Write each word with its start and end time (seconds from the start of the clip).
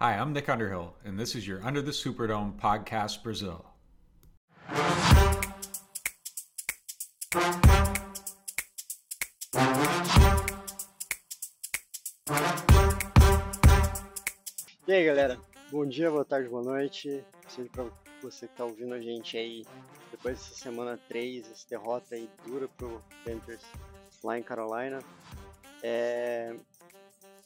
Hi, 0.00 0.14
I'm 0.16 0.32
Nick 0.32 0.48
Underhill, 0.48 0.96
and 1.04 1.16
this 1.16 1.36
is 1.36 1.46
your 1.46 1.64
Under 1.64 1.80
the 1.80 1.92
Superdome 1.92 2.58
podcast 2.58 3.22
Brazil. 3.22 3.64
E 14.84 14.92
aí 14.92 15.06
galera, 15.06 15.38
bom 15.70 15.86
dia, 15.86 16.10
boa 16.10 16.24
tarde, 16.24 16.48
boa 16.48 16.64
noite. 16.64 17.22
Seja 17.46 17.70
pra 17.70 17.84
você 18.20 18.48
que 18.48 18.54
tá 18.56 18.64
ouvindo 18.64 18.94
a 18.94 19.00
gente 19.00 19.36
aí 19.36 19.64
depois 20.10 20.38
dessa 20.38 20.56
semana 20.56 20.98
3, 21.08 21.48
essa 21.48 21.68
derrota 21.70 22.16
aí 22.16 22.28
dura 22.44 22.66
pro 22.66 23.00
Panthers 23.24 23.62
lá 24.24 24.36
em 24.36 24.42
Carolina. 24.42 24.98
É... 25.84 26.52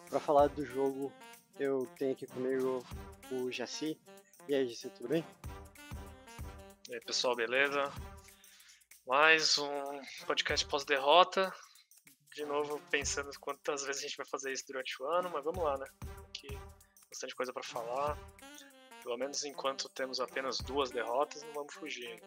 Pra 0.09 0.19
falar 0.19 0.49
do 0.49 0.65
jogo, 0.65 1.13
eu 1.59 1.87
tenho 1.99 2.13
aqui 2.13 2.27
comigo 2.27 2.85
o 3.33 3.51
Jaci. 3.51 3.99
E 4.49 4.55
aí, 4.55 4.69
Jaci, 4.69 4.91
tudo 4.91 5.09
bem? 5.09 5.25
E 6.89 6.95
aí, 6.95 7.01
pessoal, 7.01 7.35
beleza? 7.35 7.93
Mais 9.07 9.59
um 9.59 9.69
podcast 10.27 10.65
pós-derrota. 10.67 11.53
De 12.35 12.45
novo, 12.45 12.81
pensando 12.91 13.31
quantas 13.41 13.83
vezes 13.83 14.05
a 14.05 14.07
gente 14.07 14.17
vai 14.17 14.27
fazer 14.27 14.53
isso 14.53 14.65
durante 14.69 15.03
o 15.03 15.07
ano, 15.07 15.31
mas 15.31 15.43
vamos 15.43 15.65
lá, 15.65 15.77
né? 15.77 15.87
Aqui, 16.29 16.49
bastante 17.09 17.35
coisa 17.35 17.53
para 17.53 17.65
falar. 17.65 18.17
Pelo 19.03 19.17
menos 19.17 19.45
enquanto 19.45 19.89
temos 19.89 20.21
apenas 20.21 20.59
duas 20.59 20.91
derrotas, 20.91 21.43
não 21.43 21.55
vamos 21.55 21.75
fugir. 21.75 22.23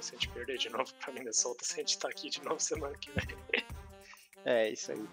Se 0.00 0.14
a 0.14 0.18
gente 0.18 0.28
perder 0.28 0.58
de 0.58 0.68
novo 0.70 0.92
pra 0.96 1.12
Minnesota, 1.12 1.64
se 1.64 1.74
a 1.74 1.76
gente 1.78 1.98
tá 1.98 2.08
aqui 2.08 2.28
de 2.28 2.42
novo 2.44 2.60
semana 2.60 2.96
que 2.98 3.10
vem. 3.12 3.66
É, 4.44 4.70
isso 4.70 4.92
aí. 4.92 5.08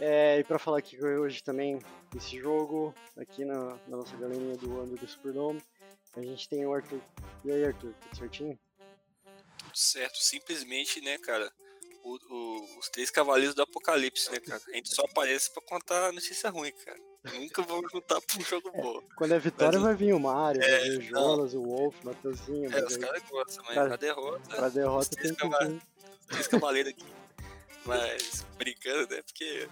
É, 0.00 0.38
e 0.38 0.44
para 0.44 0.58
falar 0.58 0.78
aqui 0.78 0.98
hoje 1.04 1.42
também 1.42 1.78
desse 2.10 2.38
jogo, 2.38 2.94
aqui 3.18 3.44
na, 3.44 3.76
na 3.86 3.98
nossa 3.98 4.16
galerinha 4.16 4.56
do 4.56 4.80
Under 4.80 4.98
do 4.98 5.06
Superdome, 5.06 5.62
a 6.16 6.22
gente 6.22 6.48
tem 6.48 6.64
o 6.64 6.72
Arthur. 6.72 7.00
E 7.44 7.52
aí, 7.52 7.64
Arthur, 7.64 7.94
tudo 8.00 8.16
certinho? 8.16 8.58
Tudo 9.58 9.76
certo, 9.76 10.16
simplesmente, 10.16 11.02
né, 11.02 11.18
cara? 11.18 11.52
O, 12.02 12.16
o, 12.34 12.78
os 12.78 12.88
três 12.88 13.10
cavaleiros 13.10 13.54
do 13.54 13.60
apocalipse, 13.60 14.32
né, 14.32 14.40
cara? 14.40 14.62
A 14.68 14.72
gente 14.72 14.94
só 14.94 15.04
aparece 15.04 15.52
pra 15.52 15.62
contar 15.62 16.10
notícia 16.14 16.48
ruim, 16.48 16.72
cara. 16.72 16.98
Nunca 17.34 17.60
vamos 17.60 17.92
juntar 17.92 18.18
pra 18.22 18.38
um 18.38 18.42
jogo 18.42 18.70
é, 18.72 18.80
bom. 18.80 19.02
Quando 19.14 19.34
é 19.34 19.38
vitória 19.38 19.78
mas, 19.78 19.88
vai 19.88 19.94
vir 19.94 20.14
o 20.14 20.18
Mario, 20.18 20.62
é, 20.62 20.80
vai 20.80 20.90
vir 20.90 20.98
o 20.98 21.02
Jonas, 21.02 21.52
o 21.52 21.62
Wolf, 21.62 21.94
o 22.02 22.06
Matheusinho. 22.06 22.74
É, 22.74 22.84
os 22.86 22.96
caras 22.96 23.22
gostam, 23.28 23.62
mas 23.66 23.74
pra 23.74 23.96
derrota. 23.96 24.56
Pra 24.56 24.68
derrota 24.70 25.10
tem 25.10 25.34
que. 25.34 25.80
Três 26.26 26.46
cavaleiros 26.46 26.92
aqui. 26.92 27.19
Mas 27.90 28.46
brincando, 28.56 29.12
né? 29.12 29.20
Porque 29.22 29.68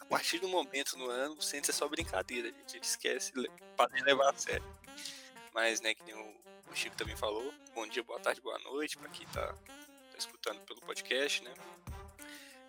a 0.00 0.04
partir 0.06 0.40
do 0.40 0.48
momento 0.48 0.98
no 0.98 1.08
ano, 1.08 1.40
Saints 1.40 1.70
é 1.70 1.72
só 1.72 1.86
brincadeira. 1.88 2.48
A 2.48 2.72
gente 2.72 2.82
esquece 2.82 3.32
para 3.76 4.04
levar 4.04 4.30
a 4.30 4.36
sério. 4.36 4.66
Mas, 5.54 5.80
né, 5.80 5.94
que 5.94 6.02
nem 6.02 6.14
o, 6.16 6.34
Chico 6.74 6.96
também 6.96 7.16
falou, 7.16 7.54
bom 7.72 7.86
dia, 7.86 8.02
boa 8.02 8.18
tarde, 8.18 8.40
boa 8.40 8.58
noite 8.58 8.98
para 8.98 9.08
quem 9.08 9.26
tá, 9.28 9.46
tá, 9.46 10.18
escutando 10.18 10.60
pelo 10.66 10.80
podcast, 10.80 11.42
né? 11.42 11.54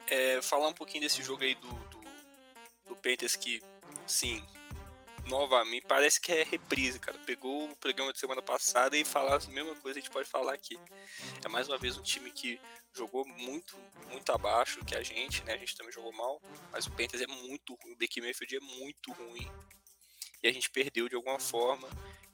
É, 0.06 0.42
falar 0.42 0.68
um 0.68 0.74
pouquinho 0.74 1.02
desse 1.02 1.22
jogo 1.24 1.44
aí 1.44 1.56
do, 1.56 1.68
do, 1.68 2.00
do 2.86 2.96
Panthers 2.96 3.36
que, 3.36 3.62
sim, 4.06 4.46
novamente, 5.28 5.86
parece 5.86 6.20
que 6.20 6.32
é 6.32 6.44
reprise, 6.44 7.00
cara. 7.00 7.18
Pegou 7.20 7.70
o 7.70 7.76
programa 7.76 8.12
de 8.12 8.20
semana 8.20 8.42
passada 8.42 8.98
e 8.98 9.06
falar 9.06 9.36
a 9.36 9.52
mesma 9.52 9.76
coisa 9.76 10.00
a 10.00 10.02
gente 10.02 10.12
pode 10.12 10.28
falar 10.28 10.54
aqui. 10.54 10.80
É 11.44 11.48
mais 11.48 11.68
uma 11.68 11.78
vez 11.78 11.98
um 11.98 12.02
time 12.02 12.32
que 12.32 12.60
jogou 12.94 13.26
muito, 13.28 13.78
muito 14.10 14.32
abaixo 14.32 14.84
que 14.86 14.96
a 14.96 15.04
gente, 15.04 15.44
né? 15.44 15.54
A 15.54 15.58
gente 15.58 15.76
também 15.76 15.94
jogou 15.94 16.12
mal, 16.14 16.42
mas 16.72 16.88
o 16.88 16.92
Panthers 16.92 17.22
é 17.22 17.28
muito 17.28 17.76
ruim, 17.76 17.94
o 17.94 17.98
Baker 17.98 18.24
Mayfield 18.24 18.56
é 18.56 18.60
muito 18.60 19.12
ruim. 19.12 19.48
E 20.42 20.48
a 20.48 20.52
gente 20.52 20.70
perdeu 20.70 21.08
de 21.08 21.16
alguma 21.16 21.40
forma. 21.40 21.88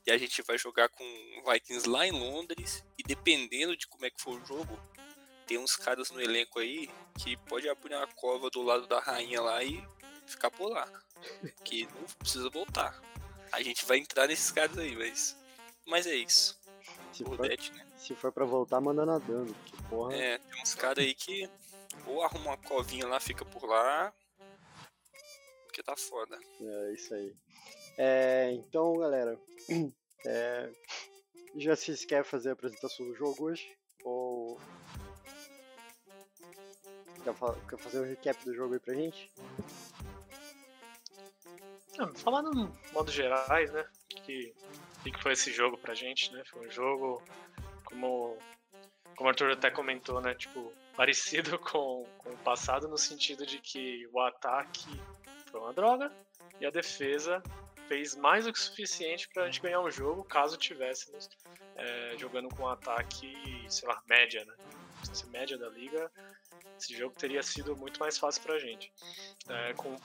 E 0.06 0.12
a 0.12 0.18
gente 0.18 0.42
vai 0.42 0.58
jogar 0.58 0.90
com 0.90 1.04
Vikings 1.50 1.88
lá 1.88 2.06
em 2.06 2.12
Londres. 2.12 2.84
E 2.98 3.04
dependendo 3.04 3.76
de 3.76 3.88
como 3.88 4.06
é 4.06 4.10
que 4.10 4.22
for 4.22 4.42
o 4.42 4.46
jogo, 4.46 4.80
tem 5.48 5.58
uns 5.58 5.76
caras 5.76 6.12
no 6.12 6.22
elenco 6.22 6.60
aí 6.60 6.90
que 7.20 7.38
pode 7.38 7.68
abrir 7.70 7.96
uma 7.96 8.08
cova 8.08 8.50
do 8.50 8.62
lado 8.62 8.88
da 8.88 9.00
rainha 9.00 9.42
lá 9.42 9.64
e 9.64 9.82
ficar 10.26 10.52
por 10.52 10.70
lá. 10.70 10.88
Que 11.64 11.86
não 11.86 12.04
precisa 12.20 12.50
voltar. 12.50 13.02
A 13.52 13.62
gente 13.62 13.86
vai 13.86 13.98
entrar 13.98 14.28
nesses 14.28 14.52
caras 14.52 14.78
aí, 14.78 14.96
mas. 14.96 15.38
Mas 15.86 16.08
é 16.08 16.16
isso. 16.16 16.60
Se 17.12 17.24
for, 17.24 17.40
né? 17.40 17.56
se 17.98 18.16
for 18.16 18.32
pra 18.32 18.46
voltar, 18.46 18.82
manda 18.82 19.06
nadando. 19.06 19.54
Que 19.66 19.84
porra. 19.84 20.16
É, 20.16 20.38
tem 20.38 20.62
uns 20.62 20.74
caras 20.74 21.04
aí 21.04 21.14
que 21.14 21.50
ou 22.06 22.22
arruma 22.24 22.52
uma 22.52 22.58
covinha 22.58 23.08
lá, 23.08 23.20
fica 23.20 23.46
por 23.46 23.66
lá. 23.66 24.14
Porque 25.66 25.84
tá 25.84 25.96
foda. 25.96 26.40
É, 26.62 26.94
isso 26.94 27.14
aí. 27.14 27.36
É, 27.98 28.52
então, 28.52 28.98
galera. 28.98 29.40
É, 30.26 30.72
já 31.58 31.76
se 31.76 32.08
quer 32.08 32.24
fazer 32.24 32.52
a 32.52 32.54
apresentação 32.54 33.06
do 33.06 33.14
jogo 33.14 33.44
hoje? 33.44 33.78
Ou. 34.06 34.58
Quer, 37.70 37.78
fazer 37.78 38.00
um 38.00 38.06
recap 38.06 38.46
do 38.46 38.56
jogo 38.56 38.74
aí 38.74 38.80
pra 38.80 38.94
gente? 38.94 39.30
Ah, 42.00 42.08
falar 42.16 42.42
no 42.42 42.76
modo 42.92 43.12
gerais, 43.12 43.72
né? 43.72 43.86
Que, 44.10 44.54
que 45.04 45.22
foi 45.22 45.34
esse 45.34 45.52
jogo 45.52 45.78
pra 45.78 45.94
gente, 45.94 46.32
né? 46.34 46.44
Foi 46.46 46.68
um 46.68 46.72
jogo, 46.72 47.22
como, 47.86 48.38
como 49.16 49.28
o 49.28 49.30
Arthur 49.30 49.52
até 49.52 49.70
comentou, 49.70 50.20
né? 50.22 50.34
Tipo, 50.34 50.72
parecido 50.96 51.58
com, 51.60 52.06
com 52.18 52.30
o 52.30 52.38
passado 52.40 52.88
no 52.88 52.98
sentido 52.98 53.46
de 53.46 53.60
que 53.60 54.08
o 54.12 54.20
ataque 54.20 55.00
foi 55.52 55.60
uma 55.60 55.74
droga 55.74 56.12
e 56.60 56.66
a 56.66 56.72
defesa 56.72 57.42
fez 57.88 58.16
mais 58.16 58.46
do 58.46 58.54
que 58.54 58.60
suficiente 58.60 59.30
pra 59.30 59.46
gente 59.46 59.62
ganhar 59.62 59.82
um 59.82 59.92
jogo 59.92 60.24
caso 60.24 60.58
tivéssemos 60.58 61.30
é, 61.76 62.16
jogando 62.18 62.50
com 62.50 62.64
um 62.64 62.68
ataque, 62.68 63.36
sei 63.70 63.88
lá, 63.88 64.02
média, 64.08 64.44
né? 64.46 64.54
Se 65.14 65.26
média 65.28 65.58
da 65.58 65.70
liga, 65.70 66.10
esse 66.80 66.96
jogo 66.96 67.14
teria 67.16 67.44
sido 67.44 67.76
muito 67.76 68.00
mais 68.00 68.18
fácil 68.18 68.42
pra 68.42 68.58
gente. 68.58 68.92
É, 69.50 69.74
com 69.74 69.96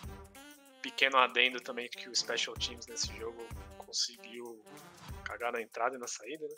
pequeno 0.78 1.18
adendo 1.18 1.60
também 1.60 1.88
que 1.88 2.08
o 2.08 2.14
Special 2.14 2.54
Teams 2.56 2.86
nesse 2.86 3.14
jogo 3.16 3.46
conseguiu 3.78 4.62
cagar 5.24 5.52
na 5.52 5.60
entrada 5.60 5.96
e 5.96 5.98
na 5.98 6.06
saída, 6.06 6.46
né? 6.46 6.54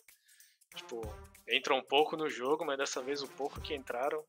Tipo, 0.76 1.00
entra 1.48 1.74
um 1.74 1.82
pouco 1.82 2.16
no 2.16 2.28
jogo, 2.28 2.64
mas 2.64 2.78
dessa 2.78 3.02
vez 3.02 3.22
o 3.22 3.28
pouco 3.28 3.60
que 3.60 3.74
entraram 3.74 4.24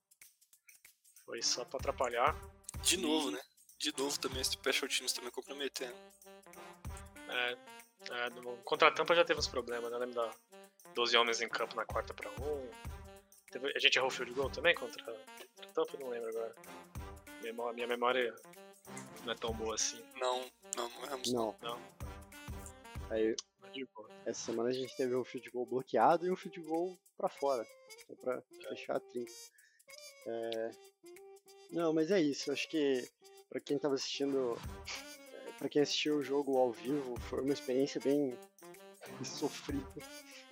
foi 1.26 1.42
só 1.42 1.64
pra 1.66 1.80
atrapalhar. 1.80 2.36
De 2.82 2.98
novo, 2.98 3.32
né? 3.32 3.40
De 3.78 3.96
novo 3.98 4.20
também, 4.20 4.42
esse 4.42 4.52
Special 4.52 4.88
Teams 4.88 5.14
também 5.14 5.32
comprometendo. 5.32 5.96
É, 7.30 7.58
é 8.10 8.30
no, 8.32 8.58
contra 8.58 8.88
a 8.88 8.92
Tampa 8.92 9.16
já 9.16 9.24
teve 9.24 9.40
uns 9.40 9.48
problemas, 9.48 9.92
né? 9.92 9.98
lembro 9.98 10.16
da 10.16 10.32
12 10.94 11.16
homens 11.18 11.42
em 11.42 11.50
campo 11.50 11.76
na 11.76 11.86
quarta 11.86 12.14
pra 12.14 12.30
1. 12.30 12.34
Um. 12.44 12.70
Teve, 13.52 13.72
a 13.76 13.80
gente 13.80 13.98
errou 13.98 14.10
o 14.10 14.12
field 14.12 14.34
goal 14.34 14.50
também 14.50 14.74
contra, 14.76 15.04
contra 15.04 15.70
a 15.70 15.74
Tampa? 15.74 15.98
Não 16.00 16.10
lembro 16.10 16.30
agora. 16.30 16.56
Minha, 17.42 17.74
minha 17.74 17.88
memória 17.88 18.36
não 19.26 19.34
é 19.34 19.36
tão 19.36 19.54
boa 19.54 19.76
assim. 19.76 20.02
Não, 20.20 20.42
não, 20.76 20.90
não 20.90 21.04
erramos. 21.04 21.34
Não. 21.34 21.56
não. 21.62 21.80
Aí, 23.10 23.36
essa 24.26 24.46
semana 24.46 24.70
a 24.70 24.74
gente 24.74 24.96
teve 24.96 25.16
um 25.16 25.24
field 25.24 25.50
goal 25.52 25.66
bloqueado 25.66 26.26
e 26.26 26.32
um 26.32 26.36
field 26.36 26.60
goal 26.62 26.98
pra 27.18 27.30
fora. 27.30 27.66
Só 28.08 28.16
pra 28.16 28.36
é. 28.36 28.70
fechar 28.70 28.98
a 28.98 29.00
trinca. 29.00 29.32
É... 30.28 30.72
Não, 31.72 31.94
mas 31.94 32.12
é 32.12 32.22
isso. 32.22 32.52
Acho 32.52 32.68
que 32.70 33.08
pra 33.50 33.60
quem 33.60 33.78
tava 33.78 33.96
assistindo. 33.96 34.58
É, 35.34 35.52
pra 35.58 35.70
quem 35.70 35.82
assistiu 35.82 36.18
o 36.18 36.24
jogo 36.24 36.58
ao 36.58 36.72
vivo, 36.72 37.20
foi 37.22 37.42
uma 37.42 37.54
experiência 37.54 38.02
bem 38.02 38.38
sofrida. 39.24 39.86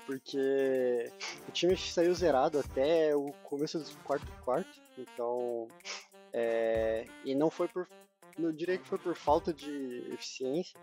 Porque 0.05 1.11
o 1.47 1.51
time 1.51 1.77
saiu 1.77 2.13
zerado 2.15 2.59
até 2.59 3.15
o 3.15 3.31
começo 3.43 3.79
do 3.79 4.03
quarto 4.03 4.25
quarto. 4.43 4.81
Então. 4.97 5.67
É... 6.31 7.05
E 7.25 7.33
não 7.35 7.49
foi 7.49 7.67
por 7.67 7.87
não 8.39 8.51
diria 8.51 8.77
que 8.77 8.87
foi 8.87 8.97
por 8.97 9.15
falta 9.15 9.53
de 9.53 10.13
eficiência. 10.13 10.79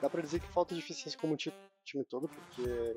Dá 0.00 0.08
pra 0.08 0.22
dizer 0.22 0.40
que 0.40 0.48
falta 0.48 0.74
de 0.74 0.80
eficiência 0.80 1.18
como 1.18 1.34
o 1.34 1.36
time 1.36 2.04
todo, 2.08 2.28
porque 2.28 2.96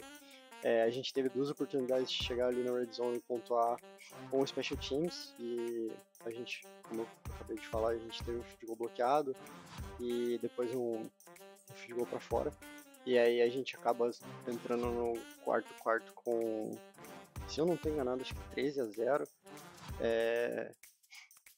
é, 0.64 0.84
a 0.84 0.90
gente 0.90 1.14
teve 1.14 1.30
duas 1.30 1.50
oportunidades 1.50 2.10
de 2.10 2.24
chegar 2.24 2.48
ali 2.48 2.64
na 2.64 2.78
red 2.78 2.92
zone 2.92 3.18
e 3.18 3.22
pontuar 3.22 3.78
com 4.30 4.42
o 4.42 4.48
special 4.48 4.80
teams 4.80 5.34
e 5.40 5.92
a 6.26 6.32
gente, 6.32 6.62
como 6.84 7.02
eu 7.02 7.08
acabei 7.36 7.58
de 7.58 7.68
falar, 7.68 7.92
a 7.92 7.98
gente 7.98 8.24
teve 8.24 8.40
um 8.40 8.66
goal 8.66 8.76
bloqueado 8.76 9.36
e 10.00 10.38
depois 10.42 10.74
um, 10.74 10.98
um 10.98 11.96
goal 11.96 12.06
para 12.08 12.20
fora. 12.20 12.52
E 13.06 13.18
aí 13.18 13.42
a 13.42 13.50
gente 13.50 13.76
acaba 13.76 14.12
entrando 14.48 14.88
no 14.88 15.14
quarto 15.42 15.74
quarto 15.82 16.14
com, 16.14 16.72
se 17.48 17.60
eu 17.60 17.66
não 17.66 17.78
tenho 17.78 17.96
enganado, 17.96 18.22
acho 18.22 18.34
que 18.34 18.50
13 18.52 18.82
a 18.82 18.86
0. 18.86 19.28
É, 20.02 20.72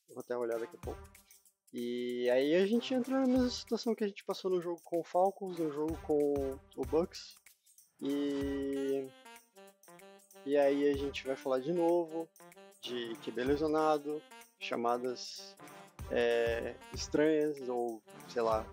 vou 0.09 0.19
até 0.19 0.37
olhar 0.37 0.59
daqui 0.59 0.75
a 0.75 0.79
pouco. 0.79 1.18
E 1.71 2.27
aí 2.31 2.55
a 2.55 2.65
gente 2.65 2.93
entra 2.93 3.19
na 3.19 3.27
mesma 3.27 3.49
situação 3.49 3.93
que 3.93 4.03
a 4.03 4.07
gente 4.07 4.23
passou 4.23 4.49
no 4.49 4.61
jogo 4.61 4.81
com 4.83 4.99
o 4.99 5.03
Falcons, 5.03 5.59
no 5.59 5.71
jogo 5.71 5.97
com 6.01 6.59
o 6.75 6.85
Bucks. 6.85 7.35
E. 8.01 9.07
E 10.45 10.57
aí 10.57 10.89
a 10.89 10.97
gente 10.97 11.27
vai 11.27 11.35
falar 11.35 11.59
de 11.59 11.71
novo 11.71 12.27
de 12.81 13.13
QB 13.23 13.43
lesionado, 13.43 14.21
chamadas 14.59 15.55
é, 16.09 16.75
estranhas 16.93 17.59
ou, 17.67 18.01
sei 18.29 18.41
lá, 18.41 18.65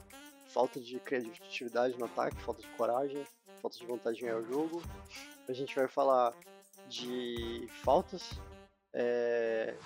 falta 0.49 0.81
de 0.81 0.99
criatividade 1.01 1.99
no 1.99 2.07
ataque, 2.07 2.41
falta 2.41 2.63
de 2.63 2.69
coragem, 2.77 3.27
falta 3.61 3.77
de 3.79 3.85
vontade 3.85 4.17
de 4.17 4.23
ganhar 4.23 4.39
o 4.39 4.47
jogo. 4.47 4.83
A 5.49 5.53
gente 5.53 5.75
vai 5.75 5.89
falar 5.89 6.33
de 6.89 7.67
faltas. 7.83 8.31
É, 8.95 9.77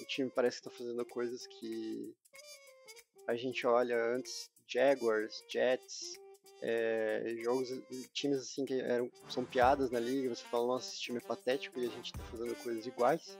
o 0.00 0.04
time 0.06 0.30
parece 0.30 0.60
que 0.60 0.68
está 0.68 0.78
fazendo 0.78 1.04
coisas 1.06 1.46
que 1.46 2.16
a 3.28 3.36
gente 3.36 3.66
olha 3.66 3.94
antes, 3.96 4.50
Jaguars, 4.66 5.44
Jets, 5.48 6.18
é, 6.62 7.36
jogos, 7.42 7.68
times 8.12 8.38
assim 8.38 8.64
que 8.64 8.80
eram, 8.80 9.10
são 9.28 9.44
piadas 9.44 9.90
na 9.90 10.00
liga, 10.00 10.34
você 10.34 10.42
fala, 10.44 10.66
nossa, 10.66 10.88
esse 10.90 11.00
time 11.00 11.18
é 11.18 11.20
patético 11.20 11.78
e 11.78 11.86
a 11.86 11.90
gente 11.90 12.06
está 12.06 12.24
fazendo 12.24 12.56
coisas 12.56 12.86
iguais. 12.86 13.38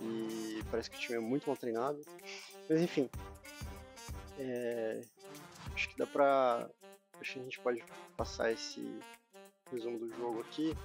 E 0.00 0.60
parece 0.70 0.90
que 0.90 0.96
o 0.96 1.00
time 1.00 1.18
é 1.18 1.20
muito 1.20 1.46
mal 1.46 1.56
treinado. 1.56 2.00
Mas 2.68 2.80
enfim, 2.80 3.08
é, 4.38 5.00
acho 5.72 5.88
que 5.88 5.96
dá 5.96 6.06
pra. 6.06 6.68
Acho 7.20 7.34
que 7.34 7.38
a 7.38 7.42
gente 7.44 7.60
pode 7.60 7.84
passar 8.16 8.50
esse 8.50 8.84
resumo 9.70 9.98
do 9.98 10.08
jogo 10.16 10.40
aqui. 10.40 10.76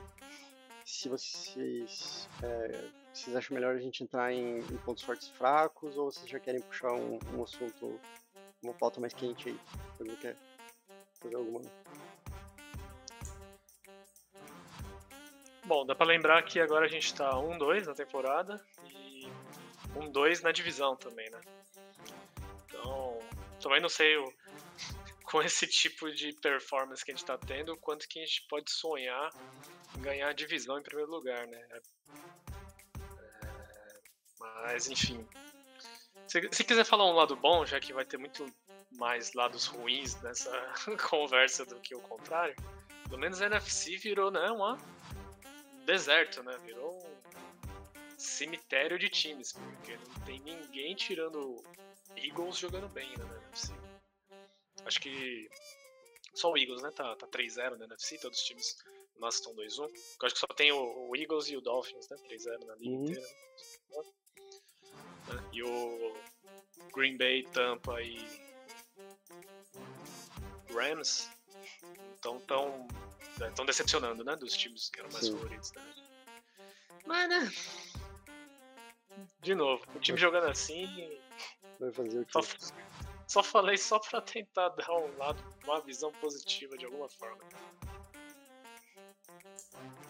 Se 0.85 1.09
vocês, 1.09 2.29
é, 2.43 2.89
vocês 3.11 3.35
acham 3.35 3.55
melhor 3.55 3.75
a 3.75 3.79
gente 3.79 4.03
entrar 4.03 4.31
em, 4.31 4.59
em, 4.59 4.77
pontos 4.85 5.03
fortes 5.03 5.27
e 5.27 5.33
fracos 5.33 5.97
ou 5.97 6.11
vocês 6.11 6.29
já 6.29 6.39
querem 6.39 6.61
puxar 6.61 6.93
um, 6.93 7.17
um 7.33 7.43
assunto, 7.43 7.99
uma 8.67 8.73
pauta 8.73 8.99
mais 8.99 9.13
quente 9.13 9.49
aí? 9.49 9.59
Você 9.97 10.15
quer 10.17 10.35
fazer 11.21 11.35
alguma? 11.35 11.61
Bom, 15.65 15.85
dá 15.85 15.95
pra 15.95 16.05
lembrar 16.05 16.41
que 16.43 16.59
agora 16.59 16.85
a 16.85 16.89
gente 16.89 17.13
tá 17.13 17.31
1-2 17.31 17.85
na 17.85 17.93
temporada 17.93 18.63
e 18.85 19.27
1-2 19.95 20.41
na 20.41 20.51
divisão 20.51 20.95
também, 20.95 21.29
né? 21.29 21.41
Então, 22.65 23.19
também 23.61 23.81
não 23.81 23.89
sei 23.89 24.15
o, 24.17 24.33
com 25.25 25.41
esse 25.41 25.67
tipo 25.67 26.09
de 26.11 26.33
performance 26.33 27.03
que 27.03 27.11
a 27.11 27.15
gente 27.15 27.25
tá 27.25 27.37
tendo, 27.37 27.75
quanto 27.77 28.07
que 28.07 28.19
a 28.19 28.25
gente 28.25 28.45
pode 28.47 28.71
sonhar 28.71 29.29
ganhar 29.99 30.29
a 30.29 30.33
divisão 30.33 30.77
em 30.77 30.83
primeiro 30.83 31.11
lugar, 31.11 31.47
né? 31.47 31.67
É, 31.71 31.81
mas, 34.39 34.89
enfim. 34.89 35.27
Se, 36.27 36.49
se 36.51 36.63
quiser 36.63 36.83
falar 36.83 37.05
um 37.05 37.13
lado 37.13 37.35
bom, 37.35 37.65
já 37.65 37.79
que 37.79 37.93
vai 37.93 38.05
ter 38.05 38.17
muito 38.17 38.45
mais 38.91 39.33
lados 39.33 39.65
ruins 39.65 40.19
nessa 40.21 40.51
conversa 41.09 41.65
do 41.65 41.79
que 41.79 41.95
o 41.95 42.01
contrário, 42.01 42.55
pelo 43.03 43.19
menos 43.19 43.41
a 43.41 43.45
NFC 43.45 43.97
virou, 43.97 44.29
né, 44.31 44.51
uma 44.51 44.77
deserto, 45.87 46.43
né? 46.43 46.57
Virou 46.65 46.93
um 46.93 48.17
cemitério 48.17 48.99
de 48.99 49.09
times, 49.09 49.53
porque 49.53 49.95
não 49.95 50.25
tem 50.25 50.39
ninguém 50.41 50.93
tirando 50.93 51.63
Eagles 52.15 52.57
jogando 52.57 52.89
bem 52.89 53.09
ainda 53.09 53.23
na 53.23 53.37
NFC. 53.37 53.73
Acho 54.85 54.99
que 54.99 55.49
só 56.33 56.51
o 56.51 56.57
Eagles, 56.57 56.81
né? 56.81 56.91
Tá, 56.91 57.15
tá 57.15 57.27
3-0 57.27 57.77
na 57.77 57.85
NFC, 57.85 58.17
todos 58.17 58.37
os 58.37 58.45
times 58.45 58.75
nossos 59.17 59.39
estão 59.39 59.55
2-1. 59.55 59.89
Eu 59.89 60.25
acho 60.25 60.35
que 60.35 60.41
só 60.41 60.47
tem 60.47 60.71
o, 60.71 61.09
o, 61.09 61.15
Eagles 61.15 61.47
e 61.47 61.55
o 61.55 61.61
Dolphins, 61.61 62.07
né? 62.09 62.17
3-0 62.17 62.65
na 62.65 62.75
liga 62.75 62.89
uhum. 62.89 63.05
inteira. 63.05 63.27
Né? 65.27 65.49
E 65.53 65.63
o 65.63 66.13
Green 66.93 67.17
Bay, 67.17 67.43
Tampa 67.53 68.01
e 68.01 68.17
Rams 70.73 71.29
estão 72.15 72.39
tão, 72.41 72.87
tão 73.55 73.65
decepcionando, 73.65 74.23
né? 74.23 74.35
Dos 74.35 74.55
times 74.55 74.89
que 74.89 74.99
eram 74.99 75.11
mais 75.11 75.25
Sim. 75.25 75.33
favoritos. 75.33 75.71
Né? 75.71 75.83
Mas, 77.05 77.29
né? 77.29 77.51
De 79.41 79.55
novo, 79.55 79.85
o 79.95 79.99
time 79.99 80.17
jogando 80.17 80.47
assim. 80.47 80.87
Vai 81.79 81.91
fazer 81.91 82.19
o 82.19 82.25
quê? 82.25 82.31
Só, 82.31 82.41
só 83.27 83.43
falei 83.43 83.77
só 83.77 83.99
pra 83.99 84.21
tentar 84.21 84.69
dar 84.69 84.91
um 84.91 85.17
lado, 85.17 85.41
uma 85.63 85.79
visão 85.81 86.11
positiva 86.13 86.77
de 86.77 86.85
alguma 86.85 87.09
forma. 87.09 87.43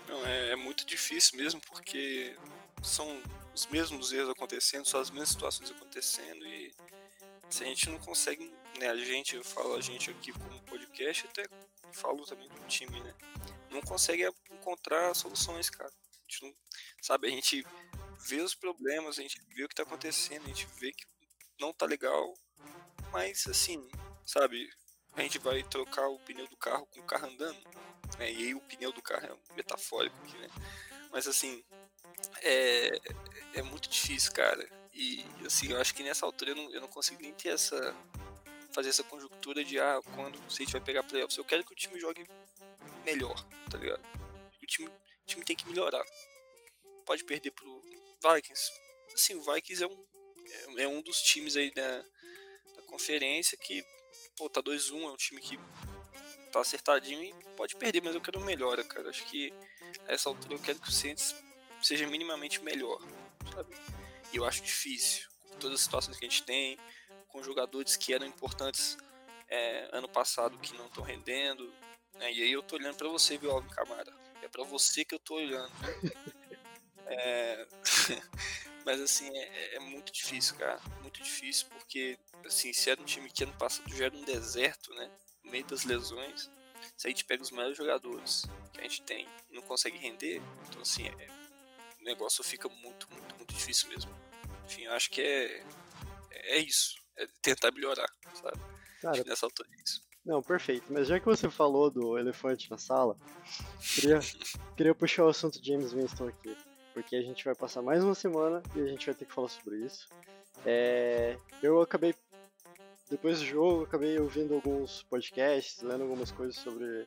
Não, 0.08 0.25
é, 0.25 0.52
é 0.52 0.56
muito 0.56 0.86
difícil 0.86 1.38
mesmo, 1.38 1.60
porque 1.62 2.38
são 2.81 3.22
os 3.57 3.65
mesmos 3.65 4.13
erros 4.13 4.30
acontecendo, 4.30 4.86
são 4.86 5.00
as 5.00 5.09
mesmas 5.09 5.30
situações 5.30 5.71
acontecendo 5.71 6.45
e 6.45 6.71
se 7.50 7.63
a 7.63 7.65
gente 7.65 7.89
não 7.89 7.98
consegue, 7.98 8.54
né, 8.77 8.88
a 8.88 8.95
gente, 8.95 9.36
eu 9.36 9.44
falo 9.44 9.74
a 9.74 9.81
gente 9.81 10.12
aqui 10.12 10.31
como 10.31 10.62
podcast, 10.62 11.25
até 11.25 11.44
falo 11.92 12.24
também 12.24 12.48
do 12.48 12.68
time, 12.68 13.00
né, 13.01 13.15
não 13.71 13.81
consegue 13.81 14.30
encontrar 14.51 15.15
soluções, 15.15 15.71
cara. 15.71 15.89
A 15.89 16.31
gente 16.31 16.44
não, 16.44 16.56
sabe, 17.01 17.27
a 17.27 17.31
gente 17.31 17.65
vê 18.27 18.42
os 18.42 18.54
problemas, 18.54 19.18
a 19.18 19.24
gente 19.24 19.42
vê 19.56 19.63
o 19.63 19.69
que 19.69 19.74
tá 19.74 19.81
acontecendo, 19.81 20.44
a 20.44 20.50
gente 20.50 20.68
vê 20.80 20.92
que 20.92 21.06
não 21.59 21.74
tá 21.74 21.88
legal, 21.88 22.31
mas 23.12 23.48
assim, 23.48 23.89
sabe, 24.24 24.69
a 25.15 25.21
gente 25.24 25.39
vai 25.39 25.63
trocar 25.63 26.07
o 26.07 26.19
pneu 26.19 26.48
do 26.48 26.57
carro 26.57 26.86
com 26.94 27.00
o 27.00 27.07
carro 27.07 27.25
andando, 27.25 27.59
né, 28.19 28.31
e 28.31 28.38
aí 28.38 28.54
o 28.54 28.62
pneu 28.62 28.92
do 28.92 29.01
carro 29.01 29.25
é 29.25 29.56
metafórico 29.56 30.15
aqui, 30.21 30.38
né, 30.38 30.48
mas 31.12 31.25
assim, 31.27 31.63
é, 32.42 33.00
é 33.57 33.62
muito 33.63 33.89
difícil, 33.89 34.31
cara. 34.33 34.69
E 34.94 35.25
assim, 35.45 35.71
eu 35.71 35.81
acho 35.81 35.94
que 35.94 36.04
nessa 36.04 36.25
altura 36.25 36.51
eu 36.51 36.56
não, 36.56 36.71
eu 36.74 36.81
não 36.81 36.88
consigo 36.88 37.21
nem 37.21 37.33
ter 37.33 37.50
essa. 37.50 37.95
fazer 38.71 38.89
essa 38.89 39.04
conjuntura 39.04 39.63
de 39.63 39.80
ah, 39.80 40.00
quando 40.15 40.38
o 40.45 40.50
Saints 40.50 40.71
vai 40.71 40.81
pegar 40.81 41.04
playoffs. 41.04 41.38
Eu 41.38 41.45
quero 41.45 41.63
que 41.63 41.74
o 41.74 41.75
time 41.75 42.00
jogue 42.00 42.25
melhor, 43.04 43.36
tá 43.69 43.77
ligado? 43.77 44.04
O 44.62 44.65
time, 44.65 44.88
o 44.88 45.25
time 45.25 45.44
tem 45.44 45.56
que 45.56 45.68
melhorar. 45.68 46.04
Pode 47.06 47.24
perder 47.24 47.51
pro 47.51 47.83
Vikings. 48.24 48.71
Assim, 49.13 49.36
o 49.36 49.42
Vikings 49.42 49.83
é 49.83 49.88
um, 49.88 50.06
é, 50.77 50.83
é 50.83 50.88
um 50.88 51.01
dos 51.01 51.21
times 51.21 51.56
aí 51.56 51.71
da, 51.74 52.01
da 52.75 52.81
conferência 52.88 53.57
que, 53.57 53.83
pô, 54.36 54.50
tá 54.50 54.62
2-1, 54.62 55.01
é 55.01 55.07
um 55.07 55.15
time 55.15 55.42
que 55.42 55.57
tá 56.51 56.59
acertadinho 56.59 57.24
e 57.24 57.33
pode 57.56 57.75
perder, 57.75 58.01
mas 58.01 58.13
eu 58.13 58.21
quero 58.21 58.39
melhora, 58.42 58.83
cara. 58.83 59.09
Acho 59.09 59.25
que 59.25 59.54
a 60.07 60.13
essa 60.13 60.30
altura 60.30 60.56
eu 60.56 60.59
quero 60.59 60.80
que 60.80 60.89
o 60.89 60.92
Saints 60.92 61.36
seja 61.81 62.07
minimamente 62.07 62.62
melhor, 62.62 63.00
sabe? 63.54 63.76
E 64.34 64.38
eu 64.38 64.46
acho 64.46 64.62
difícil, 64.62 65.28
com 65.50 65.58
todas 65.58 65.76
as 65.76 65.82
situações 65.82 66.18
que 66.18 66.26
a 66.26 66.30
gente 66.30 66.44
tem, 66.44 66.78
com 67.28 67.44
jogadores 67.44 67.96
que 67.96 68.14
eram 68.14 68.26
importantes 68.26 68.98
é, 69.48 69.90
ano 69.94 70.08
passado 70.08 70.58
que 70.58 70.76
não 70.78 70.88
estão 70.88 71.04
rendendo, 71.04 71.74
né? 72.16 72.32
E 72.32 72.44
aí 72.44 72.52
eu 72.52 72.64
tô 72.64 72.76
olhando 72.76 72.96
para 72.96 73.08
você, 73.08 73.38
viu, 73.38 73.52
Alvin 73.52 73.70
Camara? 73.70 74.14
É 74.42 74.48
para 74.48 74.64
você 74.64 75.06
que 75.06 75.16
eu 75.16 75.20
tô 75.20 75.36
olhando. 75.36 75.72
é... 77.08 77.68
Mas 78.86 79.02
assim, 79.02 79.30
é, 79.38 79.76
é, 79.76 79.80
muito 79.80 80.14
difícil, 80.14 80.56
cara. 80.56 80.80
Muito 81.02 81.22
difícil, 81.22 81.68
porque 81.70 82.18
assim, 82.46 82.72
se 82.72 82.90
era 82.90 83.02
um 83.02 83.06
time 83.06 83.30
que 83.30 83.44
ano 83.44 83.54
passado 83.54 83.94
já 83.94 84.06
era 84.06 84.16
um 84.16 84.24
deserto, 84.24 84.94
né? 84.94 85.12
No 85.44 85.52
meio 85.52 85.66
das 85.66 85.84
lesões, 85.84 86.50
se 86.96 87.08
a 87.08 87.10
gente 87.10 87.26
pega 87.26 87.44
os 87.44 87.52
melhores 87.52 87.76
jogadores 87.76 88.45
que 88.71 88.80
a 88.80 88.83
gente 88.83 89.02
tem 89.02 89.28
e 89.50 89.56
não 89.56 89.62
consegue 89.62 89.98
render, 89.98 90.42
então 90.69 90.81
assim, 90.81 91.06
é, 91.07 91.28
negócio 92.07 92.44
fica 92.44 92.68
muito, 92.69 93.07
muito, 93.11 93.35
muito 93.35 93.54
difícil 93.54 93.90
mesmo. 93.90 94.11
Enfim, 94.66 94.83
eu 94.83 94.94
acho 94.94 95.09
que 95.09 95.21
é, 95.21 95.64
é 96.31 96.57
isso. 96.57 96.95
É 97.18 97.28
tentar 97.42 97.71
melhorar, 97.71 98.09
sabe? 98.33 98.59
Cara, 99.02 99.23
nessa 99.26 99.45
altura 99.45 99.69
é 99.71 99.81
isso. 99.83 100.02
Não, 100.26 100.42
perfeito. 100.42 100.85
Mas 100.90 101.07
já 101.07 101.19
que 101.19 101.26
você 101.26 101.49
falou 101.49 101.90
do 101.90 102.18
elefante 102.18 102.69
na 102.69 102.78
sala, 102.78 103.18
queria, 103.95 104.19
queria 104.76 104.95
puxar 104.95 105.26
o 105.26 105.30
assunto 105.30 105.64
James 105.64 105.94
Winston 105.94 106.28
aqui. 106.28 106.56
Porque 106.94 107.16
a 107.16 107.21
gente 107.21 107.45
vai 107.45 107.54
passar 107.54 107.81
mais 107.81 108.04
uma 108.04 108.16
semana 108.16 108.61
e 108.76 108.81
a 108.81 108.87
gente 108.87 109.06
vai 109.06 109.14
ter 109.14 109.26
que 109.26 109.33
falar 109.33 109.49
sobre 109.49 109.78
isso. 109.85 110.07
É, 110.66 111.37
eu 111.61 111.80
acabei, 111.80 112.16
depois 113.09 113.40
do 113.40 113.45
jogo, 113.45 113.83
acabei 113.83 114.19
ouvindo 114.19 114.56
alguns 114.56 115.04
podcasts, 115.04 115.81
lendo 115.83 116.04
algumas 116.04 116.31
coisas 116.31 116.56
sobre, 116.56 117.06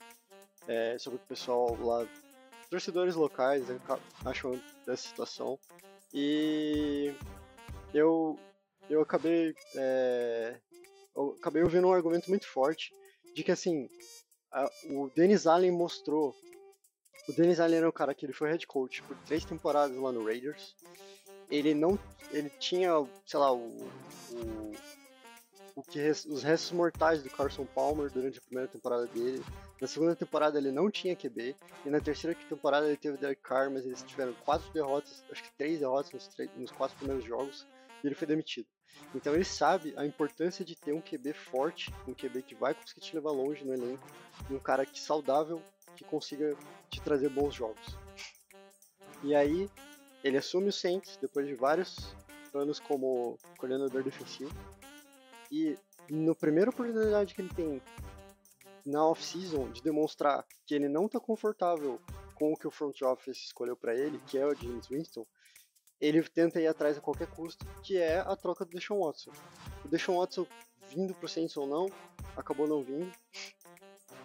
é, 0.69 0.97
sobre 0.97 1.19
o 1.19 1.27
pessoal 1.27 1.77
lá 1.81 2.07
torcedores 2.71 3.17
locais 3.17 3.65
acham 4.25 4.59
dessa 4.87 5.09
situação. 5.09 5.59
E 6.13 7.13
eu, 7.95 8.39
eu 8.89 9.01
acabei. 9.01 9.55
É, 9.77 10.57
eu 11.15 11.37
acabei 11.39 11.63
ouvindo 11.63 11.87
um 11.87 11.93
argumento 11.93 12.29
muito 12.29 12.47
forte 12.47 12.93
de 13.35 13.43
que 13.45 13.53
assim. 13.53 13.89
A, 14.53 14.69
o 14.91 15.11
Dennis 15.15 15.47
Allen 15.47 15.71
mostrou. 15.71 16.35
O 17.29 17.33
Dennis 17.33 17.61
Allen 17.61 17.79
era 17.79 17.89
um 17.89 17.93
cara 17.93 18.15
que 18.15 18.27
ele 18.27 18.33
foi 18.33 18.51
head 18.51 18.67
coach 18.67 19.03
por 19.03 19.17
três 19.19 19.45
temporadas 19.45 19.97
lá 19.97 20.11
no 20.11 20.25
Raiders. 20.25 20.75
Ele 21.51 21.75
não. 21.75 21.99
Ele 22.33 22.51
tinha, 22.59 22.91
sei 23.27 23.39
lá, 23.39 23.53
o, 23.53 23.59
o 24.33 24.73
o 25.75 25.83
que 25.83 26.01
os 26.01 26.43
restos 26.43 26.73
mortais 26.73 27.23
do 27.23 27.31
Carson 27.31 27.65
Palmer 27.65 28.11
durante 28.11 28.39
a 28.39 28.43
primeira 28.43 28.69
temporada 28.69 29.07
dele. 29.07 29.43
Na 29.81 29.87
segunda 29.87 30.15
temporada 30.15 30.59
ele 30.59 30.71
não 30.71 30.91
tinha 30.91 31.17
QB, 31.17 31.57
e 31.87 31.91
na 31.91 32.01
terceira 32.01 32.37
temporada 32.49 32.87
ele 32.87 32.97
teve 32.97 33.17
Derek 33.17 33.41
Carr, 33.43 33.71
mas 33.71 33.85
eles 33.85 34.03
tiveram 34.03 34.33
quatro 34.45 34.71
derrotas, 34.73 35.25
acho 35.31 35.43
que 35.43 35.53
três 35.57 35.79
derrotas 35.81 36.13
nos, 36.13 36.29
três, 36.29 36.51
nos 36.57 36.71
quatro 36.71 36.97
primeiros 36.97 37.25
jogos, 37.25 37.67
e 38.03 38.07
ele 38.07 38.15
foi 38.15 38.27
demitido. 38.27 38.67
Então 39.15 39.35
ele 39.35 39.45
sabe 39.45 39.95
a 39.97 40.05
importância 40.05 40.65
de 40.65 40.77
ter 40.77 40.93
um 40.93 41.01
QB 41.01 41.33
forte, 41.33 41.93
um 42.07 42.15
QB 42.15 42.43
que 42.43 42.55
vai 42.55 42.75
conseguir 42.75 43.01
te 43.01 43.15
levar 43.15 43.31
longe 43.31 43.65
no 43.65 43.73
elenco, 43.73 44.07
um 44.51 44.59
cara 44.59 44.85
que 44.85 45.01
saudável, 45.01 45.63
que 45.97 46.05
consiga 46.05 46.57
te 46.89 47.01
trazer 47.01 47.29
bons 47.29 47.55
jogos. 47.55 47.97
E 49.23 49.35
aí 49.35 49.69
ele 50.23 50.37
assume 50.37 50.69
o 50.69 50.73
Saints 50.73 51.17
depois 51.21 51.47
de 51.47 51.55
vários 51.55 52.15
anos 52.55 52.81
como 52.81 53.39
coordenador 53.59 54.03
defensivo 54.03 54.53
e 55.51 55.77
no 56.09 56.35
primeira 56.35 56.71
oportunidade 56.71 57.35
que 57.35 57.41
ele 57.41 57.55
tem 57.55 57.83
na 58.87 59.05
off-season 59.07 59.71
de 59.71 59.83
demonstrar 59.83 60.45
que 60.67 60.75
ele 60.75 60.89
não 60.89 61.07
está 61.07 61.21
confortável 61.21 62.01
com 62.35 62.53
o 62.53 62.57
que 62.57 62.67
o 62.67 62.71
front 62.71 63.03
office 63.03 63.45
escolheu 63.45 63.77
para 63.77 63.95
ele, 63.95 64.19
que 64.27 64.39
é 64.39 64.47
o 64.47 64.55
James 64.55 64.87
Winston, 64.87 65.27
ele 66.01 66.23
tenta 66.23 66.61
ir 66.61 66.67
atrás 66.67 66.97
a 66.97 67.01
qualquer 67.01 67.29
custo, 67.29 67.67
que 67.83 67.99
é 67.99 68.19
a 68.19 68.35
troca 68.35 68.65
do 68.65 68.71
Deshaun 68.71 69.05
Watson. 69.05 69.33
O 69.85 69.89
Deshaun 69.89 70.19
Watson 70.19 70.47
vindo 70.89 71.15
pro 71.15 71.29
Saints 71.29 71.57
ou 71.57 71.67
não, 71.67 71.87
acabou 72.37 72.67
não 72.67 72.83
vindo, 72.83 73.13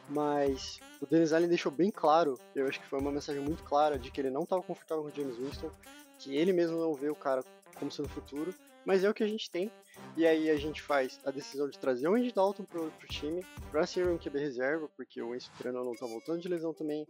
mas 0.09 0.79
o 1.01 1.05
Dennis 1.05 1.33
Allen 1.33 1.49
deixou 1.49 1.71
bem 1.71 1.91
claro, 1.91 2.39
eu 2.55 2.67
acho 2.67 2.79
que 2.79 2.87
foi 2.87 2.99
uma 2.99 3.11
mensagem 3.11 3.41
muito 3.41 3.63
clara 3.63 3.99
de 3.99 4.09
que 4.09 4.21
ele 4.21 4.29
não 4.29 4.43
estava 4.43 4.63
confortável 4.63 5.03
com 5.03 5.09
o 5.09 5.15
James 5.15 5.37
Winston, 5.37 5.69
que 6.17 6.35
ele 6.35 6.53
mesmo 6.53 6.79
não 6.79 6.93
vê 6.93 7.09
o 7.09 7.15
cara 7.15 7.43
como 7.77 7.91
sendo 7.91 8.09
futuro, 8.09 8.53
mas 8.85 9.03
é 9.03 9.09
o 9.09 9.13
que 9.13 9.23
a 9.23 9.27
gente 9.27 9.49
tem. 9.49 9.71
E 10.15 10.25
aí 10.25 10.49
a 10.49 10.57
gente 10.57 10.81
faz 10.81 11.19
a 11.25 11.31
decisão 11.31 11.69
de 11.69 11.79
trazer 11.79 12.07
o 12.07 12.15
Andy 12.15 12.31
Dalton 12.31 12.63
pro, 12.63 12.91
pro 12.91 13.07
time, 13.07 13.45
pra 13.71 13.85
ser 13.85 14.07
um 14.07 14.17
QB 14.17 14.39
reserva, 14.39 14.89
porque 14.95 15.21
o 15.21 15.31
Winston 15.31 15.51
Treno 15.57 15.83
não 15.83 15.95
tá 15.95 16.05
voltando 16.05 16.41
de 16.41 16.47
lesão 16.47 16.73
também. 16.73 17.07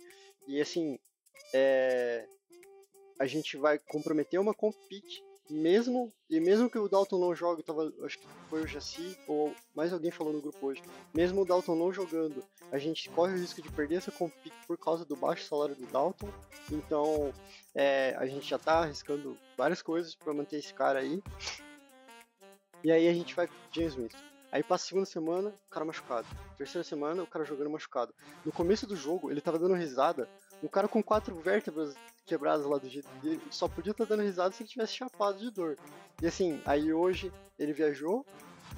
E 0.48 0.62
assim, 0.62 0.98
é... 1.54 2.26
a 3.20 3.26
gente 3.26 3.58
vai 3.58 3.78
comprometer 3.80 4.40
uma 4.40 4.54
compete 4.54 5.24
mesmo 5.50 6.12
e 6.30 6.40
mesmo 6.40 6.70
que 6.70 6.78
o 6.78 6.90
Dalton 6.90 7.20
não 7.20 7.36
jogue, 7.36 7.62
tava, 7.62 7.94
acho 8.04 8.18
que 8.18 8.28
foi 8.50 8.64
o 8.64 8.68
Jaci 8.68 9.16
ou 9.28 9.54
mais 9.76 9.94
alguém 9.94 10.10
falou 10.10 10.34
no 10.34 10.42
grupo 10.42 10.66
hoje, 10.66 10.82
mesmo 11.14 11.42
o 11.42 11.46
Dalton 11.46 11.76
não 11.76 11.94
jogando, 11.94 12.44
a 12.72 12.78
gente 12.78 13.10
corre 13.10 13.34
o 13.34 13.38
risco 13.38 13.62
de 13.62 13.72
perder 13.72 13.98
essa 13.98 14.12
compete 14.12 14.56
por 14.66 14.78
causa 14.78 15.06
do 15.06 15.16
baixo 15.16 15.46
salário 15.46 15.76
do 15.76 15.86
Dalton. 15.86 16.30
Então 16.72 17.32
é, 17.76 18.16
a 18.18 18.26
gente 18.26 18.48
já 18.48 18.58
tá 18.58 18.80
arriscando 18.80 19.38
várias 19.56 19.82
coisas 19.82 20.16
para 20.16 20.34
manter 20.34 20.58
esse 20.58 20.74
cara 20.74 21.00
aí. 21.00 21.22
E 22.86 22.92
aí 22.92 23.08
a 23.08 23.14
gente 23.16 23.34
vai 23.34 23.50
James 23.72 23.96
Winston. 23.96 24.24
Aí 24.52 24.62
passa 24.62 24.86
a 24.86 24.88
segunda 24.90 25.08
semana, 25.08 25.50
o 25.50 25.70
cara 25.72 25.84
machucado. 25.84 26.28
Terceira 26.56 26.84
semana, 26.84 27.24
o 27.24 27.26
cara 27.26 27.44
jogando 27.44 27.72
machucado. 27.72 28.14
No 28.46 28.52
começo 28.52 28.86
do 28.86 28.96
jogo, 28.96 29.32
ele 29.32 29.42
tava 29.42 29.58
dando 29.58 29.74
risada. 29.74 30.30
Um 30.62 30.68
cara 30.68 30.88
com 30.88 31.02
quatro 31.02 31.36
vértebras 31.40 31.96
quebradas 32.28 32.64
lá 32.64 32.78
do 32.78 32.88
jeito 32.88 33.10
dele, 33.24 33.42
só 33.50 33.68
podia 33.68 33.90
estar 33.90 34.06
tá 34.06 34.10
dando 34.10 34.22
risada 34.22 34.54
se 34.54 34.62
ele 34.62 34.70
tivesse 34.70 34.94
chapado 34.94 35.40
de 35.40 35.50
dor. 35.50 35.80
E 36.22 36.28
assim, 36.28 36.62
aí 36.64 36.94
hoje 36.94 37.34
ele 37.58 37.74
viajou. 37.74 38.24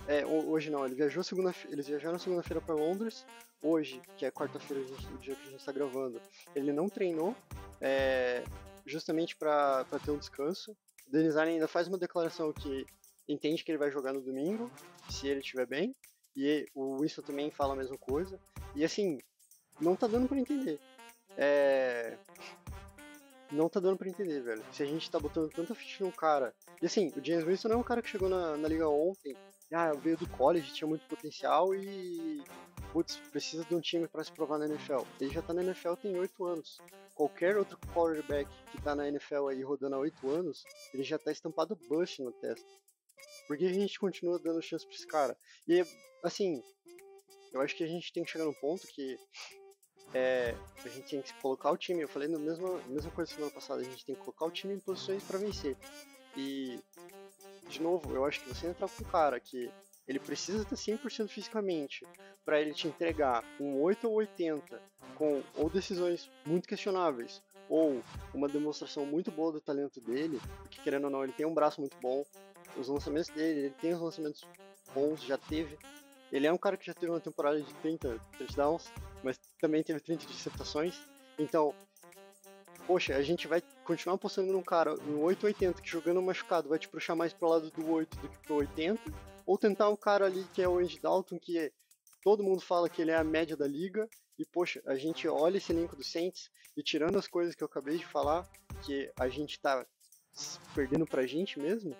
É, 0.07 0.25
hoje 0.25 0.69
não, 0.69 0.85
ele 0.85 0.95
viajou 0.95 1.21
segunda 1.21 1.53
eles 1.67 1.85
viajaram 1.85 2.17
segunda-feira 2.17 2.61
para 2.61 2.75
Londres. 2.75 3.25
Hoje, 3.61 4.01
que 4.15 4.25
é 4.25 4.31
quarta-feira, 4.31 4.81
o 4.83 5.17
dia 5.17 5.35
que 5.35 5.47
a 5.47 5.51
gente 5.51 5.59
está 5.59 5.73
gravando, 5.73 6.21
ele 6.55 6.71
não 6.71 6.87
treinou, 6.87 7.35
é, 7.81 8.41
justamente 8.85 9.35
para 9.35 9.83
ter 10.05 10.11
um 10.11 10.17
descanso. 10.17 10.73
Denis 11.09 11.35
Allen 11.35 11.55
ainda 11.55 11.67
faz 11.67 11.89
uma 11.89 11.97
declaração 11.97 12.53
que 12.53 12.85
entende 13.27 13.63
que 13.63 13.71
ele 13.71 13.77
vai 13.77 13.91
jogar 13.91 14.13
no 14.13 14.21
domingo, 14.21 14.71
se 15.09 15.27
ele 15.27 15.39
estiver 15.39 15.65
bem. 15.65 15.95
E 16.35 16.65
o 16.75 16.99
Winston 16.99 17.23
também 17.23 17.49
fala 17.49 17.73
a 17.73 17.77
mesma 17.77 17.97
coisa. 17.97 18.39
E 18.75 18.83
assim, 18.85 19.17
não 19.79 19.95
tá 19.95 20.07
dando 20.07 20.27
para 20.27 20.37
entender. 20.37 20.79
É... 21.35 22.17
Não 23.51 23.69
tá 23.69 23.79
dando 23.79 23.97
para 23.97 24.09
entender, 24.09 24.41
velho. 24.41 24.63
Se 24.71 24.83
a 24.83 24.85
gente 24.85 25.09
tá 25.09 25.19
botando 25.19 25.49
tanta 25.49 25.73
ficha 25.73 26.03
no 26.03 26.11
cara. 26.11 26.53
E 26.81 26.85
assim, 26.85 27.11
o 27.15 27.23
James 27.23 27.45
Winston 27.45 27.69
não 27.69 27.77
é 27.77 27.79
um 27.79 27.83
cara 27.83 28.01
que 28.01 28.09
chegou 28.09 28.27
na, 28.27 28.57
na 28.57 28.67
liga 28.67 28.87
ontem. 28.87 29.35
Ah, 29.71 29.93
veio 29.93 30.17
do 30.17 30.29
college, 30.29 30.73
tinha 30.73 30.87
muito 30.87 31.05
potencial 31.07 31.73
e. 31.73 32.43
Putz, 32.93 33.17
precisa 33.31 33.65
de 33.65 33.75
um 33.75 33.81
time 33.81 34.07
para 34.07 34.23
se 34.23 34.31
provar 34.31 34.57
na 34.57 34.65
NFL. 34.65 35.03
Ele 35.19 35.33
já 35.33 35.41
tá 35.41 35.53
na 35.53 35.63
NFL 35.63 35.93
tem 35.95 36.17
8 36.17 36.45
anos. 36.45 36.77
Qualquer 37.15 37.57
outro 37.57 37.77
quarterback 37.93 38.49
que 38.71 38.81
tá 38.81 38.95
na 38.95 39.07
NFL 39.07 39.47
aí 39.47 39.61
rodando 39.61 39.95
há 39.95 39.99
8 39.99 40.29
anos, 40.29 40.63
ele 40.93 41.03
já 41.03 41.17
tá 41.17 41.31
estampado 41.31 41.77
bust 41.89 42.21
na 42.21 42.31
testa. 42.31 42.67
Por 43.47 43.57
que 43.57 43.65
a 43.65 43.73
gente 43.73 43.99
continua 43.99 44.37
dando 44.39 44.61
chance 44.61 44.85
pra 44.85 44.95
esse 44.95 45.07
cara? 45.07 45.37
E, 45.67 45.85
assim, 46.23 46.61
eu 47.53 47.61
acho 47.61 47.75
que 47.75 47.83
a 47.83 47.87
gente 47.87 48.11
tem 48.11 48.23
que 48.23 48.29
chegar 48.29 48.45
num 48.45 48.53
ponto 48.53 48.85
que 48.87 49.17
é, 50.13 50.55
a 50.83 50.89
gente 50.89 51.09
tem 51.09 51.21
que 51.21 51.33
colocar 51.41 51.71
o 51.71 51.77
time. 51.77 52.01
Eu 52.01 52.09
falei 52.09 52.27
na 52.27 52.37
mesma, 52.37 52.81
mesma 52.87 53.11
coisa 53.11 53.31
semana 53.31 53.51
passada, 53.51 53.81
a 53.81 53.85
gente 53.85 54.05
tem 54.05 54.15
que 54.15 54.21
colocar 54.21 54.45
o 54.45 54.51
time 54.51 54.73
em 54.73 54.79
posições 54.79 55.23
para 55.23 55.39
vencer. 55.39 55.77
E, 56.35 56.79
de 57.67 57.81
novo, 57.81 58.13
eu 58.13 58.25
acho 58.25 58.41
que 58.41 58.49
você 58.49 58.67
entrar 58.67 58.87
com 58.87 59.03
um 59.03 59.07
cara 59.07 59.39
que 59.39 59.71
ele 60.07 60.19
precisa 60.19 60.63
estar 60.63 60.75
100% 60.75 61.29
fisicamente 61.29 62.05
para 62.45 62.61
ele 62.61 62.73
te 62.73 62.87
entregar 62.87 63.43
um 63.59 63.81
8 63.81 64.07
ou 64.07 64.15
80 64.15 64.81
com 65.15 65.43
ou 65.55 65.69
decisões 65.69 66.29
muito 66.45 66.67
questionáveis 66.67 67.41
ou 67.67 68.01
uma 68.33 68.47
demonstração 68.47 69.05
muito 69.05 69.31
boa 69.31 69.51
do 69.51 69.59
talento 69.59 69.99
dele, 69.99 70.39
porque 70.61 70.79
querendo 70.81 71.05
ou 71.05 71.09
não, 71.09 71.23
ele 71.23 71.33
tem 71.33 71.45
um 71.45 71.53
braço 71.53 71.81
muito 71.81 71.97
bom, 71.99 72.25
os 72.77 72.87
lançamentos 72.87 73.29
dele, 73.29 73.59
ele 73.59 73.75
tem 73.81 73.93
os 73.93 74.01
lançamentos 74.01 74.45
bons, 74.93 75.21
já 75.21 75.37
teve. 75.37 75.77
Ele 76.31 76.45
é 76.45 76.51
um 76.51 76.57
cara 76.57 76.77
que 76.77 76.85
já 76.85 76.93
teve 76.93 77.11
uma 77.11 77.19
temporada 77.19 77.61
de 77.61 77.73
30 77.75 78.19
touchdowns, 78.37 78.91
mas 79.23 79.39
também 79.59 79.83
teve 79.83 79.99
30 79.99 80.25
interceptações. 80.25 80.99
Então, 81.39 81.73
poxa, 82.85 83.15
a 83.15 83.21
gente 83.21 83.47
vai 83.47 83.61
continuar 83.85 84.15
apostando 84.15 84.51
num 84.51 84.61
cara, 84.61 84.93
um 85.01 85.21
880 85.21 85.81
que 85.81 85.89
jogando 85.89 86.21
machucado 86.21 86.69
vai 86.69 86.79
te 86.79 86.89
puxar 86.89 87.15
mais 87.15 87.33
pro 87.33 87.49
lado 87.49 87.71
do 87.71 87.89
8 87.89 88.17
do 88.17 88.29
que 88.29 88.39
pro 88.39 88.55
80, 88.55 89.01
ou 89.45 89.57
tentar 89.57 89.89
um 89.89 89.95
cara 89.95 90.25
ali 90.25 90.43
que 90.53 90.61
é 90.61 90.67
o 90.67 90.79
Andy 90.79 90.99
Dalton, 90.99 91.39
que 91.39 91.71
todo 92.21 92.43
mundo 92.43 92.61
fala 92.61 92.89
que 92.89 93.01
ele 93.01 93.11
é 93.11 93.15
a 93.15 93.23
média 93.23 93.55
da 93.55 93.67
liga, 93.67 94.07
e 94.37 94.45
poxa, 94.45 94.81
a 94.85 94.95
gente 94.95 95.27
olha 95.27 95.57
esse 95.57 95.71
elenco 95.71 95.95
do 95.95 96.03
Saints 96.03 96.49
e 96.75 96.83
tirando 96.83 97.17
as 97.17 97.27
coisas 97.27 97.55
que 97.55 97.63
eu 97.63 97.67
acabei 97.67 97.97
de 97.97 98.05
falar, 98.05 98.47
que 98.85 99.09
a 99.19 99.27
gente 99.27 99.59
tá 99.59 99.85
perdendo 100.75 101.05
pra 101.05 101.25
gente 101.25 101.59
mesmo, 101.59 101.95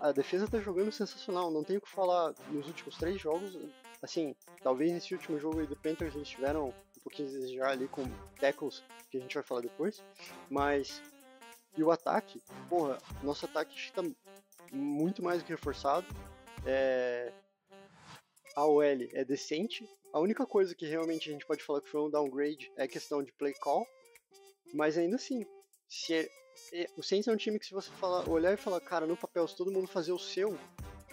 A 0.00 0.12
defesa 0.12 0.48
tá 0.48 0.58
jogando 0.58 0.92
sensacional, 0.92 1.50
não 1.50 1.64
tenho 1.64 1.78
o 1.78 1.82
que 1.82 1.88
falar 1.88 2.34
nos 2.50 2.66
últimos 2.66 2.96
três 2.96 3.20
jogos. 3.20 3.58
Assim, 4.00 4.34
talvez 4.62 4.92
nesse 4.92 5.14
último 5.14 5.38
jogo 5.38 5.60
aí 5.60 5.66
do 5.66 5.76
Panthers 5.76 6.14
eles 6.14 6.28
tiveram 6.28 6.68
um 6.68 7.00
pouquinho 7.02 7.28
de 7.28 7.38
desejar 7.38 7.70
ali 7.70 7.88
com 7.88 8.04
tackles, 8.38 8.82
que 9.10 9.16
a 9.16 9.20
gente 9.20 9.34
vai 9.34 9.42
falar 9.42 9.62
depois, 9.62 10.02
mas. 10.48 11.02
E 11.76 11.82
o 11.82 11.90
ataque, 11.90 12.42
porra, 12.70 12.96
nosso 13.22 13.44
ataque 13.44 13.76
está 13.76 14.02
muito 14.72 15.22
mais 15.22 15.40
do 15.40 15.44
que 15.44 15.52
reforçado. 15.52 16.06
É, 16.64 17.32
a 18.54 18.64
OL 18.64 18.82
é 18.82 19.24
decente. 19.24 19.86
A 20.12 20.18
única 20.18 20.46
coisa 20.46 20.74
que 20.74 20.86
realmente 20.86 21.28
a 21.28 21.32
gente 21.32 21.44
pode 21.44 21.62
falar 21.62 21.82
que 21.82 21.90
foi 21.90 22.00
um 22.00 22.10
downgrade 22.10 22.72
é 22.76 22.84
a 22.84 22.88
questão 22.88 23.22
de 23.22 23.32
play 23.32 23.52
call. 23.60 23.86
Mas 24.72 24.96
ainda 24.96 25.16
assim, 25.16 25.44
se 25.88 26.14
é, 26.14 26.28
o 26.96 27.02
Saints 27.02 27.28
é 27.28 27.32
um 27.32 27.36
time 27.36 27.58
que 27.58 27.66
se 27.66 27.74
você 27.74 27.90
falar, 27.92 28.28
olhar 28.28 28.52
e 28.52 28.56
falar, 28.56 28.80
cara, 28.80 29.06
no 29.06 29.16
papel, 29.16 29.46
se 29.46 29.56
todo 29.56 29.72
mundo 29.72 29.86
fazer 29.86 30.12
o 30.12 30.18
seu, 30.18 30.58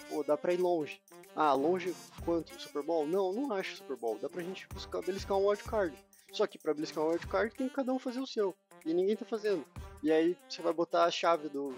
pô, 0.09 0.23
dá 0.23 0.37
pra 0.37 0.53
ir 0.53 0.57
longe. 0.57 1.01
Ah, 1.35 1.53
longe 1.53 1.95
quanto? 2.23 2.59
Super 2.61 2.83
Bowl? 2.83 3.07
Não, 3.07 3.33
não 3.33 3.51
acho 3.53 3.77
Super 3.77 3.97
Bowl. 3.97 4.17
Dá 4.19 4.29
pra 4.29 4.43
gente 4.43 4.67
buscar, 4.69 5.01
beliscar 5.01 5.37
um 5.37 5.47
wildcard. 5.47 5.95
Só 6.31 6.47
que 6.47 6.57
pra 6.57 6.73
beliscar 6.73 7.03
um 7.03 7.07
wildcard 7.09 7.55
tem 7.55 7.67
que 7.67 7.75
cada 7.75 7.91
um 7.91 7.99
fazer 7.99 8.19
o 8.19 8.27
seu. 8.27 8.55
E 8.85 8.93
ninguém 8.93 9.15
tá 9.15 9.25
fazendo. 9.25 9.65
E 10.01 10.11
aí 10.11 10.37
você 10.47 10.61
vai 10.61 10.73
botar 10.73 11.05
a 11.05 11.11
chave 11.11 11.49
do, 11.49 11.73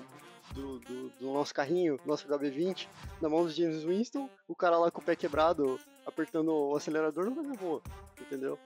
do, 0.53 0.79
do, 0.79 1.10
do 1.10 1.34
nosso 1.34 1.53
carrinho, 1.53 2.00
nosso 2.05 2.27
HB20, 2.27 2.88
na 3.22 3.29
mão 3.29 3.43
do 3.43 3.51
James 3.51 3.84
Winston, 3.84 4.29
o 4.48 4.55
cara 4.55 4.77
lá 4.77 4.89
com 4.91 5.01
o 5.01 5.03
pé 5.03 5.15
quebrado, 5.15 5.79
apertando 6.05 6.51
o 6.51 6.75
acelerador, 6.75 7.25
não 7.25 7.36
vai 7.36 7.45
dar 7.45 7.57
boa. 7.57 7.81
Entendeu? 8.19 8.57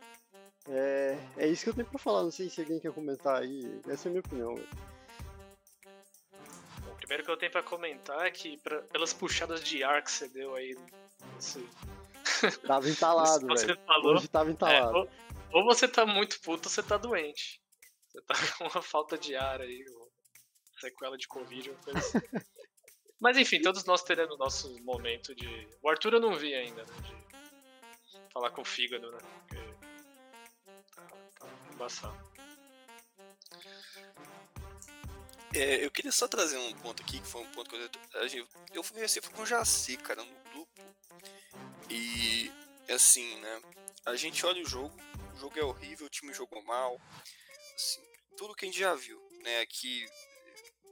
É, 0.72 1.18
é 1.38 1.48
isso 1.48 1.64
que 1.64 1.70
eu 1.72 1.74
tenho 1.74 1.88
pra 1.88 1.98
falar. 1.98 2.24
Não 2.24 2.32
sei 2.32 2.50
se 2.50 2.62
alguém 2.62 2.80
quer 2.80 2.92
comentar 2.92 3.42
aí. 3.42 3.82
Essa 3.88 4.08
é 4.08 4.10
a 4.10 4.12
minha 4.12 4.22
opinião. 4.22 4.54
O 6.88 6.96
primeiro 6.98 7.24
que 7.24 7.32
eu 7.32 7.38
tenho 7.38 7.52
pra 7.52 7.64
comentar 7.64 8.26
é 8.26 8.32
que, 8.32 8.58
pra, 8.58 8.82
pelas 8.84 9.12
puxadas 9.12 9.64
de 9.64 9.84
ar 9.84 10.04
que 10.04 10.12
você 10.12 10.28
deu 10.30 10.54
aí. 10.54 10.78
Esse... 11.40 11.68
Tava 12.68 12.88
entalado, 12.88 13.48
velho. 13.48 13.78
Hoje 14.04 14.28
tava 14.28 14.52
entalado. 14.52 14.98
É, 14.98 15.00
ou, 15.00 15.10
ou, 15.54 15.66
você 15.66 15.88
tá 15.88 16.06
muito 16.06 16.40
puto 16.42 16.70
ou 16.70 16.72
você 16.72 16.84
tá 16.84 16.98
doente. 16.98 17.60
Você 18.08 18.22
tá 18.22 18.36
com 18.58 18.66
uma 18.66 18.82
falta 18.82 19.18
de 19.18 19.36
ar 19.36 19.60
aí, 19.62 19.84
sequela 20.80 21.18
de 21.18 21.28
Covid, 21.28 21.72
uma 21.72 21.80
coisa 21.82 22.00
assim. 22.00 22.20
Mas 23.20 23.36
enfim, 23.38 23.62
todos 23.62 23.84
nós 23.84 24.04
teremos 24.04 24.38
nosso 24.38 24.82
momento 24.84 25.36
de. 25.36 25.68
O 25.82 25.90
Arthur 25.90 26.14
eu 26.14 26.22
não 26.22 26.36
vi 26.36 26.54
ainda, 26.54 26.84
né? 26.84 26.94
De 27.02 28.34
falar 28.34 28.52
com 28.52 28.62
o 28.62 28.66
fígado, 28.66 29.12
né? 29.12 29.18
Porque 29.48 29.89
embaçado. 31.80 32.30
É, 35.56 35.84
eu 35.84 35.90
queria 35.90 36.12
só 36.12 36.28
trazer 36.28 36.58
um 36.58 36.74
ponto 36.74 37.02
aqui, 37.02 37.20
que 37.20 37.28
foi 37.28 37.42
um 37.42 37.52
ponto 37.52 37.70
que 37.70 37.76
eu, 37.76 38.48
eu 38.74 38.84
fui 38.84 39.02
assim, 39.02 39.22
fui 39.22 39.34
com 39.34 39.42
o 39.42 39.46
Jaci, 39.46 39.98
cara, 39.98 40.24
no 40.24 40.36
grupo. 40.52 40.82
E 41.90 42.52
assim, 42.90 43.36
né? 43.38 43.62
A 44.06 44.16
gente 44.16 44.46
olha 44.46 44.62
o 44.62 44.68
jogo, 44.68 44.96
o 45.36 45.40
jogo 45.40 45.58
é 45.58 45.64
horrível, 45.64 46.06
o 46.06 46.10
time 46.10 46.34
jogou 46.34 46.62
mal. 46.64 47.02
Assim, 47.74 48.02
tudo 48.38 48.54
que 48.54 48.66
a 48.66 48.68
gente 48.68 48.80
já 48.80 48.94
viu, 48.94 49.20
né? 49.44 49.62
Aqui, 49.62 50.06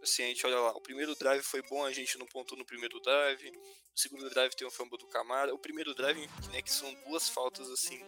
assim, 0.01 0.23
a 0.23 0.27
gente 0.27 0.45
olha 0.47 0.59
lá, 0.59 0.71
o 0.71 0.81
primeiro 0.81 1.13
drive 1.15 1.43
foi 1.43 1.61
bom, 1.63 1.85
a 1.85 1.91
gente 1.91 2.17
não 2.17 2.25
pontou 2.25 2.57
no 2.57 2.65
primeiro 2.65 2.99
drive. 3.01 3.49
O 3.95 3.99
segundo 3.99 4.27
drive 4.29 4.55
tem 4.55 4.67
um 4.67 4.71
fumble 4.71 4.97
do 4.97 5.07
Camara. 5.07 5.53
O 5.53 5.59
primeiro 5.59 5.93
drive, 5.93 6.27
né, 6.51 6.61
que 6.61 6.71
são 6.71 6.91
duas 7.05 7.29
faltas 7.29 7.69
assim 7.69 8.03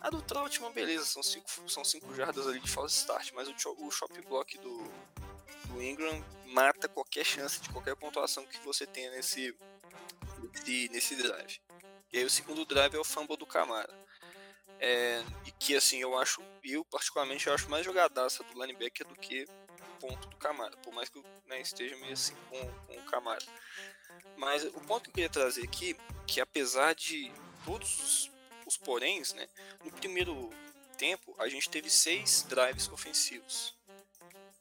a 0.00 0.10
do 0.10 0.22
Troutman, 0.22 0.72
beleza, 0.72 1.04
são 1.04 1.22
cinco, 1.22 1.48
são 1.66 1.84
cinco 1.84 2.14
jardas 2.14 2.46
ali 2.46 2.60
de 2.60 2.70
false 2.70 2.96
start, 2.96 3.32
mas 3.32 3.48
o, 3.48 3.54
o 3.78 3.90
shop 3.90 4.20
block 4.22 4.58
do, 4.58 4.84
do 5.66 5.82
Ingram 5.82 6.24
mata 6.46 6.88
qualquer 6.88 7.24
chance 7.24 7.60
de 7.60 7.68
qualquer 7.70 7.96
pontuação 7.96 8.46
que 8.46 8.58
você 8.60 8.86
tenha 8.86 9.10
nesse, 9.10 9.54
nesse, 10.52 10.88
nesse 10.90 11.16
drive. 11.16 11.60
E 12.12 12.18
aí 12.18 12.24
o 12.24 12.30
segundo 12.30 12.64
drive 12.64 12.94
é 12.94 12.98
o 12.98 13.04
fumble 13.04 13.36
do 13.36 13.46
Camara. 13.46 13.92
É, 14.80 15.24
e 15.44 15.50
que 15.50 15.74
assim, 15.74 15.98
eu 15.98 16.16
acho, 16.16 16.40
eu 16.62 16.84
particularmente 16.84 17.48
eu 17.48 17.54
acho 17.54 17.68
mais 17.68 17.84
jogadaça 17.84 18.44
do 18.44 18.60
linebacker 18.60 19.06
do 19.06 19.16
que 19.16 19.44
ponto 19.98 20.28
do 20.28 20.36
Camara, 20.36 20.76
por 20.78 20.92
mais 20.92 21.08
que 21.08 21.18
eu 21.18 21.24
né, 21.46 21.60
esteja 21.60 21.96
meio 21.96 22.12
assim 22.12 22.34
com, 22.48 22.72
com 22.86 22.96
o 22.96 23.04
Camara. 23.04 23.44
Mas 24.36 24.64
o 24.64 24.80
ponto 24.80 25.04
que 25.04 25.10
eu 25.10 25.14
queria 25.14 25.28
trazer 25.28 25.64
aqui, 25.64 25.96
que 26.26 26.40
apesar 26.40 26.94
de 26.94 27.32
todos 27.64 28.00
os, 28.00 28.30
os 28.68 28.76
poréns, 28.76 29.32
né, 29.32 29.48
no 29.84 29.90
primeiro 29.90 30.50
tempo 30.96 31.34
a 31.38 31.48
gente 31.48 31.68
teve 31.70 31.88
seis 31.88 32.42
drives 32.42 32.88
ofensivos. 32.88 33.74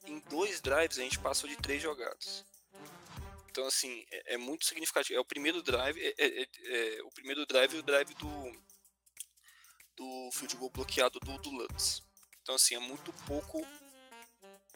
Em 0.06 0.20
dois 0.22 0.62
drives 0.62 0.98
a 0.98 1.04
gente 1.04 1.20
passou 1.20 1.50
de 1.50 1.58
três 1.58 1.82
jogadas. 1.82 2.46
Então 3.50 3.66
assim 3.66 4.06
é, 4.12 4.36
é 4.36 4.38
muito 4.38 4.66
significativo. 4.66 5.18
É 5.18 5.22
o 5.22 5.26
primeiro 5.26 5.62
drive, 5.62 6.00
é, 6.00 6.14
é, 6.18 6.42
é, 6.44 6.98
é 6.98 7.04
o 7.04 7.12
primeiro 7.12 7.46
drive 7.46 7.76
e 7.76 7.80
o 7.80 7.84
drive 7.84 8.14
do 8.16 8.68
do 9.98 10.30
field 10.32 10.56
goal 10.58 10.70
bloqueado 10.70 11.20
do, 11.20 11.38
do. 11.40 11.68
Então 12.42 12.56
assim 12.56 12.76
é 12.76 12.80
muito 12.80 13.12
pouco 13.26 13.66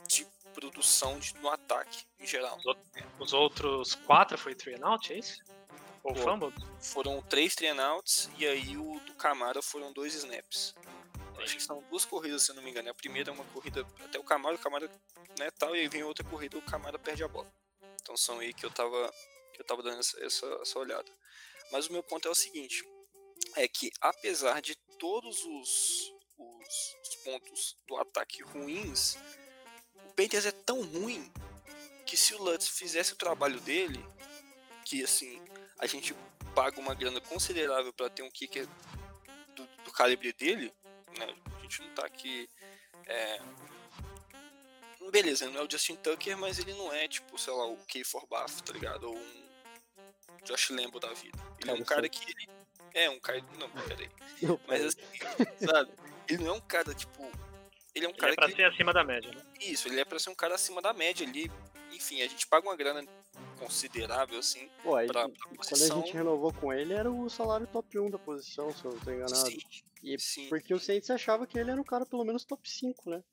de 0.08 0.26
produção 0.54 1.20
de, 1.20 1.34
no 1.36 1.50
ataque 1.50 2.06
em 2.20 2.26
geral. 2.26 2.58
Os 3.20 3.34
outros 3.34 3.96
quatro 3.96 4.38
foi 4.38 4.56
three 4.56 4.76
and 4.76 4.86
out, 4.86 5.14
é 5.14 5.20
isso? 5.20 5.42
Pô, 6.02 6.16
fumble? 6.16 6.54
Foram 6.80 7.22
três 7.22 7.54
three 7.54 7.68
and 7.68 7.82
outs 7.82 8.30
e 8.38 8.48
aí 8.48 8.76
o 8.76 9.00
do 9.02 9.14
Camara 9.14 9.62
foram 9.62 9.94
dois 9.94 10.16
snaps. 10.16 10.74
Acho 11.38 11.56
que 11.56 11.64
são 11.64 11.84
duas 11.90 12.06
corridas, 12.06 12.44
se 12.44 12.52
eu 12.52 12.56
não 12.56 12.64
me 12.64 12.70
engano. 12.70 12.90
A 12.90 12.94
primeira 12.94 13.30
é 13.30 13.34
uma 13.34 13.46
corrida 13.46 13.86
até 14.04 14.20
o 14.20 14.24
Camara, 14.24 14.56
o 14.56 14.60
Camara, 14.60 14.90
né, 15.38 15.50
tal, 15.52 15.76
e 15.76 15.80
aí 15.80 15.88
vem 15.88 16.04
outra 16.04 16.24
corrida, 16.24 16.58
o 16.58 16.62
Camara 16.62 17.00
perde 17.00 17.24
a 17.24 17.28
bola. 17.28 17.52
Então 18.02 18.18
são 18.18 18.40
aí 18.40 18.54
que 18.54 18.66
eu 18.66 18.72
tava, 18.72 19.14
que 19.54 19.62
eu 19.62 19.66
tava 19.66 19.84
dando 19.84 20.00
essa, 20.00 20.20
essa, 20.24 20.46
essa 20.62 20.80
olhada. 20.80 21.12
Mas 21.72 21.88
o 21.88 21.94
meu 21.94 22.04
ponto 22.04 22.28
é 22.28 22.32
o 22.32 22.36
seguinte, 22.36 22.84
é 23.56 23.68
que 23.68 23.92
apesar 24.02 24.62
de 24.62 24.76
todos 25.00 25.44
os, 25.44 26.14
os, 26.38 26.98
os 27.04 27.16
pontos 27.24 27.78
do 27.88 27.98
ataque 27.98 28.44
ruins, 28.44 29.18
o 30.06 30.14
Panthers 30.14 30.46
é 30.46 30.52
tão 30.52 30.82
ruim 30.82 31.32
que 32.06 32.18
se 32.18 32.34
o 32.36 32.44
Lutz 32.44 32.68
fizesse 32.68 33.14
o 33.14 33.18
trabalho 33.18 33.60
dele, 33.62 34.04
que 34.86 35.04
assim, 35.04 35.42
a 35.82 35.88
gente 35.88 36.16
paga 36.54 36.80
uma 36.80 36.94
grana 36.94 37.20
considerável 37.20 37.92
para 37.92 38.10
ter 38.10 38.22
um 38.22 38.30
kicker 38.30 38.68
do, 39.56 39.68
do 39.84 39.92
calibre 39.92 40.32
dele, 40.32 40.72
né? 41.18 41.36
A 41.58 41.62
gente 41.62 41.82
não 41.82 41.90
tá 41.96 42.06
aqui. 42.06 42.48
É... 43.08 43.42
Beleza, 45.12 45.50
não 45.50 45.60
é 45.60 45.66
o 45.66 45.70
Justin 45.70 45.96
Tucker, 45.96 46.38
mas 46.38 46.58
ele 46.58 46.74
não 46.74 46.94
é 46.94 47.06
tipo, 47.08 47.38
sei 47.38 47.52
lá, 47.52 47.66
o 47.66 47.76
Kay 47.86 48.04
Forbath, 48.04 48.62
tá 48.62 48.72
ligado? 48.72 49.10
Ou 49.10 49.18
um 49.18 49.52
Josh 50.46 50.70
Lambo 50.70 51.00
da 51.00 51.12
vida. 51.12 51.38
Ele 51.60 51.66
cara, 51.66 51.78
é 51.78 51.82
um 51.82 51.84
cara 51.84 52.10
que 52.10 52.32
ele. 52.32 52.50
É, 52.94 53.10
um 53.10 53.20
cara. 53.20 53.44
Não, 53.60 53.70
peraí. 53.70 54.10
mas 54.68 54.86
assim, 54.86 55.02
sabe? 55.66 55.92
Ele 56.30 56.44
não 56.44 56.54
é 56.54 56.58
um 56.58 56.62
cara, 56.62 56.94
tipo. 56.94 57.30
Ele 57.94 58.06
é 58.06 58.08
um 58.08 58.12
ele 58.12 58.20
cara 58.20 58.32
é 58.32 58.36
pra 58.36 58.48
que. 58.48 58.56
ser 58.56 58.66
acima 58.66 58.94
da 58.94 59.04
média, 59.04 59.32
né? 59.32 59.42
Isso, 59.60 59.90
ele 59.90 60.00
é 60.00 60.06
pra 60.06 60.20
ser 60.20 60.30
um 60.30 60.36
cara 60.36 60.56
acima 60.56 60.82
da 60.82 60.94
média. 60.94 61.26
Ele, 61.26 61.52
enfim, 61.92 62.22
a 62.22 62.28
gente 62.28 62.48
paga 62.48 62.66
uma 62.66 62.76
grana 62.76 63.06
considerável, 63.62 64.40
assim, 64.40 64.68
Pô, 64.82 64.96
aí, 64.96 65.08
pra, 65.08 65.30
pra 65.30 65.48
posição. 65.56 65.88
Quando 65.88 65.92
a 65.92 66.06
gente 66.06 66.14
renovou 66.14 66.52
com 66.54 66.74
ele, 66.74 66.94
era 66.94 67.12
o 67.12 67.30
salário 67.30 67.68
top 67.68 68.00
1 68.00 68.10
da 68.10 68.18
posição, 68.18 68.74
se 68.74 68.84
eu 68.84 68.92
não 68.92 69.00
tô 69.00 69.12
enganado. 69.12 69.36
Sim, 69.36 69.60
e 70.04 70.20
sim. 70.20 70.50
Porque 70.50 70.74
o 70.74 70.80
Saints 70.80 71.10
achava 71.12 71.46
que 71.46 71.60
ele 71.60 71.70
era 71.70 71.80
um 71.80 71.84
cara 71.84 72.06
pelo 72.06 72.26
menos 72.26 72.44
top 72.44 72.68
5, 72.68 73.10
né? 73.10 73.24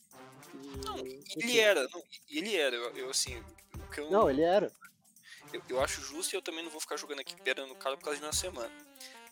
E, 0.54 0.84
não, 0.84 0.98
ele 0.98 1.58
era, 1.58 1.88
não, 1.88 2.02
ele 2.28 2.54
era, 2.54 2.76
eu, 2.76 2.96
eu 2.96 3.10
assim, 3.10 3.42
eu... 3.96 4.10
Não, 4.10 4.28
ele 4.28 4.42
era. 4.42 4.70
Eu, 5.52 5.62
eu 5.68 5.80
acho 5.80 6.02
justo 6.02 6.34
e 6.34 6.36
eu 6.36 6.42
também 6.42 6.62
não 6.62 6.70
vou 6.70 6.80
ficar 6.80 6.96
jogando 6.96 7.20
aqui 7.20 7.34
esperando 7.34 7.72
o 7.72 7.76
cara 7.76 7.96
por 7.96 8.04
causa 8.04 8.20
de 8.20 8.26
uma 8.26 8.32
semana. 8.32 8.72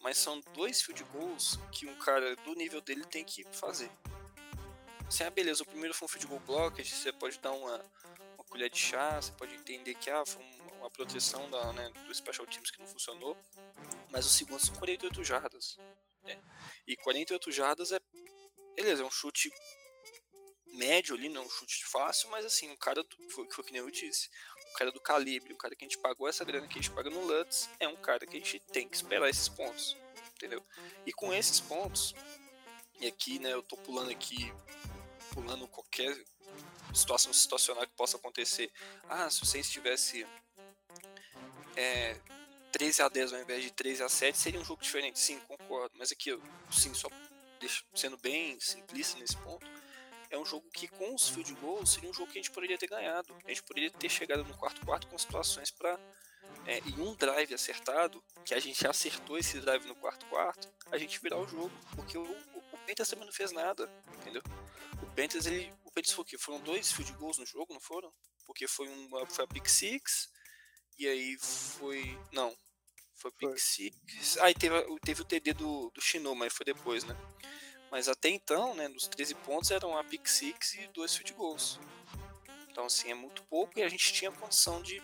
Mas 0.02 0.16
são 0.16 0.40
dois 0.54 0.80
field 0.80 1.04
goals 1.12 1.58
que 1.70 1.86
um 1.86 1.94
cara 1.96 2.34
do 2.36 2.54
nível 2.54 2.80
dele 2.80 3.04
tem 3.04 3.22
que 3.22 3.44
fazer. 3.52 3.90
Assim, 5.06 5.24
ah, 5.24 5.30
beleza, 5.30 5.62
o 5.62 5.66
primeiro 5.66 5.94
foi 5.94 6.06
um 6.06 6.08
field 6.08 6.26
goal 6.26 6.40
block, 6.40 6.82
você 6.84 7.12
pode 7.12 7.38
dar 7.38 7.52
uma, 7.52 7.80
uma 8.34 8.44
colher 8.48 8.70
de 8.70 8.78
chá, 8.78 9.20
você 9.20 9.30
pode 9.32 9.54
entender 9.54 9.94
que 9.94 10.10
ah, 10.10 10.24
foi 10.24 10.42
uma 10.86 10.90
proteção 10.90 11.50
da, 11.50 11.72
né, 11.72 11.90
do 12.06 12.14
Special 12.14 12.46
Teams 12.46 12.70
que 12.70 12.78
não 12.78 12.86
funcionou. 12.86 13.36
Mas 14.10 14.24
o 14.24 14.30
segundo 14.30 14.64
são 14.64 14.74
48 14.76 15.24
jardas. 15.24 15.76
Né? 16.22 16.40
E 16.86 16.96
48 16.96 17.50
jardas 17.52 17.92
é. 17.92 18.00
Beleza, 18.74 19.02
é 19.02 19.06
um 19.06 19.10
chute 19.10 19.50
médio 20.74 21.16
ali, 21.16 21.28
não 21.28 21.42
é 21.42 21.46
um 21.46 21.50
chute 21.50 21.84
fácil, 21.86 22.30
mas 22.30 22.44
assim, 22.44 22.70
um 22.70 22.76
cara. 22.76 23.02
Do, 23.02 23.30
foi, 23.30 23.50
foi 23.50 23.64
que 23.64 23.72
nem 23.72 23.80
eu 23.80 23.90
disse. 23.90 24.30
O 24.70 24.78
cara 24.78 24.92
do 24.92 25.00
calibre, 25.00 25.52
o 25.52 25.56
cara 25.56 25.74
que 25.74 25.84
a 25.84 25.88
gente 25.88 25.98
pagou 25.98 26.28
essa 26.28 26.44
grana 26.44 26.68
que 26.68 26.78
a 26.78 26.82
gente 26.82 26.94
paga 26.94 27.10
no 27.10 27.24
Lutz, 27.24 27.68
é 27.80 27.88
um 27.88 27.96
cara 27.96 28.26
que 28.26 28.36
a 28.36 28.40
gente 28.40 28.60
tem 28.72 28.88
que 28.88 28.96
esperar 28.96 29.28
esses 29.28 29.48
pontos. 29.48 29.96
Entendeu? 30.34 30.62
E 31.06 31.12
com 31.12 31.32
esses 31.32 31.60
pontos, 31.60 32.14
e 33.00 33.06
aqui, 33.06 33.38
né, 33.38 33.52
eu 33.54 33.62
tô 33.62 33.76
pulando 33.78 34.10
aqui, 34.10 34.52
pulando 35.32 35.66
qualquer 35.66 36.14
situação 36.92 37.32
situacional 37.32 37.86
que 37.86 37.96
possa 37.96 38.18
acontecer. 38.18 38.70
Ah, 39.08 39.30
se 39.30 39.40
você 39.40 39.60
estivesse 39.60 40.26
é, 41.76 42.16
13 42.72 43.02
a 43.02 43.08
10 43.08 43.32
ao 43.32 43.40
invés 43.40 43.62
de 43.62 43.70
13 43.70 44.02
a 44.02 44.08
7 44.08 44.36
seria 44.36 44.60
um 44.60 44.64
jogo 44.64 44.82
diferente, 44.82 45.18
sim, 45.18 45.38
concordo. 45.40 45.94
Mas 45.98 46.12
aqui, 46.12 46.38
sim, 46.70 46.92
só 46.94 47.08
sendo 47.94 48.16
bem 48.18 48.58
simplista 48.60 49.18
nesse 49.18 49.36
ponto, 49.38 49.66
é 50.30 50.36
um 50.36 50.44
jogo 50.44 50.68
que 50.70 50.88
com 50.88 51.14
os 51.14 51.28
field 51.28 51.54
goals 51.54 51.94
seria 51.94 52.10
um 52.10 52.12
jogo 52.12 52.30
que 52.30 52.38
a 52.38 52.42
gente 52.42 52.50
poderia 52.50 52.76
ter 52.76 52.88
ganhado. 52.88 53.34
A 53.44 53.48
gente 53.48 53.62
poderia 53.62 53.90
ter 53.90 54.08
chegado 54.08 54.44
no 54.44 54.56
quarto 54.56 54.84
quarto 54.84 55.06
com 55.06 55.16
situações 55.16 55.70
para 55.70 55.98
é, 56.66 56.78
em 56.80 57.00
um 57.00 57.14
drive 57.14 57.54
acertado, 57.54 58.22
que 58.44 58.54
a 58.54 58.58
gente 58.58 58.86
acertou 58.86 59.38
esse 59.38 59.60
drive 59.60 59.86
no 59.86 59.94
quarto 59.94 60.26
quarto, 60.26 60.68
a 60.90 60.98
gente 60.98 61.20
virar 61.20 61.38
o 61.38 61.46
jogo, 61.46 61.72
porque 61.94 62.18
o, 62.18 62.22
o, 62.22 62.58
o 62.72 62.78
Panthers 62.86 63.08
também 63.08 63.24
não 63.24 63.32
fez 63.32 63.52
nada, 63.52 63.90
entendeu? 64.20 64.42
O 65.02 65.06
Panthers, 65.14 65.46
ele, 65.46 65.72
o 65.84 65.90
Panthers 65.90 66.12
foi 66.12 66.22
o 66.22 66.26
quê? 66.26 66.38
Foram 66.38 66.60
dois 66.60 66.92
field 66.92 67.12
goals 67.14 67.38
no 67.38 67.46
jogo, 67.46 67.72
não 67.72 67.80
foram? 67.80 68.12
Porque 68.44 68.66
foi 68.66 68.88
uma 68.88 69.26
foi 69.26 69.44
a 69.44 69.48
pick 69.48 69.68
six 69.68 70.30
e 70.98 71.06
aí 71.06 71.36
foi, 71.38 72.18
não, 72.32 72.56
foi 73.14 73.30
pick 73.32 73.58
six. 73.58 74.38
Aí 74.38 74.52
ah, 74.56 74.58
teve, 74.58 75.00
teve 75.00 75.22
o 75.22 75.24
TD 75.24 75.52
do, 75.54 75.90
do 75.90 76.00
Shino, 76.00 76.34
mas 76.34 76.52
foi 76.52 76.64
depois, 76.64 77.04
né? 77.04 77.16
Mas 77.90 78.08
até 78.08 78.28
então, 78.28 78.74
né, 78.74 78.88
nos 78.88 79.06
13 79.06 79.34
pontos 79.36 79.70
eram 79.70 79.96
a 79.96 80.04
pick 80.04 80.26
six 80.26 80.74
e 80.74 80.86
dois 80.88 81.16
field 81.16 81.32
goals. 81.34 81.78
Então, 82.70 82.84
assim, 82.86 83.10
é 83.10 83.14
muito 83.14 83.42
pouco 83.44 83.78
e 83.78 83.82
a 83.82 83.88
gente 83.88 84.12
tinha 84.12 84.30
condição 84.30 84.82
de, 84.82 85.02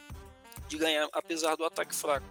de 0.68 0.76
ganhar, 0.76 1.08
apesar 1.12 1.56
do 1.56 1.64
ataque 1.64 1.94
fraco. 1.94 2.26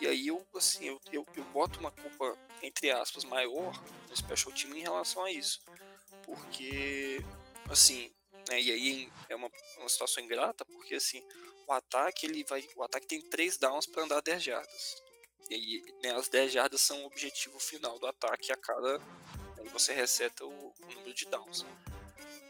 E 0.00 0.06
aí 0.06 0.28
eu, 0.28 0.46
assim, 0.54 0.86
eu, 0.86 1.00
eu, 1.12 1.26
eu 1.36 1.44
boto 1.46 1.80
uma 1.80 1.90
culpa, 1.90 2.38
entre 2.62 2.90
aspas, 2.90 3.24
maior 3.24 3.72
no 4.08 4.16
Special 4.16 4.52
Team 4.52 4.76
em 4.76 4.80
relação 4.80 5.24
a 5.24 5.30
isso. 5.30 5.60
Porque, 6.22 7.22
assim, 7.68 8.10
né, 8.48 8.60
e 8.60 8.70
aí 8.70 9.12
é 9.28 9.36
uma, 9.36 9.50
uma 9.78 9.88
situação 9.88 10.22
ingrata, 10.22 10.64
porque, 10.64 10.94
assim, 10.94 11.22
o 11.70 11.72
ataque, 11.72 12.26
ele 12.26 12.44
vai, 12.44 12.68
o 12.76 12.82
ataque 12.82 13.06
tem 13.06 13.20
3 13.20 13.56
downs 13.56 13.86
para 13.86 14.02
andar 14.02 14.20
10 14.20 14.42
jardas. 14.42 15.02
E 15.48 15.54
aí, 15.54 15.94
né, 16.02 16.14
as 16.16 16.28
10 16.28 16.52
jardas 16.52 16.80
são 16.80 17.02
o 17.02 17.06
objetivo 17.06 17.58
final 17.58 17.98
do 17.98 18.06
ataque 18.06 18.52
a 18.52 18.56
cada 18.56 19.00
você 19.72 19.92
reseta 19.92 20.44
o, 20.44 20.48
o, 20.48 20.94
número 20.94 21.14
de 21.14 21.26
downs. 21.26 21.64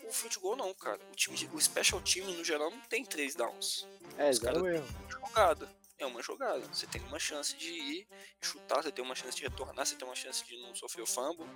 O 0.04 0.12
field 0.12 0.38
goal 0.38 0.56
não, 0.56 0.74
cara. 0.74 1.00
O 1.12 1.14
time, 1.14 1.36
o 1.52 1.60
special 1.60 2.00
team 2.00 2.26
no 2.26 2.44
geral 2.44 2.70
não 2.70 2.80
tem 2.82 3.04
três 3.04 3.34
downs. 3.34 3.86
É, 4.16 4.32
zero 4.32 4.66
erro. 4.66 4.86
Jogada. 5.08 5.68
É 5.98 6.06
uma 6.06 6.22
jogada. 6.22 6.60
Você 6.72 6.86
tem 6.86 7.02
uma 7.02 7.18
chance 7.18 7.54
de 7.56 7.70
ir 7.70 8.08
chutar, 8.40 8.82
você 8.82 8.90
tem 8.90 9.04
uma 9.04 9.14
chance 9.14 9.36
de 9.36 9.42
retornar, 9.42 9.84
você 9.84 9.94
tem 9.94 10.08
uma 10.08 10.14
chance 10.14 10.44
de 10.44 10.56
não 10.62 10.74
sofrer 10.74 11.02
o 11.02 11.06
fumble. 11.06 11.46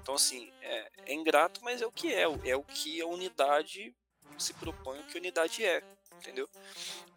Então, 0.00 0.14
assim, 0.14 0.52
é, 0.60 0.92
é 1.06 1.14
ingrato, 1.14 1.60
mas 1.64 1.82
é 1.82 1.86
o 1.86 1.90
que 1.90 2.14
é. 2.14 2.22
É 2.22 2.56
o 2.56 2.62
que 2.62 3.00
a 3.00 3.06
unidade 3.06 3.94
se 4.38 4.54
propõe, 4.54 5.00
o 5.00 5.06
que 5.06 5.18
a 5.18 5.20
unidade 5.20 5.64
é. 5.64 5.82
Entendeu? 6.22 6.48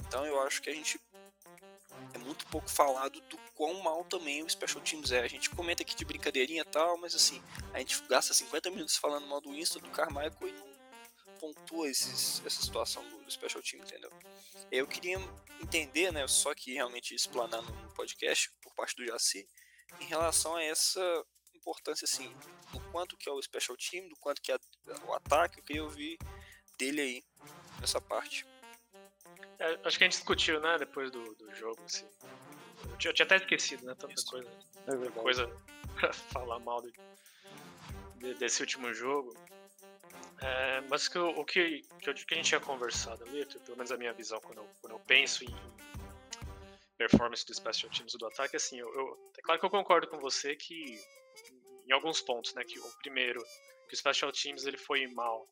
Então, 0.07 0.25
eu 0.25 0.41
acho 0.41 0.61
que 0.61 0.69
a 0.69 0.73
gente 0.73 0.99
é 2.13 2.17
muito 2.17 2.45
pouco 2.47 2.69
falado 2.69 3.21
do 3.21 3.37
quão 3.53 3.81
mal 3.83 4.03
também 4.05 4.43
o 4.43 4.49
Special 4.49 4.81
Teams 4.81 5.11
é. 5.11 5.19
A 5.19 5.27
gente 5.27 5.49
comenta 5.49 5.83
aqui 5.83 5.95
de 5.95 6.03
brincadeirinha 6.03 6.61
e 6.61 6.65
tal, 6.65 6.97
mas 6.97 7.13
assim, 7.13 7.41
a 7.71 7.79
gente 7.79 8.01
gasta 8.09 8.33
50 8.33 8.71
minutos 8.71 8.97
falando 8.97 9.27
mal 9.27 9.39
do 9.39 9.53
Insta, 9.53 9.79
do 9.79 9.89
Carmichael 9.89 10.33
e 10.41 10.51
não 10.51 10.75
pontua 11.39 11.87
esses, 11.87 12.41
essa 12.43 12.61
situação 12.61 13.07
do, 13.09 13.29
Special 13.29 13.61
Team, 13.61 13.83
entendeu? 13.83 14.11
Eu 14.71 14.87
queria 14.87 15.17
entender, 15.61 16.11
né, 16.11 16.27
só 16.27 16.53
que 16.53 16.73
realmente 16.73 17.13
explanar 17.13 17.61
no 17.61 17.93
podcast 17.93 18.51
por 18.61 18.73
parte 18.73 18.95
do 18.95 19.05
Jaci, 19.05 19.47
em 19.99 20.05
relação 20.05 20.55
a 20.55 20.63
essa 20.63 21.25
importância, 21.53 22.05
assim, 22.05 22.33
do 22.71 22.79
quanto 22.91 23.17
que 23.17 23.27
é 23.27 23.31
o 23.31 23.41
Special 23.41 23.77
Team, 23.77 24.07
do 24.07 24.15
quanto 24.17 24.41
que 24.41 24.51
é 24.51 24.57
o 25.05 25.13
ataque, 25.13 25.59
eu 25.59 25.63
queria 25.63 25.83
ouvir 25.83 26.17
dele 26.77 27.01
aí, 27.01 27.23
nessa 27.79 27.99
parte. 27.99 28.45
É, 29.59 29.79
acho 29.83 29.97
que 29.97 30.03
a 30.03 30.07
gente 30.07 30.17
discutiu, 30.17 30.59
né, 30.59 30.77
depois 30.77 31.11
do, 31.11 31.33
do 31.35 31.53
jogo, 31.55 31.79
assim. 31.85 32.05
Eu 32.89 32.97
tinha, 32.97 33.11
eu 33.11 33.13
tinha 33.13 33.25
até 33.25 33.37
esquecido, 33.37 33.85
né? 33.85 33.95
Tanta 33.95 34.13
Isso. 34.13 34.25
coisa. 34.25 34.49
É 34.87 35.11
coisa 35.11 35.49
pra 35.99 36.13
falar 36.13 36.59
mal 36.59 36.81
de, 36.81 36.93
de, 38.17 38.33
desse 38.35 38.61
último 38.61 38.93
jogo. 38.93 39.33
É, 40.41 40.81
mas 40.89 41.07
que, 41.07 41.17
o 41.17 41.45
que, 41.45 41.81
que, 42.01 42.09
eu, 42.09 42.13
que 42.13 42.33
a 42.33 42.37
gente 42.37 42.47
tinha 42.47 42.59
conversado 42.59 43.23
ali, 43.23 43.45
pelo 43.45 43.77
menos 43.77 43.91
a 43.91 43.97
minha 43.97 44.13
visão, 44.13 44.39
quando 44.41 44.59
eu, 44.59 44.69
quando 44.81 44.93
eu 44.93 44.99
penso 44.99 45.43
em, 45.43 45.55
performance 46.97 47.45
do 47.45 47.53
special 47.53 47.91
teams 47.91 48.13
do 48.13 48.25
ataque, 48.27 48.55
assim, 48.55 48.79
eu, 48.79 48.93
eu, 48.93 49.31
é 49.37 49.41
claro 49.41 49.59
que 49.59 49.65
eu 49.65 49.69
concordo 49.69 50.07
com 50.07 50.17
você 50.19 50.55
que 50.55 50.99
em 51.87 51.91
alguns 51.91 52.21
pontos, 52.21 52.53
né, 52.53 52.63
que 52.63 52.79
o 52.79 52.89
primeiro, 53.01 53.43
que 53.87 53.93
o 53.93 53.97
special 53.97 54.31
teams 54.31 54.65
ele 54.65 54.77
foi 54.77 55.05
mal, 55.07 55.47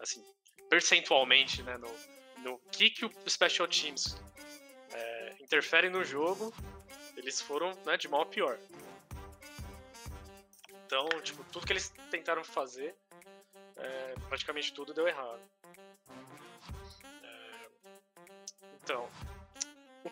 assim, 0.00 0.22
percentualmente, 0.70 1.62
né, 1.62 1.76
no, 1.76 1.88
no 2.42 2.58
que 2.72 2.90
que 2.90 3.04
o 3.04 3.12
special 3.28 3.68
teams 3.68 4.16
é, 4.92 5.36
interfere 5.40 5.88
no 5.88 6.04
jogo, 6.04 6.52
eles 7.16 7.40
foram, 7.40 7.72
né, 7.84 7.96
de 7.96 8.08
mal 8.08 8.22
a 8.22 8.26
pior. 8.26 8.58
Então, 10.86 11.06
tipo, 11.22 11.44
tudo 11.52 11.66
que 11.66 11.72
eles 11.72 11.92
tentaram 12.10 12.42
fazer, 12.42 12.94
é, 13.76 14.14
praticamente 14.28 14.72
tudo 14.72 14.94
deu 14.94 15.06
errado. 15.06 15.40
É, 17.22 17.68
então, 18.82 19.08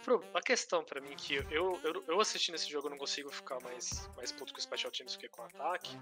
Pro, 0.07 0.23
a 0.35 0.43
questão 0.43 0.85
para 0.85 1.01
mim 1.01 1.17
que 1.17 1.35
eu, 1.35 1.81
eu, 1.83 2.05
eu 2.07 2.21
assistindo 2.21 2.55
esse 2.55 2.71
jogo 2.71 2.87
eu 2.87 2.91
não 2.91 2.99
consigo 2.99 3.31
ficar 3.31 3.61
mais, 3.61 4.09
mais 4.17 4.31
puto 4.31 4.53
com 4.53 4.59
o 4.59 4.63
Special 4.63 4.93
Teams 4.93 5.15
do 5.15 5.19
que 5.19 5.29
com 5.29 5.43
o 5.43 5.45
ataque. 5.47 5.97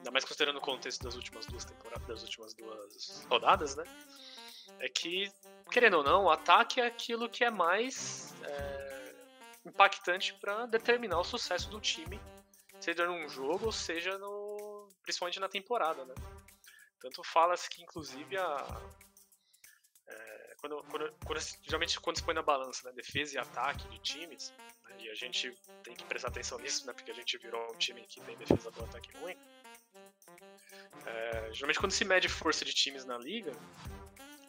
Ainda 0.00 0.10
mais 0.10 0.24
considerando 0.24 0.56
o 0.56 0.62
contexto 0.62 1.04
das 1.04 1.14
últimas 1.14 1.46
duas 1.46 1.64
temporadas, 1.64 2.06
das 2.06 2.22
últimas 2.22 2.54
duas 2.54 3.24
rodadas, 3.28 3.76
né? 3.76 3.84
É 4.78 4.88
que, 4.88 5.30
querendo 5.70 5.98
ou 5.98 6.02
não, 6.02 6.24
o 6.24 6.30
ataque 6.30 6.80
é 6.80 6.86
aquilo 6.86 7.28
que 7.28 7.44
é 7.44 7.50
mais 7.50 8.34
é, 8.42 9.14
impactante 9.66 10.32
para 10.34 10.64
determinar 10.66 11.20
o 11.20 11.24
sucesso 11.24 11.68
do 11.68 11.80
time, 11.80 12.18
seja 12.80 13.06
num 13.06 13.28
jogo 13.28 13.66
ou 13.66 13.72
seja 13.72 14.16
no, 14.16 14.88
principalmente 15.02 15.38
na 15.38 15.48
temporada, 15.48 16.04
né? 16.04 16.14
Tanto 16.98 17.22
fala-se 17.22 17.68
que, 17.68 17.82
inclusive, 17.82 18.38
a, 18.38 18.80
quando, 20.60 20.82
quando, 20.84 21.12
quando, 21.24 21.40
geralmente 21.62 21.98
quando 22.00 22.16
se 22.16 22.22
põe 22.22 22.34
na 22.34 22.42
balança 22.42 22.86
né, 22.88 22.94
defesa 22.94 23.34
e 23.34 23.38
ataque 23.38 23.88
de 23.88 23.98
times, 23.98 24.52
né, 24.84 24.96
e 24.98 25.10
a 25.10 25.14
gente 25.14 25.52
tem 25.82 25.94
que 25.94 26.04
prestar 26.04 26.28
atenção 26.28 26.58
nisso, 26.58 26.86
né, 26.86 26.92
porque 26.92 27.10
a 27.10 27.14
gente 27.14 27.38
virou 27.38 27.62
um 27.72 27.78
time 27.78 28.02
que 28.02 28.20
tem 28.20 28.36
defesa 28.36 28.70
boa, 28.70 28.86
ataque 28.86 29.10
ruim. 29.18 29.36
É, 31.06 31.52
geralmente 31.52 31.78
quando 31.78 31.92
se 31.92 32.04
mede 32.04 32.28
força 32.28 32.64
de 32.64 32.74
times 32.74 33.04
na 33.04 33.18
liga, 33.18 33.52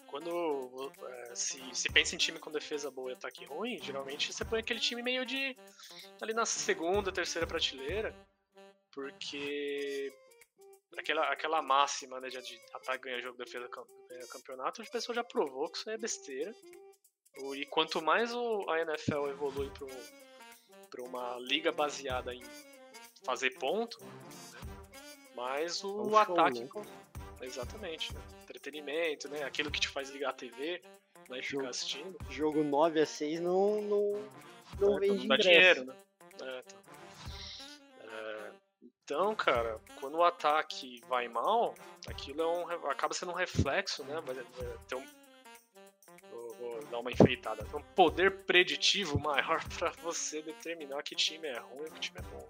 quando 0.08 0.92
é, 1.08 1.36
se, 1.36 1.64
se 1.74 1.90
pensa 1.90 2.16
em 2.16 2.18
time 2.18 2.38
com 2.38 2.52
defesa 2.52 2.92
boa 2.92 3.12
e 3.12 3.14
ataque 3.14 3.46
ruim, 3.46 3.80
geralmente 3.82 4.34
você 4.34 4.44
põe 4.44 4.60
aquele 4.60 4.80
time 4.80 5.02
meio 5.02 5.26
de 5.26 5.56
ali 6.22 6.34
na 6.34 6.46
segunda, 6.46 7.12
terceira 7.12 7.48
prateleira, 7.48 8.14
porque 8.92 10.14
aquela, 10.98 11.24
aquela 11.32 11.62
máxima 11.62 12.20
né, 12.20 12.28
de 12.28 12.38
ataque 12.74 13.06
ganha 13.06 13.22
jogo, 13.22 13.38
defesa 13.38 13.70
ganha 14.10 14.28
campeonato, 14.28 14.82
a 14.82 14.86
pessoa 14.86 15.16
já 15.16 15.24
provou 15.24 15.70
que 15.70 15.78
isso 15.78 15.90
é 15.90 15.98
besteira. 15.98 16.54
E 17.56 17.66
quanto 17.68 18.02
mais 18.02 18.34
o, 18.34 18.70
a 18.70 18.82
NFL 18.82 19.30
evolui 19.30 19.72
para 20.90 21.02
uma 21.02 21.38
liga 21.40 21.72
baseada 21.72 22.36
em 22.36 22.44
fazer 23.26 23.52
ponto, 23.58 23.98
né, 25.42 25.50
mais 25.50 25.84
o, 25.84 25.88
é 25.88 26.04
um 26.04 26.18
ataque. 26.18 26.68
Show, 26.68 26.84
né? 26.84 26.92
Exatamente, 27.42 28.14
né? 28.14 28.22
Entretenimento, 28.44 29.30
né? 29.30 29.44
Aquilo 29.44 29.72
que 29.72 29.80
te 29.80 29.88
faz 29.88 30.10
ligar 30.10 30.30
a 30.30 30.34
TV 30.34 30.82
né, 31.30 31.40
e 31.40 31.44
ficar 31.44 31.70
assistindo. 31.70 32.18
Jogo 32.30 32.64
9 32.64 33.02
a 33.02 33.06
6 33.06 33.40
não, 33.40 33.82
não, 33.82 34.30
não 34.80 34.98
é, 34.98 35.00
vende 35.00 35.28
não 35.28 35.28
dá 35.28 35.38
dinheiro, 35.38 35.86
né? 35.86 35.96
É, 36.42 36.62
tá. 36.62 36.82
Então, 39.04 39.36
cara, 39.36 39.78
quando 40.00 40.16
o 40.16 40.24
ataque 40.24 41.02
vai 41.10 41.28
mal, 41.28 41.76
aquilo 42.08 42.42
é 42.42 42.48
um, 42.48 42.90
acaba 42.90 43.14
sendo 43.14 43.32
um 43.32 43.36
reflexo, 43.36 44.04
né? 44.06 44.22
Vai, 44.22 44.36
vai 44.36 44.78
ter 44.88 44.96
um, 44.96 45.06
vou, 46.32 46.54
vou, 46.56 46.86
dar 46.86 47.00
uma 47.00 47.12
enfeitada. 47.12 47.66
Um 47.76 47.82
poder 47.94 48.44
preditivo 48.46 49.20
maior 49.20 49.62
para 49.78 49.92
você 50.02 50.42
determinar 50.42 51.04
que 51.04 51.16
time 51.16 51.48
é 51.48 51.60
ruim 51.60 51.88
e 51.88 51.92
que 51.92 52.00
time 52.00 52.20
é 52.20 52.22
bom. 52.22 52.48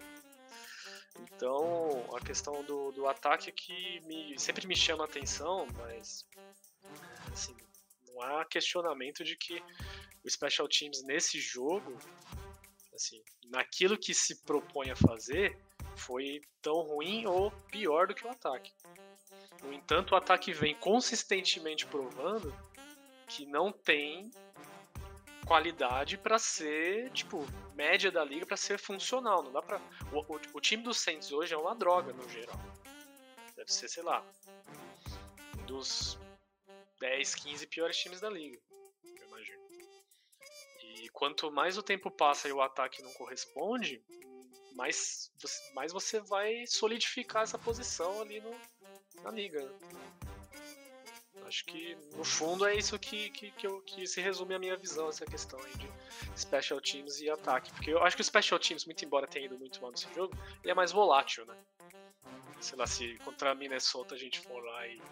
Então, 1.20 2.06
a 2.14 2.20
questão 2.20 2.62
do, 2.64 2.92
do 2.92 3.06
ataque 3.06 3.48
é 3.48 3.52
que 3.52 4.00
me, 4.06 4.38
sempre 4.38 4.66
me 4.66 4.76
chama 4.76 5.04
a 5.04 5.06
atenção, 5.06 5.66
mas 5.76 6.26
assim, 7.32 7.56
não 8.06 8.20
há 8.22 8.44
questionamento 8.44 9.24
de 9.24 9.36
que 9.36 9.62
o 10.24 10.30
Special 10.30 10.68
Teams 10.68 11.02
nesse 11.02 11.40
jogo, 11.40 11.96
assim, 12.94 13.22
naquilo 13.44 13.98
que 13.98 14.14
se 14.14 14.42
propõe 14.42 14.90
a 14.90 14.96
fazer, 14.96 15.58
foi 15.96 16.40
tão 16.60 16.80
ruim 16.80 17.26
ou 17.26 17.50
pior 17.70 18.06
do 18.06 18.14
que 18.14 18.26
o 18.26 18.30
ataque. 18.30 18.72
No 19.62 19.72
entanto, 19.72 20.12
o 20.12 20.16
ataque 20.16 20.52
vem 20.52 20.74
consistentemente 20.74 21.86
provando 21.86 22.54
que 23.28 23.46
não 23.46 23.72
tem 23.72 24.30
qualidade 25.46 26.16
para 26.16 26.38
ser, 26.38 27.10
tipo, 27.12 27.46
média 27.74 28.10
da 28.10 28.24
liga 28.24 28.46
para 28.46 28.56
ser 28.56 28.78
funcional. 28.78 29.42
Não 29.42 29.52
dá 29.52 29.62
para 29.62 29.80
o, 30.12 30.20
o, 30.20 30.40
o, 30.54 30.60
time 30.60 30.82
do 30.82 30.94
Saints 30.94 31.32
hoje 31.32 31.54
é 31.54 31.56
uma 31.56 31.74
droga 31.74 32.12
no 32.12 32.28
geral. 32.28 32.58
Deve 33.56 33.72
ser, 33.72 33.88
sei 33.88 34.02
lá, 34.02 34.24
dos 35.66 36.18
10, 37.00 37.34
15 37.34 37.66
piores 37.66 37.96
times 37.96 38.20
da 38.20 38.30
liga, 38.30 38.58
eu 39.04 39.26
imagino. 39.26 39.62
E 40.82 41.08
quanto 41.10 41.50
mais 41.50 41.76
o 41.76 41.82
tempo 41.82 42.10
passa 42.10 42.48
e 42.48 42.52
o 42.52 42.62
ataque 42.62 43.02
não 43.02 43.12
corresponde, 43.14 44.02
mais, 44.74 45.30
mais 45.74 45.92
você 45.92 46.20
vai 46.20 46.66
solidificar 46.66 47.42
essa 47.42 47.58
posição 47.58 48.20
ali 48.20 48.40
no, 48.40 48.54
na 49.22 49.30
liga. 49.30 49.60
Acho 51.52 51.66
que 51.66 51.94
no 52.16 52.24
fundo 52.24 52.64
é 52.64 52.74
isso 52.74 52.98
que, 52.98 53.28
que, 53.28 53.50
que, 53.50 53.66
eu, 53.66 53.82
que 53.82 54.06
se 54.06 54.22
resume 54.22 54.54
a 54.54 54.58
minha 54.58 54.74
visão, 54.74 55.10
essa 55.10 55.26
questão 55.26 55.60
aí 55.60 55.72
de 55.74 55.86
special 56.34 56.80
teams 56.80 57.20
e 57.20 57.28
ataque. 57.28 57.70
Porque 57.74 57.90
eu 57.90 58.02
acho 58.02 58.16
que 58.16 58.22
o 58.22 58.24
special 58.24 58.58
teams, 58.58 58.86
muito 58.86 59.04
embora 59.04 59.26
tenha 59.26 59.44
ido 59.44 59.58
muito 59.58 59.78
mal 59.82 59.90
nesse 59.90 60.08
jogo, 60.14 60.34
ele 60.62 60.70
é 60.70 60.74
mais 60.74 60.92
volátil, 60.92 61.44
né? 61.44 61.54
Sei 62.58 62.78
lá, 62.78 62.86
se 62.86 63.18
contra 63.18 63.50
a 63.50 63.54
Minnesota 63.54 64.14
a 64.14 64.18
gente 64.18 64.40
for 64.40 64.64
lá 64.64 64.86
e 64.86 65.02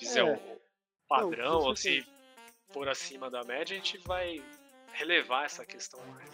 fizer 0.00 0.26
é. 0.26 0.34
o 0.34 0.60
padrão, 1.06 1.60
Não, 1.60 1.66
ou 1.68 1.76
se 1.76 2.04
for 2.72 2.88
acima 2.88 3.30
da 3.30 3.44
média, 3.44 3.76
a 3.76 3.78
gente 3.78 3.96
vai 3.98 4.42
relevar 4.92 5.44
essa 5.44 5.64
questão 5.64 6.04
mais. 6.06 6.30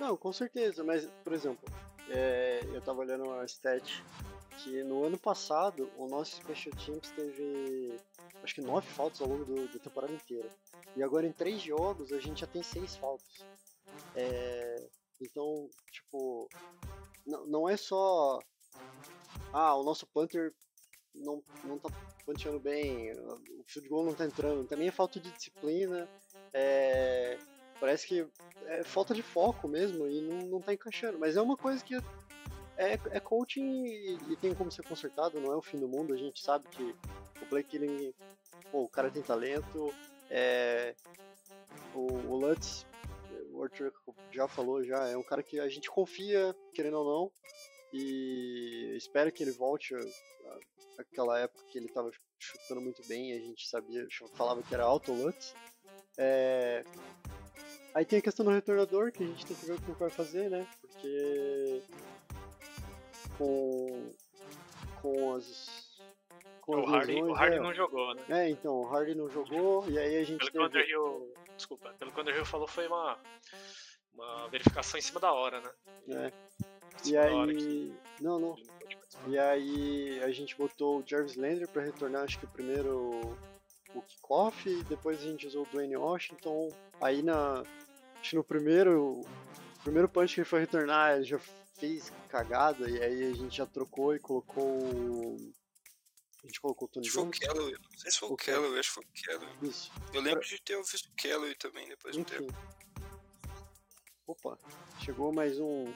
Não, 0.00 0.16
com 0.16 0.32
certeza, 0.32 0.82
mas, 0.82 1.08
por 1.22 1.32
exemplo, 1.32 1.64
é, 2.10 2.60
eu 2.74 2.80
tava 2.80 2.98
olhando 2.98 3.22
uma 3.22 3.44
stat 3.44 4.02
que 4.58 4.82
no 4.82 5.04
ano 5.04 5.18
passado 5.18 5.90
o 5.96 6.06
nosso 6.06 6.36
Special 6.36 6.74
Teams 6.76 7.10
teve 7.10 7.96
acho 8.42 8.54
que 8.54 8.60
nove 8.60 8.86
faltas 8.88 9.20
ao 9.20 9.28
longo 9.28 9.44
do, 9.44 9.68
da 9.68 9.78
temporada 9.78 10.12
inteira. 10.12 10.48
E 10.96 11.02
agora 11.02 11.26
em 11.26 11.32
três 11.32 11.60
jogos 11.62 12.12
a 12.12 12.20
gente 12.20 12.40
já 12.40 12.46
tem 12.46 12.62
seis 12.62 12.96
faltas. 12.96 13.44
É, 14.14 14.88
então, 15.20 15.68
tipo, 15.90 16.48
não, 17.26 17.46
não 17.46 17.68
é 17.68 17.76
só. 17.76 18.38
Ah, 19.52 19.74
o 19.76 19.84
nosso 19.84 20.06
punter 20.06 20.54
não, 21.14 21.42
não 21.64 21.78
tá 21.78 21.88
punchando 22.26 22.58
bem, 22.58 23.12
o 23.12 23.64
field 23.66 23.88
goal 23.88 24.04
não 24.04 24.14
tá 24.14 24.24
entrando. 24.24 24.66
Também 24.66 24.88
é 24.88 24.92
falta 24.92 25.20
de 25.20 25.30
disciplina. 25.30 26.08
É, 26.52 27.38
Parece 27.80 28.06
que 28.06 28.26
é 28.66 28.82
falta 28.82 29.12
de 29.14 29.22
foco 29.22 29.68
mesmo 29.68 30.06
e 30.08 30.20
não, 30.20 30.38
não 30.46 30.60
tá 30.60 30.72
encaixando. 30.72 31.18
Mas 31.18 31.36
é 31.36 31.42
uma 31.42 31.56
coisa 31.56 31.84
que 31.84 31.94
é, 32.76 32.94
é 33.10 33.20
coaching 33.20 33.86
e, 33.86 34.36
tem 34.36 34.54
como 34.54 34.70
ser 34.70 34.84
consertado, 34.84 35.40
não 35.40 35.52
é 35.52 35.56
o 35.56 35.62
fim 35.62 35.78
do 35.78 35.88
mundo. 35.88 36.12
A 36.12 36.16
gente 36.16 36.40
sabe 36.40 36.66
que 36.68 36.82
o 36.82 37.46
Blake 37.48 37.70
Killing, 37.70 38.12
pô, 38.70 38.82
o 38.82 38.88
cara 38.88 39.10
tem 39.10 39.22
talento. 39.22 39.92
É, 40.30 40.94
o, 41.94 42.12
o 42.12 42.36
Lutz, 42.36 42.86
o 43.52 43.62
Arthur 43.62 43.92
já 44.32 44.48
falou, 44.48 44.84
já 44.84 45.08
é 45.08 45.16
um 45.16 45.22
cara 45.22 45.42
que 45.42 45.60
a 45.60 45.68
gente 45.68 45.90
confia, 45.90 46.54
querendo 46.72 46.98
ou 46.98 47.04
não. 47.04 47.32
E 47.92 48.94
espero 48.96 49.30
que 49.30 49.42
ele 49.42 49.52
volte 49.52 49.94
àquela 50.98 51.38
época 51.38 51.64
que 51.70 51.78
ele 51.78 51.86
estava 51.86 52.10
chutando 52.38 52.80
muito 52.80 53.06
bem. 53.06 53.32
A 53.32 53.38
gente 53.38 53.68
sabia, 53.68 54.06
falava 54.34 54.62
que 54.62 54.74
era 54.74 54.84
alto 54.84 55.12
Lutz. 55.12 55.54
É, 56.18 56.84
Aí 57.94 58.04
tem 58.04 58.18
a 58.18 58.22
questão 58.22 58.44
do 58.44 58.50
retornador, 58.50 59.12
que 59.12 59.22
a 59.22 59.26
gente 59.26 59.46
tem 59.46 59.56
que 59.56 59.66
ver 59.66 59.74
o 59.74 59.80
que 59.80 59.92
vai 59.92 60.10
fazer, 60.10 60.50
né? 60.50 60.66
Porque 60.80 61.80
com, 63.38 64.12
com 65.00 65.34
as. 65.34 65.84
Com 66.60 66.76
o, 66.76 66.86
Hardy, 66.86 67.12
lesões, 67.12 67.30
o 67.30 67.34
Hardy 67.34 67.56
é, 67.56 67.60
não 67.60 67.74
jogou, 67.74 68.14
né? 68.14 68.22
É, 68.28 68.48
então, 68.48 68.72
o 68.72 68.86
Hardy 68.86 69.14
não 69.14 69.28
jogou, 69.30 69.88
e 69.88 69.98
aí 69.98 70.16
a 70.16 70.24
gente. 70.24 70.50
Pelo 70.50 70.70
teve... 70.70 70.84
que 70.84 70.96
o. 70.96 71.32
Desculpa, 71.56 71.94
pelo 71.98 72.10
que 72.10 72.18
o 72.18 72.22
Underhill 72.22 72.44
falou, 72.44 72.66
foi 72.66 72.86
uma, 72.86 73.18
uma 74.14 74.48
verificação 74.48 74.98
em 74.98 75.02
cima 75.02 75.20
da 75.20 75.32
hora, 75.32 75.60
né? 75.60 75.70
É. 76.08 76.32
E 77.04 77.16
aí. 77.16 77.94
Não, 78.20 78.38
não. 78.38 78.56
E 79.28 79.38
aí 79.38 80.22
a 80.22 80.30
gente 80.30 80.56
botou 80.56 80.98
o 80.98 81.04
Jarvis 81.06 81.36
Landry 81.36 81.66
pra 81.68 81.82
retornar, 81.82 82.24
acho 82.24 82.38
que 82.38 82.44
o 82.44 82.48
primeiro 82.48 83.36
o 83.94 84.02
kickoff, 84.02 84.82
depois 84.84 85.20
a 85.20 85.24
gente 85.24 85.46
usou 85.46 85.62
o 85.62 85.66
Dwayne 85.66 85.96
Washington. 85.96 86.72
Aí 87.00 87.22
na, 87.22 87.62
Acho 88.24 88.30
que 88.30 88.36
no 88.36 88.44
primeiro, 88.44 89.20
primeiro 89.82 90.08
punch 90.08 90.34
que 90.34 90.40
ele 90.40 90.48
foi 90.48 90.60
retornar, 90.60 91.14
ele 91.14 91.24
já 91.24 91.38
fez 91.78 92.12
cagada, 92.28 92.88
e 92.88 93.02
aí 93.02 93.24
a 93.30 93.34
gente 93.34 93.56
já 93.56 93.66
trocou 93.66 94.14
e 94.14 94.18
colocou 94.18 94.64
o, 94.82 95.52
A 96.42 96.46
gente 96.46 96.60
colocou 96.60 96.86
o 96.86 96.90
Tony 96.90 97.06
Acho 97.06 97.30
que 97.30 97.38
foi 97.46 97.48
o. 97.50 97.54
Calloway. 97.54 97.72
Não 97.92 97.98
sei 97.98 98.10
se 98.10 98.18
foi 98.18 98.28
o 98.28 98.32
O. 98.32 98.36
Calloway, 98.36 98.78
acho 98.80 98.88
que 98.88 98.94
foi 98.94 99.04
o 99.04 99.26
Calloway. 99.38 99.56
Isso. 99.70 99.92
Eu 100.12 100.20
lembro 100.20 100.44
de 100.44 100.60
ter 100.62 100.76
visto 100.82 101.06
o 101.08 101.12
Calloway 101.22 101.54
também 101.56 101.88
depois 101.88 102.14
de 102.14 102.20
um 102.20 102.24
tempo. 102.24 102.52
Opa, 104.26 104.58
chegou 105.04 105.32
mais 105.32 105.58
um. 105.58 105.92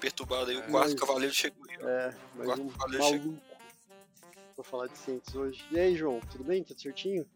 Perturbado 0.00 0.50
aí, 0.50 0.56
o 0.56 0.60
É. 0.60 0.70
quarto 0.70 0.90
Mas- 0.90 1.00
cavaleiro 1.00 1.34
chegou 1.34 1.64
aí. 1.70 1.76
ó. 1.80 1.88
É, 1.88 2.06
mais 2.34 2.46
Quarto 2.48 2.62
um 2.62 2.68
cavaleiro 2.70 3.04
chegou. 3.04 3.26
maluco. 3.32 3.52
Pra 4.54 4.64
falar 4.64 4.86
de 4.88 4.98
Saints 4.98 5.34
hoje. 5.34 5.64
E 5.70 5.78
aí, 5.80 5.96
João, 5.96 6.20
tudo 6.30 6.44
bem? 6.44 6.62
Tudo 6.62 6.80
certinho? 6.80 7.26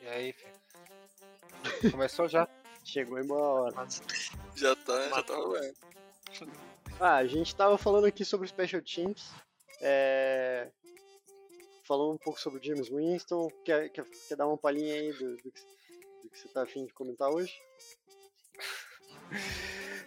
E 0.00 0.06
aí, 0.06 0.32
filho? 0.32 1.90
Começou 1.90 2.26
já. 2.28 2.48
Chegou 2.90 3.20
em 3.20 3.26
boa 3.26 3.40
hora. 3.40 3.86
Já 4.56 4.74
tá, 4.74 5.08
já 5.10 5.22
tá 5.22 5.36
rolando. 5.36 5.74
Ah, 6.98 7.16
a 7.18 7.26
gente 7.26 7.54
tava 7.54 7.78
falando 7.78 8.06
aqui 8.06 8.24
sobre 8.24 8.48
Special 8.48 8.82
Teams. 8.82 9.30
É... 9.80 10.68
Falando 11.86 12.14
um 12.14 12.18
pouco 12.18 12.40
sobre 12.40 12.58
o 12.58 12.62
James 12.64 12.88
Winston. 12.88 13.48
Quer, 13.64 13.90
quer, 13.90 14.04
quer 14.28 14.34
dar 14.34 14.48
uma 14.48 14.58
palhinha 14.58 14.92
aí 14.92 15.12
do, 15.12 15.36
do, 15.36 15.52
que, 15.52 15.60
do 16.24 16.30
que 16.30 16.36
você 16.36 16.48
tá 16.48 16.64
afim 16.64 16.84
de 16.84 16.92
comentar 16.92 17.30
hoje? 17.30 17.54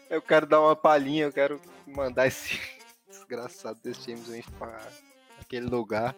Eu 0.09 0.21
quero 0.21 0.45
dar 0.45 0.59
uma 0.59 0.75
palhinha, 0.75 1.23
eu 1.23 1.31
quero 1.31 1.61
mandar 1.87 2.27
esse 2.27 2.59
desgraçado 3.07 3.79
desse 3.81 4.11
James 4.11 4.27
Winston 4.27 4.51
pra 4.59 4.85
aquele 5.39 5.67
lugar. 5.67 6.13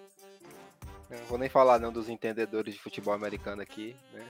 Eu 1.12 1.19
não 1.19 1.25
vou 1.28 1.38
nem 1.38 1.47
falar 1.47 1.78
não 1.78 1.93
dos 1.93 2.10
entendedores 2.10 2.73
de 2.73 2.82
futebol 2.82 3.13
americano 3.13 3.62
aqui, 3.62 3.95
né? 4.12 4.28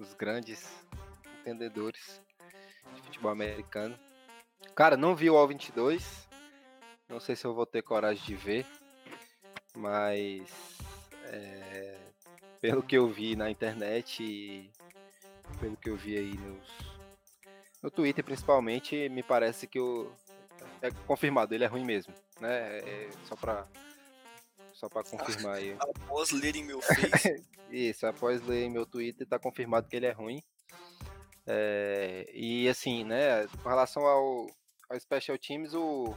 Os 0.00 0.14
grandes 0.14 0.66
entendedores 1.40 2.20
de 2.94 3.02
futebol 3.02 3.30
americano. 3.30 3.98
Cara, 4.74 4.96
não 4.96 5.14
vi 5.16 5.30
o 5.30 5.36
All 5.36 5.48
22. 5.48 6.28
Não 7.08 7.20
sei 7.20 7.34
se 7.34 7.44
eu 7.44 7.54
vou 7.54 7.66
ter 7.66 7.82
coragem 7.82 8.24
de 8.24 8.36
ver. 8.36 8.66
Mas 9.76 10.50
é, 11.24 11.98
pelo 12.60 12.82
que 12.82 12.96
eu 12.96 13.08
vi 13.08 13.36
na 13.36 13.50
internet 13.50 14.22
e 14.22 14.70
pelo 15.58 15.76
que 15.76 15.88
eu 15.88 15.96
vi 15.96 16.16
aí 16.16 16.36
nos, 16.36 16.68
no 17.82 17.90
Twitter 17.90 18.24
principalmente, 18.24 19.08
me 19.08 19.22
parece 19.22 19.66
que 19.66 19.80
o 19.80 20.12
é 20.82 20.90
confirmado, 21.06 21.54
ele 21.54 21.64
é 21.64 21.66
ruim 21.66 21.84
mesmo, 21.84 22.12
né? 22.40 22.78
É, 22.78 23.10
só 23.24 23.36
pra 23.36 23.66
só 24.72 24.88
para 24.88 25.04
confirmar 25.04 25.56
aí. 25.56 25.76
Após 25.80 26.30
lerem 26.30 26.64
meu 26.64 26.80
Face, 26.80 27.44
Isso, 27.70 28.04
após 28.04 28.42
ler 28.42 28.68
meu 28.68 28.84
Twitter, 28.84 29.24
tá 29.24 29.38
confirmado 29.38 29.86
que 29.88 29.94
ele 29.94 30.06
é 30.06 30.10
ruim. 30.10 30.42
É, 31.52 32.30
e 32.32 32.68
assim, 32.68 33.02
né, 33.02 33.44
com 33.60 33.68
relação 33.68 34.06
ao, 34.06 34.46
ao 34.88 35.00
Special 35.00 35.36
Teams, 35.36 35.74
o 35.74 36.14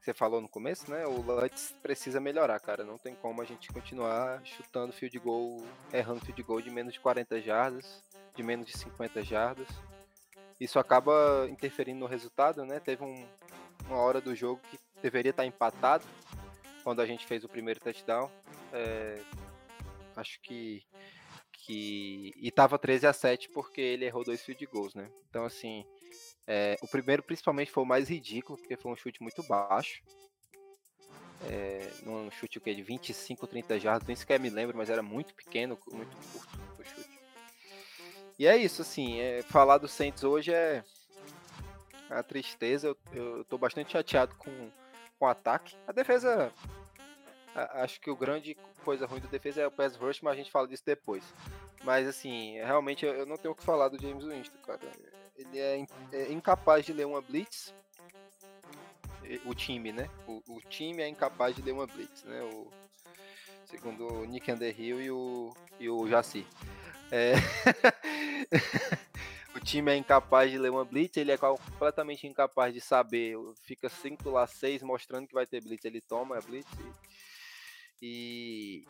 você 0.00 0.14
falou 0.14 0.40
no 0.40 0.48
começo, 0.48 0.90
né? 0.90 1.04
O 1.06 1.20
Lutz 1.20 1.74
precisa 1.82 2.18
melhorar, 2.18 2.58
cara. 2.60 2.82
Não 2.82 2.96
tem 2.96 3.14
como 3.16 3.42
a 3.42 3.44
gente 3.44 3.68
continuar 3.68 4.40
chutando 4.46 4.94
field 4.94 5.18
goal, 5.18 5.62
errando 5.92 6.24
field 6.24 6.42
goal 6.42 6.62
de 6.62 6.70
menos 6.70 6.94
de 6.94 7.00
40 7.00 7.42
jardas, 7.42 8.02
de 8.34 8.42
menos 8.42 8.64
de 8.66 8.78
50 8.78 9.22
jardas. 9.22 9.68
Isso 10.58 10.78
acaba 10.78 11.46
interferindo 11.50 12.00
no 12.00 12.06
resultado, 12.06 12.64
né? 12.64 12.80
Teve 12.80 13.04
um- 13.04 13.28
uma 13.86 13.98
hora 13.98 14.18
do 14.18 14.34
jogo 14.34 14.62
que 14.70 14.78
deveria 15.02 15.30
estar 15.30 15.44
empatado 15.44 16.06
quando 16.82 17.02
a 17.02 17.06
gente 17.06 17.26
fez 17.26 17.44
o 17.44 17.48
primeiro 17.48 17.78
touchdown. 17.78 18.30
É, 18.72 19.20
acho 20.16 20.40
que 20.40 20.82
que 21.64 22.32
e 22.36 22.50
tava 22.50 22.78
13 22.78 23.06
a 23.06 23.12
7 23.12 23.48
porque 23.50 23.80
ele 23.80 24.04
errou 24.04 24.24
dois 24.24 24.42
field 24.42 24.64
goals, 24.66 24.94
né? 24.94 25.10
Então 25.28 25.44
assim, 25.44 25.84
é, 26.46 26.76
o 26.82 26.88
primeiro 26.88 27.22
principalmente 27.22 27.70
foi 27.70 27.82
o 27.82 27.86
mais 27.86 28.08
ridículo 28.08 28.58
porque 28.58 28.76
foi 28.76 28.92
um 28.92 28.96
chute 28.96 29.22
muito 29.22 29.42
baixo. 29.42 30.02
É, 31.48 31.90
num 32.02 32.30
chute 32.30 32.58
o 32.58 32.60
quê? 32.60 32.74
de 32.74 32.82
25, 32.82 33.46
30 33.46 33.78
jardas, 33.78 34.06
nem 34.06 34.16
sequer 34.16 34.40
me 34.40 34.50
lembro, 34.50 34.76
mas 34.76 34.90
era 34.90 35.02
muito 35.02 35.34
pequeno, 35.34 35.78
muito 35.92 36.16
curto 36.32 36.58
o 36.78 36.84
chute. 36.84 37.18
E 38.38 38.46
é 38.46 38.56
isso, 38.56 38.82
assim, 38.82 39.20
é, 39.20 39.42
falar 39.42 39.78
do 39.78 39.88
Saints 39.88 40.24
hoje 40.24 40.52
é 40.52 40.84
a 42.10 42.22
tristeza, 42.22 42.88
eu, 42.88 42.96
eu 43.12 43.44
tô 43.44 43.58
bastante 43.58 43.92
chateado 43.92 44.34
com, 44.36 44.50
com 45.18 45.24
o 45.24 45.28
ataque. 45.28 45.76
A 45.86 45.92
defesa, 45.92 46.52
acho 47.72 48.00
que 48.00 48.10
o 48.10 48.16
grande 48.16 48.56
coisa 48.84 49.06
ruim 49.06 49.20
da 49.20 49.28
defesa 49.28 49.62
é 49.62 49.66
o 49.66 49.70
pass 49.70 49.96
rush, 49.96 50.20
mas 50.22 50.34
a 50.34 50.36
gente 50.36 50.50
fala 50.50 50.68
disso 50.68 50.82
depois. 50.84 51.24
Mas 51.84 52.06
assim, 52.06 52.56
realmente 52.58 53.04
eu 53.04 53.26
não 53.26 53.36
tenho 53.36 53.52
o 53.52 53.56
que 53.56 53.62
falar 53.62 53.88
do 53.88 54.00
James 54.00 54.24
Winston, 54.24 54.58
cara. 54.64 54.80
Ele 55.36 55.58
é, 55.58 55.86
é 56.12 56.32
incapaz 56.32 56.84
de 56.84 56.92
ler 56.92 57.06
uma 57.06 57.20
blitz. 57.20 57.74
O 59.44 59.54
time, 59.54 59.92
né? 59.92 60.08
O, 60.26 60.42
o 60.48 60.60
time 60.60 61.02
é 61.02 61.08
incapaz 61.08 61.54
de 61.54 61.62
ler 61.62 61.72
uma 61.72 61.86
blitz, 61.86 62.24
né? 62.24 62.42
O, 62.42 62.70
segundo 63.66 64.06
o 64.06 64.24
Nick 64.24 64.50
Underhill 64.50 65.00
e 65.00 65.10
o, 65.10 65.54
e 65.78 65.88
o 65.88 66.08
Jaci. 66.08 66.46
É... 67.10 67.34
o 69.54 69.60
time 69.60 69.92
é 69.92 69.96
incapaz 69.96 70.50
de 70.50 70.58
ler 70.58 70.70
uma 70.70 70.84
blitz, 70.84 71.16
ele 71.16 71.32
é 71.32 71.36
completamente 71.36 72.26
incapaz 72.26 72.72
de 72.72 72.80
saber. 72.80 73.36
Fica 73.62 73.88
5 73.88 74.28
lá 74.30 74.46
6 74.46 74.82
mostrando 74.82 75.26
que 75.26 75.34
vai 75.34 75.46
ter 75.46 75.62
blitz, 75.62 75.84
ele 75.84 76.00
toma 76.00 76.38
a 76.38 76.40
blitz 76.40 76.70
e, 76.72 77.17
e- 78.00 78.86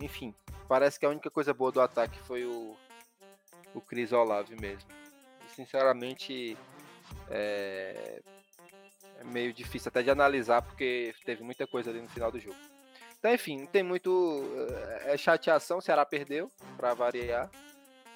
enfim, 0.00 0.34
parece 0.68 0.98
que 0.98 1.06
a 1.06 1.10
única 1.10 1.30
coisa 1.30 1.54
boa 1.54 1.72
do 1.72 1.80
ataque 1.80 2.18
foi 2.20 2.44
o 2.44 2.76
o 3.76 3.80
Chris 3.80 4.10
Olave 4.12 4.56
mesmo. 4.56 4.88
E, 5.46 5.54
sinceramente, 5.54 6.56
é, 7.30 8.22
é 9.18 9.24
meio 9.24 9.52
difícil 9.52 9.88
até 9.90 10.02
de 10.02 10.10
analisar 10.10 10.62
porque 10.62 11.14
teve 11.24 11.42
muita 11.42 11.66
coisa 11.66 11.90
ali 11.90 12.00
no 12.00 12.08
final 12.08 12.32
do 12.32 12.40
jogo. 12.40 12.56
Então, 13.18 13.32
enfim, 13.32 13.60
não 13.60 13.66
tem 13.66 13.82
muito 13.82 14.42
é 15.02 15.14
é 15.14 15.16
chateação, 15.16 15.78
o 15.78 15.82
Ceará 15.82 16.04
perdeu 16.04 16.50
para 16.76 16.94
variar. 16.94 17.50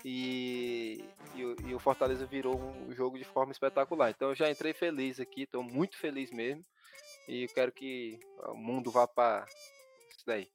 E, 0.03 1.05
e, 1.35 1.41
e 1.69 1.75
o 1.75 1.79
Fortaleza 1.79 2.25
virou 2.25 2.59
um 2.59 2.95
jogo 2.95 3.19
de 3.19 3.25
forma 3.25 3.53
espetacular. 3.53 4.11
Então 4.11 4.31
eu 4.31 4.35
já 4.35 4.51
entrei 4.51 4.73
feliz 4.73 5.21
aqui, 5.21 5.43
estou 5.43 5.63
muito 5.63 5.99
feliz 5.99 6.31
mesmo. 6.31 6.65
E 7.29 7.45
eu 7.45 7.49
quero 7.49 7.71
que 7.71 8.19
o 8.49 8.55
mundo 8.55 8.91
vá 8.91 9.07
para 9.07 9.47
isso 10.21 10.27
daí. 10.27 10.51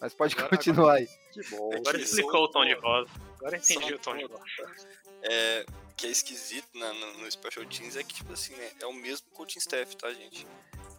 Mas 0.00 0.12
pode 0.12 0.34
Agora- 0.34 0.48
continuar 0.56 0.94
aí. 0.94 1.08
Que 1.32 1.42
bom. 1.50 1.72
Agora 1.74 1.98
que 1.98 2.04
explicou 2.04 2.44
o 2.44 2.48
tom 2.48 2.64
de 2.64 2.74
voz. 2.74 3.08
Agora 3.38 3.56
entendi 3.56 3.88
Só 3.88 3.94
o 3.94 3.98
tom 3.98 4.16
de 4.16 4.26
voz. 4.26 4.86
é, 5.22 5.64
que 5.96 6.06
é 6.06 6.10
esquisito 6.10 6.68
na- 6.76 6.92
no, 6.92 7.18
no 7.18 7.30
Special 7.30 7.64
Teams 7.66 7.96
é 7.96 8.02
que, 8.02 8.14
tipo 8.14 8.32
assim, 8.32 8.54
né, 8.56 8.72
é 8.80 8.86
o 8.86 8.92
mesmo 8.92 9.28
coaching 9.30 9.58
staff, 9.60 9.96
tá, 9.96 10.12
gente? 10.12 10.46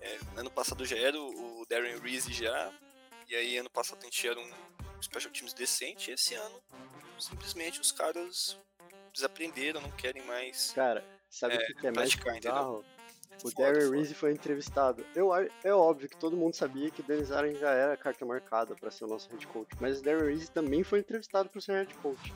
É, 0.01 0.17
ano 0.37 0.49
passado 0.49 0.85
já 0.85 0.97
era 0.97 1.19
o, 1.19 1.65
Darren 1.69 1.99
Reese 1.99 2.31
já, 2.33 2.71
e 3.27 3.35
aí 3.35 3.57
ano 3.57 3.69
passado 3.69 3.99
a 4.01 4.05
gente 4.05 4.27
era 4.27 4.39
um 4.39 4.51
Special 5.01 5.31
Teams 5.31 5.53
decente, 5.53 6.09
e 6.09 6.13
esse 6.13 6.33
ano, 6.35 6.61
simplesmente, 7.19 7.81
os 7.81 7.91
caras 7.91 8.57
desaprenderam, 9.13 9.81
não 9.81 9.91
querem 9.91 10.23
mais 10.23 10.71
Cara, 10.73 11.03
sabe 11.29 11.55
o 11.57 11.61
É, 11.61 11.65
que, 11.65 11.87
é 11.87 11.91
mais 11.91 12.09
praticar, 12.15 12.37
entendeu? 12.37 12.51
bizarro? 12.53 12.85
O 13.43 13.49
Foda, 13.51 13.55
Darren 13.65 13.81
foda. 13.85 13.95
Reese 13.97 14.13
foi 14.13 14.31
entrevistado. 14.31 15.05
Eu, 15.15 15.31
a- 15.33 15.45
é 15.63 15.73
óbvio 15.73 16.09
que 16.09 16.17
todo 16.17 16.37
mundo 16.37 16.55
sabia 16.55 16.89
que 16.89 17.01
o 17.01 17.03
Dennis 17.03 17.31
Allen 17.31 17.55
já 17.55 17.71
era 17.71 17.97
carta 17.97 18.25
marcada 18.25 18.75
para 18.75 18.89
ser 18.89 19.05
o 19.05 19.07
nosso 19.07 19.29
head 19.29 19.45
coach, 19.47 19.69
mas 19.79 19.99
o 19.99 20.03
Darren 20.03 20.25
Reese 20.27 20.49
também 20.51 20.83
foi 20.83 20.99
entrevistado 20.99 21.49
para 21.49 21.61
ser 21.61 21.73
head 21.73 21.93
coach. 21.95 22.33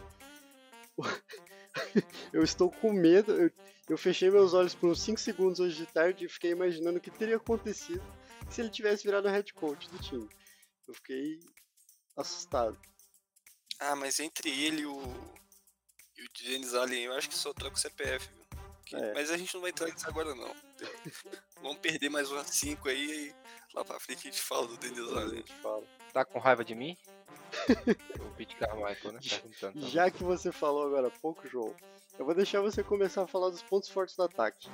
Eu 2.33 2.43
estou 2.43 2.69
com 2.71 2.91
medo. 2.91 3.31
Eu, 3.31 3.51
eu 3.87 3.97
fechei 3.97 4.29
meus 4.29 4.53
olhos 4.53 4.75
por 4.75 4.89
uns 4.89 5.01
5 5.01 5.19
segundos 5.19 5.59
hoje 5.59 5.75
de 5.77 5.85
tarde 5.91 6.25
e 6.25 6.29
fiquei 6.29 6.51
imaginando 6.51 6.97
o 6.97 7.01
que 7.01 7.09
teria 7.09 7.37
acontecido 7.37 8.03
se 8.49 8.61
ele 8.61 8.69
tivesse 8.69 9.03
virado 9.03 9.27
o 9.27 9.31
head 9.31 9.51
coach 9.53 9.89
do 9.89 9.97
time. 9.99 10.29
Eu 10.87 10.93
fiquei 10.93 11.39
assustado. 12.17 12.77
Ah, 13.79 13.95
mas 13.95 14.19
entre 14.19 14.49
ele 14.49 14.81
e 14.81 14.85
o, 14.85 15.01
e 16.17 16.23
o 16.25 16.29
Dennis 16.43 16.73
Allen, 16.73 17.05
eu 17.05 17.13
acho 17.13 17.29
que 17.29 17.35
só 17.35 17.53
troca 17.53 17.75
o 17.77 17.79
CPF, 17.79 18.27
viu? 18.29 18.38
Que- 18.89 18.95
É. 18.95 19.13
Mas 19.13 19.29
a 19.31 19.37
gente 19.37 19.53
não 19.53 19.61
vai 19.61 19.69
entrar 19.69 19.87
nisso 19.87 20.07
agora, 20.07 20.33
não. 20.35 20.51
Vamos 21.61 21.77
perder 21.77 22.09
mais 22.09 22.31
umas 22.31 22.47
5 22.47 22.89
aí 22.89 23.27
e 23.29 23.75
lá 23.75 23.85
pra 23.85 23.99
frente 23.99 24.27
a 24.27 24.31
gente 24.31 24.41
fala 24.41 24.67
do 24.67 24.77
Dennis 24.77 24.99
A 25.13 25.19
Allen. 25.21 25.35
gente 25.37 25.53
fala. 25.61 25.83
Tá 26.13 26.25
com 26.25 26.39
raiva 26.39 26.63
de 26.65 26.73
mim? 26.73 26.97
o 28.19 28.35
Pete 28.35 28.55
Carmichael, 28.55 29.13
né? 29.13 29.19
Perguntando. 29.27 29.87
Já 29.87 30.09
que 30.09 30.23
você 30.23 30.51
falou 30.51 30.87
agora 30.87 31.07
há 31.07 31.11
pouco, 31.11 31.47
João, 31.47 31.75
eu 32.17 32.25
vou 32.25 32.33
deixar 32.33 32.61
você 32.61 32.83
começar 32.83 33.23
a 33.23 33.27
falar 33.27 33.49
dos 33.49 33.61
pontos 33.63 33.89
fortes 33.89 34.15
do 34.15 34.23
ataque. 34.23 34.67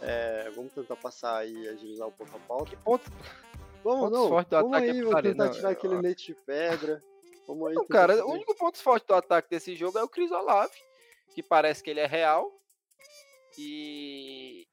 É, 0.00 0.50
vamos 0.54 0.72
tentar 0.72 0.96
passar 0.96 1.36
aí 1.38 1.52
e 1.52 1.68
agilizar 1.68 2.08
um 2.08 2.12
pouco 2.12 2.36
a 2.36 2.40
pauta. 2.40 2.70
Que 2.70 2.76
ponto 2.76 3.04
Vamos, 3.82 4.00
pontos 4.00 4.18
não, 4.18 4.28
fortes 4.28 4.50
do 4.50 4.56
vamos 4.56 4.72
ataque 4.72 4.86
é 4.86 4.90
aí, 4.90 4.96
vamos 4.98 5.08
putaria, 5.10 5.30
tentar 5.32 5.44
não, 5.46 5.52
tirar 5.52 5.70
aquele 5.70 5.94
eu- 5.94 6.00
leite 6.00 6.26
de 6.26 6.34
pedra. 6.34 7.02
Vamos 7.46 7.68
aí. 7.68 7.74
Não, 7.74 7.86
cara, 7.86 8.12
fazer- 8.14 8.24
o 8.24 8.32
único 8.32 8.54
ponto 8.54 8.78
forte 8.78 9.06
do 9.06 9.14
ataque 9.14 9.48
desse 9.50 9.74
jogo 9.76 9.98
é 9.98 10.02
o 10.02 10.08
Chris 10.08 10.30
Olave, 10.30 10.74
que 11.34 11.42
parece 11.42 11.82
que 11.82 11.90
ele 11.90 12.00
é 12.00 12.06
real 12.06 12.59
e, 13.60 14.66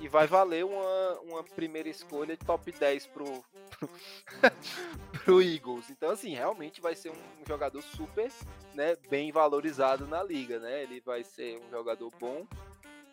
e 0.00 0.08
vai 0.08 0.26
valer 0.26 0.64
uma, 0.64 1.20
uma 1.20 1.44
primeira 1.44 1.88
escolha 1.88 2.36
de 2.36 2.44
top 2.44 2.72
10 2.72 3.06
pro, 3.06 3.44
pro, 5.24 5.40
Eagles. 5.40 5.88
Então, 5.90 6.10
assim, 6.10 6.34
realmente 6.34 6.80
vai 6.80 6.96
ser 6.96 7.10
um 7.10 7.46
jogador 7.46 7.80
super 7.82 8.30
né, 8.74 8.96
bem 9.08 9.30
valorizado 9.30 10.06
na 10.06 10.22
liga, 10.24 10.58
né? 10.58 10.82
Ele 10.82 11.00
vai 11.00 11.22
ser 11.22 11.60
um 11.60 11.70
jogador 11.70 12.10
bom, 12.18 12.44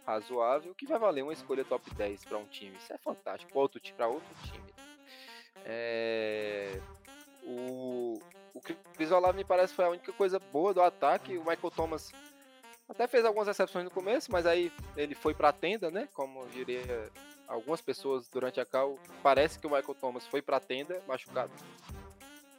razoável, 0.05 0.73
que 0.73 0.87
vai 0.87 0.97
valer 0.97 1.21
uma 1.21 1.33
escolha 1.33 1.63
top 1.63 1.93
10 1.93 2.25
para 2.25 2.37
um 2.39 2.45
time. 2.45 2.75
Isso 2.77 2.91
é 2.91 2.97
fantástico, 2.97 3.51
para 3.51 3.61
outro, 3.61 3.81
pra 3.95 4.07
outro 4.07 4.35
time. 4.43 4.73
É... 5.63 6.81
O, 7.43 8.19
o 8.53 8.61
Chris 8.95 9.11
Olave 9.11 9.37
me 9.37 9.43
parece 9.43 9.73
foi 9.73 9.85
a 9.85 9.89
única 9.89 10.11
coisa 10.13 10.39
boa 10.39 10.73
do 10.73 10.81
ataque. 10.81 11.37
O 11.37 11.41
Michael 11.41 11.71
Thomas 11.71 12.11
até 12.87 13.07
fez 13.07 13.25
algumas 13.25 13.47
exceções 13.47 13.85
no 13.85 13.91
começo, 13.91 14.31
mas 14.31 14.45
aí 14.45 14.71
ele 14.95 15.15
foi 15.15 15.33
para 15.33 15.49
a 15.49 15.53
tenda, 15.53 15.89
né? 15.89 16.07
Como 16.13 16.45
diria 16.49 17.11
algumas 17.47 17.81
pessoas 17.81 18.29
durante 18.29 18.59
a 18.59 18.65
cal, 18.65 18.97
parece 19.21 19.59
que 19.59 19.67
o 19.67 19.69
Michael 19.69 19.95
Thomas 19.95 20.27
foi 20.27 20.41
para 20.41 20.57
a 20.57 20.59
tenda 20.59 21.01
machucado. 21.07 21.53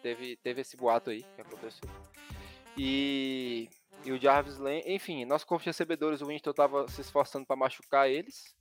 Teve, 0.03 0.37
teve 0.37 0.61
esse 0.61 0.77
boato 0.77 1.11
aí 1.11 1.23
que 1.35 1.41
aconteceu. 1.41 1.89
E, 2.77 3.69
e 4.05 4.13
o 4.13 4.21
Jarvis 4.21 4.59
Lane, 4.59 4.83
enfim, 4.87 5.25
nossos 5.25 5.45
corpo 5.45 5.63
de 5.63 5.71
recebedores, 5.71 6.21
o 6.21 6.27
Winston 6.27 6.51
estava 6.51 6.89
se 6.89 7.01
esforçando 7.01 7.47
para 7.47 7.57
machucar 7.57 8.09
eles. 8.09 8.55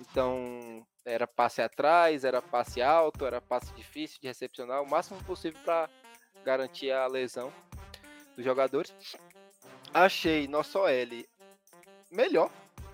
Então, 0.00 0.86
era 1.04 1.26
passe 1.26 1.62
atrás, 1.62 2.24
era 2.24 2.40
passe 2.40 2.80
alto, 2.80 3.26
era 3.26 3.40
passe 3.40 3.72
difícil 3.74 4.18
de 4.20 4.28
recepcionar, 4.28 4.82
o 4.82 4.88
máximo 4.88 5.22
possível 5.24 5.60
para 5.64 5.88
garantir 6.44 6.90
a 6.90 7.06
lesão 7.06 7.52
dos 8.36 8.44
jogadores. 8.44 8.94
Achei 9.92 10.46
nosso 10.46 10.78
OL 10.78 11.24
melhor, 12.10 12.50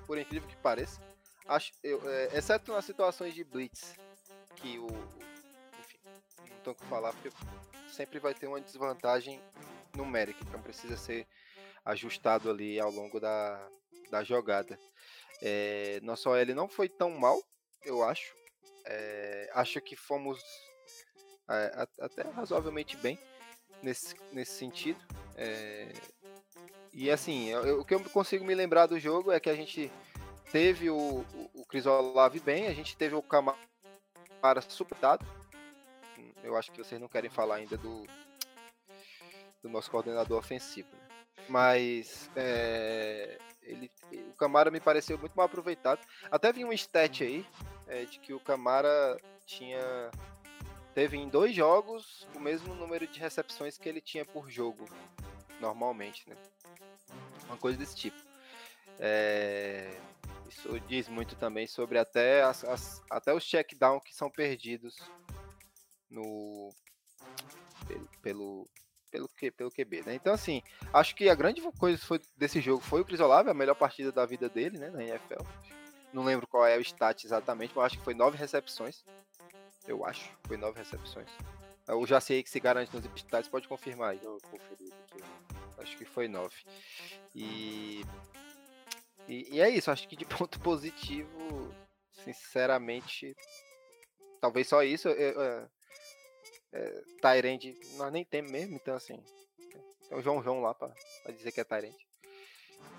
por 0.07 0.19
incrível 0.19 0.49
que 0.49 0.57
pareça. 0.57 1.01
Acho, 1.47 1.73
eu, 1.83 2.01
é, 2.09 2.39
exceto 2.39 2.73
nas 2.73 2.85
situações 2.85 3.35
de 3.35 3.45
blitz, 3.45 3.95
que 4.57 4.79
o. 4.79 4.87
Enfim, 5.81 5.99
não 6.39 6.57
tenho 6.63 6.73
o 6.73 6.75
que 6.75 6.87
falar, 6.87 7.13
porque 7.13 7.31
sempre 7.89 8.19
vai 8.19 8.33
ter 8.33 8.47
uma 8.47 8.61
desvantagem 8.61 9.41
numérica, 9.95 10.39
então 10.43 10.63
precisa 10.63 10.97
ser 10.97 11.27
ajustado 11.85 12.51
ali 12.51 12.81
ao 12.81 12.91
longo 12.91 13.21
da, 13.21 13.69
da 14.11 14.25
jogada. 14.25 14.79
É, 15.43 16.01
nosso 16.03 16.31
OL 16.31 16.47
não 16.55 16.69
foi 16.69 16.89
tão 16.89 17.11
mal, 17.11 17.43
eu 17.85 18.03
acho. 18.03 18.35
É, 18.87 19.51
acho 19.55 19.81
que 19.81 19.97
fomos 19.97 20.43
é, 21.49 21.87
até 22.01 22.23
razoavelmente 22.23 22.97
bem 22.97 23.19
nesse, 23.83 24.15
nesse 24.33 24.53
sentido. 24.53 25.01
É, 25.37 25.93
e 26.95 27.11
assim, 27.11 27.49
eu, 27.49 27.81
o 27.81 27.85
que 27.85 27.95
eu 27.95 28.01
consigo 28.05 28.45
me 28.45 28.55
lembrar 28.55 28.87
do 28.87 29.01
jogo 29.01 29.33
é 29.33 29.41
que 29.41 29.51
a 29.51 29.55
gente 29.57 29.91
teve 30.53 30.89
o, 30.89 30.97
o, 30.97 31.51
o 31.55 31.67
Crisolave 31.67 32.39
bem, 32.39 32.69
a 32.69 32.73
gente 32.73 32.97
teve 32.97 33.17
o 33.17 33.23
Camara 33.23 33.57
superado. 34.69 35.27
Eu 36.45 36.57
acho 36.57 36.71
que 36.71 36.79
vocês 36.79 37.01
não 37.01 37.09
querem 37.09 37.31
falar 37.31 37.57
ainda 37.57 37.77
do, 37.77 38.07
do 39.63 39.69
nosso 39.69 39.91
coordenador 39.91 40.39
ofensivo. 40.39 40.89
Né? 40.93 41.09
Mas 41.49 42.31
é, 42.37 43.39
ele, 43.63 43.91
o 44.13 44.35
Camara 44.35 44.71
me 44.71 44.79
pareceu 44.79 45.19
muito 45.19 45.35
mal 45.35 45.47
aproveitado. 45.47 46.01
Até 46.31 46.53
vi 46.53 46.65
um 46.65 46.73
stat 46.73 47.25
aí 47.25 47.45
é, 47.89 48.05
de 48.05 48.21
que 48.21 48.33
o 48.33 48.39
Camara 48.39 49.19
tinha 49.45 50.11
teve 50.95 51.17
em 51.17 51.29
dois 51.29 51.53
jogos 51.53 52.25
o 52.37 52.39
mesmo 52.39 52.73
número 52.77 53.05
de 53.07 53.19
recepções 53.19 53.77
que 53.77 53.89
ele 53.89 54.01
tinha 54.01 54.25
por 54.25 54.49
jogo 54.49 54.89
normalmente, 55.65 56.29
né? 56.29 56.37
Uma 57.47 57.57
coisa 57.57 57.79
desse 57.79 57.97
tipo. 57.97 58.21
É, 58.99 59.99
isso 60.49 60.79
diz 60.81 61.09
muito 61.09 61.35
também 61.37 61.67
sobre 61.67 61.99
até, 61.99 62.43
as, 62.43 62.63
as, 62.65 63.03
até 63.11 63.33
os 63.33 63.43
checkdown 63.43 63.99
que 64.01 64.15
são 64.15 64.31
perdidos 64.31 64.97
no 66.11 66.71
pelo, 67.87 68.09
pelo 68.23 68.71
pelo, 69.11 69.29
pelo 69.53 69.71
QB, 69.71 70.03
né? 70.07 70.15
Então, 70.15 70.35
assim, 70.35 70.61
acho 70.93 71.15
que 71.15 71.29
a 71.29 71.35
grande 71.37 71.63
coisa 71.79 71.97
foi, 72.05 72.21
desse 72.37 72.61
jogo 72.61 72.83
foi 72.83 73.01
o 73.01 73.05
Crisolave, 73.05 73.49
a 73.49 73.55
melhor 73.55 73.77
partida 73.77 74.11
da 74.11 74.27
vida 74.27 74.49
dele, 74.49 74.77
né, 74.77 74.91
na 74.91 75.05
NFL. 75.05 75.45
Não 76.13 76.25
lembro 76.25 76.49
qual 76.49 76.67
é 76.67 76.77
o 76.77 76.81
stat 76.81 77.25
exatamente, 77.25 77.73
mas 77.77 77.87
acho 77.87 77.99
que 77.99 78.05
foi 78.05 78.15
nove 78.15 78.37
recepções. 78.37 79.05
Eu 79.87 80.05
acho, 80.05 80.29
foi 80.49 80.57
nove 80.57 80.79
recepções. 80.79 81.29
Eu 81.87 82.07
já 82.07 82.21
sei 82.21 82.43
que 82.43 82.51
se 82.51 82.61
garante 82.61 82.95
nos 82.95 83.05
stats, 83.17 83.49
pode 83.49 83.69
confirmar 83.69 84.11
aí. 84.11 84.21
Não, 84.23 84.39
conferi 84.39 84.93
aqui. 84.93 85.25
Acho 85.79 85.97
que 85.97 86.05
foi 86.05 86.29
nove. 86.29 86.57
E 87.35 88.05
e, 89.29 89.57
e, 89.57 89.61
é 89.61 89.69
isso, 89.71 89.91
acho 89.91 90.07
que 90.07 90.17
de 90.17 90.25
ponto 90.47 90.61
positivo, 90.61 91.75
sinceramente, 92.25 93.35
talvez 94.41 94.69
só 94.69 94.83
isso. 94.83 95.09
É, 95.09 95.69
é, 96.73 97.03
Tyrande, 97.21 97.79
nós 97.97 98.13
nem 98.13 98.25
temos 98.25 98.51
mesmo, 98.51 98.77
então 98.77 98.95
assim. 98.95 99.23
Tem 100.09 100.19
o 100.19 100.23
João 100.23 100.43
João 100.43 100.61
lá 100.61 100.75
pra, 100.75 100.93
pra 101.23 101.33
dizer 101.33 101.53
que 101.53 101.61
é 101.61 101.65
Tyrande. 101.65 102.07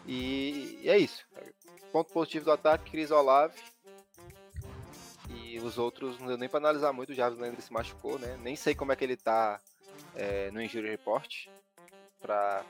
E, 0.07 0.79
e, 0.81 0.89
é 0.89 0.97
isso. 0.97 1.25
Ponto 1.91 2.11
positivo 2.11 2.45
do 2.45 2.51
ataque, 2.51 2.89
Chris 2.89 3.11
Olave. 3.11 3.59
E 5.55 5.59
os 5.59 5.77
outros, 5.77 6.19
não 6.19 6.27
deu 6.27 6.37
nem 6.37 6.49
pra 6.49 6.59
analisar 6.59 6.91
muito. 6.91 7.13
O 7.13 7.15
Jarvis 7.15 7.39
Landry 7.39 7.61
se 7.61 7.71
machucou, 7.71 8.19
né? 8.19 8.37
Nem 8.41 8.57
sei 8.57 8.75
como 8.75 8.91
é 8.91 8.95
que 8.97 9.05
ele 9.05 9.15
tá 9.15 9.57
é, 10.13 10.51
no 10.51 10.61
Injury 10.61 10.89
Report 10.89 11.47
pra, 12.19 12.61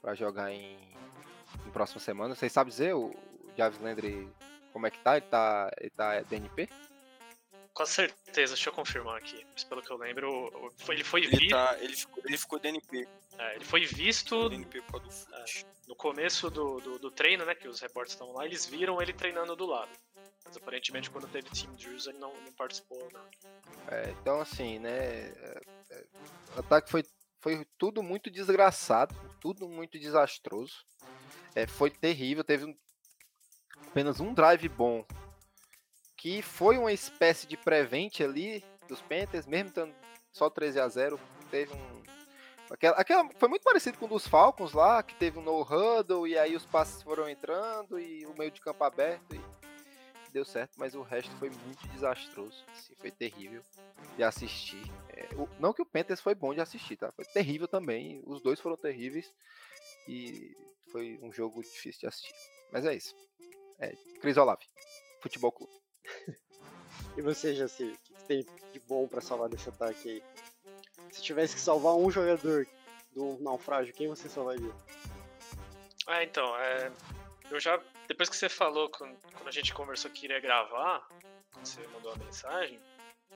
pra 0.00 0.14
jogar 0.14 0.52
em 0.52 0.78
próxima 1.72 1.98
semana. 1.98 2.36
Vocês 2.36 2.52
sabem 2.52 2.70
dizer 2.70 2.94
o 2.94 3.12
Jarvis 3.58 3.80
Landry 3.80 4.30
como 4.72 4.86
é 4.86 4.90
que 4.92 5.00
tá? 5.00 5.16
Ele 5.16 5.26
tá, 5.26 5.72
ele 5.80 5.90
tá 5.90 6.20
DNP? 6.20 6.68
Com 7.72 7.86
certeza, 7.86 8.54
deixa 8.54 8.68
eu 8.68 8.72
confirmar 8.72 9.16
aqui. 9.16 9.44
Mas 9.52 9.64
pelo 9.64 9.82
que 9.82 9.90
eu 9.90 9.96
lembro, 9.96 10.72
ele 10.88 11.02
foi 11.02 11.22
ele 11.22 11.36
visto. 11.36 11.50
Tá, 11.50 11.76
ele, 11.80 11.96
ficou, 11.96 12.22
ele 12.24 12.38
ficou 12.38 12.58
DNP. 12.60 13.08
É, 13.36 13.56
ele 13.56 13.64
foi 13.64 13.84
visto. 13.84 14.48
DNP 14.48 14.80
por 14.82 15.00
causa 15.00 15.26
do 15.26 15.34
é, 15.34 15.44
no 15.88 15.96
começo 15.96 16.48
do, 16.50 16.80
do, 16.80 16.98
do, 17.00 17.10
treino, 17.10 17.44
né? 17.44 17.52
Que 17.52 17.66
os 17.66 17.80
repórteres 17.80 18.12
estavam 18.12 18.34
lá, 18.34 18.46
eles 18.46 18.64
viram 18.64 19.02
ele 19.02 19.12
treinando 19.12 19.56
do 19.56 19.66
lado. 19.66 19.90
Mas 20.44 20.56
aparentemente 20.56 21.10
quando 21.10 21.28
teve 21.28 21.50
Team 21.50 21.74
Drews 21.74 22.06
ele 22.06 22.18
não, 22.18 22.32
não 22.42 22.52
participou, 22.52 23.08
não. 23.12 23.26
É, 23.88 24.10
então 24.20 24.40
assim, 24.40 24.78
né? 24.78 24.90
É, 24.90 25.60
é, 25.90 26.04
o 26.56 26.60
ataque 26.60 26.90
foi, 26.90 27.04
foi 27.40 27.66
tudo 27.78 28.02
muito 28.02 28.30
desgraçado, 28.30 29.14
tudo 29.40 29.68
muito 29.68 29.98
desastroso. 29.98 30.84
É, 31.54 31.66
foi 31.66 31.90
terrível, 31.90 32.42
teve 32.42 32.64
um, 32.64 32.76
apenas 33.88 34.20
um 34.20 34.34
drive 34.34 34.68
bom, 34.68 35.06
que 36.16 36.42
foi 36.42 36.76
uma 36.78 36.92
espécie 36.92 37.46
de 37.46 37.56
prevent 37.56 38.20
ali 38.20 38.64
dos 38.88 39.00
Panthers, 39.00 39.46
mesmo 39.46 39.68
estando 39.68 39.94
só 40.32 40.50
13 40.50 40.80
a 40.80 40.88
0 40.88 41.20
teve 41.50 41.72
um 41.72 42.02
aquela, 42.70 42.96
aquela 42.96 43.30
foi 43.38 43.48
muito 43.48 43.62
parecido 43.62 43.98
com 43.98 44.06
o 44.06 44.08
dos 44.08 44.26
Falcons 44.26 44.72
lá, 44.72 45.02
que 45.02 45.14
teve 45.14 45.38
um 45.38 45.42
no 45.42 45.62
huddle 45.62 46.26
e 46.26 46.36
aí 46.36 46.56
os 46.56 46.66
passes 46.66 47.02
foram 47.02 47.28
entrando 47.28 47.98
e 47.98 48.26
o 48.26 48.36
meio 48.36 48.50
de 48.50 48.60
campo 48.60 48.82
aberto 48.82 49.34
e 49.34 49.40
deu 50.34 50.44
certo, 50.44 50.72
mas 50.76 50.96
o 50.96 51.02
resto 51.02 51.30
foi 51.36 51.48
muito 51.48 51.86
desastroso, 51.92 52.64
assim, 52.72 52.92
foi 52.96 53.10
terrível 53.12 53.62
de 54.16 54.22
assistir. 54.24 54.82
É, 55.08 55.28
o, 55.36 55.48
não 55.60 55.72
que 55.72 55.80
o 55.80 55.86
Panthers 55.86 56.20
foi 56.20 56.34
bom 56.34 56.52
de 56.52 56.60
assistir, 56.60 56.96
tá? 56.96 57.12
Foi 57.12 57.24
terrível 57.24 57.68
também, 57.68 58.20
os 58.26 58.42
dois 58.42 58.58
foram 58.58 58.76
terríveis 58.76 59.32
e 60.08 60.52
foi 60.90 61.20
um 61.22 61.32
jogo 61.32 61.62
difícil 61.62 62.00
de 62.00 62.06
assistir. 62.08 62.34
Mas 62.72 62.84
é 62.84 62.94
isso. 62.94 63.14
É, 63.78 63.94
Cris 64.20 64.36
Olave, 64.36 64.64
Futebol 65.22 65.52
Clube. 65.52 65.72
e 67.16 67.22
você, 67.22 67.54
Jaci, 67.54 67.84
o 67.84 67.98
que 67.98 68.24
tem 68.24 68.44
de 68.72 68.80
bom 68.80 69.06
para 69.06 69.20
salvar 69.20 69.48
desse 69.48 69.68
ataque 69.68 70.10
aí? 70.10 70.22
Se 71.12 71.22
tivesse 71.22 71.54
que 71.54 71.60
salvar 71.60 71.94
um 71.94 72.10
jogador 72.10 72.66
do 73.12 73.38
naufrágio, 73.40 73.94
quem 73.94 74.08
você 74.08 74.28
salvaria? 74.28 74.72
Ah, 76.08 76.24
então, 76.24 76.56
é, 76.58 76.90
eu 77.52 77.60
já, 77.60 77.80
depois 78.08 78.28
que 78.28 78.36
você 78.36 78.48
falou, 78.48 78.88
quando, 78.90 79.16
a 79.46 79.50
gente 79.50 79.72
conversou 79.72 80.10
que 80.10 80.26
iria 80.26 80.40
gravar, 80.40 81.06
você 81.54 81.86
mandou 81.88 82.12
a 82.12 82.16
mensagem, 82.16 82.78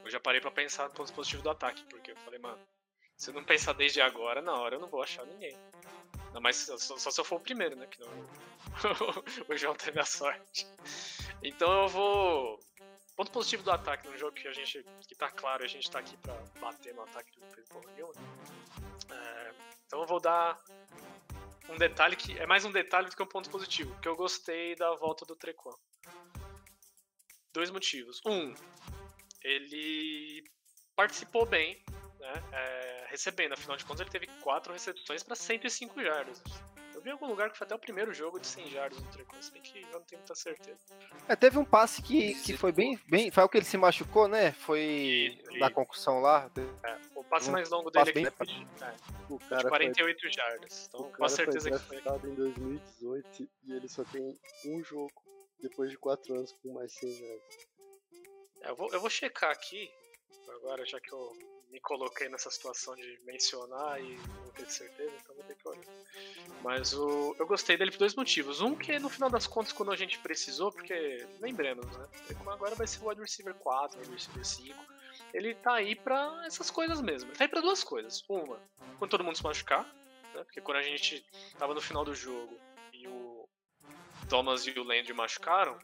eu 0.05 0.11
já 0.11 0.21
parei 0.21 0.41
para 0.41 0.51
pensar 0.51 0.89
no 0.89 0.95
ponto 0.95 1.13
positivo 1.13 1.43
do 1.43 1.51
ataque, 1.51 1.85
porque 1.85 2.13
eu 2.13 2.17
falei, 2.17 2.39
mano, 2.39 2.59
se 3.17 3.31
eu 3.31 3.35
não 3.35 3.45
pensar 3.45 3.73
desde 3.73 4.01
agora, 4.01 4.41
na 4.41 4.55
hora 4.55 4.77
eu 4.77 4.81
não 4.81 4.89
vou 4.89 5.03
achar 5.03 5.25
ninguém. 5.27 5.57
Não, 6.33 6.41
mas 6.41 6.57
só, 6.57 6.77
só, 6.79 7.11
se 7.11 7.21
eu 7.21 7.25
for 7.25 7.37
o 7.37 7.41
primeiro, 7.41 7.75
né? 7.75 7.87
Que 7.87 8.01
não, 8.01 8.09
o 9.49 9.57
João 9.57 9.75
teve 9.75 9.99
a 9.99 10.05
sorte. 10.05 10.67
Então 11.43 11.83
eu 11.83 11.89
vou. 11.89 12.61
Ponto 13.17 13.33
positivo 13.33 13.65
do 13.65 13.73
ataque 13.73 14.07
no 14.07 14.17
jogo 14.17 14.33
que 14.33 14.47
a 14.47 14.53
gente. 14.53 14.85
que 15.07 15.15
tá 15.17 15.31
claro, 15.31 15.65
a 15.65 15.67
gente 15.67 15.91
tá 15.91 15.99
aqui 15.99 16.17
pra 16.19 16.35
bater 16.61 16.95
no 16.95 17.03
ataque 17.03 17.33
do 17.33 17.47
fez 17.47 17.69
porra. 17.69 17.91
É, 19.11 19.55
então 19.87 20.01
eu 20.03 20.07
vou 20.07 20.21
dar 20.21 20.57
um 21.69 21.77
detalhe 21.77 22.17
que. 22.17 22.39
É 22.39 22.47
mais 22.47 22.65
um 22.65 22.73
detalhe 22.73 23.09
do 23.09 23.17
que 23.17 23.23
um 23.23 23.27
ponto 23.27 23.51
positivo, 23.51 23.99
que 24.01 24.09
eu 24.09 24.17
gostei 24.17 24.75
da 24.77 24.95
volta 24.95 25.25
do 25.25 25.37
Trequan. 25.37 25.75
Dois 27.53 27.71
motivos. 27.71 28.21
Um, 28.27 28.55
ele 29.43 30.45
participou 30.95 31.47
bem 31.47 31.83
né, 32.19 32.33
é, 32.53 33.07
recebendo. 33.09 33.53
Afinal 33.53 33.77
de 33.77 33.85
contas, 33.85 34.01
ele 34.01 34.11
teve 34.11 34.27
quatro 34.41 34.73
recepções 34.73 35.23
para 35.23 35.37
105 35.37 36.03
jardas. 36.03 36.43
Vi 37.09 37.13
em 37.13 37.13
algum 37.13 37.27
lugar 37.27 37.51
que 37.51 37.57
foi 37.57 37.65
até 37.65 37.75
o 37.75 37.79
primeiro 37.79 38.13
jogo 38.13 38.39
de 38.39 38.47
100 38.47 38.69
jardas 38.69 39.01
no 39.01 39.11
Trecon, 39.11 39.41
se 39.41 39.51
bem 39.51 39.63
que 39.63 39.81
eu 39.81 39.89
não 39.93 40.03
tenho 40.03 40.21
muita 40.21 40.35
certeza. 40.35 40.79
É, 41.27 41.35
teve 41.35 41.59
um 41.59 41.65
passe 41.65 42.03
que, 42.03 42.35
que 42.43 42.55
foi 42.55 42.71
bem, 42.71 43.01
bem. 43.09 43.31
Foi 43.31 43.43
o 43.45 43.49
que 43.49 43.57
ele 43.57 43.65
se 43.65 43.79
machucou, 43.79 44.29
né? 44.29 44.53
Foi 44.53 45.41
e, 45.51 45.59
na 45.59 45.71
concussão 45.71 46.21
lá. 46.21 46.51
É, 46.85 46.99
o 47.15 47.25
passe 47.25 47.49
um 47.49 47.53
mais 47.53 47.71
longo 47.71 47.91
dele 47.91 48.11
aqui 48.11 48.45
bem... 48.45 48.69
é, 48.83 48.95
o 49.31 49.39
cara 49.39 49.63
de 49.63 49.69
48 49.69 50.21
foi, 50.21 50.33
jardas. 50.33 50.87
Então, 50.89 51.11
com 51.11 51.29
certeza 51.31 51.79
foi 51.79 51.97
que 51.97 52.03
foi. 52.03 52.31
em 52.31 52.35
2018 52.35 53.49
e 53.65 53.73
ele 53.73 53.89
só 53.89 54.05
tem 54.05 54.39
um 54.67 54.85
jogo 54.85 55.23
depois 55.63 55.91
de 55.91 55.97
4 55.97 56.35
anos 56.35 56.53
com 56.63 56.75
mais 56.75 56.93
100 56.93 57.11
jardas. 57.11 57.57
É, 58.61 58.71
eu, 58.71 58.77
vou, 58.77 58.93
eu 58.93 59.01
vou 59.01 59.09
checar 59.09 59.51
aqui 59.51 59.91
Agora, 60.57 60.85
já 60.85 61.01
que 61.01 61.13
eu 61.13 61.33
me 61.71 61.81
coloquei 61.81 62.29
nessa 62.29 62.51
situação 62.51 62.95
de 62.95 63.21
mencionar 63.25 64.01
e 64.01 64.17
não 64.17 64.51
ter 64.53 64.71
certeza, 64.71 65.13
então 65.23 65.35
vou 65.35 65.45
ter 65.45 65.55
que 65.55 65.69
olhar. 65.69 65.85
Mas 66.63 66.93
o, 66.95 67.37
eu 67.39 67.47
gostei 67.47 67.77
dele 67.77 67.91
por 67.91 67.99
dois 67.99 68.15
motivos. 68.15 68.61
Um, 68.61 68.75
que 68.75 68.99
no 68.99 69.09
final 69.09 69.29
das 69.31 69.47
contas, 69.47 69.73
quando 69.73 69.93
a 69.93 69.97
gente 69.97 70.19
precisou, 70.19 70.73
porque 70.73 71.27
lembremos, 71.41 71.87
né? 71.97 72.09
Agora 72.47 72.75
vai 72.75 72.87
ser 72.87 73.03
o 73.03 73.09
wide 73.09 73.21
receiver 73.21 73.55
4, 73.55 74.01
wide 74.01 74.13
receiver 74.13 74.45
5. 74.45 74.77
Ele 75.35 75.55
tá 75.55 75.75
aí 75.75 75.95
pra 75.95 76.43
essas 76.47 76.71
coisas 76.71 77.01
mesmo. 77.01 77.31
Ele 77.31 77.37
tá 77.37 77.45
aí 77.45 77.49
pra 77.49 77.61
duas 77.61 77.85
coisas. 77.85 78.25
Uma, 78.29 78.59
quando 78.99 79.11
todo 79.11 79.25
mundo 79.25 79.37
se 79.37 79.45
machucar, 79.45 79.85
né? 80.35 80.45
Porque 80.45 80.61
quando 80.61 80.79
a 80.79 80.83
gente 80.83 81.25
tava 81.59 81.75
no 81.75 81.81
final 81.81 82.05
do 82.05 82.15
jogo 82.15 82.59
e 82.93 83.07
o 83.07 83.49
Thomas 84.29 84.67
e 84.67 84.71
o 84.71 84.85
Landry 84.85 85.13
machucaram, 85.13 85.79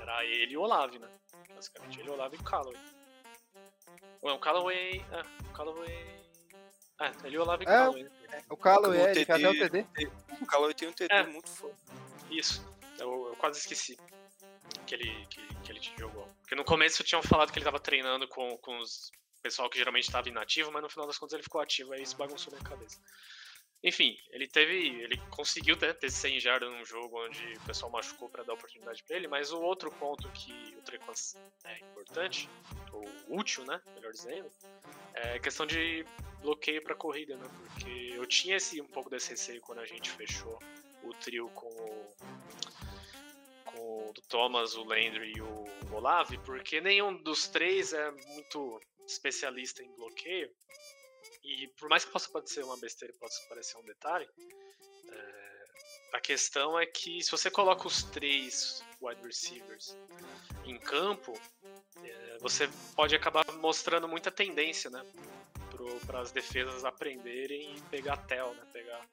era 0.00 0.24
ele 0.24 0.54
e 0.54 0.56
o 0.56 0.62
Olave, 0.62 0.98
né? 0.98 1.08
Basicamente, 1.54 2.00
ele, 2.00 2.10
o 2.10 2.14
Olave 2.14 2.36
e 2.36 2.40
o 2.40 2.42
Callaway. 2.42 2.78
O 4.22 4.38
Callaway. 4.38 5.04
É, 5.12 5.20
o 5.48 5.52
Callaway. 5.52 6.20
É, 7.00 7.12
ele 7.24 7.36
e 7.36 7.38
o 7.38 7.42
Olave 7.42 7.64
e 7.64 7.66
o 7.66 7.70
É, 7.70 7.72
Callaway. 7.72 8.02
né? 8.04 8.10
O 8.48 8.54
O 8.54 8.56
é, 8.94 9.10
ele 9.12 9.22
até 9.22 9.48
o 9.48 9.52
TD. 9.52 9.86
O 10.40 10.46
Caloi 10.46 10.74
tem 10.74 10.88
um 10.88 10.92
TD 10.92 11.14
É. 11.14 11.26
muito 11.26 11.48
forte. 11.48 11.76
Isso, 12.30 12.64
eu, 12.98 13.28
eu 13.28 13.36
quase 13.36 13.58
esqueci 13.58 13.96
que 14.86 14.94
ele, 14.94 15.26
que, 15.26 15.54
que 15.62 15.72
ele 15.72 15.80
jogou. 15.98 16.28
Porque 16.42 16.54
no 16.54 16.64
começo 16.64 17.02
tinham 17.02 17.22
falado 17.22 17.50
que 17.52 17.58
ele 17.58 17.64
tava 17.64 17.80
treinando 17.80 18.28
com, 18.28 18.56
com 18.58 18.78
os 18.78 19.10
pessoal 19.42 19.70
que 19.70 19.78
geralmente 19.78 20.04
estava 20.04 20.28
inativo, 20.28 20.70
mas 20.70 20.82
no 20.82 20.90
final 20.90 21.06
das 21.06 21.16
contas 21.16 21.32
ele 21.32 21.42
ficou 21.42 21.60
ativo, 21.62 21.92
aí 21.92 22.02
isso 22.02 22.16
bagunçou 22.16 22.52
minha 22.52 22.62
cabeça. 22.62 23.00
Enfim, 23.82 24.16
ele 24.30 24.46
teve. 24.46 25.00
Ele 25.02 25.16
conseguiu 25.30 25.76
ter, 25.76 25.94
ter 25.94 26.10
100 26.10 26.40
jardas 26.40 26.70
num 26.70 26.84
jogo 26.84 27.24
onde 27.24 27.54
o 27.54 27.60
pessoal 27.60 27.90
machucou 27.90 28.28
para 28.28 28.42
dar 28.42 28.52
oportunidade 28.52 29.02
para 29.02 29.16
ele, 29.16 29.26
mas 29.26 29.52
o 29.52 29.60
outro 29.60 29.90
ponto 29.92 30.28
que 30.32 30.52
o 30.76 30.82
Trequan 30.82 31.12
é 31.64 31.78
importante, 31.78 32.48
ou 32.92 33.04
útil, 33.28 33.64
né? 33.64 33.80
Melhor 33.94 34.12
dizendo, 34.12 34.50
é 35.14 35.34
a 35.34 35.40
questão 35.40 35.64
de 35.64 36.04
bloqueio 36.42 36.82
para 36.82 36.94
corrida, 36.94 37.36
né? 37.36 37.48
Porque 37.56 38.12
eu 38.14 38.26
tinha 38.26 38.56
esse, 38.56 38.80
um 38.82 38.86
pouco 38.86 39.08
desse 39.08 39.30
receio 39.30 39.62
quando 39.62 39.78
a 39.78 39.86
gente 39.86 40.10
fechou 40.10 40.58
o 41.02 41.14
trio 41.14 41.48
com 41.50 41.68
o, 41.68 42.16
com 43.64 44.08
o 44.08 44.12
Thomas, 44.28 44.74
o 44.74 44.84
Landry 44.84 45.32
e 45.36 45.40
o 45.40 45.64
Olave, 45.90 46.36
porque 46.38 46.82
nenhum 46.82 47.14
dos 47.22 47.48
três 47.48 47.94
é 47.94 48.10
muito 48.10 48.78
especialista 49.06 49.82
em 49.82 49.90
bloqueio. 49.94 50.50
E 51.42 51.68
por 51.78 51.88
mais 51.88 52.04
que 52.04 52.12
possa 52.12 52.30
parecer 52.30 52.64
uma 52.64 52.76
besteira, 52.76 53.14
possa 53.18 53.42
parecer 53.48 53.78
um 53.78 53.84
detalhe, 53.84 54.28
é, 55.10 55.66
a 56.12 56.20
questão 56.20 56.78
é 56.78 56.86
que 56.86 57.22
se 57.22 57.30
você 57.30 57.50
coloca 57.50 57.86
os 57.86 58.02
três 58.02 58.84
wide 59.00 59.22
receivers 59.22 59.96
em 60.64 60.78
campo, 60.78 61.32
é, 62.02 62.38
você 62.40 62.68
pode 62.94 63.14
acabar 63.14 63.44
mostrando 63.54 64.06
muita 64.06 64.30
tendência, 64.30 64.90
né? 64.90 65.02
Para 66.06 66.20
as 66.20 66.30
defesas 66.30 66.84
aprenderem 66.84 67.74
e 67.74 67.80
pegar 67.82 68.18
tel, 68.26 68.54
né? 68.54 68.66
Pegar, 68.70 69.08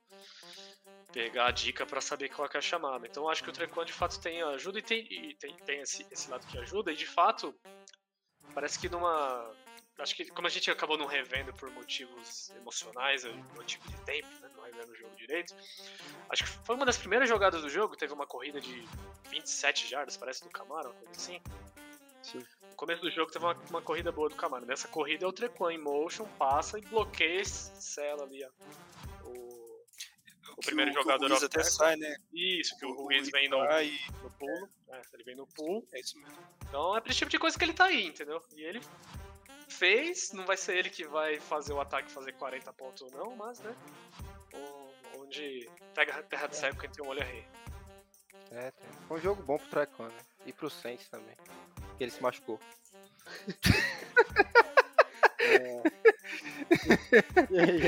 pegar 1.13 1.45
a 1.47 1.51
dica 1.51 1.85
para 1.85 2.01
saber 2.01 2.29
qual 2.29 2.49
é 2.53 2.57
a 2.57 2.61
chamada. 2.61 3.07
Então 3.07 3.29
acho 3.29 3.41
que 3.41 3.49
o 3.49 3.53
Trequan 3.53 3.85
de 3.85 3.93
fato 3.93 4.19
tem 4.19 4.41
ajuda 4.41 4.79
e 4.79 4.81
tem, 4.81 5.07
e 5.09 5.33
tem, 5.35 5.55
tem 5.57 5.79
esse, 5.79 6.05
esse 6.11 6.29
lado 6.29 6.45
que 6.47 6.57
ajuda, 6.57 6.91
e 6.91 6.95
de 6.95 7.05
fato 7.05 7.57
parece 8.53 8.77
que 8.79 8.89
numa 8.89 9.55
acho 9.99 10.15
que 10.15 10.25
como 10.25 10.47
a 10.47 10.49
gente 10.49 10.69
acabou 10.69 10.97
não 10.97 11.05
revendo 11.05 11.53
por 11.53 11.69
motivos 11.71 12.49
emocionais, 12.51 13.23
motivo 13.55 13.87
de 13.89 13.97
tempo, 14.01 14.27
né, 14.41 14.49
não 14.55 14.63
revendo 14.63 14.91
o 14.91 14.95
jogo 14.95 15.15
direito, 15.15 15.55
acho 16.29 16.43
que 16.43 16.49
foi 16.49 16.75
uma 16.75 16.85
das 16.85 16.97
primeiras 16.97 17.27
jogadas 17.27 17.61
do 17.61 17.69
jogo, 17.69 17.95
teve 17.95 18.13
uma 18.13 18.27
corrida 18.27 18.59
de 18.61 18.87
27 19.29 19.87
jardas, 19.87 20.15
parece, 20.15 20.43
do 20.43 20.49
Camaro, 20.49 20.89
uma 20.89 20.95
coisa 20.95 21.11
assim. 21.13 21.41
Sim. 22.21 22.45
No 22.69 22.75
começo 22.75 23.01
do 23.01 23.09
jogo 23.09 23.31
teve 23.31 23.45
uma, 23.45 23.53
uma 23.69 23.81
corrida 23.81 24.11
boa 24.11 24.29
do 24.29 24.35
Camaro. 24.35 24.65
Nessa 24.65 24.87
corrida 24.87 25.25
é 25.25 25.27
o 25.27 25.33
Trequan 25.33 25.73
em 25.73 25.77
motion, 25.77 26.25
passa 26.37 26.77
e 26.77 26.81
bloqueia, 26.81 27.43
sela 27.45 28.23
ali 28.23 28.43
ó, 28.43 28.49
o, 29.23 29.85
o 30.57 30.61
primeiro 30.63 30.91
o, 30.91 30.93
jogador 30.93 31.31
o 31.31 31.45
até 31.45 31.63
sai, 31.63 31.95
né? 31.95 32.15
Isso, 32.33 32.77
que 32.77 32.85
o 32.85 32.93
Ruiz 32.93 33.29
vem 33.31 33.49
no, 33.49 33.61
Aí, 33.61 33.97
no 34.21 34.29
pulo, 34.31 34.69
é, 34.89 35.01
ele 35.13 35.23
vem 35.23 35.35
no 35.35 35.47
pulo, 35.47 35.87
é 35.93 35.99
isso 35.99 36.19
mesmo. 36.19 36.37
então 36.67 36.95
é 36.95 37.01
pra 37.01 37.09
esse 37.09 37.19
tipo 37.19 37.31
de 37.31 37.39
coisa 37.39 37.57
que 37.57 37.63
ele 37.63 37.73
tá 37.73 37.85
aí, 37.85 38.05
entendeu? 38.05 38.43
E 38.55 38.63
ele 38.63 38.81
fez, 39.77 40.31
não 40.33 40.45
vai 40.45 40.57
ser 40.57 40.77
ele 40.77 40.89
que 40.89 41.05
vai 41.05 41.39
fazer 41.39 41.73
o 41.73 41.79
ataque 41.79 42.11
fazer 42.11 42.33
40 42.33 42.71
pontos 42.73 43.01
ou 43.03 43.11
não, 43.11 43.35
mas 43.35 43.59
né? 43.59 43.75
o- 44.53 44.87
Onde 45.21 45.69
pega 45.93 46.15
a 46.15 46.23
terra 46.23 46.47
de 46.47 46.55
cego 46.55 46.79
quem 46.79 46.89
tem 46.89 47.03
um 47.05 47.09
olho 47.09 47.21
a 47.21 47.25
rei. 47.25 47.45
É, 48.51 48.71
tem. 48.71 48.89
Foi 49.07 49.17
um 49.17 49.21
jogo 49.21 49.43
bom 49.43 49.57
pro 49.57 49.67
Trecon, 49.67 50.03
né? 50.07 50.13
E 50.45 50.53
pro 50.53 50.69
Saints 50.69 51.09
também. 51.09 51.35
Que 51.97 52.03
ele 52.03 52.11
se 52.11 52.21
machucou. 52.21 52.59
É... 55.39 55.81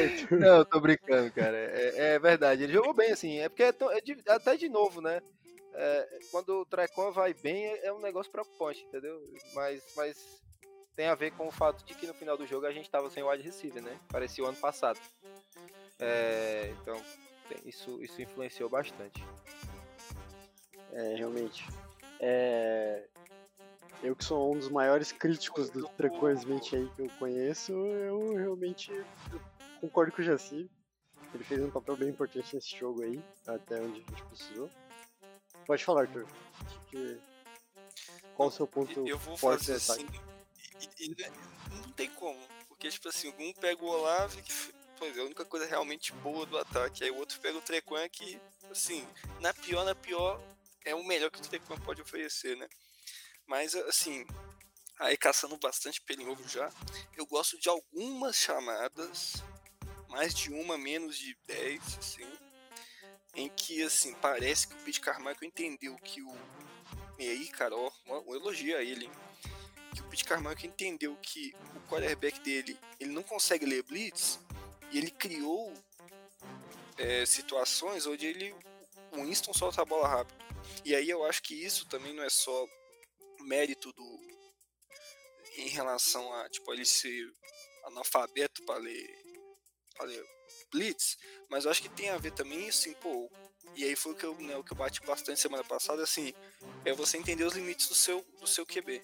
Arthur? 0.03 0.39
Não, 0.39 0.57
eu 0.57 0.65
tô 0.65 0.79
brincando, 0.79 1.31
cara. 1.31 1.55
É, 1.57 2.13
é 2.15 2.19
verdade. 2.19 2.63
Ele 2.63 2.73
jogou 2.73 2.93
bem, 2.93 3.11
assim. 3.11 3.39
É 3.39 3.49
porque 3.49 3.63
é, 3.63 3.71
tão- 3.71 3.91
é 3.91 4.01
de- 4.01 4.21
até 4.27 4.55
de 4.57 4.69
novo, 4.69 5.01
né? 5.01 5.21
É, 5.73 6.19
quando 6.31 6.49
o 6.61 6.65
Trecon 6.65 7.11
vai 7.11 7.33
bem, 7.33 7.65
é, 7.65 7.85
é 7.87 7.93
um 7.93 7.99
negócio 7.99 8.31
preocupante, 8.31 8.83
entendeu? 8.85 9.21
Mas, 9.53 9.81
mas 9.95 10.41
tem 10.99 11.07
a 11.07 11.15
ver 11.15 11.31
com 11.31 11.47
o 11.47 11.51
fato 11.51 11.85
de 11.85 11.93
que 11.93 12.05
no 12.05 12.13
final 12.13 12.35
do 12.37 12.45
jogo 12.45 12.65
a 12.65 12.73
gente 12.73 12.89
tava 12.89 13.09
sem 13.09 13.23
wide 13.23 13.41
receiver, 13.41 13.81
né? 13.81 13.97
Parecia 14.09 14.43
o 14.43 14.47
ano 14.47 14.57
passado. 14.57 14.99
É, 15.97 16.75
então, 16.81 17.01
isso, 17.63 18.03
isso 18.03 18.21
influenciou 18.21 18.69
bastante. 18.69 19.23
É, 20.91 21.15
realmente. 21.15 21.65
É... 22.19 23.07
Eu 24.03 24.13
que 24.13 24.25
sou 24.25 24.53
um 24.53 24.59
dos 24.59 24.67
maiores 24.67 25.13
críticos 25.13 25.69
do 25.69 25.87
Trequan 25.87 26.33
Smith 26.33 26.73
aí 26.73 26.89
que 26.93 27.03
eu 27.03 27.09
conheço, 27.17 27.71
eu 27.71 28.35
realmente 28.35 28.91
concordo 29.79 30.11
com 30.11 30.21
o 30.21 30.25
Jaci. 30.25 30.69
Ele 31.33 31.43
fez 31.45 31.63
um 31.63 31.71
papel 31.71 31.95
bem 31.95 32.09
importante 32.09 32.53
nesse 32.53 32.75
jogo 32.75 33.03
aí, 33.03 33.23
até 33.47 33.79
onde 33.79 34.01
a 34.01 34.09
gente 34.09 34.23
precisou. 34.25 34.69
Pode 35.65 35.85
falar, 35.85 36.01
Arthur. 36.01 36.27
Que- 36.87 37.21
Qual 38.35 38.49
o 38.49 38.51
seu 38.51 38.67
ponto 38.67 39.07
Eu 39.07 39.17
vou 39.17 39.37
forte 39.37 39.65
fazer 39.65 39.75
assim. 39.75 40.05
E, 40.79 40.85
e- 40.85 41.05
e 41.05 41.09
não- 41.09 41.81
não 41.81 41.91
tem 41.93 42.09
como. 42.11 42.39
Porque, 42.67 42.89
tipo 42.89 43.09
assim, 43.09 43.33
um 43.37 43.53
pega 43.53 43.83
o 43.83 43.87
Olave, 43.87 44.41
que 44.41 44.53
pois 44.97 45.17
é 45.17 45.21
a 45.21 45.23
única 45.23 45.45
coisa 45.45 45.65
realmente 45.65 46.11
boa 46.13 46.45
do 46.45 46.57
ataque. 46.57 47.03
Aí 47.03 47.11
o 47.11 47.17
outro 47.17 47.39
pega 47.39 47.57
o 47.57 47.61
Trequan, 47.61 48.07
que, 48.09 48.39
assim, 48.69 49.07
na 49.39 49.53
pior, 49.53 49.85
na 49.85 49.95
pior, 49.95 50.41
é 50.85 50.93
o 50.93 51.03
melhor 51.05 51.31
que 51.31 51.39
o 51.39 51.41
Trequan 51.41 51.77
pode 51.79 52.01
oferecer, 52.01 52.57
né? 52.57 52.67
Mas, 53.47 53.75
assim, 53.75 54.25
aí 54.99 55.17
caçando 55.17 55.57
bastante 55.57 56.01
em 56.09 56.27
ovo 56.27 56.47
já, 56.47 56.71
eu 57.17 57.25
gosto 57.25 57.57
de 57.59 57.69
algumas 57.69 58.35
chamadas, 58.37 59.43
mais 60.09 60.33
de 60.33 60.51
uma, 60.51 60.77
menos 60.77 61.17
de 61.17 61.37
10, 61.47 61.81
assim, 61.97 62.27
em 63.35 63.49
que, 63.49 63.81
assim, 63.83 64.13
parece 64.15 64.67
que 64.67 64.73
o 64.73 64.77
Pete 64.77 64.99
Carmichael 65.01 65.37
entendeu 65.43 65.95
que 65.97 66.21
o. 66.21 66.35
E 67.17 67.29
aí, 67.29 67.47
cara, 67.49 67.75
ó, 67.75 67.91
um 68.07 68.35
elogio 68.35 68.77
a 68.77 68.83
ele, 68.83 69.05
hein? 69.05 69.11
Que 69.99 70.07
o 70.07 70.09
Pete 70.09 70.25
Carmichael 70.25 70.65
entendeu 70.65 71.15
que 71.21 71.53
o 71.75 71.87
quarterback 71.89 72.39
dele 72.39 72.77
ele 72.99 73.11
não 73.11 73.23
consegue 73.23 73.65
ler 73.65 73.83
blitz 73.83 74.39
e 74.91 74.97
ele 74.97 75.11
criou 75.11 75.73
é, 76.97 77.25
situações 77.25 78.05
onde 78.05 78.25
ele 78.25 78.55
o 79.11 79.23
Winston 79.23 79.53
solta 79.53 79.81
a 79.81 79.85
bola 79.85 80.07
rápido. 80.07 80.37
E 80.85 80.95
aí 80.95 81.09
eu 81.09 81.25
acho 81.25 81.41
que 81.41 81.55
isso 81.55 81.87
também 81.87 82.13
não 82.13 82.23
é 82.23 82.29
só 82.29 82.67
mérito 83.41 83.91
do 83.93 84.19
em 85.57 85.69
relação 85.69 86.31
a 86.33 86.49
tipo 86.49 86.71
ele 86.71 86.85
ser 86.85 87.25
analfabeto 87.85 88.63
para 88.65 88.79
ler, 88.79 89.07
pra 89.95 90.05
ler 90.05 90.23
blitz 90.71 91.17
mas 91.49 91.65
eu 91.65 91.71
acho 91.71 91.81
que 91.81 91.89
tem 91.89 92.09
a 92.09 92.17
ver 92.17 92.31
também 92.31 92.69
assim 92.69 92.93
pô 92.93 93.29
e 93.75 93.83
aí 93.83 93.95
foi 93.95 94.11
o 94.11 94.15
que 94.15 94.25
eu, 94.25 94.35
né, 94.35 94.55
o 94.55 94.63
que 94.63 94.73
eu 94.73 94.77
bati 94.77 95.01
bastante 95.01 95.39
semana 95.39 95.63
passada 95.63 96.03
assim 96.03 96.33
é 96.85 96.93
você 96.93 97.17
entender 97.17 97.43
os 97.43 97.53
limites 97.53 97.87
do 97.87 97.95
seu 97.95 98.21
do 98.39 98.47
seu 98.47 98.65
QB 98.65 99.01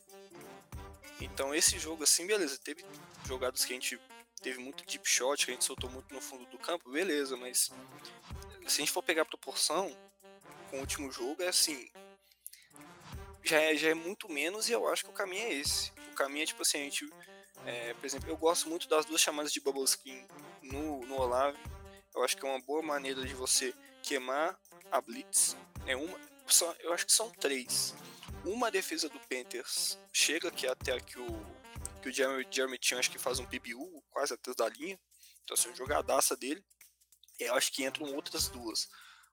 então 1.19 1.53
esse 1.53 1.79
jogo 1.79 2.03
assim, 2.03 2.27
beleza, 2.27 2.57
teve 2.57 2.85
jogadas 3.25 3.63
que 3.63 3.73
a 3.73 3.75
gente 3.75 3.99
teve 4.41 4.59
muito 4.59 4.85
deep 4.85 5.07
shot, 5.07 5.45
que 5.45 5.51
a 5.51 5.53
gente 5.53 5.65
soltou 5.65 5.89
muito 5.89 6.13
no 6.13 6.21
fundo 6.21 6.45
do 6.47 6.57
campo, 6.57 6.89
beleza, 6.91 7.35
mas 7.37 7.71
se 8.67 8.81
a 8.81 8.85
gente 8.85 8.91
for 8.91 9.01
pegar 9.01 9.23
a 9.23 9.25
proporção 9.25 9.95
com 10.69 10.77
o 10.77 10.79
último 10.81 11.11
jogo, 11.11 11.41
é 11.41 11.47
assim, 11.47 11.89
já 13.43 13.59
é, 13.59 13.75
já 13.75 13.89
é 13.89 13.93
muito 13.93 14.29
menos 14.31 14.69
e 14.69 14.73
eu 14.73 14.87
acho 14.87 15.03
que 15.03 15.09
o 15.09 15.13
caminho 15.13 15.43
é 15.43 15.53
esse. 15.53 15.91
O 16.11 16.15
caminho 16.15 16.43
é 16.43 16.45
tipo 16.47 16.61
assim, 16.61 16.79
a 16.79 16.83
gente, 16.83 17.09
é, 17.65 17.93
por 17.93 18.05
exemplo, 18.05 18.29
eu 18.29 18.37
gosto 18.37 18.67
muito 18.67 18.87
das 18.87 19.05
duas 19.05 19.21
chamadas 19.21 19.53
de 19.53 19.59
bubble 19.59 19.83
skin 19.83 20.27
no, 20.61 21.05
no 21.05 21.15
Olave, 21.15 21.57
eu 22.13 22.23
acho 22.23 22.35
que 22.35 22.45
é 22.45 22.49
uma 22.49 22.61
boa 22.61 22.81
maneira 22.81 23.23
de 23.23 23.33
você 23.33 23.73
queimar 24.01 24.59
a 24.91 25.01
blitz, 25.01 25.55
é 25.85 25.95
uma, 25.95 26.19
só, 26.47 26.73
eu 26.79 26.93
acho 26.93 27.05
que 27.05 27.11
são 27.11 27.29
três 27.29 27.93
uma 28.45 28.69
defesa 28.69 29.09
do 29.09 29.19
Panthers 29.21 29.97
chega 30.13 30.49
aqui 30.49 30.67
até 30.67 30.93
aqui 30.93 31.19
o 31.19 31.55
que 32.01 32.09
o 32.09 32.13
Jeremy, 32.13 32.47
Jeremy 32.51 32.77
Chin 32.79 32.95
acho 32.95 33.09
que 33.09 33.17
faz 33.17 33.39
um 33.39 33.45
PBU 33.45 34.03
quase 34.11 34.33
atrás 34.33 34.55
da 34.55 34.69
linha. 34.69 34.99
Então 35.43 35.55
assim, 35.55 35.69
uma 35.69 35.75
jogadaça 35.75 36.35
dele. 36.37 36.63
Eu 37.39 37.55
acho 37.55 37.71
que 37.71 37.83
entram 37.83 38.13
outras 38.13 38.47
duas. 38.47 38.87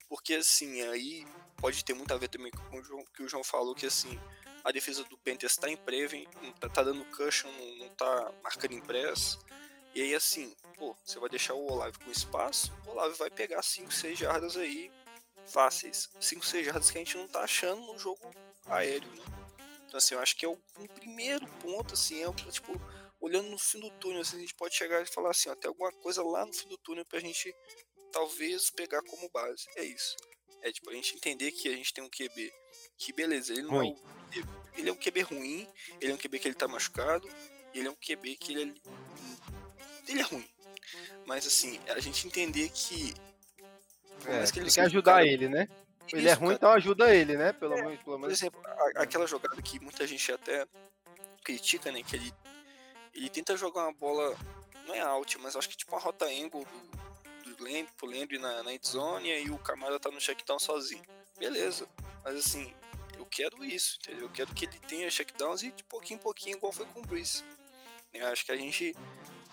Porque 0.09 0.35
assim 0.35 0.81
aí 0.83 1.27
pode 1.59 1.85
ter 1.85 1.95
muito 1.95 2.13
a 2.13 2.17
ver 2.17 2.29
também 2.29 2.51
com 2.51 2.79
o 2.79 2.83
João, 2.83 3.05
que 3.15 3.23
o 3.23 3.29
João 3.29 3.45
falou 3.45 3.75
que 3.75 3.87
assim 3.87 4.19
a 4.65 4.73
defesa 4.73 5.05
do 5.05 5.19
Panthers 5.19 5.57
tá 5.57 5.69
em 5.69 5.77
prevent, 5.77 6.29
tá, 6.61 6.69
tá 6.69 6.83
dando 6.83 7.05
cushion, 7.17 7.51
não, 7.51 7.77
não 7.77 7.89
tá 7.95 8.33
marcando 8.43 8.75
impress. 8.75 9.39
E 9.95 10.01
aí 10.01 10.15
assim, 10.15 10.55
pô, 10.79 10.97
você 11.05 11.19
vai 11.19 11.29
deixar 11.29 11.55
o 11.55 11.71
Olave 11.71 11.99
com 11.99 12.11
espaço, 12.11 12.73
o 12.87 12.91
Olave 12.91 13.17
vai 13.19 13.29
pegar 13.29 13.63
5, 13.63 13.93
6 13.93 14.19
jardas 14.19 14.57
aí 14.57 14.91
fáceis. 15.47 16.09
5, 16.21 16.47
6 16.47 16.67
jardas 16.67 16.91
que 16.91 16.99
a 16.99 17.01
gente 17.01 17.17
não 17.17 17.29
tá 17.29 17.43
achando 17.43 17.81
no 17.83 17.99
jogo 17.99 18.33
aéreo, 18.67 19.11
né? 19.11 19.25
Então 19.87 19.99
assim, 19.99 20.15
eu 20.15 20.21
acho 20.21 20.37
que 20.37 20.45
é 20.45 20.49
o 20.49 20.59
um 20.79 20.87
primeiro 20.87 21.47
ponto, 21.61 21.95
assim, 21.95 22.23
é 22.23 22.33
tipo, 22.51 22.81
olhando 23.21 23.49
no 23.49 23.59
fim 23.59 23.81
do 23.81 23.91
túnel, 23.91 24.23
assim, 24.23 24.37
a 24.37 24.41
gente 24.41 24.55
pode 24.55 24.75
chegar 24.75 25.03
e 25.03 25.07
falar 25.07 25.31
assim, 25.31 25.49
ó, 25.49 25.55
tem 25.55 25.69
alguma 25.69 25.93
coisa 25.93 26.23
lá 26.23 26.47
no 26.47 26.53
fim 26.53 26.69
do 26.69 26.79
túnel 26.79 27.05
pra 27.05 27.21
gente 27.21 27.55
talvez 28.11 28.71
pegar 28.71 29.03
como 29.03 29.31
base. 29.31 29.67
É 29.77 29.85
isso. 29.85 30.17
É 30.63 30.71
tipo, 30.71 30.91
a 30.91 30.95
gente 30.95 31.17
entender 31.17 31.51
que 31.53 31.69
a 31.69 31.77
gente 31.77 31.93
tem 31.93 32.05
um 32.05 32.11
QB 32.11 32.53
que 32.99 33.13
beleza, 33.13 33.53
ele 33.53 33.63
não 33.63 33.71
ruim. 33.71 33.97
é 34.35 34.39
um, 34.39 34.79
ele 34.79 34.89
é 34.89 34.93
um 34.93 34.97
QB 34.97 35.21
ruim, 35.23 35.69
ele 36.01 36.13
é 36.13 36.15
um 36.15 36.19
QB 36.19 36.39
que 36.39 36.49
ele 36.49 36.55
tá 36.55 36.69
machucado, 36.69 37.29
ele 37.75 37.89
é 37.89 37.91
um 37.91 37.97
QB 37.97 38.37
que 38.37 38.53
ele 38.53 38.71
é 38.71 38.93
ele 40.09 40.21
é 40.21 40.25
ruim. 40.25 40.49
Mas 41.27 41.47
assim, 41.47 41.79
a 41.89 42.01
gente 42.01 42.27
entender 42.27 42.69
que. 42.71 43.15
É, 44.27 44.45
que 44.51 44.59
ele 44.59 44.67
tem 44.67 44.75
que 44.75 44.81
ajudar 44.81 45.15
cara, 45.15 45.27
ele, 45.27 45.49
né? 45.49 45.69
Ele 46.13 46.29
é 46.29 46.33
ruim, 46.33 46.55
então 46.55 46.71
ajuda 46.73 47.15
ele, 47.15 47.37
né? 47.37 47.53
Pelo, 47.53 47.75
é, 47.75 47.83
menos, 47.83 48.03
pelo 48.03 48.19
menos. 48.19 48.39
Por 48.39 48.45
exemplo, 48.45 48.61
a, 48.65 49.03
aquela 49.03 49.27
jogada 49.27 49.61
que 49.63 49.79
muita 49.81 50.07
gente 50.07 50.33
até 50.33 50.67
critica, 51.45 51.91
né? 51.93 52.03
Que 52.03 52.17
ele, 52.17 52.35
ele 53.15 53.29
tenta 53.29 53.57
jogar 53.57 53.85
uma 53.85 53.93
bola, 53.93 54.37
não 54.87 54.95
é 54.95 55.01
out, 55.01 55.39
mas 55.39 55.57
acho 55.57 55.69
que 55.69 55.77
tipo 55.77 55.93
uma 55.93 56.01
rota 56.01 56.27
angle 56.27 56.65
do, 56.65 57.55
do 57.55 57.65
Lamb, 57.65 57.89
pro 57.97 58.07
Lamb 58.07 58.39
na, 58.39 58.63
na 58.63 58.73
endzone 58.73 59.29
e 59.29 59.51
o 59.51 59.59
Camara 59.59 59.99
tá 60.01 60.11
no 60.11 60.21
checkdown 60.21 60.59
sozinho. 60.59 61.03
Beleza, 61.39 61.89
mas 62.25 62.37
assim, 62.37 62.75
eu 63.17 63.27
quero 63.27 63.65
isso, 63.65 63.99
entendeu? 64.01 64.27
Eu 64.27 64.31
quero 64.31 64.55
que 64.55 64.67
ele 64.67 64.79
tenha 64.81 65.11
checkdowns 65.11 65.63
e 65.63 65.71
de 65.71 65.85
pouquinho 65.85 66.19
em 66.19 66.23
pouquinho, 66.23 66.57
igual 66.57 66.73
foi 66.73 66.87
com 66.87 67.01
o 67.01 67.07
Breeze. 67.07 67.45
Eu 68.13 68.27
acho 68.29 68.45
que 68.45 68.53
a 68.53 68.57
gente 68.57 68.95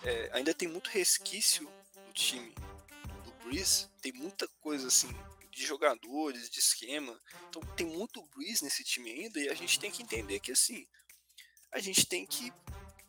é, 0.04 0.30
ainda 0.32 0.52
tem 0.52 0.68
muito 0.68 0.88
resquício 0.90 1.66
do 2.06 2.12
time 2.12 2.54
do 3.24 3.32
Breeze, 3.44 3.88
tem 4.02 4.12
muita 4.12 4.46
coisa 4.60 4.88
assim 4.88 5.14
de 5.60 5.66
jogadores, 5.66 6.48
de 6.48 6.58
esquema. 6.58 7.20
Então 7.48 7.62
tem 7.76 7.86
muito 7.86 8.22
Breeze 8.34 8.64
nesse 8.64 8.82
time 8.82 9.10
ainda 9.10 9.38
e 9.38 9.48
a 9.48 9.54
gente 9.54 9.78
tem 9.78 9.90
que 9.90 10.02
entender 10.02 10.40
que 10.40 10.52
assim, 10.52 10.86
a 11.70 11.78
gente 11.78 12.06
tem 12.06 12.26
que 12.26 12.52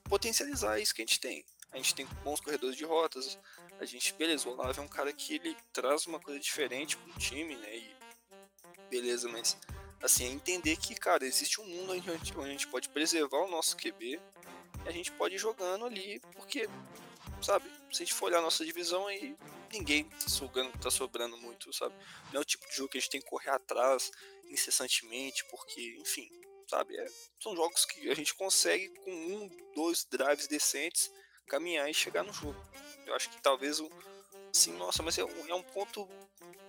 potencializar 0.03 0.79
isso 0.79 0.93
que 0.93 1.01
a 1.01 1.05
gente 1.05 1.19
tem. 1.19 1.45
A 1.71 1.77
gente 1.77 1.95
tem 1.95 2.05
bons 2.23 2.41
corredores 2.41 2.75
de 2.75 2.83
rotas, 2.83 3.39
a 3.79 3.85
gente, 3.85 4.13
beleza, 4.13 4.47
o 4.47 4.51
Olave 4.51 4.77
é 4.77 4.81
um 4.81 4.87
cara 4.87 5.13
que 5.13 5.35
ele 5.35 5.55
traz 5.71 6.05
uma 6.05 6.19
coisa 6.19 6.37
diferente 6.37 6.97
pro 6.97 7.17
time, 7.17 7.55
né? 7.55 7.77
E 7.77 7.95
beleza, 8.89 9.29
mas 9.29 9.57
assim, 10.03 10.25
é 10.25 10.27
entender 10.27 10.75
que, 10.75 10.93
cara, 10.95 11.25
existe 11.25 11.61
um 11.61 11.65
mundo 11.65 11.93
onde 11.93 12.09
a 12.09 12.17
gente, 12.17 12.37
onde 12.37 12.49
a 12.49 12.51
gente 12.51 12.67
pode 12.67 12.89
preservar 12.89 13.37
o 13.37 13.49
nosso 13.49 13.77
QB 13.77 14.19
a 14.85 14.91
gente 14.91 15.11
pode 15.11 15.35
ir 15.35 15.37
jogando 15.37 15.85
ali, 15.85 16.19
porque, 16.33 16.67
sabe, 17.41 17.69
se 17.91 18.03
a 18.03 18.05
gente 18.05 18.13
for 18.13 18.27
olhar 18.27 18.39
a 18.39 18.41
nossa 18.41 18.65
divisão 18.65 19.07
aí, 19.07 19.35
ninguém 19.71 20.05
tá, 20.05 20.29
sugando, 20.29 20.71
tá 20.79 20.89
sobrando 20.89 21.37
muito, 21.37 21.73
sabe? 21.73 21.95
Não 22.31 22.39
é 22.39 22.41
o 22.41 22.45
tipo 22.45 22.67
de 22.67 22.75
jogo 22.75 22.89
que 22.89 22.97
a 22.97 23.01
gente 23.01 23.09
tem 23.09 23.21
que 23.21 23.27
correr 23.29 23.51
atrás 23.51 24.11
incessantemente, 24.45 25.45
porque, 25.45 25.97
enfim, 25.99 26.29
sabe, 26.67 26.97
é, 26.97 27.05
são 27.39 27.55
jogos 27.55 27.85
que 27.85 28.09
a 28.09 28.15
gente 28.15 28.33
consegue 28.33 28.89
com 28.99 29.11
um, 29.11 29.49
dois 29.75 30.05
drives 30.05 30.47
decentes 30.47 31.11
caminhar 31.47 31.89
e 31.89 31.93
chegar 31.93 32.23
no 32.23 32.33
jogo. 32.33 32.59
Eu 33.05 33.15
acho 33.15 33.29
que 33.29 33.41
talvez 33.41 33.79
o 33.79 33.89
assim, 34.53 34.73
nossa, 34.73 35.01
mas 35.01 35.17
é 35.17 35.23
um, 35.23 35.47
é 35.47 35.55
um 35.55 35.63
ponto 35.63 36.07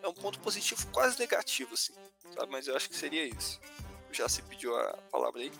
é 0.02 0.08
um 0.08 0.14
ponto 0.14 0.38
positivo 0.40 0.86
quase 0.88 1.18
negativo 1.18 1.74
assim, 1.74 1.94
sabe? 2.34 2.50
Mas 2.50 2.66
eu 2.66 2.76
acho 2.76 2.88
que 2.88 2.96
seria 2.96 3.24
isso. 3.24 3.60
Já 4.10 4.28
se 4.28 4.42
pediu 4.42 4.76
a 4.76 4.96
palavra 5.10 5.40
aí. 5.40 5.52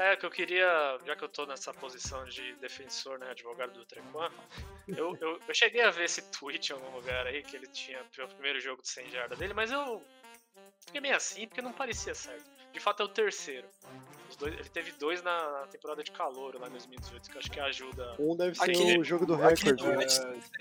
É, 0.00 0.16
que 0.16 0.24
eu 0.24 0.30
queria, 0.30 0.98
já 1.04 1.14
que 1.14 1.22
eu 1.22 1.28
tô 1.28 1.44
nessa 1.44 1.74
posição 1.74 2.24
de 2.24 2.54
defensor, 2.54 3.18
né, 3.18 3.32
advogado 3.32 3.74
do 3.74 3.84
Trequan, 3.84 4.32
eu, 4.88 5.14
eu, 5.20 5.38
eu, 5.46 5.54
cheguei 5.54 5.82
a 5.82 5.90
ver 5.90 6.04
esse 6.04 6.22
tweet 6.30 6.70
em 6.70 6.72
algum 6.72 6.96
lugar 6.96 7.26
aí, 7.26 7.42
que 7.42 7.54
ele 7.54 7.66
tinha 7.66 8.00
o 8.00 8.28
primeiro 8.28 8.58
jogo 8.60 8.80
de 8.80 8.88
100 8.88 9.10
jardas 9.10 9.38
dele, 9.38 9.52
mas 9.52 9.70
eu 9.70 10.02
fiquei 10.86 11.02
meio 11.02 11.14
assim, 11.14 11.46
porque 11.46 11.60
não 11.60 11.74
parecia 11.74 12.14
certo. 12.14 12.50
De 12.72 12.80
fato 12.80 13.02
é 13.02 13.04
o 13.04 13.08
terceiro. 13.08 13.68
Dois, 14.38 14.54
ele 14.54 14.70
teve 14.70 14.92
dois 14.92 15.22
na 15.22 15.66
temporada 15.70 16.02
de 16.02 16.12
calor 16.12 16.58
lá 16.58 16.68
em 16.68 16.70
2018, 16.70 17.28
que 17.28 17.36
eu 17.36 17.38
acho 17.38 17.50
que 17.50 17.60
ajuda. 17.60 18.16
Um 18.18 18.34
deve 18.34 18.54
ser 18.54 18.70
aquele, 18.70 18.98
o 18.98 19.04
jogo 19.04 19.26
do 19.26 19.34
recorde. 19.34 19.86
Né? 19.86 20.06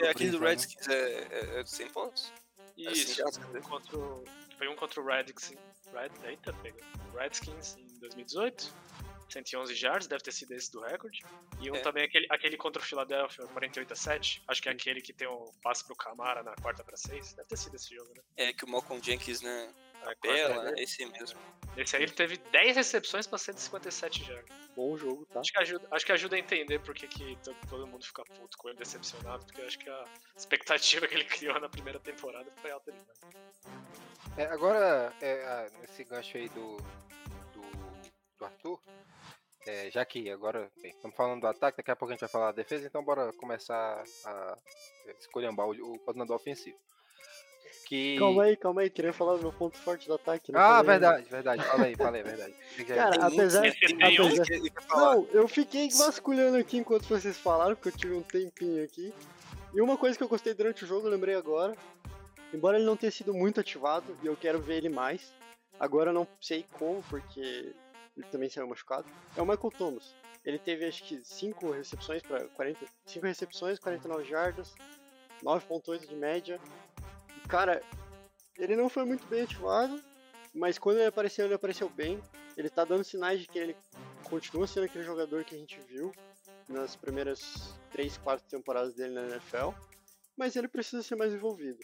É, 0.02 0.10
aquele 0.10 0.32
do 0.32 0.40
Redskins 0.40 0.86
é, 0.90 1.28
é, 1.32 1.60
é 1.62 1.66
100 1.66 1.90
pontos? 1.92 2.34
Isso, 2.76 3.26
assim, 3.26 3.42
contra, 3.62 3.98
foi 4.58 4.68
um 4.68 4.76
contra 4.76 5.00
o 5.00 5.06
Redskins. 5.06 5.58
Red, 5.94 6.10
eita, 6.28 6.52
pega. 6.62 6.84
Redskins 7.16 7.78
em 7.78 8.00
2018 8.00 8.99
111 9.30 9.74
yards, 9.74 10.08
deve 10.08 10.24
ter 10.24 10.32
sido 10.32 10.54
esse 10.54 10.72
do 10.72 10.82
recorde. 10.82 11.20
E 11.60 11.72
um 11.72 11.76
é. 11.76 11.80
também 11.80 12.04
aquele, 12.04 12.28
aquele 12.30 12.58
contra 12.58 12.82
o 12.82 12.86
Philadelphia, 12.86 13.46
48 13.48 13.94
a 13.94 13.96
7. 13.96 14.44
Acho 14.48 14.62
que 14.62 14.70
é 14.70 14.72
aquele 14.72 15.02
que 15.02 15.14
tem 15.14 15.28
um 15.28 15.46
passe 15.62 15.86
pro 15.86 15.96
Camara 15.96 16.44
na 16.44 16.56
quarta 16.56 16.84
para 16.84 16.98
6. 16.98 17.34
Deve 17.34 17.48
ter 17.48 17.58
sido 17.58 17.76
esse 17.76 17.96
jogo, 17.96 18.12
né? 18.16 18.24
É, 18.38 18.54
que 18.54 18.66
o 18.66 18.70
Malcolm 18.70 19.04
Jenkins, 19.04 19.42
né? 19.42 19.74
É, 20.04 20.16
Bela, 20.22 20.74
é 20.78 20.84
esse 20.84 21.06
mesmo. 21.06 21.40
Esse 21.76 21.96
aí 21.96 22.04
ele 22.04 22.12
teve 22.12 22.38
10 22.38 22.76
recepções 22.76 23.28
para 23.28 23.38
157 23.38 24.24
jardas. 24.24 24.50
Bom 24.76 24.98
jogo, 24.98 25.26
tá? 25.26 25.40
Acho 25.40 25.52
que 25.52 25.60
ajuda, 25.60 25.88
acho 25.92 26.06
que 26.06 26.12
ajuda 26.12 26.36
a 26.36 26.40
entender 26.40 26.80
porque 26.80 27.08
que 27.08 27.38
todo 27.70 27.86
mundo 27.86 28.06
fica 28.06 28.24
puto 28.24 28.58
com 28.58 28.70
ele 28.70 28.78
decepcionado, 28.78 29.46
porque 29.46 29.62
eu 29.62 29.66
acho 29.66 29.78
que 29.78 29.90
a 29.90 30.06
expectativa 30.36 31.08
que 31.08 31.16
ele 31.16 31.26
criou 31.26 31.60
na 31.60 31.68
primeira 31.68 32.00
temporada 32.00 32.50
foi 32.62 32.72
alta 32.72 32.92
demais. 32.92 33.20
É, 34.38 34.46
agora, 34.46 35.14
é, 35.22 35.70
nesse 35.82 36.04
gancho 36.04 36.38
aí 36.38 36.48
do, 36.50 36.78
do, 37.54 37.62
do 38.38 38.46
Arthur, 38.46 38.80
é, 39.68 39.89
já 39.91 40.05
que 40.05 40.30
agora 40.30 40.70
bem, 40.82 40.91
estamos 40.91 41.16
falando 41.16 41.41
do 41.41 41.47
ataque, 41.47 41.78
daqui 41.78 41.91
a 41.91 41.95
pouco 41.95 42.12
a 42.12 42.16
gente 42.16 42.22
vai 42.22 42.30
falar 42.30 42.47
da 42.47 42.64
defesa, 42.64 42.88
então 42.88 43.03
bora 43.03 43.32
começar 43.34 44.03
a 44.26 44.57
escolhambar 45.20 45.68
o, 45.68 45.72
o 45.72 45.99
coordenador 45.99 46.36
ofensivo. 46.36 46.78
Que... 47.89 48.20
Calma 48.20 48.43
aí, 48.43 48.55
calma 48.55 48.82
aí, 48.82 48.89
queria 48.89 49.12
falar 49.12 49.38
do 49.38 49.41
meu 49.41 49.51
ponto 49.51 49.76
forte 49.80 50.07
do 50.07 50.14
ataque. 50.14 50.51
Ah, 50.53 50.76
falei, 50.78 50.84
verdade, 50.84 51.24
né? 51.24 51.30
verdade, 51.30 51.64
falei, 51.64 51.95
falei, 51.95 52.22
verdade. 52.22 52.53
Cara, 52.86 53.26
apesar, 53.26 53.66
apesar... 53.66 54.95
Não, 54.95 55.28
eu 55.32 55.47
fiquei 55.47 55.89
vasculhando 55.89 56.57
aqui 56.57 56.78
enquanto 56.78 57.07
vocês 57.07 57.36
falaram, 57.38 57.76
porque 57.76 57.89
eu 57.89 57.97
tive 57.97 58.14
um 58.14 58.22
tempinho 58.22 58.84
aqui. 58.84 59.12
E 59.74 59.82
uma 59.82 59.97
coisa 59.97 60.16
que 60.16 60.24
eu 60.24 60.30
gostei 60.30 60.53
durante 60.53 60.84
o 60.84 60.88
jogo, 60.88 61.07
eu 61.07 61.12
lembrei 61.12 61.34
agora, 61.34 61.76
embora 62.53 62.78
ele 62.78 62.86
não 62.86 62.95
tenha 62.95 63.12
sido 63.12 63.34
muito 63.34 63.60
ativado, 63.60 64.16
e 64.22 64.28
eu 64.28 64.38
quero 64.38 64.60
ver 64.60 64.78
ele 64.78 64.89
mais, 64.89 65.34
agora 65.80 66.12
eu 66.12 66.14
não 66.14 66.28
sei 66.39 66.66
como, 66.74 67.03
porque 67.10 67.74
ele 68.20 68.28
também 68.30 68.50
saiu 68.50 68.68
machucado, 68.68 69.08
é 69.36 69.42
o 69.42 69.46
Michael 69.46 69.72
Thomas. 69.72 70.14
Ele 70.44 70.60
teve 70.60 70.86
acho 70.86 71.04
que 71.04 71.22
5 71.22 71.72
recepções 71.72 72.22
para 72.22 72.48
40, 72.50 72.86
5 73.06 73.26
recepções, 73.26 73.80
49 73.80 74.26
jardas, 74.26 74.76
9.8 75.42 76.06
de 76.08 76.16
média. 76.16 76.60
E, 77.38 77.48
cara, 77.48 77.82
ele 78.58 78.76
não 78.76 78.90
foi 78.90 79.06
muito 79.06 79.26
bem 79.28 79.44
ativado, 79.44 80.02
mas 80.54 80.78
quando 80.78 80.98
ele 80.98 81.08
apareceu, 81.08 81.46
ele 81.46 81.54
apareceu 81.54 81.90
bem. 81.90 82.22
Ele 82.58 82.70
tá 82.70 82.84
dando 82.84 83.04
sinais 83.04 83.40
de 83.40 83.48
que 83.48 83.58
ele 83.58 83.76
continua 84.24 84.68
sendo 84.68 84.84
aquele 84.86 85.04
jogador 85.04 85.46
que 85.46 85.56
a 85.56 85.58
gente 85.58 85.80
viu 85.82 86.12
nas 86.68 86.96
primeiras 86.96 87.74
3, 87.92 88.18
4 88.18 88.46
temporadas 88.50 88.94
dele 88.94 89.14
na 89.14 89.24
NFL, 89.24 89.70
mas 90.36 90.56
ele 90.56 90.68
precisa 90.68 91.02
ser 91.02 91.16
mais 91.16 91.34
envolvido 91.34 91.80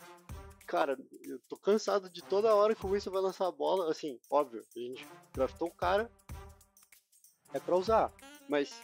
cara, 0.65 0.97
eu 1.23 1.39
tô 1.47 1.55
cansado 1.57 2.09
de 2.09 2.21
toda 2.23 2.53
hora 2.53 2.75
que 2.75 2.85
o 2.85 2.89
Winston 2.89 3.11
vai 3.11 3.21
lançar 3.21 3.47
a 3.47 3.51
bola. 3.51 3.89
Assim, 3.89 4.19
óbvio, 4.29 4.65
a 4.75 4.79
gente 4.79 5.07
draftou 5.31 5.67
o 5.67 5.73
cara, 5.73 6.11
é 7.55 7.59
pra 7.59 7.75
usar. 7.77 8.11
Mas 8.49 8.81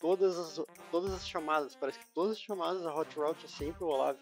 todas 0.00 0.38
as, 0.38 0.66
todas 0.90 1.12
as 1.12 1.28
chamadas, 1.28 1.74
parece 1.74 1.98
que 1.98 2.06
todas 2.14 2.32
as 2.32 2.40
chamadas, 2.40 2.86
a 2.86 2.94
Hot 2.94 3.14
Route 3.16 3.44
é 3.44 3.48
sempre 3.48 3.82
o 3.82 3.88
Olave. 3.88 4.20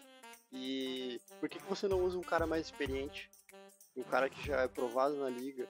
E 0.51 1.21
por 1.39 1.47
que, 1.47 1.59
que 1.59 1.69
você 1.69 1.87
não 1.87 2.03
usa 2.03 2.17
um 2.17 2.23
cara 2.23 2.45
mais 2.47 2.65
experiente? 2.65 3.29
Um 3.95 4.03
cara 4.03 4.29
que 4.29 4.45
já 4.45 4.61
é 4.61 4.67
provado 4.67 5.15
na 5.15 5.29
liga 5.29 5.67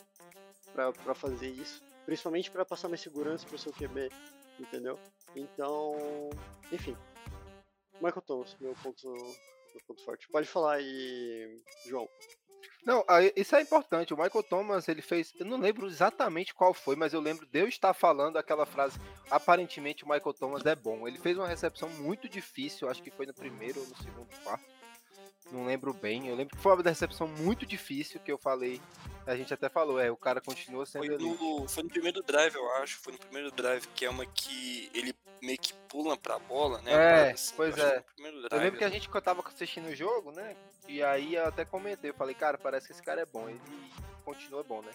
pra 0.73 1.13
fazer 1.13 1.49
isso? 1.49 1.83
Principalmente 2.05 2.49
para 2.49 2.65
passar 2.65 2.87
mais 2.87 3.01
segurança 3.01 3.45
pro 3.45 3.59
seu 3.59 3.71
QB, 3.73 4.09
entendeu? 4.59 4.97
Então, 5.35 6.29
enfim. 6.71 6.97
Michael 7.95 8.21
Thomas, 8.21 8.55
meu 8.59 8.73
ponto 8.81 9.13
ponto 9.87 10.03
forte. 10.03 10.27
Pode 10.29 10.47
falar 10.47 10.75
aí, 10.75 11.61
João. 11.85 12.09
Não, 12.85 13.05
isso 13.35 13.55
é 13.55 13.61
importante. 13.61 14.13
O 14.13 14.17
Michael 14.17 14.43
Thomas, 14.43 14.87
ele 14.87 15.01
fez. 15.01 15.33
Eu 15.39 15.45
não 15.45 15.57
lembro 15.59 15.87
exatamente 15.87 16.53
qual 16.53 16.73
foi, 16.73 16.95
mas 16.95 17.13
eu 17.13 17.21
lembro 17.21 17.45
de 17.45 17.59
eu 17.59 17.67
estar 17.67 17.93
falando 17.93 18.37
aquela 18.37 18.65
frase. 18.65 18.99
Aparentemente 19.29 20.03
o 20.03 20.09
Michael 20.09 20.33
Thomas 20.33 20.65
é 20.65 20.75
bom. 20.75 21.07
Ele 21.07 21.17
fez 21.17 21.37
uma 21.37 21.47
recepção 21.47 21.89
muito 21.89 22.27
difícil, 22.27 22.89
acho 22.89 23.03
que 23.03 23.11
foi 23.11 23.25
no 23.25 23.33
primeiro 23.33 23.79
ou 23.79 23.87
no 23.87 23.95
segundo 23.97 24.27
quarto. 24.43 24.80
Não 25.49 25.65
lembro 25.65 25.93
bem. 25.93 26.27
Eu 26.27 26.35
lembro 26.35 26.55
que 26.55 26.61
foi 26.61 26.73
uma 26.73 26.83
recepção 26.83 27.27
muito 27.27 27.65
difícil 27.65 28.19
que 28.19 28.31
eu 28.31 28.37
falei. 28.37 28.81
A 29.25 29.35
gente 29.35 29.53
até 29.53 29.69
falou, 29.69 29.99
é, 29.99 30.11
o 30.11 30.17
cara 30.17 30.41
continua 30.41 30.85
sendo. 30.85 31.05
Foi 31.05 31.17
no, 31.17 31.67
foi 31.67 31.83
no 31.83 31.89
primeiro 31.89 32.21
drive, 32.21 32.55
eu 32.55 32.71
acho. 32.75 32.99
Foi 32.99 33.13
no 33.13 33.19
primeiro 33.19 33.51
drive, 33.51 33.87
que 33.87 34.05
é 34.05 34.09
uma 34.09 34.25
que 34.25 34.89
ele 34.93 35.13
meio 35.41 35.57
que 35.57 35.73
pula 35.89 36.15
pra 36.15 36.37
bola, 36.37 36.81
né? 36.81 36.91
É, 36.91 37.31
assim, 37.31 37.53
pois 37.55 37.77
é. 37.77 38.03
Drive, 38.17 38.47
eu 38.51 38.59
lembro 38.59 38.77
que 38.77 38.85
a 38.85 38.89
gente 38.89 39.09
tava 39.21 39.43
assistindo 39.47 39.87
o 39.87 39.95
jogo, 39.95 40.31
né? 40.31 40.55
E 40.87 41.01
aí 41.03 41.35
eu 41.35 41.45
até 41.45 41.65
comentei, 41.65 42.11
eu 42.11 42.15
falei, 42.15 42.35
cara, 42.35 42.57
parece 42.57 42.87
que 42.87 42.93
esse 42.93 43.01
cara 43.01 43.21
é 43.21 43.25
bom. 43.25 43.49
Ele 43.49 43.59
continua 44.23 44.63
bom, 44.63 44.81
né? 44.81 44.91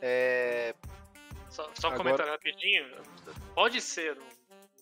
É... 0.00 0.74
Só, 1.50 1.70
só 1.74 1.88
Agora- 1.88 2.30
rapidinho. 2.30 2.84
Pode 3.54 3.80
ser, 3.80 4.16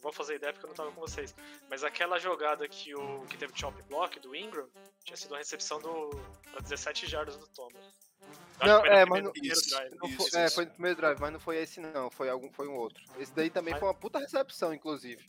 vou 0.02 0.12
fazer 0.12 0.34
ideia 0.34 0.52
porque 0.52 0.66
eu 0.66 0.68
não 0.68 0.76
tava 0.76 0.90
com 0.92 1.00
vocês. 1.00 1.34
Mas 1.70 1.82
aquela 1.84 2.18
jogada 2.18 2.68
que, 2.68 2.94
o, 2.94 3.24
que 3.30 3.36
teve 3.38 3.52
chop 3.56 3.80
block 3.84 4.18
do 4.20 4.34
Ingram 4.34 4.68
tinha 5.04 5.16
sido 5.16 5.30
uma 5.32 5.38
recepção 5.38 5.80
do, 5.80 6.10
pra 6.50 6.60
17 6.60 7.06
jardas 7.06 7.36
do 7.36 7.46
Thomas. 7.48 7.80
Não, 8.60 8.82
que 8.82 8.88
foi 8.88 8.90
no 8.90 8.96
é, 8.96 9.04
primeiro- 9.04 9.08
mas 9.10 9.22
não- 9.24 9.32
primeiro 9.32 9.58
Isso. 9.58 9.70
drive. 9.70 9.94
Não 9.96 10.08
Isso, 10.08 10.30
foi, 10.30 10.40
é, 10.40 10.44
isso. 10.46 10.54
foi 10.54 10.64
no 10.66 10.70
primeiro 10.72 10.96
drive, 10.96 11.18
mas 11.20 11.32
não 11.32 11.40
foi 11.40 11.56
esse 11.58 11.80
não, 11.80 12.10
foi 12.10 12.28
algum, 12.28 12.52
foi 12.52 12.68
um 12.68 12.74
outro. 12.74 13.02
Esse 13.18 13.32
daí 13.34 13.50
também 13.50 13.72
Mas- 13.72 13.80
foi 13.80 13.88
uma 13.88 13.94
puta 13.94 14.18
recepção, 14.18 14.72
inclusive. 14.74 15.24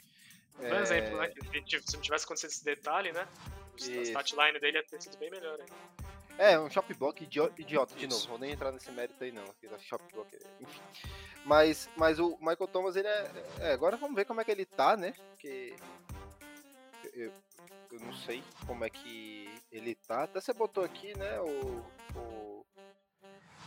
Foi 0.56 0.72
um 0.72 0.80
exemplo, 0.82 1.18
né? 1.18 1.30
que 1.30 1.82
Se 1.82 1.96
não 1.96 2.02
tivesse 2.02 2.26
acontecido 2.26 2.50
esse 2.52 2.64
detalhe, 2.64 3.12
né? 3.12 3.28
A 3.74 3.76
Isso. 3.78 3.92
statline 4.12 4.60
dele 4.60 4.78
ia 4.78 4.84
ter 4.86 5.02
sido 5.02 5.18
bem 5.18 5.32
melhor. 5.32 5.60
Hein? 5.60 5.66
É, 6.38 6.60
um 6.60 6.70
shop 6.70 6.94
block 6.96 7.24
idiota, 7.24 7.62
idiota 7.62 7.96
de 7.96 8.08
novo. 8.08 8.28
Vou 8.28 8.38
nem 8.40 8.52
entrar 8.52 8.72
nesse 8.72 8.92
mérito 8.92 9.24
aí 9.24 9.32
não. 9.32 9.44
aqui 9.44 9.68
da 9.68 9.78
shop 9.80 10.04
block, 10.12 10.36
enfim. 10.60 10.82
Mas, 11.46 11.90
mas 11.96 12.20
o 12.20 12.38
Michael 12.38 12.68
Thomas, 12.68 12.96
ele 12.96 13.08
é, 13.08 13.32
é, 13.60 13.72
Agora 13.74 13.98
vamos 13.98 14.16
ver 14.16 14.26
como 14.26 14.42
é 14.42 14.44
que 14.44 14.52
ele 14.52 14.66
tá, 14.66 14.98
né? 14.98 15.14
Porque. 15.32 15.76
Eu, 17.14 17.32
eu 17.92 18.00
não 18.00 18.14
sei 18.14 18.44
como 18.66 18.84
é 18.84 18.90
que 18.90 19.48
ele 19.72 19.94
tá. 19.96 20.24
Até 20.24 20.42
você 20.42 20.54
botou 20.54 20.84
aqui, 20.84 21.16
né? 21.18 21.40
O. 21.40 21.86
o- 22.18 22.66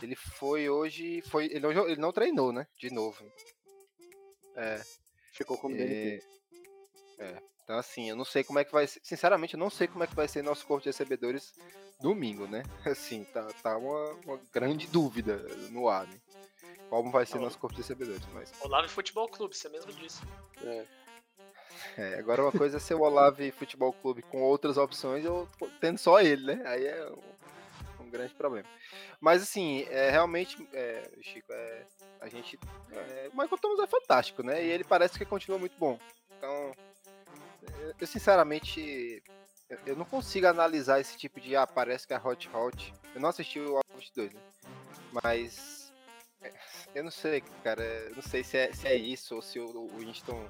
ele 0.01 0.15
foi 0.15 0.69
hoje. 0.69 1.21
Foi, 1.23 1.45
ele, 1.45 1.65
ele 1.65 2.01
não 2.01 2.11
treinou, 2.11 2.51
né? 2.51 2.67
De 2.77 2.91
novo. 2.91 3.23
É. 4.55 4.81
Ficou 5.31 5.57
como 5.57 5.75
DNT. 5.75 6.23
É, 7.19 7.25
é. 7.25 7.41
Então, 7.67 7.77
assim, 7.77 8.09
eu 8.09 8.15
não 8.15 8.23
sei 8.23 8.45
como 8.45 8.59
é 8.59 8.63
que 8.63 8.71
vai 8.71 8.87
ser. 8.87 9.01
Sinceramente, 9.03 9.55
eu 9.55 9.59
não 9.59 9.69
sei 9.69 9.89
como 9.89 10.01
é 10.01 10.07
que 10.07 10.15
vai 10.15 10.25
ser 10.25 10.41
nosso 10.41 10.65
corpo 10.65 10.83
de 10.83 10.87
recebedores 10.87 11.53
domingo, 11.99 12.47
né? 12.47 12.63
Assim, 12.87 13.25
tá, 13.25 13.45
tá 13.61 13.77
uma, 13.77 14.13
uma 14.25 14.39
grande 14.53 14.87
dúvida 14.87 15.35
no 15.69 15.89
ar, 15.89 16.07
né? 16.07 16.17
Como 16.89 17.11
vai 17.11 17.25
ser 17.25 17.35
Não. 17.35 17.43
nosso 17.43 17.59
corpo 17.59 17.75
de 17.75 17.81
recebedores. 17.81 18.25
Mas, 18.33 18.53
Olavo 18.61 18.87
Futebol 18.87 19.27
Clube, 19.27 19.53
você 19.53 19.67
mesmo 19.67 19.91
disse. 19.91 20.21
É. 20.63 20.85
é, 21.97 22.19
agora 22.19 22.41
uma 22.41 22.53
coisa 22.53 22.77
é 22.77 22.79
ser 22.79 22.93
o 22.93 23.01
Olave 23.01 23.51
Futebol 23.51 23.91
Clube 23.91 24.21
com 24.21 24.41
outras 24.43 24.77
opções 24.77 25.25
ou 25.25 25.45
tendo 25.81 25.97
só 25.97 26.21
ele, 26.21 26.45
né? 26.55 26.63
Aí 26.65 26.85
é 26.85 27.09
um, 27.99 28.05
um 28.05 28.09
grande 28.09 28.33
problema. 28.33 28.69
Mas, 29.19 29.43
assim, 29.43 29.81
é, 29.89 30.09
realmente, 30.09 30.65
é, 30.71 31.03
Chico, 31.21 31.51
é, 31.51 31.85
a 32.21 32.29
gente. 32.29 32.57
É, 32.93 33.29
o 33.33 33.37
Michael 33.37 33.57
Thomas 33.57 33.79
é 33.81 33.87
fantástico, 33.87 34.41
né? 34.41 34.63
E 34.63 34.69
ele 34.69 34.85
parece 34.85 35.17
que 35.17 35.25
continua 35.25 35.59
muito 35.59 35.77
bom. 35.77 35.99
Então, 36.37 36.71
eu, 37.99 38.07
sinceramente, 38.07 39.23
eu, 39.85 39.95
não 39.95 40.05
consigo 40.05 40.47
analisar 40.47 40.99
esse 40.99 41.17
tipo 41.17 41.39
de, 41.39 41.55
ah, 41.55 41.67
parece 41.67 42.07
que 42.07 42.13
é 42.13 42.19
Hot 42.19 42.49
Hot. 42.53 42.93
Eu 43.13 43.21
não 43.21 43.29
assisti 43.29 43.59
o 43.59 43.77
Alpha 43.77 44.11
2, 44.15 44.33
né? 44.33 44.41
Mas, 45.23 45.93
é, 46.41 46.53
eu 46.95 47.03
não 47.03 47.11
sei, 47.11 47.41
cara, 47.63 47.83
eu 47.83 48.15
não 48.15 48.21
sei 48.21 48.43
se 48.43 48.57
é, 48.57 48.73
se 48.73 48.87
é 48.87 48.95
isso 48.95 49.35
ou 49.35 49.41
se 49.41 49.59
o, 49.59 49.87
Winston, 49.97 50.49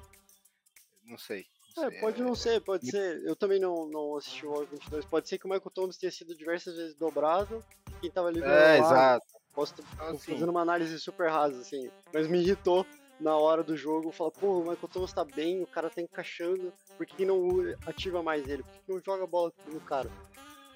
não 1.04 1.18
sei. 1.18 1.46
não 1.76 1.84
É, 1.84 2.00
pode 2.00 2.22
não 2.22 2.34
ser, 2.34 2.60
pode 2.60 2.90
ser. 2.90 3.22
Eu 3.24 3.34
também 3.34 3.60
não, 3.60 3.86
não 3.88 4.16
assisti 4.16 4.46
o 4.46 4.50
War 4.50 4.66
22. 4.66 5.04
Pode 5.06 5.28
ser 5.28 5.38
que 5.38 5.46
o 5.46 5.48
Michael 5.48 5.70
Thomas 5.70 5.96
tenha 5.96 6.12
sido 6.12 6.36
diversas 6.36 6.76
vezes 6.76 6.94
dobrado. 6.94 7.64
Quem 8.00 8.10
tava 8.10 8.28
ali 8.28 8.42
É, 8.42 8.78
exato. 8.78 9.26
Posso 9.52 9.74
Então, 9.94 10.08
assim, 10.08 10.32
fazendo 10.32 10.50
uma 10.50 10.60
análise 10.62 10.98
super 11.00 11.30
rasa, 11.30 11.60
assim. 11.60 11.90
Mas 12.12 12.28
me 12.28 12.38
irritou 12.38 12.86
na 13.20 13.36
hora 13.36 13.62
do 13.62 13.76
jogo. 13.76 14.12
Falar, 14.12 14.30
pô, 14.32 14.58
o 14.58 14.60
Michael 14.60 14.88
Thomas 14.92 15.12
tá 15.12 15.24
bem, 15.24 15.62
o 15.62 15.66
cara 15.66 15.90
tá 15.90 16.00
encaixando. 16.00 16.72
Por 16.96 17.06
que, 17.06 17.24
não 17.24 17.48
ativa 17.86 18.22
mais 18.22 18.48
ele? 18.48 18.62
Por 18.62 18.72
que, 18.72 18.92
não 18.92 19.00
joga 19.00 19.24
a 19.24 19.26
bola 19.26 19.52
no 19.66 19.80
cara? 19.80 20.10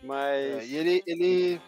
Mas. 0.02 0.62
É, 0.62 0.66
e 0.66 0.76
ele, 0.76 1.02
ele. 1.06 1.60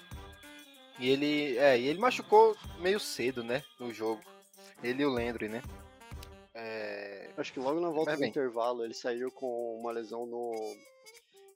E 0.99 1.11
ele. 1.11 1.59
É, 1.59 1.79
e 1.79 1.87
ele 1.87 1.99
machucou 1.99 2.57
meio 2.81 2.99
cedo, 3.01 3.43
né? 3.43 3.62
No 3.79 3.93
jogo. 3.93 4.22
Ele 4.83 5.03
e 5.03 5.07
o 5.07 5.11
Landry, 5.11 5.49
né? 5.49 5.62
É, 6.55 7.31
Acho 7.37 7.53
que 7.53 7.59
logo 7.59 7.81
na 7.81 7.89
volta 7.91 8.11
Mas 8.11 8.18
do 8.18 8.20
bem. 8.20 8.31
intervalo 8.31 8.85
ele 8.85 8.95
saiu 8.95 9.31
com 9.31 9.79
uma 9.81 9.91
lesão 9.93 10.27
no. 10.27 10.77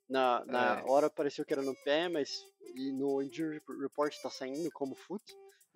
Na, 0.09 0.43
na 0.47 0.81
É. 0.81 0.91
hora 0.91 1.11
pareceu 1.11 1.45
que 1.45 1.53
era 1.53 1.63
no 1.63 1.75
pé, 1.85 2.09
mas. 2.09 2.45
E 2.75 2.93
no 2.93 3.23
injury 3.23 3.61
report 3.81 4.15
tá 4.21 4.31
saindo 4.31 4.71
como 4.73 4.95
foot. 4.95 5.23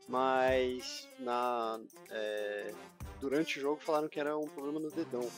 Mas 0.08 1.08
na. 1.20 1.80
é, 2.10 2.74
durante 3.22 3.58
o 3.58 3.62
jogo 3.62 3.80
falaram 3.80 4.08
que 4.08 4.18
era 4.18 4.36
um 4.36 4.48
problema 4.48 4.80
no 4.80 4.90
dedão. 4.90 5.30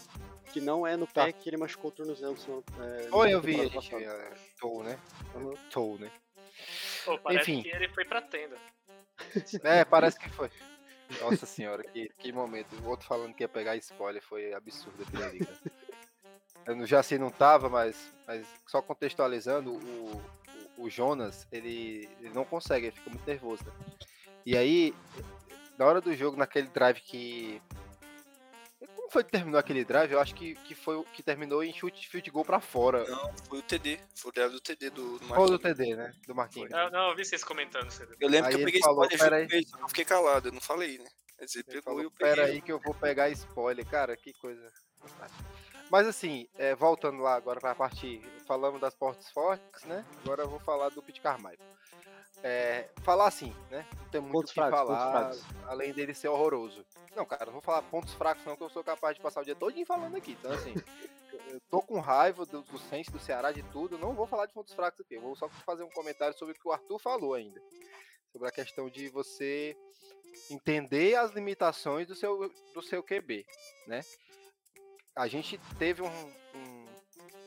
Que 0.53 0.61
não 0.61 0.87
é 0.87 0.97
no 0.97 1.07
pé 1.07 1.26
Tá. 1.26 1.32
que 1.32 1.49
ele 1.51 1.59
machucou 1.59 1.91
o 1.91 1.95
tornozelo. 1.95 2.37
senão, 2.37 2.64
É, 2.80 3.35
eu 3.35 3.41
vi, 3.41 3.68
gente. 3.68 3.95
É, 3.95 4.30
né? 4.82 4.99
Uhum. 5.35 5.55
Toe, 5.70 5.99
né? 5.99 6.11
Pô, 7.05 7.18
parece 7.18 7.53
Enfim. 7.53 7.62
que 7.62 7.68
ele 7.68 7.89
foi 7.91 8.05
pra 8.07 8.22
tenda. 8.22 8.57
É, 9.62 9.85
parece 9.85 10.18
que 10.18 10.28
foi. 10.30 10.51
Nossa 11.20 11.45
senhora, 11.47 11.85
que, 11.85 12.09
que 12.18 12.32
momento. 12.32 12.74
O 12.82 12.89
outro 12.89 13.07
falando 13.07 13.35
que 13.35 13.45
ia 13.45 13.49
pegar 13.49 13.76
spoiler 13.76 14.22
foi 14.22 14.55
absurdo 14.55 15.03
aquilo 15.03 15.24
ali, 15.24 15.45
cara. 15.45 15.59
Eu 16.66 16.87
já 16.87 17.01
assim 17.01 17.18
não 17.18 17.30
tava, 17.30 17.68
mas, 17.68 18.12
mas 18.26 18.47
só 18.66 18.80
contextualizando, 18.80 19.72
o, 19.72 20.22
o, 20.78 20.85
o 20.85 20.91
Jonas, 20.91 21.47
ele, 21.53 22.09
ele 22.20 22.30
não 22.32 22.45
consegue, 22.45 22.87
ele 22.87 22.97
fica 22.97 23.11
muito 23.11 23.26
nervoso, 23.26 23.62
né? 23.64 23.72
E 24.47 24.57
aí, 24.57 24.95
na 25.79 25.87
hora 25.87 26.01
do 26.01 26.14
jogo, 26.14 26.37
naquele 26.37 26.68
drive 26.68 27.01
que. 27.01 27.61
Como 28.97 29.11
foi 29.11 29.25
que 29.25 29.31
terminou 29.31 29.59
aquele 29.59 29.85
drive? 29.85 30.12
Eu 30.12 30.20
acho 30.20 30.35
que, 30.35 30.55
que 30.57 30.75
foi 30.75 30.97
o 30.97 31.05
que 31.05 31.22
terminou 31.22 31.62
em 31.62 31.72
chute 31.72 32.09
field 32.09 32.31
goal 32.31 32.45
pra 32.45 32.61
fora. 32.61 33.05
Não, 33.09 33.33
foi 33.49 33.59
o 33.59 33.62
TD. 33.62 33.99
Foi 34.16 34.31
o 34.31 34.35
drive 34.35 34.53
do 34.53 34.61
TD 34.61 34.91
do, 34.91 35.18
do 35.18 35.35
Ou 35.35 35.47
do 35.47 35.53
Marquinhos. 35.53 35.61
TD, 35.62 35.97
né? 35.97 36.12
Do 36.27 36.35
Marquinhos. 36.35 36.70
Eu, 36.70 36.91
não, 36.91 37.11
eu 37.11 37.16
vi 37.16 37.25
vocês 37.25 37.45
comentando. 37.45 37.89
Eu 38.20 38.29
lembro 38.29 38.47
Aí 38.47 38.51
que 38.51 38.57
eu 38.57 38.59
ele 38.61 38.64
peguei 38.66 38.81
falou, 38.81 39.05
spoiler 39.05 39.18
"Pera 39.18 39.41
junto 39.43 39.51
com 39.51 39.57
ele, 39.57 39.83
eu 39.83 39.89
fiquei 39.89 40.05
calado, 40.05 40.49
eu 40.49 40.53
não 40.53 40.61
falei, 40.61 40.99
né? 40.99 41.09
Quer 41.39 41.45
dizer, 41.47 41.59
Ele 41.61 41.66
pegou 41.68 41.83
falou, 41.83 42.01
e 42.01 42.05
eu 42.05 42.11
peguei. 42.11 42.35
pera 42.35 42.47
aí 42.49 42.61
que 42.61 42.72
eu 42.72 42.81
vou 42.81 42.95
pegar 42.95 43.29
spoiler. 43.31 43.87
Cara, 43.87 44.16
que 44.16 44.33
coisa 44.35 44.70
fantástica. 45.01 45.45
Mas 45.91 46.07
assim, 46.07 46.49
é, 46.59 46.74
voltando 46.74 47.22
lá 47.22 47.35
agora 47.35 47.61
pra 47.61 47.74
parte, 47.74 48.20
falamos 48.47 48.80
das 48.80 48.95
portas 48.95 49.30
fortes, 49.30 49.85
né? 49.85 50.05
Agora 50.22 50.43
eu 50.43 50.49
vou 50.49 50.61
falar 50.61 50.89
do 50.91 51.03
Pete 51.03 51.20
Carmichael. 51.20 51.59
É, 52.43 52.91
falar 53.03 53.28
assim, 53.28 53.55
né? 53.70 53.87
Não 53.97 54.09
tem 54.11 54.20
muito 54.20 54.45
o 54.45 54.49
que 54.49 54.55
fracos, 54.55 54.78
falar, 54.78 55.35
além 55.66 55.93
dele 55.93 56.12
ser 56.12 56.28
horroroso. 56.28 56.85
Não, 57.14 57.24
cara, 57.24 57.47
não 57.47 57.53
vou 57.53 57.62
falar 57.62 57.82
pontos 57.82 58.12
fracos 58.14 58.45
não, 58.45 58.57
que 58.57 58.62
eu 58.62 58.68
sou 58.68 58.85
capaz 58.85 59.16
de 59.16 59.22
passar 59.22 59.41
o 59.41 59.45
dia 59.45 59.55
todo 59.55 59.72
falando 59.87 60.16
aqui. 60.16 60.32
Então 60.32 60.53
assim, 60.53 60.74
eu 61.49 61.61
tô 61.70 61.80
com 61.80 62.01
raiva 62.01 62.45
do, 62.45 62.62
do 62.62 62.78
Saints, 62.78 63.12
do 63.12 63.18
Ceará, 63.18 63.53
de 63.53 63.62
tudo. 63.64 63.97
Não 63.97 64.12
vou 64.12 64.26
falar 64.26 64.47
de 64.47 64.53
pontos 64.53 64.74
fracos 64.74 65.01
aqui. 65.01 65.14
Eu 65.14 65.20
vou 65.20 65.37
só 65.37 65.49
fazer 65.49 65.85
um 65.85 65.91
comentário 65.91 66.37
sobre 66.37 66.55
o 66.55 66.59
que 66.59 66.68
o 66.68 66.72
Arthur 66.72 66.99
falou 66.99 67.35
ainda. 67.35 67.62
Sobre 68.32 68.49
a 68.49 68.53
questão 68.53 68.91
de 68.91 69.09
você 69.09 69.76
entender 70.51 71.14
as 71.14 71.30
limitações 71.32 72.07
do 72.09 72.14
seu, 72.14 72.51
do 72.74 72.82
seu 72.82 73.03
QB, 73.03 73.47
né? 73.87 74.01
A 75.17 75.27
gente 75.29 75.59
teve 75.79 76.03
um, 76.03 76.07
um, 76.09 76.87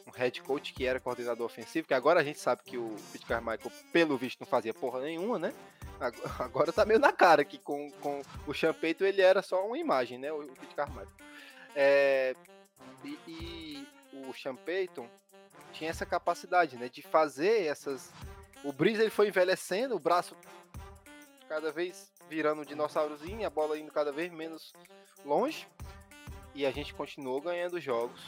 um 0.07 0.11
head 0.15 0.41
coach 0.41 0.74
que 0.74 0.86
era 0.86 0.99
coordenador 0.99 1.45
ofensivo, 1.45 1.88
que 1.88 1.93
agora 1.93 2.20
a 2.22 2.24
gente 2.24 2.39
sabe 2.39 2.61
que 2.63 2.78
o 2.78 2.95
Pete 3.11 3.26
Carmichael, 3.26 3.72
pelo 3.91 4.18
visto, 4.18 4.39
não 4.39 4.47
fazia 4.47 4.74
porra 4.74 5.01
nenhuma, 5.01 5.38
né? 5.38 5.53
Ag- 5.99 6.18
Agora 6.39 6.72
tá 6.72 6.86
meio 6.86 6.99
na 6.99 7.11
cara 7.11 7.43
que 7.43 7.57
com, 7.57 7.91
com 7.99 8.22
o 8.45 8.53
Champeito 8.53 9.03
ele 9.03 9.22
era 9.22 9.41
só 9.41 9.65
uma 9.65 9.78
imagem, 9.78 10.18
né? 10.18 10.32
O, 10.32 10.45
Pete 10.47 10.76
Carmichael. 10.76 11.09
É, 11.76 12.36
e, 13.03 13.20
e 13.28 13.88
o 14.28 14.34
Champeyton 14.34 15.07
tinha 15.74 15.89
essa 15.89 16.05
capacidade, 16.05 16.78
né? 16.78 16.88
De 16.89 17.01
fazer 17.01 17.65
essas... 17.65 18.11
O 18.63 18.72
Breeze 18.72 19.01
ele 19.01 19.11
foi 19.11 19.28
envelhecendo, 19.28 19.95
o 19.95 19.99
braço 19.99 20.36
cada 21.47 21.72
vez 21.72 22.11
virando 22.30 22.61
um 22.61 22.65
dinossaurozinho, 22.65 23.45
a 23.45 23.49
bola 23.49 23.78
indo 23.78 23.91
cada 23.91 24.11
vez 24.11 24.32
menos 24.32 24.74
longe. 25.24 25.68
E 26.58 26.66
a 26.66 26.72
gente 26.72 26.91
continuou 26.91 27.39
ganhando 27.39 27.80
jogos 27.80 28.20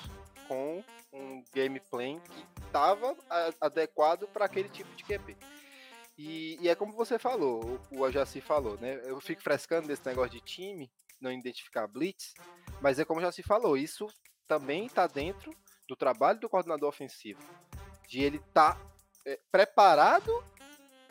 com 0.48 0.84
um 1.12 1.44
gameplay 1.52 2.20
que 2.20 2.64
estava 2.64 3.18
adequado 3.60 4.28
para 4.28 4.46
aquele 4.46 4.70
tipo 4.70 4.96
de 4.96 5.04
QB. 5.04 5.36
E, 6.16 6.56
e 6.62 6.70
é 6.70 6.76
como 6.76 6.94
você 6.94 7.18
falou, 7.18 7.82
o, 7.90 7.98
o 7.98 8.06
Ajaci 8.06 8.40
falou, 8.40 8.78
né? 8.78 9.02
Eu 9.04 9.20
fico 9.20 9.42
frescando 9.42 9.88
desse 9.88 10.06
negócio 10.06 10.34
de 10.34 10.42
time, 10.42 10.92
não 11.20 11.32
identificar 11.32 11.88
blitz, 11.88 12.36
mas 12.80 13.00
é 13.00 13.04
como 13.04 13.20
já 13.20 13.32
se 13.32 13.42
falou, 13.42 13.76
isso 13.76 14.06
também 14.48 14.86
está 14.86 15.08
dentro 15.08 15.52
do 15.88 15.96
trabalho 15.96 16.40
do 16.40 16.48
coordenador 16.48 16.88
ofensivo, 16.88 17.42
de 18.08 18.22
ele 18.22 18.38
estar 18.38 18.80
é, 19.26 19.40
preparado 19.52 20.32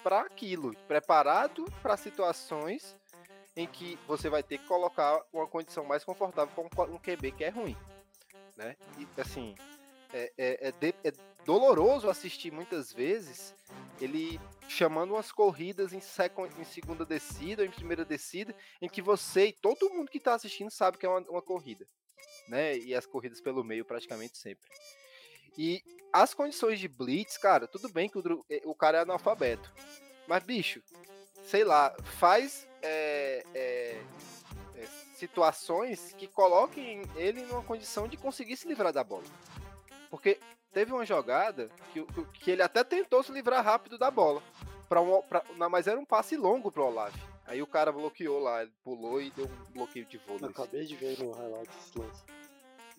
para 0.04 0.20
aquilo, 0.20 0.72
preparado 0.86 1.64
para 1.82 1.96
situações 1.96 2.96
em 3.58 3.66
que 3.66 3.98
você 4.06 4.30
vai 4.30 4.40
ter 4.40 4.58
que 4.58 4.66
colocar 4.68 5.20
uma 5.32 5.44
condição 5.44 5.84
mais 5.84 6.04
confortável 6.04 6.54
com 6.54 6.70
um 6.84 6.98
QB 6.98 7.32
que 7.32 7.42
é 7.42 7.48
ruim, 7.48 7.76
né? 8.56 8.76
E 8.96 9.20
assim, 9.20 9.56
é, 10.12 10.32
é, 10.38 10.68
é, 10.68 10.72
de, 10.72 10.94
é 11.02 11.12
doloroso 11.44 12.08
assistir 12.08 12.52
muitas 12.52 12.92
vezes 12.92 13.52
ele 14.00 14.40
chamando 14.68 15.14
umas 15.14 15.32
corridas 15.32 15.92
em, 15.92 16.00
second, 16.00 16.54
em 16.56 16.64
segunda 16.64 17.04
descida, 17.04 17.62
ou 17.62 17.68
em 17.68 17.72
primeira 17.72 18.04
descida, 18.04 18.54
em 18.80 18.88
que 18.88 19.02
você 19.02 19.46
e 19.46 19.52
todo 19.52 19.90
mundo 19.90 20.08
que 20.08 20.18
está 20.18 20.34
assistindo 20.34 20.70
sabe 20.70 20.96
que 20.96 21.04
é 21.04 21.08
uma, 21.08 21.20
uma 21.28 21.42
corrida, 21.42 21.84
né? 22.46 22.78
E 22.78 22.94
as 22.94 23.06
corridas 23.06 23.40
pelo 23.40 23.64
meio 23.64 23.84
praticamente 23.84 24.38
sempre. 24.38 24.70
E 25.58 25.82
as 26.12 26.32
condições 26.32 26.78
de 26.78 26.86
blitz, 26.86 27.36
cara, 27.36 27.66
tudo 27.66 27.88
bem 27.88 28.08
que 28.08 28.18
o, 28.18 28.44
o 28.66 28.74
cara 28.76 28.98
é 28.98 29.00
analfabeto, 29.00 29.74
mas 30.28 30.44
bicho, 30.44 30.80
sei 31.48 31.64
lá, 31.64 31.96
faz 32.04 32.68
é, 32.82 33.42
é, 33.54 34.02
é, 34.76 34.86
situações 35.14 36.14
que 36.18 36.26
coloquem 36.26 37.02
ele 37.16 37.42
numa 37.42 37.62
condição 37.62 38.06
de 38.06 38.18
conseguir 38.18 38.56
se 38.58 38.68
livrar 38.68 38.92
da 38.92 39.02
bola. 39.02 39.24
Porque 40.10 40.38
teve 40.72 40.92
uma 40.92 41.06
jogada 41.06 41.70
que, 41.92 42.04
que 42.34 42.50
ele 42.50 42.60
até 42.60 42.84
tentou 42.84 43.22
se 43.22 43.32
livrar 43.32 43.64
rápido 43.64 43.96
da 43.96 44.10
bola. 44.10 44.42
Pra 44.90 45.00
um, 45.00 45.22
pra, 45.22 45.42
mas 45.70 45.86
era 45.86 45.98
um 45.98 46.04
passe 46.04 46.36
longo 46.36 46.70
pro 46.70 46.84
Olave. 46.84 47.18
Aí 47.46 47.62
o 47.62 47.66
cara 47.66 47.90
bloqueou 47.90 48.40
lá, 48.40 48.62
ele 48.62 48.72
pulou 48.84 49.20
e 49.20 49.30
deu 49.30 49.46
um 49.46 49.72
bloqueio 49.72 50.04
de 50.04 50.18
voo. 50.18 50.36
Eu 50.40 50.48
acabei 50.48 50.84
de 50.84 50.96
ver 50.96 51.18
no 51.18 51.32
highlight 51.32 51.70
esse 51.78 51.98
lance. 51.98 52.22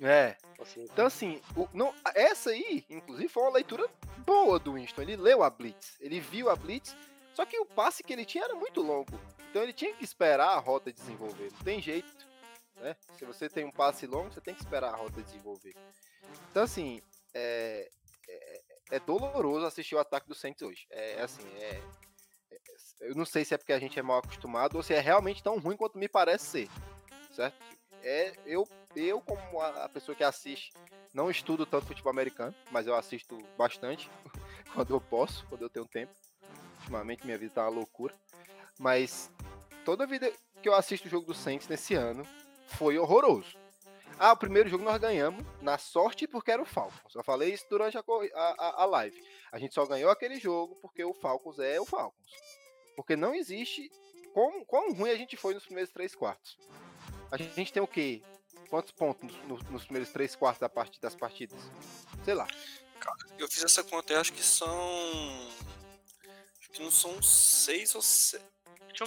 É. 0.02 0.36
Então, 0.78 1.06
assim, 1.06 1.42
o, 1.56 1.68
não, 1.74 1.94
essa 2.16 2.50
aí, 2.52 2.84
inclusive, 2.90 3.28
foi 3.28 3.44
uma 3.44 3.52
leitura 3.52 3.88
boa 4.26 4.58
do 4.58 4.74
Winston. 4.74 5.02
Ele 5.04 5.18
leu 5.18 5.44
a 5.44 5.50
Blitz, 5.50 5.98
ele 6.00 6.20
viu 6.20 6.50
a 6.50 6.56
Blitz, 6.56 6.96
só 7.40 7.46
que 7.46 7.58
o 7.58 7.66
passe 7.66 8.04
que 8.04 8.12
ele 8.12 8.26
tinha 8.26 8.44
era 8.44 8.54
muito 8.54 8.82
longo. 8.82 9.18
Então 9.50 9.64
ele 9.64 9.72
tinha 9.72 9.94
que 9.94 10.04
esperar 10.04 10.50
a 10.50 10.60
rota 10.60 10.92
desenvolver. 10.92 11.50
Não 11.54 11.62
tem 11.62 11.82
jeito. 11.82 12.28
Né? 12.76 12.94
Se 13.18 13.24
você 13.24 13.48
tem 13.48 13.64
um 13.64 13.72
passe 13.72 14.06
longo, 14.06 14.30
você 14.30 14.42
tem 14.42 14.54
que 14.54 14.60
esperar 14.60 14.94
a 14.94 14.98
rota 14.98 15.22
desenvolver. 15.22 15.74
Então, 16.52 16.64
assim, 16.64 17.02
é, 17.34 17.90
é, 18.28 18.62
é 18.92 19.00
doloroso 19.00 19.66
assistir 19.66 19.96
o 19.96 20.00
ataque 20.00 20.28
do 20.28 20.36
Saints 20.36 20.62
hoje. 20.62 20.86
É 20.90 21.22
assim, 21.22 21.48
é, 21.60 21.82
é, 22.52 22.60
eu 23.00 23.16
não 23.16 23.24
sei 23.24 23.46
se 23.46 23.54
é 23.54 23.58
porque 23.58 23.72
a 23.72 23.80
gente 23.80 23.98
é 23.98 24.04
mal 24.04 24.18
acostumado 24.18 24.76
ou 24.76 24.84
se 24.84 24.94
é 24.94 25.00
realmente 25.00 25.42
tão 25.42 25.58
ruim 25.60 25.78
quanto 25.78 25.98
me 25.98 26.10
parece 26.10 26.46
ser. 26.46 26.70
Certo? 27.32 27.58
É, 28.04 28.34
eu 28.46 28.68
eu, 28.96 29.22
como 29.22 29.62
a, 29.62 29.88
pessoa 29.88 30.14
que 30.14 30.26
assiste, 30.26 30.74
não 31.14 31.30
estudo 31.30 31.66
tanto 31.66 31.86
futebol 31.86 32.12
americano, 32.12 32.54
mas 32.70 32.86
eu 32.86 32.96
assisto 32.96 33.38
bastante 33.58 34.10
quando 34.74 34.94
eu 34.94 35.00
posso, 35.00 35.46
quando 35.48 35.62
eu 35.62 35.70
tenho 35.70 35.88
tempo. 35.88 36.12
Ultimamente 36.90 37.24
minha 37.24 37.38
vida 37.38 37.54
tá 37.54 37.62
uma 37.64 37.70
loucura. 37.70 38.14
Mas 38.80 39.32
toda 39.86 40.08
vida 40.08 40.32
que 40.62 40.68
eu 40.68 40.74
assisto 40.74 41.08
o 41.08 41.12
jogo 41.12 41.28
do 41.28 41.36
Saints 41.36 41.68
nesse 41.68 41.94
ano 41.94 42.26
foi 42.66 42.98
horroroso. 42.98 43.58
Ah, 44.18 44.34
o 44.34 44.38
primeiro 44.38 44.68
jogo 44.68 44.84
nós 44.84 45.00
ganhamos 45.00 45.46
na 45.62 45.78
sorte 45.78 46.28
porque 46.28 46.52
era 46.52 46.62
o 46.62 46.66
Falcons. 46.66 47.16
Eu 47.16 47.24
falei 47.24 47.54
isso 47.54 47.66
durante 47.70 47.98
a, 47.98 48.04
a, 48.04 48.84
a 48.84 48.86
live. 48.86 49.24
A 49.52 49.60
gente 49.60 49.74
só 49.74 49.86
ganhou 49.86 50.10
aquele 50.10 50.40
jogo 50.40 50.76
porque 50.82 51.04
o 51.04 51.14
Falcons 51.14 51.60
é 51.60 51.80
o 51.80 51.86
Falcons. 51.86 52.32
Porque 52.96 53.16
não 53.16 53.34
existe 53.36 53.90
quão, 54.34 54.66
quão 54.66 54.92
ruim 54.92 55.12
a 55.12 55.16
gente 55.16 55.38
foi 55.38 55.54
nos 55.54 55.64
primeiros 55.64 55.94
três 55.94 56.16
quartos. 56.16 56.58
A 57.32 57.38
gente 57.38 57.72
tem 57.72 57.82
o 57.82 57.88
quê? 57.88 58.22
quantos 58.70 58.92
pontos 58.92 59.30
nos, 59.48 59.64
nos 59.70 59.84
primeiros 59.84 60.12
três 60.12 60.36
quartos 60.36 60.60
da 60.60 60.70
part, 60.70 61.00
das 61.00 61.16
partidas? 61.16 61.60
Sei 62.24 62.34
lá. 62.34 62.48
Cara, 63.00 63.18
eu 63.38 63.48
fiz 63.48 63.64
essa 63.64 63.84
conta 63.84 64.14
e 64.14 64.16
acho 64.16 64.34
que 64.34 64.44
são. 64.44 64.70
Acho 66.70 66.78
que 66.78 66.84
não 66.84 66.92
são 66.92 67.22
seis 67.22 67.96
ou 67.96 68.02
sete. 68.02 68.44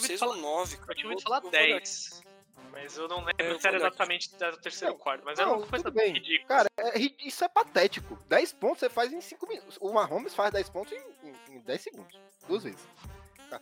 Seis 0.01 0.19
falar, 0.19 0.35
ou 0.35 0.41
nove. 0.41 0.79
Eu 0.89 0.95
tinha 0.95 1.07
ouvido 1.07 1.23
falar 1.23 1.41
dez. 1.51 2.23
Mas 2.71 2.97
eu 2.97 3.07
não 3.07 3.19
lembro 3.19 3.35
é, 3.39 3.59
se 3.59 3.69
era 3.69 3.77
exatamente 3.77 4.31
do 4.31 4.57
terceiro 4.57 4.95
quarto. 4.97 5.23
Mas 5.25 5.39
não, 5.39 5.45
era 5.45 5.57
uma 5.59 5.67
coisa 5.67 5.91
bem. 5.91 6.15
ridícula. 6.15 6.49
Cara, 6.49 6.69
é, 6.79 6.99
isso 6.99 7.45
é 7.45 7.49
patético. 7.49 8.19
10 8.29 8.53
pontos 8.55 8.81
você 8.81 8.89
faz 8.89 9.13
em 9.13 9.21
5 9.21 9.47
minutos. 9.47 9.79
O 9.81 9.93
Mahomes 9.93 10.35
faz 10.35 10.51
10 10.53 10.71
pontos 10.71 10.93
em, 10.93 11.29
em, 11.29 11.57
em 11.57 11.61
10 11.61 11.81
segundos. 11.81 12.19
Duas 12.49 12.65
vezes. 12.65 12.81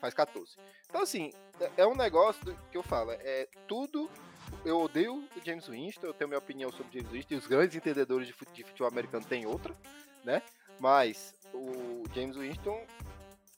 Faz 0.01 0.15
14. 0.15 0.57
Então, 0.89 1.03
assim, 1.03 1.33
é, 1.61 1.71
é 1.79 1.87
um 1.87 1.97
negócio 1.97 2.57
que 2.71 2.79
eu 2.79 2.83
falo. 2.85 3.11
É 3.11 3.49
tudo 3.67 4.09
eu 4.65 4.81
odeio 4.81 5.25
o 5.37 5.45
James 5.45 5.67
Winston, 5.67 6.07
eu 6.07 6.15
tenho 6.15 6.29
minha 6.29 6.39
opinião 6.39 6.71
sobre 6.71 6.89
o 6.89 6.93
James 6.93 7.13
Winston, 7.13 7.35
e 7.35 7.37
os 7.39 7.47
grandes 7.47 7.77
entendedores 7.77 8.27
de 8.27 8.33
futebol 8.33 8.89
americano 8.89 9.25
têm 9.25 9.47
outra, 9.47 9.75
né? 10.25 10.43
Mas 10.79 11.35
o 11.55 12.05
James 12.15 12.37
Winston 12.37 12.85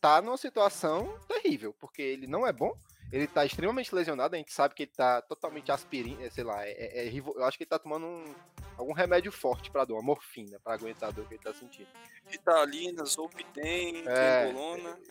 tá 0.03 0.21
numa 0.21 0.37
situação 0.37 1.17
terrível, 1.29 1.73
porque 1.79 2.03
ele 2.03 2.27
não 2.27 2.45
é 2.45 2.53
bom, 2.53 2.77
ele 3.13 3.29
tá 3.29 3.47
extremamente 3.47 3.95
lesionado, 3.95 4.35
a 4.35 4.39
gente 4.39 4.53
sabe 4.53 4.75
que 4.75 4.83
ele 4.83 4.91
tá 4.91 5.23
totalmente 5.23 5.71
aspirina, 5.71 6.29
sei 6.29 6.43
lá, 6.43 6.67
é, 6.67 6.73
é, 6.73 7.07
é, 7.07 7.13
eu 7.17 7.45
acho 7.45 7.57
que 7.57 7.63
ele 7.63 7.71
tá 7.71 7.79
tomando 7.79 8.05
um, 8.05 8.35
algum 8.77 8.93
remédio 8.93 9.31
forte 9.31 9.71
pra 9.71 9.85
dor, 9.85 9.95
uma 9.95 10.03
morfina, 10.03 10.59
pra 10.59 10.75
aguentar 10.75 11.11
a 11.11 11.13
dor 11.13 11.29
que 11.29 11.35
ele 11.35 11.43
tá 11.43 11.55
sentindo. 11.55 11.87
Ritalina, 12.27 13.05
Zolpidem, 13.05 14.03
é. 14.09 14.53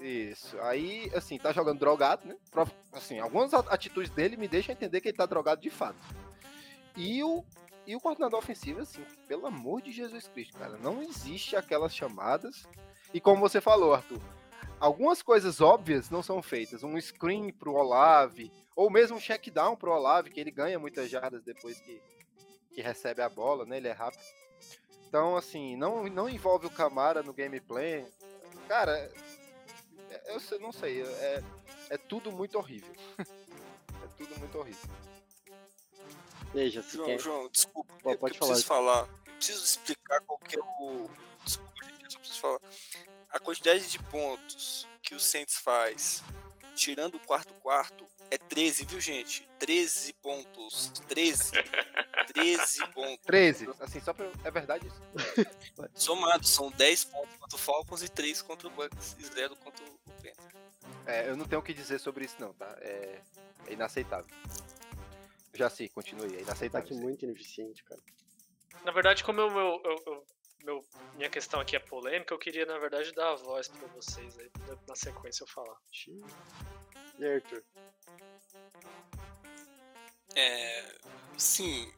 Isso. 0.01 0.59
Aí, 0.59 1.09
assim, 1.15 1.37
tá 1.37 1.53
jogando 1.53 1.79
drogado, 1.79 2.27
né? 2.27 2.35
Assim, 2.91 3.17
algumas 3.19 3.53
atitudes 3.53 4.11
dele 4.11 4.35
me 4.35 4.47
deixam 4.47 4.73
entender 4.73 4.99
que 4.99 5.07
ele 5.07 5.17
tá 5.17 5.25
drogado 5.25 5.61
de 5.61 5.69
fato. 5.69 5.99
E 6.97 7.23
o, 7.23 7.45
e 7.87 7.95
o 7.95 8.01
coordenador 8.01 8.39
ofensivo, 8.39 8.81
assim, 8.81 9.05
pelo 9.25 9.45
amor 9.45 9.81
de 9.81 9.91
Jesus 9.93 10.27
Cristo, 10.27 10.57
cara, 10.57 10.77
não 10.77 11.01
existe 11.01 11.55
aquelas 11.55 11.95
chamadas. 11.95 12.67
E 13.13 13.21
como 13.21 13.39
você 13.39 13.61
falou, 13.61 13.93
Arthur, 13.93 14.19
algumas 14.81 15.21
coisas 15.21 15.61
óbvias 15.61 16.09
não 16.09 16.23
são 16.23 16.41
feitas. 16.41 16.83
Um 16.83 16.99
screen 16.99 17.53
pro 17.53 17.75
Olave, 17.75 18.51
ou 18.75 18.89
mesmo 18.89 19.17
um 19.17 19.21
check 19.21 19.49
down 19.49 19.75
pro 19.77 19.91
Olave, 19.91 20.31
que 20.31 20.39
ele 20.39 20.51
ganha 20.51 20.79
muitas 20.79 21.09
jardas 21.09 21.43
depois 21.43 21.79
que, 21.79 22.01
que 22.73 22.81
recebe 22.81 23.21
a 23.21 23.29
bola, 23.29 23.65
né? 23.65 23.77
Ele 23.77 23.87
é 23.87 23.93
rápido. 23.93 24.23
Então, 25.07 25.37
assim, 25.37 25.75
não, 25.75 26.05
não 26.05 26.27
envolve 26.27 26.65
o 26.65 26.71
Camara 26.71 27.21
no 27.21 27.33
gameplay. 27.33 28.05
Cara, 28.67 29.11
é, 30.09 30.35
eu 30.35 30.59
não 30.59 30.71
sei, 30.71 31.03
é, 31.03 31.43
é 31.89 31.97
tudo 31.97 32.31
muito 32.31 32.57
horrível. 32.57 32.93
é 33.19 34.07
tudo 34.17 34.39
muito 34.39 34.57
horrível. 34.57 34.89
Veja, 36.53 36.81
João, 36.81 37.05
quer... 37.05 37.19
João, 37.19 37.49
desculpa, 37.49 37.93
Pô, 38.01 38.17
pode 38.17 38.35
eu 38.35 38.39
falar. 38.39 38.51
preciso 38.51 38.67
falar. 38.67 39.01
Eu 39.25 39.33
preciso 39.35 39.63
explicar 39.63 40.21
qual 40.21 40.39
que 40.39 40.57
é 40.57 40.61
o. 40.61 41.09
Desculpa, 41.45 41.71
eu 42.03 42.11
só 42.11 42.19
preciso 42.19 42.41
falar. 42.41 42.59
A 43.31 43.39
quantidade 43.39 43.89
de 43.89 43.99
pontos 43.99 44.87
que 45.01 45.15
o 45.15 45.19
Saints 45.19 45.55
faz, 45.55 46.23
tirando 46.75 47.15
o 47.15 47.19
quarto 47.19 47.53
quarto, 47.55 48.05
é 48.29 48.37
13, 48.37 48.85
viu, 48.85 48.99
gente? 48.99 49.47
13 49.59 50.13
pontos. 50.13 50.89
13. 51.07 51.51
13 52.33 52.87
pontos. 52.93 53.25
13. 53.25 53.69
Assim, 53.79 53.99
só 53.99 54.13
pra... 54.13 54.29
É 54.43 54.51
verdade 54.51 54.87
isso? 54.87 55.01
Somados, 55.93 56.49
são 56.49 56.71
10 56.71 57.05
pontos 57.05 57.35
contra 57.37 57.55
o 57.55 57.59
Falcons 57.59 58.03
e 58.03 58.09
3 58.09 58.41
contra 58.41 58.67
o 58.67 58.71
Bucks 58.71 59.15
e 59.19 59.23
0 59.25 59.55
contra 59.57 59.83
o 59.83 59.97
Panthers. 59.99 60.37
É, 61.05 61.29
eu 61.29 61.35
não 61.35 61.45
tenho 61.45 61.59
o 61.59 61.63
que 61.63 61.73
dizer 61.73 61.99
sobre 61.99 62.25
isso 62.25 62.35
não, 62.39 62.53
tá? 62.53 62.73
É, 62.79 63.21
é 63.67 63.73
inaceitável. 63.73 64.33
Já 65.53 65.69
sei, 65.69 65.89
continue, 65.89 66.35
é 66.35 66.41
inaceitável. 66.41 66.87
Ataque 66.87 66.93
muito 66.93 67.25
ineficiente, 67.25 67.83
cara. 67.83 68.01
Na 68.85 68.91
verdade, 68.91 69.23
como 69.23 69.41
eu, 69.41 69.49
eu, 69.49 70.03
eu, 70.05 70.25
meu, 70.63 70.83
minha 71.15 71.29
questão 71.29 71.59
aqui 71.59 71.75
é 71.75 71.79
polêmica, 71.79 72.33
eu 72.33 72.39
queria, 72.39 72.65
na 72.65 72.77
verdade, 72.77 73.11
dar 73.13 73.31
a 73.31 73.35
voz 73.35 73.67
pra 73.67 73.87
vocês 73.89 74.37
aí, 74.37 74.51
na 74.87 74.95
sequência 74.95 75.43
eu 75.43 75.47
falar. 75.47 75.77
E 77.19 77.25
aí, 77.25 77.35
Arthur? 77.35 77.63
É. 80.35 80.95
Sim. 81.37 81.91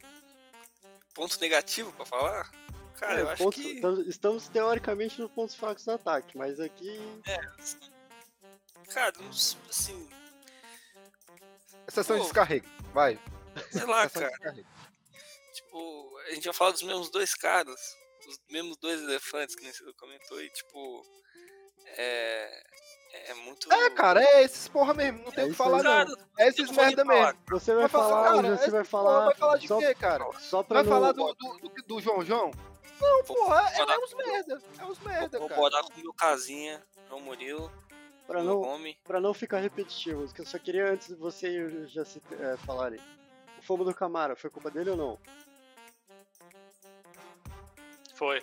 Ponto 1.14 1.40
negativo 1.40 1.92
pra 1.92 2.04
falar? 2.04 2.50
Cara, 2.98 3.20
é, 3.20 3.22
eu 3.22 3.28
acho 3.30 3.50
que. 3.50 3.80
Estamos 4.06 4.48
teoricamente 4.48 5.20
nos 5.20 5.30
pontos 5.30 5.54
fracos 5.54 5.84
do 5.84 5.92
ataque, 5.92 6.36
mas 6.36 6.58
aqui. 6.60 6.98
É. 7.26 7.36
Assim, 7.58 7.78
cara, 8.92 9.12
assim. 9.68 10.08
Exceção 11.86 12.16
de 12.16 12.22
descarrego, 12.22 12.66
vai. 12.92 13.18
Sei 13.70 13.84
lá, 13.84 14.08
cara. 14.08 14.32
Tipo, 15.52 16.18
a 16.26 16.34
gente 16.34 16.44
vai 16.44 16.54
falar 16.54 16.70
dos 16.72 16.82
mesmos 16.82 17.10
dois 17.10 17.34
caras, 17.34 17.96
os 18.28 18.40
mesmos 18.50 18.76
dois 18.76 19.02
elefantes 19.02 19.54
que 19.54 19.72
você 19.72 19.92
comentou, 19.94 20.40
e 20.42 20.48
tipo. 20.50 21.02
É. 21.96 22.62
É 23.26 23.34
muito. 23.34 23.72
É, 23.72 23.90
cara, 23.90 24.20
é 24.20 24.42
esses 24.42 24.66
porra 24.66 24.92
mesmo, 24.92 25.22
não 25.24 25.30
tem 25.30 25.44
o 25.44 25.46
é 25.46 25.50
que 25.50 25.54
falar, 25.54 25.82
não. 25.82 26.16
É 26.36 26.48
esses 26.48 26.68
merda 26.72 27.04
mesmo. 27.04 27.38
Você 27.48 27.72
vai, 27.72 27.82
vai 27.82 27.88
falar, 27.88 28.24
cara, 28.24 28.56
você 28.56 28.70
vai 28.70 28.84
falar. 28.84 29.24
Vai 29.26 29.34
falar 29.36 29.56
de 29.56 29.68
só, 29.68 29.78
quê, 29.78 29.94
cara? 29.94 30.24
Só 30.40 30.62
pra 30.64 30.82
vai 30.82 30.92
falar 30.92 31.12
do, 31.12 31.32
do, 31.32 31.58
do, 31.58 31.82
do, 31.86 32.00
João 32.00 32.24
João? 32.24 32.50
Não, 33.00 33.24
porra, 33.24 33.70
é, 33.72 33.80
é 33.80 33.98
uns 33.98 34.14
merda. 34.14 34.62
É 34.78 34.84
uns 34.84 34.98
merda, 34.98 35.38
vou, 35.38 35.48
cara. 35.48 35.60
Vou 35.60 35.70
botar 35.70 35.82
com 35.84 36.00
o 36.00 36.02
meu 36.02 36.12
casinha, 36.12 36.84
João 37.08 37.20
Murilo. 37.20 37.72
Pra 38.26 38.42
não, 38.42 38.62
nome. 38.62 38.98
pra 39.04 39.20
não 39.20 39.34
ficar 39.34 39.58
repetitivo, 39.58 40.32
que 40.32 40.40
eu 40.40 40.46
só 40.46 40.58
queria 40.58 40.90
antes 40.90 41.08
de 41.08 41.14
você 41.14 41.86
já 41.86 42.04
se 42.04 42.22
é, 42.40 42.56
falarem. 42.56 42.98
O 43.58 43.62
fogo 43.62 43.84
do 43.84 43.94
Camara, 43.94 44.34
foi 44.34 44.48
culpa 44.48 44.70
dele 44.70 44.90
ou 44.90 44.96
não? 44.96 45.18
Foi. 48.14 48.42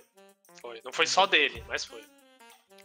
Foi. 0.62 0.82
Não 0.84 0.92
foi 0.92 1.08
só 1.08 1.26
dele, 1.26 1.64
mas 1.68 1.86
foi. 1.86 2.04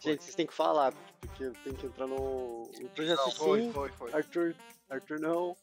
Gente, 0.00 0.22
vocês 0.22 0.34
têm 0.34 0.46
que 0.46 0.54
falar, 0.54 0.92
porque 1.20 1.50
tem 1.64 1.74
que 1.74 1.86
entrar 1.86 2.06
no. 2.06 2.16
O 2.16 2.90
projeto 2.94 3.18
não, 3.18 3.30
foi, 3.32 3.62
sim, 3.62 3.72
foi, 3.72 3.88
foi. 3.92 4.12
Arthur, 4.12 4.54
Arthur 4.88 5.20
não, 5.20 5.56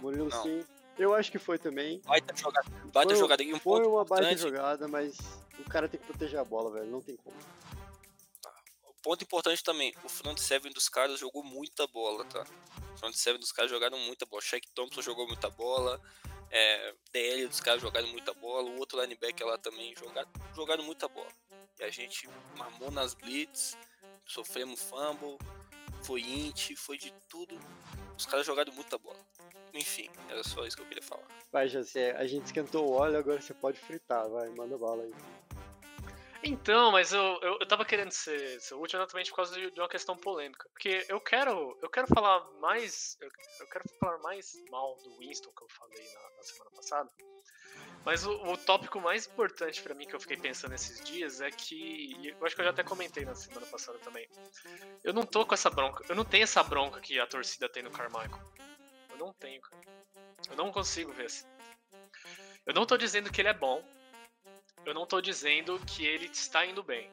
Murilo 0.00 0.28
não. 0.28 0.42
sim. 0.42 0.64
Eu 0.98 1.14
acho 1.14 1.30
que 1.30 1.38
foi 1.38 1.58
também. 1.58 2.00
Baita 2.04 2.36
jogada. 2.36 2.68
Baita 2.92 3.14
jogada 3.14 3.42
um 3.42 3.58
Foi 3.58 3.86
uma 3.86 4.04
baita 4.04 4.36
jogada, 4.36 4.86
mas 4.88 5.18
o 5.58 5.64
cara 5.64 5.88
tem 5.88 5.98
que 5.98 6.06
proteger 6.06 6.38
a 6.38 6.44
bola, 6.44 6.70
velho. 6.70 6.90
Não 6.90 7.00
tem 7.00 7.16
como. 7.16 7.36
Tá. 8.42 8.52
Ponto 9.02 9.24
importante 9.24 9.64
também, 9.64 9.94
o 10.04 10.08
front 10.08 10.38
seven 10.38 10.72
dos 10.72 10.88
caras 10.88 11.18
jogou 11.18 11.42
muita 11.42 11.86
bola, 11.86 12.24
tá? 12.26 12.44
O 12.94 12.98
front 12.98 13.14
seven 13.14 13.40
dos 13.40 13.52
caras 13.52 13.70
jogaram 13.70 13.98
muita 13.98 14.26
bola. 14.26 14.42
Shaq 14.42 14.68
Thompson 14.74 15.02
jogou 15.02 15.26
muita 15.26 15.50
bola. 15.50 16.00
É, 16.54 16.94
DL 17.10 17.48
dos 17.48 17.60
caras 17.60 17.80
jogaram 17.80 18.06
muita 18.08 18.34
bola. 18.34 18.68
O 18.70 18.78
outro 18.78 19.00
linebacker 19.00 19.46
lá 19.46 19.56
também 19.56 19.94
jogaram, 19.96 20.28
jogaram 20.54 20.84
muita 20.84 21.08
bola. 21.08 21.30
E 21.80 21.82
a 21.82 21.90
gente 21.90 22.28
mamou 22.56 22.90
nas 22.90 23.14
blitz, 23.14 23.76
sofremos 24.26 24.82
fumble, 24.82 25.38
foi 26.02 26.20
int, 26.20 26.76
foi 26.76 26.98
de 26.98 27.10
tudo. 27.28 27.58
Os 28.16 28.26
caras 28.26 28.44
jogaram 28.44 28.72
muita 28.74 28.98
bola. 28.98 29.18
enfim, 29.72 30.10
era 30.28 30.44
só 30.44 30.66
isso 30.66 30.76
que 30.76 30.82
eu 30.82 30.86
queria 30.86 31.02
falar. 31.02 31.26
Vai, 31.50 31.68
José, 31.68 32.14
a 32.16 32.26
gente 32.26 32.44
esquentou 32.44 32.86
o 32.86 32.92
óleo, 32.92 33.18
agora 33.18 33.40
você 33.40 33.54
pode 33.54 33.78
fritar, 33.78 34.28
vai, 34.28 34.48
manda 34.50 34.76
bala 34.76 35.02
aí. 35.02 35.12
Então, 36.44 36.90
mas 36.90 37.12
eu, 37.12 37.38
eu, 37.40 37.58
eu 37.60 37.66
tava 37.66 37.84
querendo 37.84 38.10
ser, 38.10 38.60
ser 38.60 38.74
útil 38.74 38.98
exatamente 38.98 39.30
por 39.30 39.36
causa 39.36 39.54
de, 39.54 39.70
de 39.70 39.80
uma 39.80 39.88
questão 39.88 40.16
polêmica. 40.16 40.68
Porque 40.70 41.06
eu 41.08 41.20
quero, 41.20 41.78
eu 41.80 41.88
quero 41.88 42.08
falar 42.08 42.44
mais. 42.60 43.16
Eu, 43.20 43.28
eu 43.60 43.66
quero 43.68 43.84
falar 44.00 44.18
mais 44.18 44.52
mal 44.68 44.96
do 44.96 45.18
Winston 45.18 45.52
que 45.52 45.62
eu 45.62 45.68
falei 45.68 46.04
na, 46.14 46.36
na 46.36 46.42
semana 46.42 46.70
passada. 46.72 47.10
Mas 48.04 48.26
o, 48.26 48.32
o 48.32 48.56
tópico 48.56 49.00
mais 49.00 49.26
importante 49.26 49.80
pra 49.80 49.94
mim 49.94 50.06
que 50.06 50.14
eu 50.14 50.20
fiquei 50.20 50.36
pensando 50.36 50.74
esses 50.74 51.00
dias 51.04 51.40
é 51.40 51.50
que. 51.50 52.26
Eu 52.26 52.44
acho 52.44 52.56
que 52.56 52.60
eu 52.60 52.64
já 52.64 52.72
até 52.72 52.82
comentei 52.82 53.24
na 53.24 53.36
semana 53.36 53.66
passada 53.66 53.98
também. 54.00 54.28
Eu 55.04 55.12
não 55.12 55.24
tô 55.24 55.46
com 55.46 55.54
essa 55.54 55.70
bronca. 55.70 56.04
Eu 56.08 56.16
não 56.16 56.24
tenho 56.24 56.42
essa 56.42 56.62
bronca 56.64 57.00
que 57.00 57.20
a 57.20 57.26
torcida 57.26 57.68
tem 57.68 57.84
no 57.84 57.90
Carmichael. 57.92 58.42
Eu 59.10 59.18
não 59.18 59.32
tenho, 59.34 59.60
cara. 59.60 59.82
Eu 60.50 60.56
não 60.56 60.72
consigo 60.72 61.12
ver 61.12 61.26
assim. 61.26 61.46
Eu 62.66 62.74
não 62.74 62.84
tô 62.84 62.96
dizendo 62.96 63.30
que 63.30 63.40
ele 63.40 63.48
é 63.48 63.54
bom. 63.54 63.84
Eu 64.84 64.94
não 64.94 65.06
tô 65.06 65.20
dizendo 65.20 65.78
que 65.86 66.04
ele 66.04 66.26
está 66.26 66.66
indo 66.66 66.82
bem. 66.82 67.10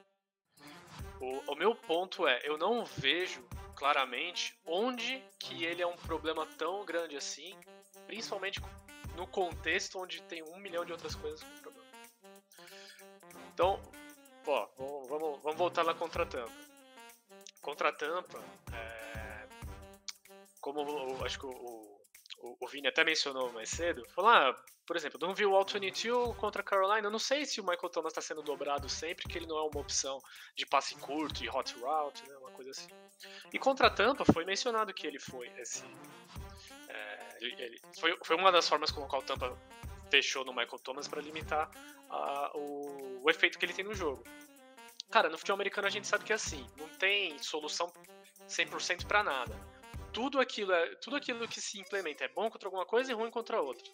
O, 1.21 1.51
o 1.51 1.55
meu 1.55 1.75
ponto 1.75 2.27
é, 2.27 2.39
eu 2.43 2.57
não 2.57 2.85
vejo 2.85 3.43
claramente 3.75 4.57
onde 4.65 5.23
que 5.39 5.63
ele 5.63 5.81
é 5.81 5.87
um 5.87 5.95
problema 5.95 6.45
tão 6.57 6.83
grande 6.83 7.15
assim, 7.15 7.57
principalmente 8.07 8.59
no 9.15 9.27
contexto 9.27 9.99
onde 9.99 10.21
tem 10.23 10.41
um 10.43 10.57
milhão 10.57 10.83
de 10.83 10.91
outras 10.91 11.15
coisas 11.15 11.41
com 11.43 11.61
problema. 11.61 11.89
Então, 13.53 13.79
ó, 14.47 14.67
vamos, 15.07 15.41
vamos, 15.41 15.57
voltar 15.57 15.83
lá 15.83 15.93
contra 15.93 16.23
a 16.23 16.25
tampa. 16.25 16.69
Contra 17.61 17.89
a 17.89 17.93
tampa, 17.93 18.43
é, 18.73 19.47
como 20.61 21.23
acho 21.25 21.39
que 21.39 21.45
o, 21.45 21.51
o, 21.51 22.57
o 22.59 22.67
Vini 22.67 22.87
até 22.87 23.03
mencionou 23.03 23.51
mais 23.51 23.69
cedo, 23.69 24.07
falou, 24.09 24.31
ah, 24.31 24.63
por 24.89 24.95
exemplo, 24.95 25.19
não 25.21 25.35
viu 25.35 25.51
o 25.51 25.55
All-22 25.55 26.35
contra 26.37 26.63
a 26.63 26.65
Carolina, 26.65 27.05
eu 27.05 27.11
não 27.11 27.19
sei 27.19 27.45
se 27.45 27.61
o 27.61 27.63
Michael 27.63 27.89
Thomas 27.91 28.11
está 28.11 28.21
sendo 28.23 28.41
dobrado 28.41 28.89
sempre, 28.89 29.27
que 29.27 29.37
ele 29.37 29.45
não 29.45 29.55
é 29.55 29.61
uma 29.61 29.79
opção 29.79 30.19
de 30.55 30.65
passe 30.65 30.95
curto 30.95 31.43
e 31.43 31.47
hot 31.47 31.75
route, 31.79 32.27
né, 32.27 32.35
uma 32.37 32.49
coisa 32.49 32.71
assim. 32.71 32.87
E 33.53 33.59
contra 33.59 33.85
a 33.85 33.89
Tampa 33.91 34.25
foi 34.25 34.45
mencionado 34.45 34.91
que 34.91 35.05
ele 35.05 35.19
foi 35.19 35.47
esse... 35.59 35.83
é, 36.87 37.37
ele, 37.39 37.53
ele- 37.61 37.81
foi, 37.99 38.17
foi 38.25 38.35
uma 38.35 38.51
das 38.51 38.67
formas 38.67 38.89
com 38.89 39.03
a 39.03 39.07
qual 39.07 39.21
Tampa 39.21 39.55
fechou 40.09 40.43
no 40.43 40.51
Michael 40.51 40.79
Thomas 40.79 41.07
para 41.07 41.21
limitar 41.21 41.69
a- 42.09 42.51
o, 42.55 43.21
o 43.23 43.29
efeito 43.29 43.59
que 43.59 43.65
ele 43.65 43.73
tem 43.73 43.85
no 43.85 43.93
jogo. 43.93 44.23
Cara, 45.11 45.29
no 45.29 45.37
futebol 45.37 45.53
americano 45.57 45.85
a 45.85 45.91
gente 45.91 46.07
sabe 46.07 46.23
que 46.23 46.31
é 46.31 46.35
assim, 46.35 46.65
não 46.77 46.89
tem 46.97 47.37
solução 47.37 47.93
100% 48.47 49.05
para 49.05 49.21
nada. 49.21 49.55
Tudo 50.11 50.39
aquilo, 50.39 50.71
é, 50.73 50.95
tudo 50.95 51.15
aquilo 51.15 51.47
que 51.47 51.61
se 51.61 51.79
implementa 51.79 52.23
é 52.25 52.27
bom 52.27 52.49
contra 52.49 52.67
alguma 52.67 52.87
coisa 52.87 53.11
e 53.11 53.13
ruim 53.13 53.29
contra 53.29 53.61
outra. 53.61 53.87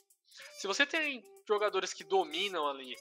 Se 0.58 0.68
você 0.68 0.86
tem 0.86 1.24
jogadores 1.48 1.94
que 1.94 2.04
dominam 2.04 2.68
ali 2.68 2.96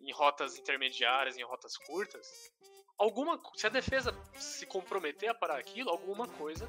em 0.00 0.12
rotas 0.12 0.58
intermediárias, 0.58 1.36
em 1.36 1.42
rotas 1.42 1.76
curtas, 1.76 2.50
alguma 2.98 3.40
se 3.54 3.66
a 3.66 3.70
defesa 3.70 4.14
se 4.38 4.66
comprometer 4.66 5.28
a 5.28 5.34
parar 5.34 5.58
aquilo, 5.58 5.90
alguma 5.90 6.26
coisa 6.26 6.68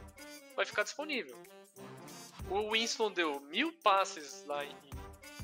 vai 0.55 0.65
ficar 0.65 0.83
disponível. 0.83 1.37
O 2.49 2.71
Winston 2.71 3.11
deu 3.11 3.39
mil 3.41 3.71
passes 3.81 4.45
lá 4.45 4.65
em 4.65 4.75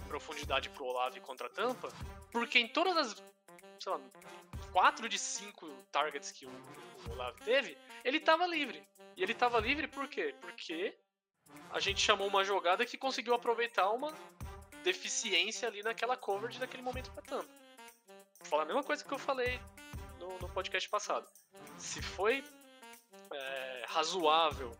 profundidade 0.07 0.69
pro 0.69 0.85
Olave 0.85 1.19
contra 1.19 1.47
a 1.47 1.49
Tampa, 1.49 1.89
porque 2.31 2.59
em 2.59 2.67
todas 2.67 2.97
as, 2.97 3.23
sei 3.79 3.91
lá, 3.91 4.01
quatro 4.71 5.07
de 5.07 5.19
cinco 5.19 5.67
targets 5.91 6.31
que 6.31 6.45
o, 6.45 6.51
Olave 7.11 7.41
teve, 7.43 7.77
ele 8.03 8.19
tava 8.19 8.45
livre. 8.45 8.85
E 9.15 9.23
ele 9.23 9.33
tava 9.33 9.59
livre 9.59 9.87
por 9.87 10.07
quê? 10.07 10.35
Porque 10.41 10.93
a 11.71 11.79
gente 11.79 12.01
chamou 12.01 12.27
uma 12.27 12.43
jogada 12.43 12.85
que 12.85 12.97
conseguiu 12.97 13.33
aproveitar 13.33 13.89
uma 13.91 14.13
deficiência 14.87 15.67
ali 15.67 15.83
naquela 15.83 16.15
coverage 16.15 16.59
daquele 16.59 16.81
momento 16.81 17.11
pra 17.11 17.21
Tampa. 17.21 17.49
Vou 18.39 18.49
falar 18.49 18.63
a 18.63 18.65
mesma 18.65 18.83
coisa 18.83 19.03
que 19.03 19.13
eu 19.13 19.19
falei 19.19 19.59
no, 20.17 20.39
no 20.39 20.49
podcast 20.49 20.87
passado. 20.89 21.27
Se 21.77 22.01
foi 22.01 22.41
é, 23.33 23.85
razoável 23.85 24.71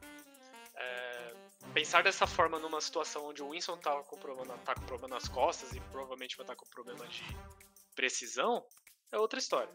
é, 0.75 1.33
pensar 1.73 2.03
dessa 2.03 2.25
forma 2.25 2.57
numa 2.57 2.79
situação 2.79 3.25
onde 3.25 3.43
o 3.43 3.49
Winston 3.49 3.77
tá 3.77 4.01
com, 4.03 4.17
problema, 4.17 4.57
tá 4.59 4.75
com 4.75 4.85
problema 4.85 5.15
nas 5.15 5.27
costas 5.27 5.73
e 5.73 5.79
provavelmente 5.91 6.37
vai 6.37 6.45
estar 6.45 6.55
com 6.55 6.65
problema 6.69 7.05
de 7.07 7.23
precisão, 7.93 8.65
é 9.11 9.17
outra 9.17 9.39
história. 9.39 9.73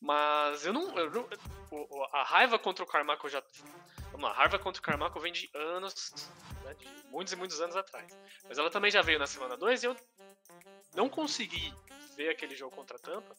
Mas 0.00 0.64
eu 0.64 0.72
não. 0.72 0.96
eu 0.96 1.28
a 2.12 2.22
raiva 2.22 2.56
contra 2.56 2.84
o 2.84 2.86
Carmaco 2.86 3.28
já. 3.28 3.42
Vamos 4.18 4.30
lá, 4.30 4.36
raiva 4.36 4.58
contra 4.58 4.80
o 4.80 4.82
Carmaco 4.82 5.20
vem 5.20 5.32
de 5.32 5.48
anos, 5.54 6.12
né, 6.64 6.74
de 6.74 6.88
muitos 7.08 7.32
e 7.32 7.36
muitos 7.36 7.60
anos 7.60 7.76
atrás. 7.76 8.18
Mas 8.48 8.58
ela 8.58 8.68
também 8.68 8.90
já 8.90 9.00
veio 9.00 9.16
na 9.16 9.28
semana 9.28 9.56
2 9.56 9.84
e 9.84 9.86
eu 9.86 9.96
não 10.96 11.08
consegui 11.08 11.72
ver 12.16 12.30
aquele 12.30 12.56
jogo 12.56 12.74
contra 12.74 12.96
a 12.96 12.98
Tampa 13.00 13.36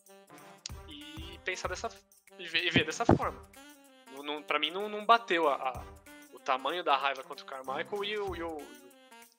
e 0.87 1.37
pensar 1.43 1.67
dessa. 1.67 1.89
e 2.37 2.47
ver, 2.47 2.63
e 2.65 2.69
ver 2.69 2.85
dessa 2.85 3.05
forma. 3.05 3.45
Não, 4.13 4.23
não, 4.23 4.41
pra 4.41 4.57
mim 4.57 4.71
não, 4.71 4.87
não 4.87 5.05
bateu 5.05 5.49
a, 5.49 5.55
a- 5.55 5.83
o 6.31 6.39
tamanho 6.39 6.81
da 6.81 6.95
raiva 6.95 7.23
contra 7.23 7.43
o 7.43 7.47
Carmichael 7.47 8.03
e, 8.05 8.17
o, 8.17 8.35
e 8.37 8.43
o- 8.43 8.67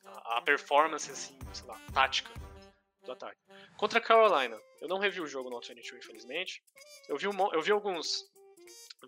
a, 0.05 0.37
a 0.37 0.43
performance, 0.43 1.11
assim, 1.11 1.39
sei 1.55 1.67
lá, 1.67 1.81
tática 1.95 2.31
do 3.03 3.13
ataque. 3.13 3.41
Contra 3.79 3.99
a 3.99 4.03
Carolina, 4.03 4.61
eu 4.83 4.89
não 4.89 4.99
revi 4.99 5.23
o 5.23 5.27
jogo 5.27 5.49
no 5.49 5.57
Alternative, 5.57 5.97
infelizmente. 5.97 6.63
Eu 7.09 7.17
vi, 7.17 7.27
um, 7.29 7.53
eu 7.55 7.63
vi 7.63 7.73
alguns 7.73 8.31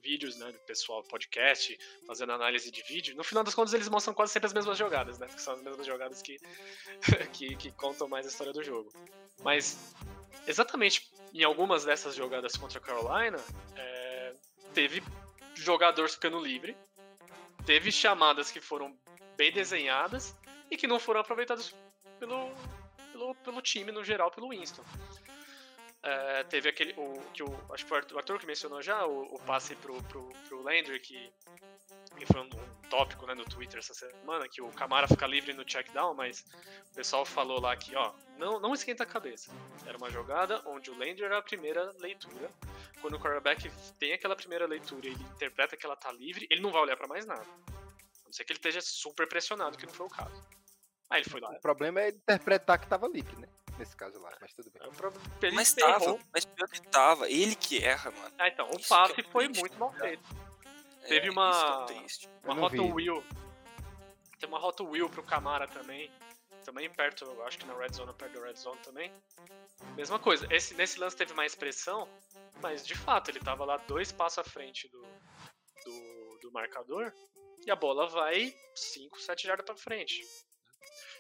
vídeos, 0.01 0.37
né, 0.37 0.51
do 0.51 0.59
pessoal 0.61 1.03
podcast, 1.05 1.79
fazendo 2.07 2.33
análise 2.33 2.71
de 2.71 2.83
vídeo. 2.83 3.17
No 3.17 3.25
final 3.25 3.45
das 3.45 3.55
contas, 3.55 3.75
eles 3.75 3.89
mostram 3.89 4.15
quase 4.15 4.33
sempre 4.33 4.47
as 4.47 4.53
mesmas 4.53 4.79
jogadas, 4.79 5.19
né? 5.19 5.27
Que 5.27 5.41
são 5.41 5.55
as 5.55 5.63
mesmas 5.63 5.87
jogadas 5.87 6.23
que, 6.23 6.39
que, 7.33 7.57
que 7.57 7.73
contam 7.73 8.09
mais 8.09 8.27
a 8.27 8.29
história 8.29 8.53
do 8.53 8.63
jogo. 8.63 8.93
Mas, 9.43 9.95
exatamente 10.47 11.11
em 11.35 11.43
algumas 11.43 11.85
dessas 11.85 12.15
jogadas 12.15 12.57
contra 12.57 12.79
a 12.79 12.83
Carolina, 12.83 13.39
é, 13.75 14.35
teve 14.75 15.03
jogador 15.55 16.09
ficando 16.09 16.39
livre, 16.39 16.77
teve 17.65 17.91
chamadas 17.91 18.51
que 18.51 18.61
foram 18.61 18.97
bem 19.37 19.53
desenhadas 19.53 20.37
e 20.71 20.77
que 20.77 20.87
não 20.87 20.99
foram 20.99 21.21
aproveitadas 21.21 21.75
pelo, 22.19 22.51
pelo, 23.13 23.35
pelo 23.37 23.63
time 23.63 23.93
no 23.93 24.05
geral, 24.05 24.31
pelo 24.31 24.51
Winston. 24.51 24.85
É, 26.05 26.43
teve 26.45 26.69
aquele. 26.69 26.93
O, 26.97 27.21
que 27.33 27.43
o, 27.45 27.61
acho 27.73 27.87
que 27.87 27.93
o 27.93 27.97
Arthur- 27.97 28.39
que 28.41 28.47
mencionou 28.47 28.83
já, 28.83 29.07
o, 29.07 29.37
o 29.37 29.39
passe 29.41 29.77
pro, 29.77 30.03
pro, 30.05 30.29
pro 30.49 30.61
Landry, 30.63 30.99
que, 30.99 31.33
que 32.17 32.27
foi 32.27 32.41
um, 32.41 32.47
um 32.47 32.89
tópico 32.91 33.25
né, 33.25 33.35
no 33.35 33.45
Twitter 33.45 33.79
essa 33.79 33.95
semana, 33.95 34.49
que 34.49 34.61
o 34.61 34.69
Camara 34.73 35.07
fica 35.07 35.27
livre 35.29 35.53
no 35.53 35.65
check 35.65 35.89
down, 35.93 36.13
mas 36.15 36.45
o 36.91 36.95
pessoal 36.95 37.25
falou 37.25 37.61
lá 37.61 37.77
que, 37.77 37.95
ó, 37.95 38.13
não, 38.37 38.59
não 38.59 38.75
esquenta 38.75 39.05
a 39.05 39.07
cabeça. 39.07 39.53
Era 39.87 39.97
uma 39.97 40.11
jogada 40.11 40.61
onde 40.67 40.91
o 40.91 40.99
Landry 40.99 41.23
era 41.23 41.39
a 41.39 41.43
primeira 41.43 41.93
leitura. 42.01 42.51
Quando 43.01 43.15
o 43.15 43.21
quarterback 43.21 43.71
tem 43.99 44.13
aquela 44.13 44.35
primeira 44.35 44.67
leitura 44.67 45.07
e 45.07 45.11
ele 45.13 45.23
interpreta 45.35 45.77
que 45.77 45.87
ela 45.87 45.97
tá 45.97 46.11
livre, 46.11 46.47
ele 46.51 46.61
não 46.61 46.73
vai 46.73 46.83
olhar 46.83 46.97
pra 46.97 47.07
mais 47.07 47.25
nada. 47.27 47.43
A 47.43 48.25
não 48.27 48.33
ser 48.33 48.45
que 48.45 48.53
ele 48.53 48.59
esteja 48.59 48.81
super 48.81 49.29
pressionado, 49.29 49.79
que 49.79 49.87
não 49.87 49.93
foi 49.93 50.07
o 50.07 50.11
caso. 50.11 50.43
Aí 51.11 51.21
ele 51.21 51.31
foi 51.31 51.41
lá. 51.41 51.51
O 51.51 51.61
problema 51.61 52.01
é 52.01 52.09
interpretar 52.09 52.79
que 52.79 52.87
tava 52.89 53.07
livre, 53.07 53.37
né? 53.37 53.49
Nesse 53.83 53.97
caso 53.97 54.21
lá, 54.21 54.31
mas 54.41 54.53
tudo 54.55 54.71
bem. 54.71 54.81
É 54.81 54.89
um 54.89 54.93
problema- 54.93 55.27
Ele 55.43 55.57
Mas 55.57 55.77
errou. 55.77 55.93
tava, 55.99 56.19
mas 56.33 56.45
pior 56.45 56.69
que 56.69 56.83
tava. 56.83 57.29
Ele 57.29 57.57
que 57.57 57.83
erra, 57.85 58.13
mano. 58.13 58.33
Ah, 58.39 58.47
então, 58.47 58.69
o 58.71 58.79
Isso 58.79 58.89
passe 58.89 59.21
é 59.21 59.25
foi 59.25 59.45
triste, 59.47 59.61
muito 59.61 59.77
mal 59.77 59.93
feito. 59.95 60.23
É, 61.03 61.09
Teve 61.09 61.31
uma- 61.31 61.87
é. 61.91 62.49
Uma 62.49 62.69
vi. 62.69 62.79
Wheel. 62.81 63.25
Tem 64.39 64.49
uma 64.49 64.61
Rota 64.61 64.85
Wheel 64.85 65.11
pro 65.11 65.25
Camara 65.25 65.67
também. 65.67 66.09
Também 66.65 66.89
perto, 66.89 67.25
eu 67.25 67.45
acho 67.45 67.59
que 67.59 67.67
na 67.67 67.75
Red 67.77 67.93
Zone, 67.93 68.15
perto 68.15 68.39
da 68.39 68.47
Red 68.47 68.55
Zone 68.55 68.79
também. 68.83 69.13
Mesma 69.97 70.21
coisa. 70.21 70.47
Esse, 70.49 70.75
nesse 70.75 71.01
lance 71.01 71.17
teve 71.17 71.35
mais 71.35 71.57
pressão, 71.57 72.09
mas 72.61 72.87
de 72.87 72.95
fato 72.95 73.33
ele 73.33 73.41
tava 73.41 73.65
lá 73.65 73.79
dois 73.79 74.13
passos 74.13 74.39
à 74.39 74.45
frente 74.45 74.89
do, 74.91 75.03
do, 75.85 76.39
do 76.41 76.53
marcador 76.53 77.13
e 77.67 77.69
a 77.71 77.75
bola 77.75 78.07
vai 78.07 78.55
5, 78.77 79.21
7 79.21 79.45
jardas 79.45 79.67
pra 79.67 79.75
frente. 79.77 80.21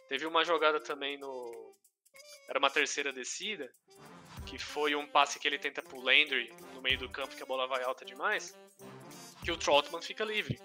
Teve 0.08 0.26
uma 0.26 0.44
jogada 0.44 0.78
também 0.80 1.18
no. 1.18 1.74
Era 2.48 2.58
uma 2.58 2.70
terceira 2.70 3.12
descida, 3.12 3.70
que 4.46 4.58
foi 4.58 4.94
um 4.94 5.06
passe 5.06 5.38
que 5.38 5.46
ele 5.48 5.58
tenta 5.58 5.82
pro 5.82 6.00
Landry 6.00 6.52
no 6.74 6.82
meio 6.82 6.98
do 6.98 7.08
campo, 7.08 7.34
que 7.36 7.42
a 7.42 7.46
bola 7.46 7.66
vai 7.66 7.82
alta 7.82 8.04
demais, 8.04 8.54
que 9.44 9.50
o 9.50 9.56
Trotman 9.56 10.02
fica 10.02 10.24
livre. 10.24 10.60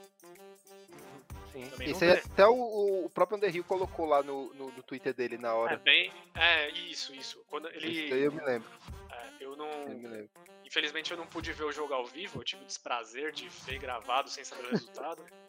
Sim. 1.51 1.71
Isso 1.85 2.03
até 2.05 2.45
o, 2.45 3.05
o 3.05 3.09
próprio 3.09 3.37
Underhill 3.37 3.63
colocou 3.63 4.05
lá 4.05 4.21
no, 4.21 4.53
no, 4.53 4.71
no 4.71 4.83
Twitter 4.83 5.13
dele 5.13 5.37
na 5.37 5.49
É 5.49 5.53
hora. 5.53 5.77
bem. 5.77 6.11
É, 6.35 6.69
isso, 6.71 7.15
isso. 7.15 7.43
Quando 7.47 7.67
Isso 7.69 7.79
daí 7.79 7.97
ele. 8.11 8.27
eu 8.27 8.31
me 8.31 8.41
lembro. 8.43 8.69
é, 9.11 9.29
eu 9.39 9.55
não. 9.55 9.67
Eu 9.67 9.89
me 9.97 10.07
lembro. 10.07 10.29
Infelizmente 10.63 11.09
eu 11.11 11.17
não 11.17 11.25
pude 11.25 11.51
ver 11.53 11.63
o 11.63 11.71
jogo 11.71 11.93
ao 11.93 12.05
vivo, 12.05 12.39
eu 12.39 12.43
tive 12.43 12.61
o 12.63 12.65
desprazer 12.67 13.31
de 13.31 13.47
ver 13.49 13.79
gravado 13.79 14.29
sem 14.29 14.43
saber 14.43 14.65
o 14.67 14.69
resultado. 14.71 15.23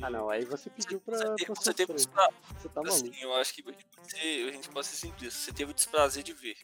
Ah, 0.00 0.10
não, 0.10 0.30
aí 0.30 0.44
você 0.44 0.70
pediu 0.70 1.00
pra, 1.00 1.16
Você 1.16 1.24
teve, 1.34 1.44
pra 1.46 1.54
você 1.54 1.74
teve 1.74 1.92
despra- 1.94 2.28
Você 2.58 2.68
tá 2.68 2.82
maluco. 2.82 2.94
assim, 3.08 3.20
eu 3.20 3.34
acho 3.34 3.54
que 3.54 3.62
você, 3.62 4.46
a 4.48 4.52
gente 4.52 4.68
pode 4.70 4.86
ser 4.86 4.96
simples. 4.96 5.34
Você 5.34 5.52
teve 5.52 5.70
o 5.70 5.74
desprazer 5.74 6.22
de 6.22 6.32
ver. 6.32 6.56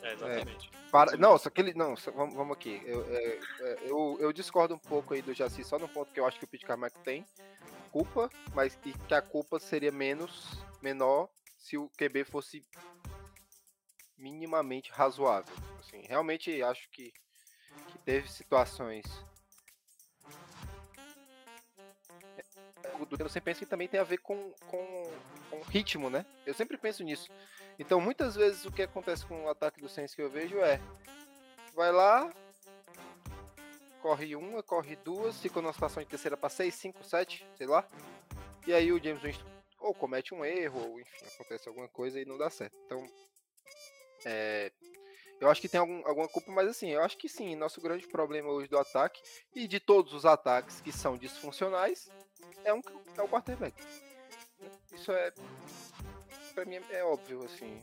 É, 0.00 0.12
exatamente. 0.12 0.70
Para, 0.92 1.16
não, 1.16 1.36
só 1.36 1.50
que 1.50 1.60
ele. 1.60 1.74
Não, 1.74 1.96
só- 1.96 2.12
vamos, 2.12 2.34
vamos 2.34 2.56
aqui. 2.56 2.80
Eu, 2.84 3.04
é, 3.12 3.40
é, 3.60 3.78
eu, 3.90 4.16
eu 4.20 4.32
discordo 4.32 4.74
um 4.74 4.78
pouco 4.78 5.12
aí 5.14 5.20
do 5.22 5.34
Jaci, 5.34 5.64
só 5.64 5.78
no 5.78 5.88
ponto 5.88 6.12
que 6.12 6.20
eu 6.20 6.26
acho 6.26 6.38
que 6.38 6.44
o 6.44 6.48
Pete 6.48 6.64
Carmichael 6.64 7.02
tem. 7.02 7.26
culpa, 7.90 8.30
mas 8.54 8.74
que, 8.76 8.92
que 9.06 9.14
a 9.14 9.20
culpa 9.22 9.58
seria 9.58 9.90
menos 9.90 10.46
menor 10.82 11.28
se 11.56 11.76
o 11.76 11.88
QB 11.98 12.24
fosse 12.24 12.64
minimamente 14.16 14.90
razoável. 14.92 15.54
Assim, 15.80 16.02
realmente 16.06 16.62
acho 16.62 16.88
que, 16.90 17.12
que 17.88 17.98
teve 18.04 18.28
situações 18.30 19.04
do 23.06 23.16
que 23.16 23.22
você 23.22 23.40
pensa 23.40 23.60
que 23.60 23.66
também 23.66 23.88
tem 23.88 24.00
a 24.00 24.04
ver 24.04 24.18
com, 24.18 24.52
com, 24.66 25.12
com 25.50 25.60
ritmo, 25.62 26.10
né? 26.10 26.24
Eu 26.46 26.54
sempre 26.54 26.76
penso 26.76 27.02
nisso. 27.02 27.30
Então, 27.78 28.00
muitas 28.00 28.34
vezes 28.34 28.64
o 28.64 28.72
que 28.72 28.82
acontece 28.82 29.24
com 29.24 29.44
o 29.44 29.48
ataque 29.48 29.80
do 29.80 29.88
Saints 29.88 30.14
que 30.14 30.22
eu 30.22 30.30
vejo 30.30 30.58
é 30.58 30.80
vai 31.74 31.92
lá, 31.92 32.32
corre 34.02 34.34
uma, 34.34 34.62
corre 34.62 34.96
duas, 34.96 35.40
fica 35.40 35.60
numa 35.60 35.72
situação 35.72 36.02
de 36.02 36.08
terceira 36.08 36.36
para 36.36 36.48
seis, 36.48 36.74
cinco, 36.74 37.04
sete, 37.04 37.46
sei 37.56 37.66
lá. 37.66 37.86
E 38.66 38.74
aí 38.74 38.92
o 38.92 39.02
James 39.02 39.22
Winston 39.22 39.58
ou 39.80 39.94
comete 39.94 40.34
um 40.34 40.44
erro, 40.44 40.80
ou 40.80 41.00
enfim, 41.00 41.24
acontece 41.34 41.68
alguma 41.68 41.88
coisa 41.88 42.20
e 42.20 42.24
não 42.24 42.36
dá 42.36 42.50
certo. 42.50 42.76
Então, 42.84 43.06
é, 44.24 44.72
eu 45.40 45.48
acho 45.48 45.60
que 45.60 45.68
tem 45.68 45.78
algum, 45.78 46.06
alguma 46.06 46.28
culpa, 46.28 46.50
mas 46.50 46.68
assim, 46.68 46.90
eu 46.90 47.02
acho 47.02 47.16
que 47.16 47.28
sim, 47.28 47.54
nosso 47.54 47.80
grande 47.80 48.06
problema 48.06 48.48
hoje 48.50 48.68
do 48.68 48.78
ataque 48.78 49.22
e 49.54 49.68
de 49.68 49.78
todos 49.78 50.12
os 50.12 50.26
ataques 50.26 50.80
que 50.80 50.92
são 50.92 51.16
disfuncionais 51.16 52.10
é, 52.64 52.72
um, 52.72 52.80
é 53.16 53.22
o 53.22 53.28
quarterback. 53.28 53.74
Isso 54.92 55.12
é, 55.12 55.32
pra 56.54 56.64
mim, 56.64 56.80
é 56.90 57.04
óbvio, 57.04 57.44
assim. 57.44 57.82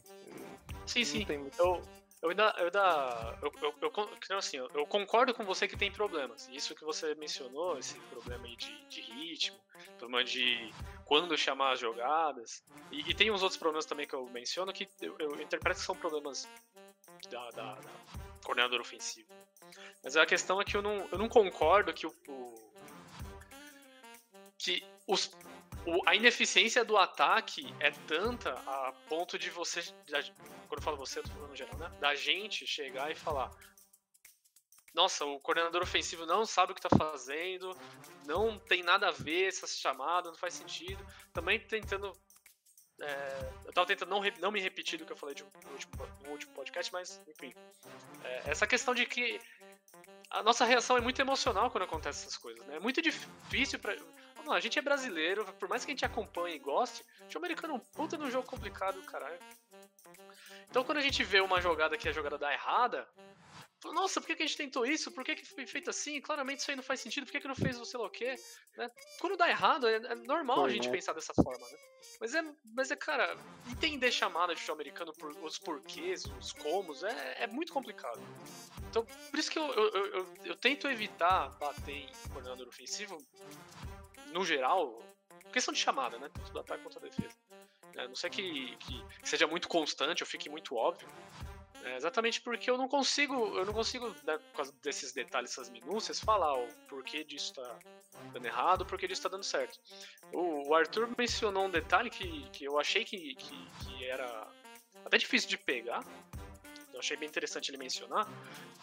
Sim, 0.86 1.04
sim. 1.04 1.26
Muito... 1.26 1.60
Eu, 1.60 1.82
eu 2.22 2.30
ainda. 2.30 2.54
Eu, 2.58 2.66
ainda 2.66 3.38
eu, 3.42 3.52
eu, 3.62 3.92
eu, 4.30 4.38
assim, 4.38 4.58
eu, 4.58 4.86
concordo 4.88 5.34
com 5.34 5.46
você 5.46 5.68
que 5.68 5.78
tem 5.78 5.92
problemas. 5.92 6.50
Isso 6.52 6.76
que 6.76 6.84
você 6.84 7.16
mencionou, 7.16 7.78
esse 7.78 7.96
problema 8.02 8.46
aí 8.46 8.56
de, 8.56 8.86
de 8.88 9.02
ritmo, 9.02 9.58
problema 9.98 10.24
de 10.24 10.74
quando 11.06 11.38
chamar 11.38 11.74
as 11.74 11.80
jogadas. 11.80 12.64
E, 12.92 13.10
e, 13.10 13.14
tem 13.14 13.32
uns 13.32 13.42
outros 13.42 13.60
problemas 13.60 13.86
também 13.86 14.08
que 14.08 14.16
eu 14.16 14.26
menciono 14.30 14.74
que 14.74 14.88
eu, 15.02 15.16
eu 15.20 15.42
interpreto 15.42 15.80
que 15.80 15.86
são 15.86 15.96
problemas 15.96 16.48
da, 17.30 17.50
da, 17.52 17.76
da 17.76 17.92
coordenador 18.44 18.82
ofensivo. 18.82 19.30
Mas 20.04 20.16
a 20.16 20.26
questão 20.26 20.62
é 20.62 20.66
que 20.66 20.76
eu 20.76 20.82
não, 20.82 21.08
eu 21.12 21.18
não 21.18 21.28
concordo 21.28 21.94
que 21.94 22.06
o, 22.06 22.14
o 22.28 22.55
que 24.66 24.84
os, 25.08 25.32
o, 25.86 26.10
a 26.10 26.16
ineficiência 26.16 26.84
do 26.84 26.98
ataque 26.98 27.72
é 27.80 27.92
tanta 27.92 28.54
a 28.54 28.92
ponto 29.08 29.38
de 29.38 29.52
você, 29.52 29.84
quando 30.68 30.80
eu 30.80 30.82
falo 30.82 30.98
você, 30.98 31.20
eu 31.20 31.24
tô 31.24 31.30
falando 31.30 31.56
geral, 31.56 31.78
né? 31.78 31.92
Da 32.00 32.16
gente 32.16 32.66
chegar 32.66 33.12
e 33.12 33.16
falar, 33.16 33.52
nossa, 34.96 35.24
o 35.24 35.40
coordenador 35.40 35.84
ofensivo 35.84 36.26
não 36.26 36.46
sabe 36.48 36.72
o 36.72 36.76
que 36.76 36.84
está 36.84 36.98
fazendo, 36.98 37.78
não 38.26 38.58
tem 38.58 38.82
nada 38.82 39.10
a 39.10 39.12
ver 39.12 39.50
essa 39.50 39.68
chamada, 39.68 40.32
não 40.32 40.38
faz 40.38 40.56
sentido. 40.56 41.06
Também 41.32 41.60
tentando 41.60 42.12
é, 43.02 43.52
eu 43.66 43.74
tava 43.74 43.86
tentando 43.86 44.10
não, 44.10 44.22
não 44.40 44.52
me 44.52 44.62
repetir 44.62 44.98
do 44.98 45.06
que 45.06 45.12
eu 45.12 45.18
falei 45.18 45.36
de, 45.36 45.44
no, 45.44 45.72
último, 45.72 45.94
no 46.24 46.32
último 46.32 46.54
podcast, 46.54 46.92
mas 46.94 47.22
enfim. 47.28 47.54
É, 48.24 48.52
essa 48.52 48.66
questão 48.66 48.96
de 48.96 49.06
que 49.06 49.40
a 50.30 50.42
nossa 50.42 50.66
reação 50.66 50.98
é 50.98 51.02
muito 51.02 51.22
emocional 51.22 51.70
quando 51.70 51.84
acontecem 51.84 52.24
essas 52.24 52.38
coisas, 52.38 52.66
né? 52.66 52.78
É 52.78 52.80
muito 52.80 53.02
difícil 53.02 53.80
pra. 53.80 53.96
Vamos 54.46 54.54
lá, 54.54 54.58
a 54.58 54.62
gente 54.62 54.78
é 54.78 54.82
brasileiro, 54.82 55.44
por 55.54 55.68
mais 55.68 55.84
que 55.84 55.90
a 55.90 55.94
gente 55.96 56.06
acompanhe 56.06 56.58
e 56.58 56.60
goste, 56.60 57.04
o 57.34 57.38
americano 57.40 57.74
é 57.74 57.78
um 57.78 57.80
puta 57.80 58.16
num 58.16 58.30
jogo 58.30 58.48
complicado, 58.48 59.02
caralho. 59.02 59.40
Então 60.70 60.84
quando 60.84 61.00
a 61.00 61.02
gente 61.02 61.24
vê 61.24 61.40
uma 61.42 61.60
jogada 61.60 61.98
que 61.98 62.08
a 62.08 62.12
jogada 62.12 62.38
dá 62.38 62.54
errada, 62.54 63.08
nossa, 63.86 64.22
por 64.22 64.28
que, 64.28 64.36
que 64.36 64.44
a 64.44 64.46
gente 64.46 64.58
tentou 64.58 64.86
isso? 64.86 65.12
Por 65.12 65.24
que, 65.24 65.36
que 65.36 65.46
foi 65.46 65.66
feito 65.66 65.90
assim? 65.90 66.22
Claramente 66.22 66.60
isso 66.60 66.70
aí 66.70 66.78
não 66.78 66.84
faz 66.84 67.00
sentido, 67.00 67.26
por 67.26 67.32
que, 67.32 67.40
que 67.40 67.48
não 67.48 67.56
fez 67.56 67.80
o 67.80 67.86
sei 67.86 68.00
lá 68.00 68.06
o 68.06 68.10
quê? 68.10 68.36
Né? 68.78 68.88
Quando 69.20 69.36
dá 69.36 69.50
errado, 69.50 69.88
é, 69.88 69.96
é 69.96 70.16
normal 70.16 70.58
foi, 70.58 70.70
a 70.70 70.74
gente 70.74 70.90
né? 70.90 70.94
pensar 70.94 71.14
dessa 71.14 71.34
forma, 71.34 71.68
né? 71.68 71.78
Mas 72.22 72.36
é, 72.36 72.44
mas 72.74 72.92
é, 72.92 72.96
cara, 72.96 73.36
entender 73.68 74.12
chamada 74.12 74.54
de 74.54 74.60
futebol 74.60 74.76
americano, 74.76 75.12
por, 75.14 75.36
os 75.44 75.58
porquês, 75.58 76.24
os 76.40 76.54
comos, 76.54 77.04
é, 77.04 77.44
é 77.44 77.48
muito 77.48 77.74
complicado. 77.74 78.22
Então, 78.90 79.04
por 79.04 79.40
isso 79.40 79.50
que 79.50 79.58
eu, 79.58 79.68
eu, 79.74 80.06
eu, 80.06 80.34
eu 80.46 80.56
tento 80.56 80.88
evitar 80.88 81.50
bater 81.58 81.96
em 81.96 82.10
coordenador 82.32 82.68
ofensivo, 82.68 83.18
no 84.36 84.44
geral, 84.44 85.02
questão 85.52 85.74
de 85.74 85.80
chamada, 85.80 86.20
né? 86.20 86.30
Tanto 86.34 86.52
do 86.52 86.60
ataque 86.60 86.84
quanto 86.84 87.00
da 87.00 87.08
defesa. 87.08 87.34
É, 87.96 88.06
não 88.06 88.16
sei 88.16 88.30
que, 88.30 88.76
que 88.76 89.02
seja 89.24 89.48
muito 89.48 89.70
constante 89.70 90.22
ou 90.22 90.28
fique 90.28 90.50
muito 90.50 90.76
óbvio, 90.76 91.08
é 91.86 91.96
exatamente 91.96 92.42
porque 92.42 92.70
eu 92.70 92.78
não 92.78 92.90
consigo, 92.90 93.34
eu 93.58 93.66
não 93.66 93.72
consigo, 93.72 94.10
né, 94.24 94.38
por 94.38 94.58
causa 94.58 94.74
desses 94.84 95.14
detalhes, 95.14 95.52
essas 95.52 95.70
minúcias, 95.70 96.20
falar 96.20 96.54
o 96.54 96.68
porquê 96.90 97.24
disso 97.24 97.54
tá 97.54 97.80
dando 98.34 98.46
errado, 98.46 98.82
o 98.82 98.86
porquê 98.86 99.08
disso 99.08 99.22
tá 99.22 99.30
dando 99.30 99.44
certo. 99.44 99.80
O, 100.34 100.70
o 100.70 100.76
Arthur 100.76 101.10
mencionou 101.18 101.66
um 101.66 101.70
detalhe 101.70 102.10
que, 102.10 102.50
que 102.50 102.66
eu 102.66 102.78
achei 102.78 103.06
que, 103.06 103.36
que, 103.36 103.70
que 103.86 104.06
era 104.06 104.52
até 105.06 105.18
difícil 105.18 105.48
de 105.48 105.58
pegar, 105.58 106.04
achei 107.06 107.18
bem 107.18 107.30
interessante 107.30 107.70
ele 107.70 107.78
mencionar. 107.78 108.28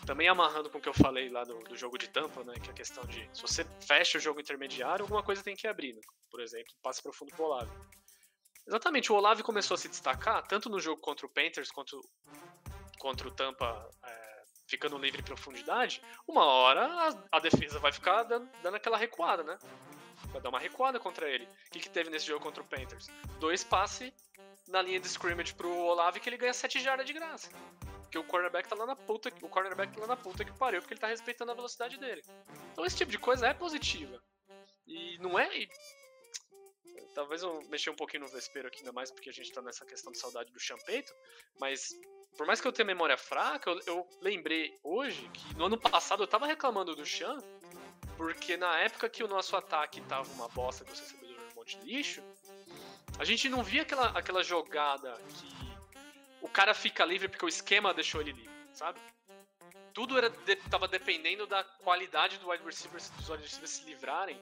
Também 0.06 0.28
amarrando 0.28 0.70
com 0.70 0.78
o 0.78 0.80
que 0.80 0.88
eu 0.88 0.94
falei 0.94 1.28
lá 1.28 1.42
do, 1.44 1.58
do, 1.64 1.76
jogo 1.76 1.98
de 1.98 2.08
tampa, 2.08 2.44
né? 2.44 2.54
Que 2.54 2.68
é 2.68 2.72
a 2.72 2.74
questão 2.74 3.04
de 3.04 3.28
se 3.32 3.42
você 3.42 3.66
fecha 3.86 4.18
o 4.18 4.20
jogo 4.20 4.40
intermediário, 4.40 5.02
alguma 5.02 5.22
coisa 5.22 5.42
tem 5.42 5.56
que 5.56 5.66
abrir. 5.66 5.94
Né? 5.94 6.00
Por 6.30 6.40
exemplo, 6.40 6.72
passe 6.82 7.02
profundo 7.02 7.34
pro 7.34 7.44
Olave. 7.44 7.70
Exatamente, 8.66 9.10
o 9.10 9.16
Olave 9.16 9.42
começou 9.42 9.74
a 9.74 9.78
se 9.78 9.88
destacar, 9.88 10.46
tanto 10.46 10.70
no 10.70 10.78
jogo 10.78 11.00
contra 11.00 11.26
o 11.26 11.28
Panthers 11.28 11.70
quanto 11.72 12.00
contra 13.00 13.26
o 13.26 13.30
Tampa 13.32 13.90
é, 14.04 14.42
ficando 14.68 14.96
livre 14.96 15.20
em 15.20 15.24
profundidade, 15.24 16.00
uma 16.28 16.44
hora 16.44 16.86
a, 16.86 17.36
a 17.36 17.40
defesa 17.40 17.80
vai 17.80 17.90
ficar 17.90 18.22
dando, 18.22 18.48
dando, 18.62 18.76
aquela 18.76 18.96
recuada, 18.96 19.42
né? 19.42 19.58
Vai 20.30 20.40
dar 20.40 20.50
uma 20.50 20.60
recuada 20.60 21.00
contra 21.00 21.28
ele. 21.28 21.44
O 21.44 21.70
que, 21.72 21.80
que 21.80 21.90
teve 21.90 22.08
nesse 22.08 22.26
jogo 22.26 22.40
contra 22.40 22.62
o 22.62 22.66
Panthers? 22.66 23.08
Dois 23.40 23.64
passes 23.64 24.12
na 24.68 24.80
linha 24.80 25.00
de 25.00 25.08
scrimmage 25.08 25.52
pro 25.54 25.68
Olave 25.68 26.20
que 26.20 26.28
ele 26.28 26.36
ganha 26.36 26.54
7 26.54 26.80
jardas 26.80 27.04
de 27.04 27.12
graça. 27.12 27.50
Porque 28.12 28.18
o 28.18 28.24
cornerback 28.24 28.68
tá 28.68 28.76
lá 28.76 28.84
na 28.84 28.94
puta, 28.94 29.32
o 29.40 29.48
cornerback 29.48 29.94
tá 29.94 30.00
lá 30.02 30.06
na 30.08 30.16
puta 30.18 30.44
que 30.44 30.52
pariu, 30.52 30.82
porque 30.82 30.92
ele 30.92 31.00
tá 31.00 31.06
respeitando 31.06 31.50
a 31.50 31.54
velocidade 31.54 31.96
dele. 31.96 32.22
Então 32.70 32.84
esse 32.84 32.94
tipo 32.94 33.10
de 33.10 33.18
coisa 33.18 33.46
é 33.46 33.54
positiva. 33.54 34.22
E 34.86 35.16
não 35.16 35.38
é. 35.38 35.48
Talvez 37.14 37.42
eu 37.42 37.62
mexer 37.70 37.88
um 37.88 37.96
pouquinho 37.96 38.24
no 38.24 38.28
vespeiro 38.28 38.68
aqui, 38.68 38.80
ainda 38.80 38.92
mais 38.92 39.10
porque 39.10 39.30
a 39.30 39.32
gente 39.32 39.50
tá 39.50 39.62
nessa 39.62 39.86
questão 39.86 40.12
de 40.12 40.18
saudade 40.18 40.52
do 40.52 40.60
champeito, 40.60 41.10
mas 41.58 41.88
por 42.36 42.46
mais 42.46 42.60
que 42.60 42.68
eu 42.68 42.72
tenha 42.72 42.84
memória 42.84 43.16
fraca, 43.16 43.70
eu, 43.70 43.80
eu, 43.86 44.08
lembrei 44.20 44.78
hoje 44.84 45.26
que 45.30 45.56
no 45.56 45.64
ano 45.64 45.78
passado 45.78 46.22
eu 46.22 46.26
tava 46.26 46.46
reclamando 46.46 46.94
do 46.94 47.06
Chan, 47.06 47.38
porque 48.18 48.58
na 48.58 48.78
época 48.80 49.08
que 49.08 49.24
o 49.24 49.28
nosso 49.28 49.56
ataque 49.56 50.02
tava 50.02 50.30
uma 50.34 50.48
bosta 50.48 50.84
com 50.84 50.90
o 50.90 50.94
recebedor 50.94 51.38
um 51.50 51.54
monte 51.54 51.78
de 51.78 51.86
lixo, 51.86 52.22
a 53.18 53.24
gente 53.24 53.48
não 53.48 53.62
via 53.62 53.82
aquela, 53.82 54.08
aquela 54.08 54.42
jogada 54.42 55.18
que 55.28 55.61
cara 56.52 56.74
fica 56.74 57.04
livre 57.04 57.28
porque 57.28 57.44
o 57.44 57.48
esquema 57.48 57.94
deixou 57.94 58.20
ele 58.20 58.32
livre, 58.32 58.50
sabe? 58.72 59.00
Tudo 59.92 60.16
era 60.16 60.30
de, 60.30 60.56
tava 60.70 60.88
dependendo 60.88 61.46
da 61.46 61.62
qualidade 61.64 62.38
do 62.38 62.50
wide 62.50 62.64
receiver, 62.64 63.00
dos 63.16 63.28
wide 63.28 63.42
receivers 63.42 63.70
se 63.70 63.84
livrarem. 63.84 64.40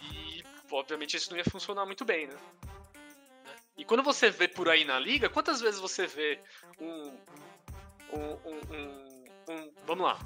E, 0.00 0.44
obviamente, 0.70 1.16
isso 1.16 1.30
não 1.30 1.38
ia 1.38 1.44
funcionar 1.44 1.86
muito 1.86 2.04
bem, 2.04 2.26
né? 2.26 2.36
E 3.76 3.84
quando 3.84 4.02
você 4.02 4.30
vê 4.30 4.46
por 4.46 4.68
aí 4.68 4.84
na 4.84 4.98
liga, 4.98 5.28
quantas 5.28 5.60
vezes 5.60 5.80
você 5.80 6.06
vê 6.06 6.40
um. 6.80 7.08
um, 8.12 8.32
um, 8.46 9.24
um, 9.48 9.72
vamos 9.84 10.04
lá. 10.04 10.18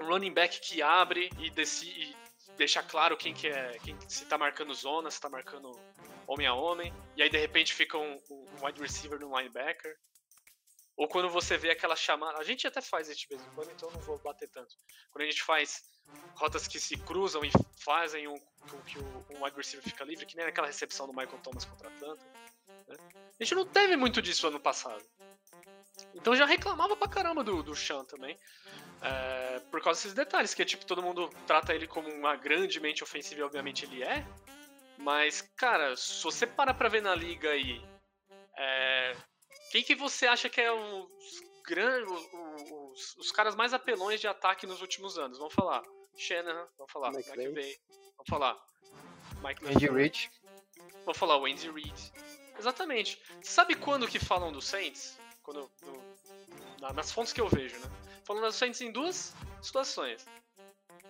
Um 0.00 0.06
running 0.06 0.32
back 0.32 0.58
que 0.60 0.80
abre 0.80 1.30
e, 1.38 1.50
decide, 1.50 2.00
e 2.00 2.16
deixa 2.56 2.82
claro 2.82 3.16
quem 3.16 3.34
que 3.34 3.48
é. 3.48 3.78
Quem, 3.84 3.98
se 4.08 4.24
tá 4.24 4.38
marcando 4.38 4.72
zona, 4.72 5.10
se 5.10 5.20
tá 5.20 5.28
marcando 5.28 5.78
homem 6.32 6.46
a 6.46 6.54
homem. 6.54 6.92
E 7.16 7.22
aí 7.22 7.28
de 7.28 7.38
repente 7.38 7.74
fica 7.74 7.98
um, 7.98 8.18
um 8.30 8.64
wide 8.64 8.80
receiver 8.80 9.18
no 9.18 9.36
linebacker. 9.36 9.96
Ou 10.96 11.08
quando 11.08 11.28
você 11.30 11.56
vê 11.56 11.70
aquela 11.70 11.96
chamada. 11.96 12.38
A 12.38 12.44
gente 12.44 12.66
até 12.66 12.80
faz 12.80 13.08
isso 13.08 13.20
de 13.20 13.28
vez 13.28 13.42
em 13.42 13.50
quando, 13.54 13.70
então 13.70 13.90
não 13.90 14.00
vou 14.00 14.18
bater 14.18 14.48
tanto. 14.50 14.74
Quando 15.10 15.22
a 15.22 15.30
gente 15.30 15.42
faz 15.42 15.82
rotas 16.34 16.66
que 16.66 16.78
se 16.78 16.96
cruzam 16.98 17.44
e 17.44 17.50
fazem 17.82 18.28
um, 18.28 18.38
que 18.86 18.98
o, 18.98 19.26
um 19.30 19.44
wide 19.44 19.56
receiver 19.56 19.82
fica 19.82 20.04
livre, 20.04 20.26
que 20.26 20.36
nem 20.36 20.46
aquela 20.46 20.66
recepção 20.66 21.06
do 21.06 21.12
Michael 21.12 21.38
Thomas 21.42 21.64
contra 21.64 21.88
Atlanta. 21.88 22.24
Né? 22.88 22.96
A 23.40 23.44
gente 23.44 23.54
não 23.54 23.66
teve 23.66 23.96
muito 23.96 24.20
disso 24.20 24.46
ano 24.46 24.60
passado. 24.60 25.02
Então 26.14 26.36
já 26.36 26.46
reclamava 26.46 26.96
pra 26.96 27.08
caramba 27.08 27.42
do, 27.42 27.62
do 27.62 27.74
Sean 27.74 28.04
também. 28.04 28.36
É, 29.02 29.60
por 29.70 29.82
causa 29.82 29.98
desses 29.98 30.14
detalhes, 30.14 30.54
que 30.54 30.64
tipo, 30.64 30.86
todo 30.86 31.02
mundo 31.02 31.28
trata 31.46 31.74
ele 31.74 31.86
como 31.86 32.08
uma 32.08 32.36
grande 32.36 32.78
mente 32.80 33.02
ofensiva, 33.02 33.40
e 33.40 33.44
obviamente 33.44 33.84
ele 33.84 34.02
é. 34.02 34.26
Mas, 35.02 35.42
cara, 35.56 35.96
se 35.96 36.22
você 36.22 36.46
para 36.46 36.72
pra 36.72 36.88
ver 36.88 37.02
na 37.02 37.14
liga 37.14 37.50
aí. 37.50 37.82
É, 38.56 39.16
quem 39.72 39.82
que 39.82 39.96
você 39.96 40.26
acha 40.26 40.48
que 40.48 40.60
é 40.60 40.70
os 40.70 41.42
grandes. 41.66 42.08
Os, 42.92 43.16
os, 43.16 43.32
caras 43.32 43.56
mais 43.56 43.74
apelões 43.74 44.20
de 44.20 44.28
ataque 44.28 44.66
nos 44.66 44.80
últimos 44.80 45.18
anos? 45.18 45.38
Vamos 45.38 45.54
falar. 45.54 45.82
Shanahan, 46.16 46.68
vamos 46.78 46.92
falar. 46.92 47.10
Mike 47.10 47.30
McVay, 47.30 47.76
vamos 47.88 48.28
falar. 48.28 48.64
Mike 49.42 49.66
Andy 49.66 49.88
Reid. 49.88 50.30
Vamos 51.04 51.18
falar 51.18 51.36
o 51.36 51.46
Andy 51.46 51.68
Reid. 51.70 52.12
Exatamente. 52.56 53.20
Sabe 53.42 53.74
quando 53.74 54.06
que 54.06 54.20
falam 54.20 54.52
do 54.52 54.62
Saints? 54.62 55.18
Quando, 55.42 55.68
no, 55.82 56.92
nas 56.92 57.10
fontes 57.10 57.32
que 57.32 57.40
eu 57.40 57.48
vejo, 57.48 57.76
né? 57.80 57.90
Falando 58.24 58.44
do 58.44 58.52
Saints 58.52 58.80
em 58.80 58.92
duas 58.92 59.34
situações. 59.60 60.24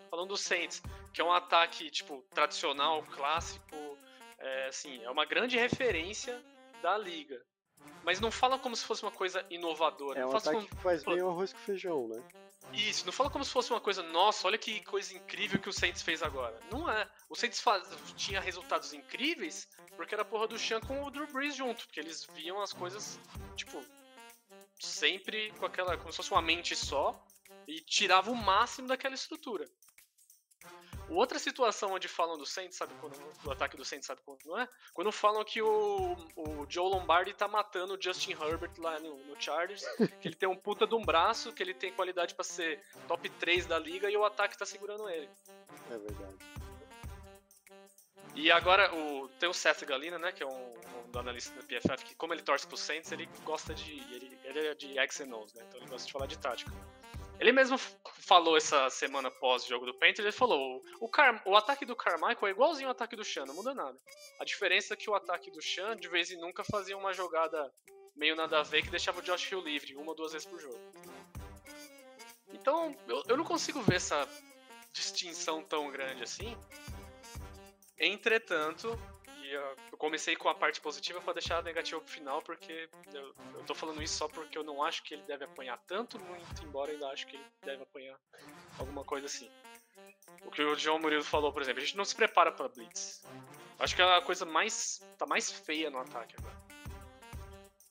Falando 0.08 0.28
do 0.28 0.36
Saints 0.36 0.82
que 1.12 1.20
é 1.20 1.24
um 1.24 1.32
ataque, 1.32 1.90
tipo, 1.90 2.24
tradicional, 2.34 3.02
clássico, 3.04 3.76
é, 4.38 4.66
assim, 4.68 5.02
é 5.04 5.10
uma 5.10 5.24
grande 5.24 5.56
referência 5.56 6.42
da 6.82 6.96
liga. 6.96 7.40
Mas 8.04 8.20
não 8.20 8.30
fala 8.30 8.58
como 8.58 8.74
se 8.76 8.84
fosse 8.84 9.02
uma 9.02 9.10
coisa 9.10 9.44
inovadora. 9.50 10.20
É 10.20 10.26
um 10.26 10.36
ataque 10.36 10.56
como... 10.56 10.68
que 10.68 10.76
faz 10.76 11.04
bem 11.04 11.22
o 11.22 11.28
arroz 11.28 11.52
com 11.52 11.58
feijão, 11.60 12.08
né? 12.08 12.22
Isso, 12.72 13.04
não 13.04 13.12
fala 13.12 13.28
como 13.28 13.44
se 13.44 13.50
fosse 13.50 13.70
uma 13.70 13.80
coisa, 13.80 14.02
nossa, 14.02 14.46
olha 14.46 14.56
que 14.56 14.82
coisa 14.84 15.14
incrível 15.14 15.60
que 15.60 15.68
o 15.68 15.72
Saints 15.72 16.00
fez 16.00 16.22
agora. 16.22 16.58
Não 16.70 16.88
é. 16.88 17.08
O 17.28 17.34
Saints 17.34 17.60
faz... 17.60 17.86
tinha 18.16 18.40
resultados 18.40 18.92
incríveis 18.94 19.68
porque 19.96 20.14
era 20.14 20.22
a 20.22 20.24
porra 20.24 20.46
do 20.46 20.58
Sean 20.58 20.80
com 20.80 21.02
o 21.02 21.10
Drew 21.10 21.26
Brees 21.26 21.56
junto, 21.56 21.84
porque 21.86 22.00
eles 22.00 22.24
viam 22.34 22.60
as 22.60 22.72
coisas, 22.72 23.18
tipo, 23.56 23.84
sempre 24.80 25.52
com 25.58 25.66
aquela, 25.66 25.96
como 25.96 26.12
se 26.12 26.16
fosse 26.16 26.30
uma 26.30 26.42
mente 26.42 26.74
só 26.74 27.22
e 27.66 27.80
tirava 27.80 28.30
o 28.30 28.36
máximo 28.36 28.88
daquela 28.88 29.14
estrutura. 29.14 29.64
Outra 31.14 31.38
situação 31.38 31.92
onde 31.92 32.08
falam 32.08 32.38
do 32.38 32.46
Saints, 32.46 32.76
sabe 32.76 32.94
quando 33.00 33.16
do 33.42 33.50
ataque 33.50 33.76
do 33.76 33.84
Saints, 33.84 34.06
sabe 34.06 34.20
quando 34.24 34.38
não 34.46 34.58
é? 34.58 34.68
Quando 34.94 35.12
falam 35.12 35.44
que 35.44 35.60
o, 35.60 36.16
o 36.36 36.66
Joe 36.68 36.90
Lombardi 36.90 37.34
tá 37.34 37.46
matando 37.46 37.94
o 37.94 38.00
Justin 38.00 38.32
Herbert 38.32 38.72
lá 38.78 38.98
no, 38.98 39.16
no 39.24 39.40
Chargers, 39.40 39.84
que 40.20 40.28
ele 40.28 40.34
tem 40.34 40.48
um 40.48 40.56
puta 40.56 40.86
de 40.86 40.94
um 40.94 41.02
braço, 41.02 41.52
que 41.52 41.62
ele 41.62 41.74
tem 41.74 41.92
qualidade 41.92 42.34
para 42.34 42.44
ser 42.44 42.82
top 43.06 43.28
3 43.28 43.66
da 43.66 43.78
liga 43.78 44.10
e 44.10 44.16
o 44.16 44.24
ataque 44.24 44.56
tá 44.56 44.64
segurando 44.64 45.08
ele. 45.08 45.28
É 45.90 45.98
verdade. 45.98 46.36
E 48.34 48.50
agora 48.50 48.94
o, 48.94 49.28
tem 49.38 49.48
o 49.48 49.52
Seth 49.52 49.84
Galina, 49.84 50.18
né, 50.18 50.32
que 50.32 50.42
é 50.42 50.46
um, 50.46 50.74
um 51.14 51.18
analista 51.18 51.54
da 51.54 51.62
PFF, 51.62 52.04
que 52.04 52.14
como 52.14 52.32
ele 52.32 52.42
torce 52.42 52.66
pro 52.66 52.76
Saints, 52.76 53.12
ele 53.12 53.28
gosta 53.44 53.74
de. 53.74 53.92
Ele, 54.14 54.38
ele 54.44 54.66
é 54.68 54.74
de 54.74 54.98
X 54.98 55.20
and 55.20 55.36
O's, 55.36 55.52
né? 55.52 55.64
Então 55.68 55.78
ele 55.78 55.90
gosta 55.90 56.06
de 56.06 56.12
falar 56.12 56.26
de 56.26 56.38
tática. 56.38 56.72
Ele 57.38 57.52
mesmo 57.52 57.76
falou 57.78 58.56
essa 58.56 58.88
semana 58.88 59.30
pós-jogo 59.30 59.84
do 59.84 59.94
Panthers, 59.94 60.20
ele 60.20 60.32
falou, 60.32 60.82
o, 61.00 61.08
Car 61.08 61.42
o 61.44 61.56
ataque 61.56 61.84
do 61.84 61.96
Carmichael 61.96 62.46
é 62.46 62.50
igualzinho 62.50 62.88
ao 62.88 62.92
ataque 62.92 63.16
do 63.16 63.24
Chan, 63.24 63.44
não 63.46 63.54
muda 63.54 63.74
nada. 63.74 63.98
A 64.40 64.44
diferença 64.44 64.94
é 64.94 64.96
que 64.96 65.10
o 65.10 65.14
ataque 65.14 65.50
do 65.50 65.60
Chan, 65.60 65.96
de 65.96 66.08
vez 66.08 66.30
em 66.30 66.40
nunca, 66.40 66.62
fazia 66.62 66.96
uma 66.96 67.12
jogada 67.12 67.72
meio 68.14 68.36
nada 68.36 68.60
a 68.60 68.62
ver 68.62 68.82
que 68.82 68.90
deixava 68.90 69.20
o 69.20 69.22
Josh 69.22 69.50
Hill 69.50 69.60
livre, 69.60 69.96
uma 69.96 70.10
ou 70.10 70.14
duas 70.14 70.32
vezes 70.32 70.46
por 70.46 70.60
jogo. 70.60 70.78
Então, 72.52 72.94
eu, 73.08 73.22
eu 73.28 73.36
não 73.36 73.44
consigo 73.44 73.80
ver 73.80 73.96
essa 73.96 74.28
distinção 74.92 75.62
tão 75.64 75.90
grande 75.90 76.22
assim. 76.22 76.56
Entretanto, 77.98 78.98
eu 79.52 79.98
comecei 79.98 80.36
com 80.36 80.48
a 80.48 80.54
parte 80.54 80.80
positiva 80.80 81.20
para 81.20 81.34
deixar 81.34 81.58
a 81.58 81.62
negativa 81.62 82.00
pro 82.00 82.10
final, 82.10 82.42
porque 82.42 82.88
eu, 83.12 83.34
eu 83.54 83.64
tô 83.64 83.74
falando 83.74 84.02
isso 84.02 84.18
só 84.18 84.28
porque 84.28 84.56
eu 84.56 84.64
não 84.64 84.82
acho 84.82 85.02
que 85.02 85.14
ele 85.14 85.22
deve 85.22 85.44
apanhar 85.44 85.78
tanto 85.86 86.18
muito, 86.20 86.64
embora 86.64 86.92
ainda 86.92 87.08
acho 87.08 87.26
que 87.26 87.36
ele 87.36 87.44
deve 87.64 87.82
apanhar 87.82 88.18
alguma 88.78 89.04
coisa 89.04 89.26
assim. 89.26 89.50
O 90.44 90.50
que 90.50 90.62
o 90.62 90.78
João 90.78 90.98
Murilo 90.98 91.24
falou, 91.24 91.52
por 91.52 91.62
exemplo, 91.62 91.82
a 91.82 91.84
gente 91.84 91.96
não 91.96 92.04
se 92.04 92.14
prepara 92.14 92.50
para 92.50 92.68
blitz. 92.68 93.22
Acho 93.78 93.94
que 93.94 94.02
é 94.02 94.16
a 94.16 94.22
coisa 94.22 94.44
mais 94.44 95.00
tá 95.18 95.26
mais 95.26 95.50
feia 95.50 95.90
no 95.90 95.98
ataque 95.98 96.36
agora. 96.38 96.56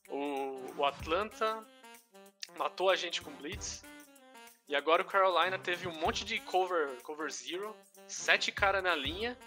O, 0.09 0.74
o 0.78 0.86
Atlanta 0.86 1.66
matou 2.57 2.89
a 2.89 2.95
gente 2.95 3.22
com 3.22 3.32
blitz. 3.32 3.84
E 4.68 4.76
agora 4.76 5.01
o 5.01 5.05
Carolina 5.05 5.59
teve 5.59 5.88
um 5.88 5.95
monte 5.95 6.24
de 6.24 6.39
cover, 6.39 7.01
cover 7.03 7.30
zero, 7.30 7.76
sete 8.07 8.53
cara 8.53 8.82
na 8.82 8.95
linha, 8.95 9.38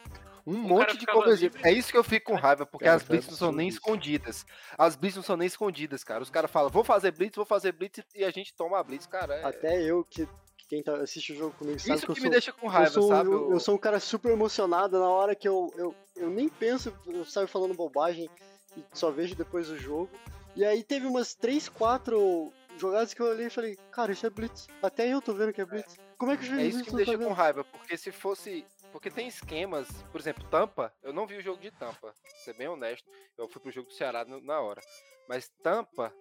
um 0.47 0.59
monte 0.59 0.97
de 0.99 1.07
cover 1.07 1.51
É 1.63 1.73
isso 1.73 1.91
que 1.91 1.97
eu 1.97 2.05
fico 2.05 2.33
com 2.33 2.37
raiva, 2.37 2.67
porque 2.67 2.87
as 2.87 3.03
blitz 3.03 3.29
não 3.29 3.37
são 3.37 3.53
nem 3.53 3.69
escondidas. 3.69 4.45
As 4.77 4.97
blitz 4.97 5.17
não 5.17 5.23
são 5.23 5.37
nem 5.37 5.47
escondidas, 5.47 6.05
cara. 6.05 6.23
Os 6.23 6.31
caras 6.31 6.51
falam, 6.51 6.71
vou 6.71 6.85
fazer 6.85 7.13
blitz, 7.13 7.37
vou 7.37 7.47
fazer 7.47 7.73
blitz, 7.73 8.03
e 8.15 8.25
a 8.25 8.31
gente 8.31 8.55
toma 8.55 8.79
a 8.79 8.83
blitz, 8.83 9.07
cara. 9.07 9.35
É... 9.37 9.45
Até 9.45 9.83
eu 9.83 10.05
que 10.05 10.29
quem 10.69 10.83
tá, 10.83 10.97
assiste 10.97 11.33
o 11.33 11.37
jogo 11.37 11.55
comigo 11.59 11.79
sabe 11.79 11.95
Isso 11.97 12.07
que, 12.07 12.13
que, 12.15 12.19
eu 12.19 12.23
me 12.23 12.29
sou, 12.29 12.31
deixa 12.31 12.53
com 12.53 12.67
raiva, 12.67 12.89
eu 12.89 12.93
sou, 12.93 13.09
sabe? 13.09 13.31
Eu, 13.31 13.53
eu, 13.53 13.61
sou 13.61 13.75
um 13.75 13.79
cara 13.79 14.01
super 14.01 14.33
emocionado 14.33 14.99
na 14.99 15.09
hora 15.09 15.35
que 15.35 15.47
eu, 15.47 15.73
eu, 15.77 15.95
eu 16.17 16.31
nem 16.31 16.49
penso, 16.49 16.93
eu 17.07 17.25
saio 17.25 17.47
falando 17.47 17.75
bobagem 17.75 18.29
e 18.77 18.85
só 18.93 19.11
vejo 19.11 19.35
depois 19.35 19.69
do 19.69 19.79
jogo. 19.79 20.11
E 20.57 20.65
aí 20.65 20.83
teve 20.83 21.07
umas 21.07 21.35
3, 21.35 21.69
4 21.69 22.53
jogadas 22.79 23.13
que 23.13 23.21
eu 23.21 23.27
olhei 23.27 23.47
e 23.47 23.51
falei, 23.51 23.77
cara, 23.91 24.13
isso 24.13 24.27
é 24.27 24.31
Blitz. 24.31 24.67
Até 24.83 25.09
eu 25.09 25.21
tô 25.21 25.35
vendo 25.35 25.53
que 25.53 25.61
é 25.61 25.65
Blitz. 25.65 25.97
Como 26.17 26.31
é 26.33 26.37
que 26.37 26.45
o 26.45 26.47
juiz 26.47 26.61
É 26.61 26.67
isso 26.67 26.85
que 26.85 26.91
me 26.93 27.05
deixa 27.05 27.19
com 27.19 27.33
raiva, 27.33 27.65
porque 27.65 27.97
se 27.97 28.13
fosse. 28.13 28.65
Porque 28.95 29.11
tem 29.11 29.27
esquemas, 29.27 29.89
por 30.13 30.21
exemplo, 30.21 30.49
Tampa, 30.49 30.95
eu 31.03 31.13
não 31.13 31.27
vi 31.27 31.37
o 31.37 31.43
jogo 31.43 31.61
de 31.61 31.69
Tampa, 31.73 32.15
ser 32.45 32.55
bem 32.55 32.69
honesto, 32.69 33.11
eu 33.37 33.49
fui 33.49 33.61
pro 33.61 33.73
jogo 33.73 33.89
do 33.89 33.93
Ceará 33.93 34.25
na 34.25 34.61
hora. 34.61 34.81
Mas 35.29 35.49
Tampa 35.65 36.15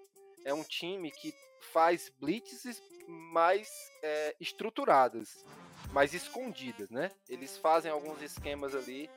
é 0.43 0.51
um 0.55 0.63
time 0.63 1.11
que 1.11 1.31
faz 1.71 2.11
blitzes 2.19 2.81
mais 3.07 3.69
é, 4.01 4.35
estruturadas, 4.39 5.45
mais 5.91 6.15
escondidas, 6.15 6.89
né? 6.89 7.11
Eles 7.29 7.55
fazem 7.59 7.91
alguns 7.91 8.19
esquemas 8.23 8.73
ali. 8.73 9.07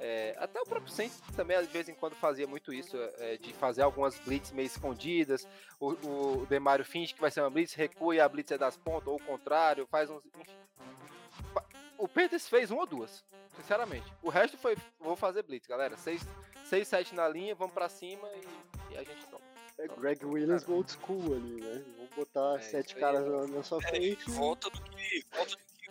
É, 0.00 0.34
até 0.38 0.58
o 0.62 0.64
próprio 0.64 0.90
Saints 0.90 1.20
também 1.36 1.60
de 1.60 1.66
vez 1.66 1.90
em 1.90 1.94
quando 1.94 2.16
fazia 2.16 2.46
muito 2.46 2.72
isso, 2.72 2.96
é, 3.18 3.36
de 3.36 3.52
fazer 3.52 3.82
algumas 3.82 4.18
blitz 4.20 4.52
meio 4.52 4.64
escondidas. 4.64 5.46
O, 5.78 5.90
o 5.90 6.46
Demário 6.46 6.82
finge 6.82 7.12
que 7.12 7.20
vai 7.20 7.30
ser 7.30 7.42
uma 7.42 7.50
blitz, 7.50 7.74
recua 7.74 8.16
e 8.16 8.20
a 8.20 8.26
blitz 8.26 8.52
é 8.52 8.56
das 8.56 8.78
pontas, 8.78 9.08
ou 9.08 9.16
o 9.16 9.22
contrário, 9.22 9.86
faz 9.86 10.08
uns. 10.08 10.24
Enfim. 10.24 10.62
O 12.02 12.08
Panthers 12.08 12.48
fez 12.48 12.68
uma 12.72 12.80
ou 12.80 12.86
duas, 12.86 13.22
sinceramente. 13.54 14.12
O 14.20 14.28
resto 14.28 14.58
foi, 14.58 14.76
vou 14.98 15.14
fazer 15.14 15.44
blitz, 15.44 15.68
galera. 15.68 15.96
6, 15.96 16.20
7 16.84 17.14
na 17.14 17.28
linha, 17.28 17.54
vamos 17.54 17.72
pra 17.72 17.88
cima 17.88 18.28
e, 18.90 18.94
e 18.94 18.96
a 18.96 19.04
gente 19.04 19.24
toma. 19.26 19.44
É 19.78 19.86
Greg 19.86 20.24
Williams 20.26 20.68
old 20.68 20.90
school 20.90 21.32
ali, 21.32 21.60
né? 21.60 21.84
Vou 21.96 22.08
botar 22.16 22.56
é, 22.56 22.60
sete 22.60 22.96
caras 22.96 23.24
na, 23.24 23.46
na 23.46 23.62
sua 23.62 23.80
frente. 23.80 24.28
volta 24.32 24.68
do 24.68 24.82
que. 24.82 25.24
Volta 25.32 25.52
do 25.52 25.56
que. 25.56 25.90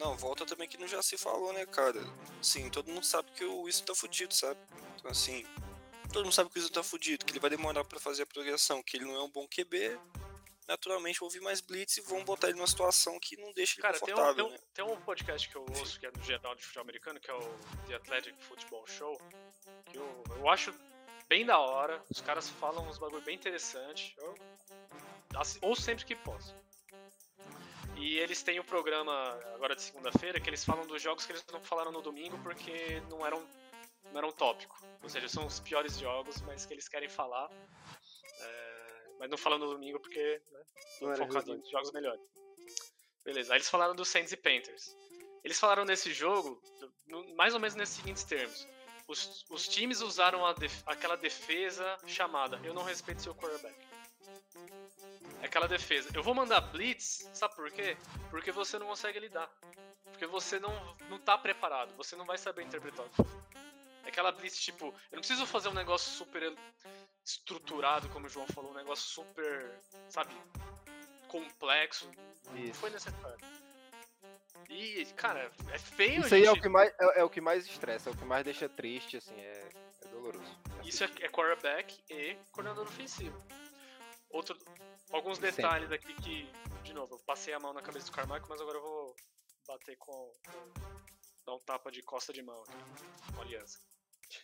Não, 0.00 0.16
volta 0.16 0.44
também 0.44 0.68
que 0.68 0.76
não 0.76 0.88
já 0.88 1.00
se 1.00 1.16
falou, 1.16 1.52
né, 1.52 1.64
cara? 1.64 2.02
Sim, 2.42 2.68
todo 2.70 2.90
mundo 2.90 3.06
sabe 3.06 3.30
que 3.36 3.44
o 3.44 3.60
Wilson 3.60 3.84
tá 3.84 3.94
fudido, 3.94 4.34
sabe? 4.34 4.58
Então, 4.96 5.12
assim, 5.12 5.46
todo 6.12 6.24
mundo 6.24 6.34
sabe 6.34 6.50
que 6.50 6.58
o 6.58 6.60
Wilson 6.60 6.74
tá 6.74 6.82
fudido, 6.82 7.24
que 7.24 7.30
ele 7.30 7.38
vai 7.38 7.50
demorar 7.50 7.84
para 7.84 8.00
fazer 8.00 8.24
a 8.24 8.26
progressão, 8.26 8.82
que 8.82 8.96
ele 8.96 9.04
não 9.04 9.14
é 9.14 9.22
um 9.22 9.30
bom 9.30 9.46
QB. 9.46 9.96
Naturalmente, 10.68 11.18
vou 11.18 11.26
ouvir 11.26 11.40
mais 11.40 11.60
blitz 11.60 11.96
e 11.96 12.00
vão 12.00 12.24
botar 12.24 12.48
ele 12.48 12.56
numa 12.56 12.66
situação 12.66 13.18
que 13.18 13.36
não 13.36 13.52
deixa 13.52 13.74
ele 13.74 13.82
Cara, 13.82 13.98
confortável, 13.98 14.34
tem 14.34 14.44
um, 14.44 14.50
né? 14.50 14.58
tem, 14.72 14.84
um, 14.84 14.88
tem 14.88 14.96
um 14.96 15.00
podcast 15.02 15.48
que 15.48 15.56
eu 15.56 15.66
ouço, 15.76 15.98
que 15.98 16.06
é 16.06 16.10
do 16.10 16.22
geral 16.22 16.54
de 16.54 16.62
futebol 16.62 16.82
americano, 16.82 17.20
que 17.20 17.30
é 17.30 17.34
o 17.34 17.58
The 17.88 17.94
Athletic 17.96 18.40
Football 18.42 18.86
Show, 18.86 19.20
que 19.90 19.98
eu, 19.98 20.24
eu 20.36 20.48
acho 20.48 20.72
bem 21.28 21.44
da 21.44 21.58
hora. 21.58 22.02
Os 22.10 22.20
caras 22.20 22.48
falam 22.48 22.88
uns 22.88 22.98
bagulho 22.98 23.22
bem 23.22 23.34
interessante. 23.34 24.14
Eu, 24.18 24.34
ou 25.62 25.74
sempre 25.74 26.04
que 26.04 26.14
posso. 26.14 26.54
E 27.96 28.18
eles 28.18 28.42
têm 28.42 28.58
o 28.58 28.62
um 28.62 28.66
programa 28.66 29.12
agora 29.54 29.74
de 29.74 29.82
segunda-feira 29.82 30.40
que 30.40 30.48
eles 30.48 30.64
falam 30.64 30.86
dos 30.86 31.00
jogos 31.00 31.24
que 31.24 31.32
eles 31.32 31.44
não 31.52 31.60
falaram 31.60 31.92
no 31.92 32.02
domingo 32.02 32.38
porque 32.42 33.00
não 33.08 33.24
eram, 33.24 33.46
não 34.10 34.18
eram 34.18 34.32
tópico. 34.32 34.76
Ou 35.02 35.08
seja, 35.08 35.28
são 35.28 35.46
os 35.46 35.60
piores 35.60 35.98
jogos, 35.98 36.40
mas 36.42 36.66
que 36.66 36.74
eles 36.74 36.88
querem 36.88 37.08
falar. 37.08 37.48
É, 38.40 38.71
mas 39.22 39.30
não 39.30 39.38
falam 39.38 39.56
no 39.56 39.70
domingo 39.70 40.00
porque 40.00 40.42
né, 40.50 41.12
estão 41.12 41.16
focados 41.28 41.48
em 41.48 41.70
jogos 41.70 41.92
melhores. 41.92 42.20
Beleza, 43.24 43.52
aí 43.52 43.58
eles 43.58 43.68
falaram 43.68 43.94
dos 43.94 44.08
Saints 44.08 44.32
e 44.32 44.36
Panthers. 44.36 44.96
Eles 45.44 45.60
falaram 45.60 45.84
nesse 45.84 46.12
jogo, 46.12 46.60
mais 47.36 47.54
ou 47.54 47.60
menos 47.60 47.76
nesses 47.76 47.94
seguintes 47.94 48.24
termos. 48.24 48.66
Os, 49.06 49.44
os 49.48 49.68
times 49.68 50.00
usaram 50.00 50.40
def 50.54 50.82
aquela 50.86 51.16
defesa 51.16 51.96
chamada 52.04 52.60
Eu 52.64 52.74
não 52.74 52.82
respeito 52.82 53.22
seu 53.22 53.32
quarterback 53.32 53.76
aquela 55.40 55.68
defesa. 55.68 56.08
Eu 56.12 56.22
vou 56.22 56.34
mandar 56.34 56.60
blitz, 56.60 57.28
sabe 57.32 57.54
por 57.54 57.70
quê? 57.70 57.96
Porque 58.28 58.50
você 58.50 58.76
não 58.76 58.86
consegue 58.88 59.20
lidar. 59.20 59.48
Porque 60.04 60.26
você 60.26 60.58
não, 60.58 60.96
não 61.08 61.18
tá 61.18 61.38
preparado, 61.38 61.94
você 61.96 62.16
não 62.16 62.24
vai 62.24 62.38
saber 62.38 62.64
interpretar. 62.64 63.06
Aquela 64.12 64.30
blitz, 64.30 64.60
tipo, 64.60 64.88
eu 64.88 65.14
não 65.14 65.20
preciso 65.20 65.46
fazer 65.46 65.70
um 65.70 65.74
negócio 65.74 66.12
super 66.12 66.54
estruturado, 67.24 68.10
como 68.10 68.26
o 68.26 68.28
João 68.28 68.46
falou, 68.48 68.70
um 68.70 68.74
negócio 68.74 69.06
super, 69.06 69.80
sabe, 70.10 70.34
complexo. 71.28 72.10
Isso. 72.54 72.66
Não 72.66 72.74
foi 72.74 72.90
necessário. 72.90 73.38
E, 74.68 75.06
cara, 75.16 75.50
é 75.72 75.78
feio 75.78 76.20
Isso 76.20 76.34
aí 76.34 76.44
é 76.44 76.52
o 76.52 76.60
que 76.60 76.68
mais 76.68 76.92
é, 77.00 77.20
é, 77.20 77.24
o 77.24 77.30
que 77.30 77.40
mais 77.40 77.64
estressa, 77.66 78.10
é 78.10 78.12
o 78.12 78.16
que 78.16 78.24
mais 78.24 78.44
deixa 78.44 78.68
triste, 78.68 79.16
assim, 79.16 79.34
é, 79.34 79.68
é 80.02 80.08
doloroso. 80.08 80.58
Isso 80.84 81.04
é, 81.04 81.10
é 81.22 81.28
quarterback 81.30 81.98
e 82.10 82.36
coordenador 82.52 82.86
ofensivo. 82.86 83.42
Outro, 84.28 84.58
alguns 85.10 85.38
detalhes 85.38 85.88
Sempre. 85.88 86.12
aqui 86.12 86.22
que, 86.22 86.52
de 86.82 86.92
novo, 86.92 87.14
eu 87.14 87.18
passei 87.20 87.54
a 87.54 87.58
mão 87.58 87.72
na 87.72 87.80
cabeça 87.80 88.06
do 88.06 88.12
Carmichael, 88.12 88.46
mas 88.46 88.60
agora 88.60 88.76
eu 88.76 88.82
vou 88.82 89.16
bater 89.66 89.96
com. 89.96 90.34
com 90.44 91.02
dar 91.44 91.54
um 91.54 91.60
tapa 91.60 91.90
de 91.90 92.02
costa 92.02 92.30
de 92.30 92.42
mão 92.42 92.62
aqui, 92.62 93.34
com 93.34 93.40
aliança. 93.40 93.78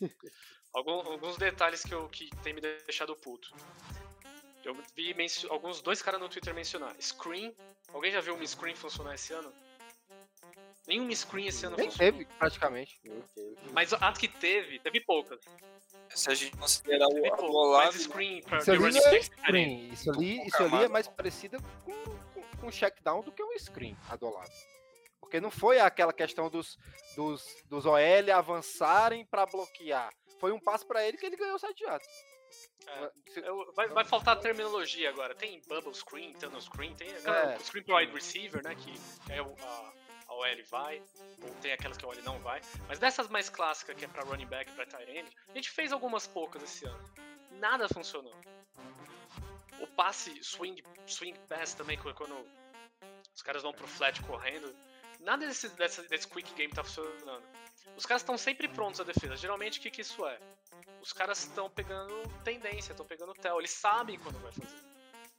Algum, 0.74 0.92
alguns 0.92 1.36
detalhes 1.38 1.82
que, 1.82 1.92
eu, 1.92 2.08
que 2.08 2.28
tem 2.42 2.52
me 2.52 2.60
deixado 2.60 3.16
puto. 3.16 3.54
Eu 4.62 4.76
vi 4.94 5.14
alguns 5.48 5.80
dois 5.80 6.02
caras 6.02 6.20
no 6.20 6.28
Twitter 6.28 6.54
mencionar. 6.54 6.94
Screen. 7.00 7.56
Alguém 7.92 8.12
já 8.12 8.20
viu 8.20 8.34
um 8.34 8.46
screen 8.46 8.74
funcionar 8.74 9.14
esse 9.14 9.32
ano? 9.32 9.50
Nenhum 10.86 11.10
screen 11.14 11.46
esse 11.46 11.64
ano 11.64 11.76
Nem 11.76 11.90
funcionou. 11.90 12.12
teve, 12.12 12.24
praticamente. 12.38 13.00
Mas 13.72 13.92
a 13.94 14.12
que 14.12 14.28
teve, 14.28 14.78
teve 14.78 15.00
poucas. 15.00 15.40
Se 16.10 16.30
a 16.30 16.34
gente 16.34 16.56
considerar 16.56 17.06
o 17.08 17.36
rolado... 17.36 17.98
screen 17.98 18.42
pra 18.42 18.58
isso 18.58 18.70
ali, 18.70 18.98
é 18.98 19.22
screen. 19.22 19.88
Isso 19.90 20.10
ali, 20.10 20.46
isso 20.46 20.62
ali 20.62 20.84
é 20.84 20.88
mais 20.88 21.08
parecida 21.08 21.58
com, 21.84 21.92
com, 21.92 22.42
com 22.60 22.66
um 22.66 22.70
check 22.70 23.00
down 23.02 23.22
do 23.22 23.32
que 23.32 23.42
um 23.42 23.58
screen 23.58 23.96
adolado. 24.08 24.50
Porque 25.20 25.40
não 25.40 25.50
foi 25.50 25.78
aquela 25.80 26.12
questão 26.12 26.48
dos, 26.48 26.76
dos, 27.14 27.44
dos 27.66 27.84
OL 27.86 27.98
avançarem 28.34 29.26
para 29.26 29.46
bloquear. 29.46 30.10
Foi 30.38 30.52
um 30.52 30.60
passo 30.60 30.86
para 30.86 31.06
ele 31.06 31.16
que 31.18 31.26
ele 31.26 31.36
ganhou 31.36 31.58
7 31.58 31.82
yards. 31.84 32.08
É, 32.86 33.10
eu, 33.44 33.72
vai, 33.74 33.88
vai 33.88 34.04
faltar 34.04 34.38
terminologia 34.40 35.10
agora. 35.10 35.34
Tem 35.34 35.60
bubble 35.68 35.94
screen, 35.94 36.32
tunnel 36.34 36.60
screen, 36.60 36.94
tem 36.94 37.10
aquela, 37.10 37.52
É. 37.52 37.56
o 37.56 37.60
screen 37.60 37.84
pro 37.84 37.96
wide 37.96 38.12
receiver, 38.12 38.62
né? 38.62 38.74
Que 38.74 38.94
é 39.32 39.42
o, 39.42 39.54
a, 39.60 39.92
a 40.28 40.34
OL 40.34 40.64
vai, 40.70 41.02
ou 41.42 41.50
tem 41.60 41.72
aquelas 41.72 41.98
que 41.98 42.04
a 42.04 42.08
OL 42.08 42.22
não 42.22 42.38
vai. 42.38 42.60
Mas 42.86 42.98
dessas 42.98 43.28
mais 43.28 43.50
clássicas, 43.50 43.96
que 43.96 44.04
é 44.04 44.08
pra 44.08 44.22
running 44.22 44.46
back, 44.46 44.70
pra 44.72 44.86
tight 44.86 45.10
end, 45.10 45.30
a 45.48 45.52
gente 45.52 45.70
fez 45.70 45.92
algumas 45.92 46.26
poucas 46.26 46.62
esse 46.62 46.86
ano. 46.86 47.10
Nada 47.58 47.88
funcionou. 47.88 48.34
O 49.80 49.86
passe 49.88 50.42
swing, 50.42 50.82
swing 51.06 51.38
pass 51.48 51.74
também, 51.74 51.98
quando 51.98 52.34
os 53.34 53.42
caras 53.42 53.62
vão 53.62 53.72
pro 53.72 53.86
flat 53.86 54.22
correndo, 54.22 54.74
nada 55.20 55.46
desse, 55.46 55.68
dessa- 55.70 56.02
desse 56.04 56.26
quick 56.28 56.52
game 56.54 56.72
tá 56.72 56.82
funcionando. 56.84 57.42
Os 57.96 58.06
caras 58.06 58.22
estão 58.22 58.38
sempre 58.38 58.68
prontos 58.68 59.00
à 59.00 59.04
defesa. 59.04 59.36
Geralmente, 59.36 59.78
o 59.78 59.82
que, 59.82 59.90
que 59.90 60.02
isso 60.02 60.24
é? 60.26 60.38
Os 61.00 61.12
caras 61.12 61.38
estão 61.40 61.68
pegando 61.70 62.14
tendência, 62.44 62.92
estão 62.92 63.06
pegando 63.06 63.34
tel, 63.34 63.58
eles 63.58 63.70
sabem 63.70 64.18
quando 64.18 64.38
vai 64.40 64.52
fazer. 64.52 64.76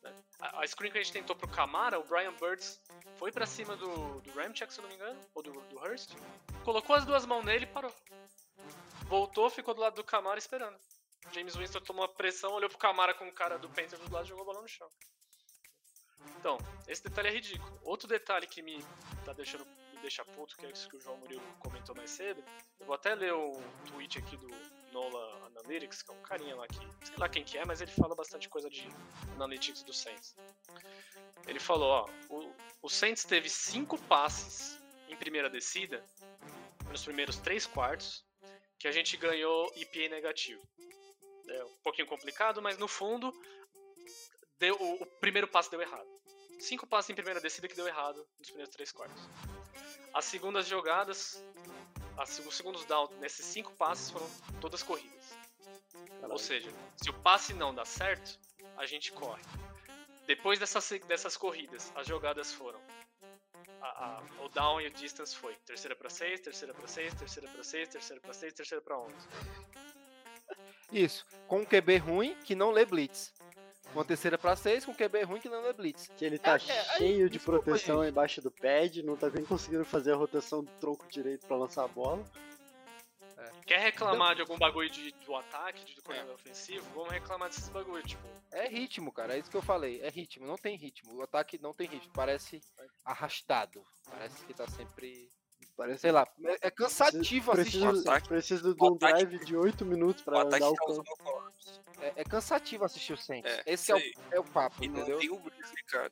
né? 0.04 0.14
A, 0.40 0.62
a 0.64 0.68
screen 0.68 0.92
que 0.92 0.98
a 0.98 1.04
gente 1.04 1.14
tentou 1.14 1.36
pro 1.36 1.48
Camara, 1.48 2.00
o 2.00 2.04
Brian 2.04 2.34
Birds 2.34 2.82
foi 3.18 3.32
pra 3.32 3.46
cima 3.46 3.76
do, 3.78 4.20
do 4.22 4.32
Ramchek, 4.32 4.74
se 4.74 4.82
não 4.82 4.90
me 4.90 4.96
engano, 4.96 5.20
ou 5.34 5.44
do, 5.44 5.52
do 5.52 5.78
Hurst, 5.80 6.12
colocou 6.64 6.96
as 6.96 7.06
duas 7.06 7.26
mãos 7.26 7.44
nele 7.46 7.64
e 7.66 7.68
parou. 7.68 7.94
Voltou, 9.08 9.50
ficou 9.50 9.74
do 9.74 9.82
lado 9.82 9.96
do 9.96 10.04
Camara 10.04 10.38
esperando. 10.40 10.78
James 11.32 11.56
Winston 11.56 11.82
tomou 11.82 12.04
uma 12.04 12.10
pressão, 12.14 12.52
olhou 12.54 12.70
pro 12.70 12.78
Camara 12.80 13.14
com 13.14 13.28
o 13.28 13.32
cara 13.32 13.58
do 13.58 13.70
Panthers 13.70 14.00
do 14.02 14.14
lado 14.14 14.26
e 14.26 14.30
jogou 14.30 14.44
a 14.44 14.46
bola 14.46 14.62
no 14.62 14.68
chão. 14.68 14.90
Então, 16.38 16.58
esse 16.88 17.04
detalhe 17.04 17.30
é 17.30 17.32
ridículo. 17.32 17.80
Outro 17.84 18.08
detalhe 18.08 18.48
que 18.48 18.62
me 18.62 18.84
tá 19.26 19.34
deixando 19.34 19.66
me 19.66 20.02
deixa 20.02 20.24
puto, 20.24 20.56
que 20.58 20.66
é 20.66 20.72
isso 20.72 20.90
que 20.90 20.96
o 20.98 21.02
João 21.02 21.18
Murilo 21.18 21.44
comentou 21.60 21.96
mais 21.96 22.10
cedo. 22.10 22.44
Eu 22.80 22.86
vou 22.86 22.96
até 22.96 23.14
ler 23.16 23.34
o 23.34 23.62
tweet 23.88 24.18
aqui 24.18 24.38
do 24.38 24.48
Nola 24.92 25.48
Analytics, 25.48 26.02
que 26.02 26.12
é 26.12 26.14
um 26.14 26.22
carinha 26.22 26.56
lá 26.56 26.68
que, 26.68 26.80
sei 27.06 27.18
lá 27.18 27.28
quem 27.28 27.44
que 27.44 27.58
é, 27.58 27.66
mas 27.66 27.82
ele 27.82 27.92
fala 27.92 28.16
bastante 28.16 28.48
coisa 28.50 28.70
de 28.70 28.88
Analytics 29.36 29.84
do 29.84 29.94
Saints. 29.94 30.36
Ele 31.48 31.60
falou, 31.60 31.90
ó, 31.90 32.10
o, 32.30 32.54
o 32.84 32.90
Saints 32.90 33.24
teve 33.24 33.50
cinco 33.50 33.98
passes 34.04 34.80
em 35.10 35.16
primeira 35.16 35.50
descida, 35.50 36.04
nos 36.90 37.04
primeiros 37.04 37.38
três 37.38 37.66
quartos, 37.66 38.24
que 38.78 38.88
a 38.88 38.92
gente 38.92 39.18
ganhou 39.18 39.72
EPA 39.76 40.08
negativo. 40.10 40.62
É 41.50 41.66
um 41.66 41.78
pouquinho 41.84 42.08
complicado, 42.08 42.62
mas 42.62 42.78
no 42.78 42.88
fundo, 42.88 43.34
deu, 44.60 44.76
o, 44.76 45.04
o 45.04 45.06
primeiro 45.06 45.48
passo 45.48 45.70
deu 45.72 45.82
errado. 45.82 46.08
Cinco 46.60 46.86
passes 46.86 47.10
em 47.10 47.16
primeira 47.16 47.40
descida 47.40 47.68
que 47.68 47.76
deu 47.76 47.88
errado 47.88 48.26
nos 48.38 48.48
primeiros 48.50 48.74
três 48.76 48.92
quartos. 48.92 49.22
As 50.14 50.26
segundas 50.26 50.68
jogadas, 50.68 51.42
as, 52.18 52.38
os 52.40 52.56
segundos 52.56 52.84
down 52.86 53.08
nesses 53.20 53.46
cinco 53.46 53.72
passes 53.74 54.12
foram 54.12 54.30
todas 54.60 54.84
corridas. 54.84 55.38
Ou 56.30 56.38
seja, 56.38 56.70
se 57.02 57.10
o 57.10 57.14
passe 57.14 57.54
não 57.54 57.74
dá 57.74 57.86
certo, 57.86 58.38
a 58.78 58.86
gente 58.86 59.12
corre. 59.14 59.42
Depois 60.28 60.60
dessas, 60.60 60.88
dessas 61.08 61.38
corridas, 61.38 61.92
as 61.96 62.06
jogadas 62.08 62.54
foram. 62.54 62.80
a- 63.82 63.88
a- 64.18 64.44
o 64.44 64.50
down 64.50 64.82
e 64.82 64.88
o 64.88 64.92
distance 64.92 65.36
foi 65.36 65.56
terceira 65.66 65.96
para 65.96 66.10
6, 66.10 66.42
terceira 66.42 66.74
para 66.74 66.88
6, 66.88 67.14
terceira 67.14 67.48
para 67.50 67.64
6, 67.64 67.88
terceira 67.90 68.22
para 68.22 68.34
6, 68.34 68.54
terceira 68.54 68.82
para 68.82 68.98
11. 69.00 69.16
Isso. 70.92 71.26
Com 71.48 71.60
um 71.62 71.66
QB 71.66 71.98
ruim 71.98 72.36
que 72.44 72.56
não 72.56 72.72
lê 72.72 72.86
blitz. 72.86 73.34
Uma 73.94 74.06
terceira 74.06 74.38
pra 74.38 74.56
seis 74.56 74.86
com 74.86 74.94
QB 74.94 75.24
ruim 75.24 75.40
que 75.42 75.50
não 75.50 75.62
lê 75.62 75.74
blitz. 75.74 76.08
Que 76.16 76.24
ele 76.26 76.38
tá 76.38 76.58
É, 76.68 76.72
é, 76.72 76.80
aí, 76.92 76.98
cheio 76.98 77.30
de 77.30 77.38
desculpa, 77.38 77.64
proteção 77.64 78.04
gente. 78.04 78.12
embaixo 78.12 78.42
do 78.42 78.52
pad, 78.52 79.02
não 79.04 79.18
tá 79.18 79.30
nem 79.30 79.44
conseguindo 79.44 79.84
fazer 79.84 80.14
a 80.14 80.16
rotação 80.16 80.64
do 80.64 80.72
tronco 80.80 81.08
direito 81.10 81.48
pra 81.48 81.58
lançar 81.58 81.84
a 81.84 81.88
bola. 81.88 82.24
Quer 83.66 83.80
reclamar 83.80 84.36
de 84.36 84.42
algum 84.42 84.58
bagulho 84.58 84.90
de, 84.90 85.12
do 85.26 85.36
ataque, 85.36 85.86
de 85.86 85.96
do 85.96 86.02
coordenador 86.04 86.36
ofensivo? 86.36 86.86
Vamos 86.94 87.12
reclamar 87.12 87.50
desses 87.50 87.70
bagulho, 87.70 88.04
tipo. 88.04 88.28
É 88.52 88.68
ritmo, 88.68 89.12
cara. 89.12 89.36
É 89.36 89.40
isso 89.40 89.50
que 89.50 89.58
eu 89.58 89.62
falei. 89.62 90.02
É 90.02 90.10
ritmo. 90.10 90.46
Não 90.48 90.56
tem 90.58 90.76
ritmo. 90.76 91.16
O 91.16 91.22
ataque 91.22 91.60
não 91.62 91.74
tem 91.74 91.88
ritmo. 91.88 92.12
Parece 92.14 92.60
arrastado. 93.06 93.84
Parece 94.10 94.44
que 94.46 94.54
tá 94.54 94.68
sempre. 94.68 95.30
Parece 95.80 96.02
Sei 96.02 96.12
lá. 96.12 96.28
É, 96.44 96.68
é 96.68 96.72
cansativo 96.72 97.54
assistir. 97.54 97.80
Preciso, 97.80 98.02
ataque- 98.02 98.28
preciso 98.28 98.76
de 98.76 98.84
um 98.84 98.96
ataque- 98.96 99.14
drive 99.26 99.46
de 99.46 99.56
8 99.56 99.86
minutos 99.86 100.22
pra 100.22 100.42
andar 100.42 100.58
o 100.70 100.76
causou 100.76 101.04
campo. 101.06 101.52
É, 102.02 102.14
é 102.18 102.24
cansativo 102.26 102.84
assistir 102.84 103.14
o 103.14 103.18
Saints. 103.18 103.50
É, 103.50 103.64
Esse 103.66 103.90
é 103.94 103.96
o, 103.96 104.00
é 104.36 104.40
o 104.42 104.44
papo, 104.44 104.84
E 104.84 104.90
não 104.90 104.98
entendeu? 104.98 105.20
tem 105.20 105.30
o 105.30 105.40
Breeze, 105.40 105.74
cara. 105.88 106.12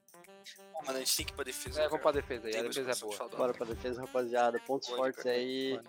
Pô, 0.71 0.85
mano, 0.85 0.97
a 0.97 0.99
gente 0.99 1.17
tem 1.17 1.25
que 1.25 1.33
ir 1.33 1.35
pra 1.35 1.43
defesa. 1.43 1.81
É, 1.81 1.83
vamos 1.89 2.01
cara. 2.01 2.01
pra 2.01 2.11
defesa 2.21 2.47
aí. 2.47 2.51
Tem 2.53 2.61
A 2.61 2.63
defesa 2.63 2.91
é 2.91 2.95
boa. 2.95 3.13
falar. 3.17 3.35
Bora 3.35 3.53
pra 3.53 3.65
defesa, 3.65 3.99
rapaziada. 4.01 4.57
Pontos 4.61 4.87
Pode, 4.87 5.01
fortes 5.01 5.23
cara. 5.23 5.35
aí. 5.35 5.79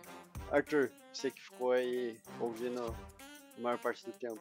Arthur, 0.51 0.91
você 1.13 1.31
que 1.31 1.41
ficou 1.41 1.71
aí 1.71 2.19
ouvindo 2.41 2.97
a 3.57 3.61
maior 3.61 3.79
parte 3.79 4.05
do 4.05 4.11
tempo. 4.13 4.41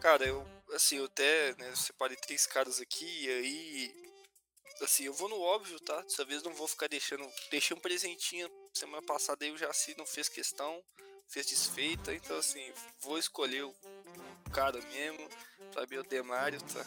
Cara, 0.00 0.24
eu, 0.24 0.42
assim, 0.72 0.96
eu 0.96 1.04
até, 1.04 1.54
né, 1.58 1.70
separei 1.74 2.16
três 2.16 2.46
caras 2.46 2.80
aqui 2.80 3.26
e 3.26 3.28
aí, 3.30 4.07
assim, 4.84 5.04
eu 5.04 5.14
vou 5.14 5.28
no 5.28 5.40
óbvio, 5.40 5.78
tá? 5.80 6.00
Dessa 6.02 6.24
vez 6.24 6.42
não 6.42 6.52
vou 6.54 6.68
ficar 6.68 6.88
deixando, 6.88 7.26
deixei 7.50 7.76
um 7.76 7.80
presentinho 7.80 8.50
semana 8.72 9.02
passada 9.02 9.44
aí 9.44 9.50
o 9.50 9.58
Jaci 9.58 9.94
não 9.96 10.06
fez 10.06 10.28
questão, 10.28 10.82
fez 11.26 11.46
desfeita, 11.46 12.14
então 12.14 12.36
assim, 12.36 12.72
vou 13.00 13.18
escolher 13.18 13.64
o 13.64 13.74
cara 14.52 14.80
mesmo, 14.80 15.28
Fabio 15.72 16.02
Demário, 16.04 16.60
tá? 16.62 16.84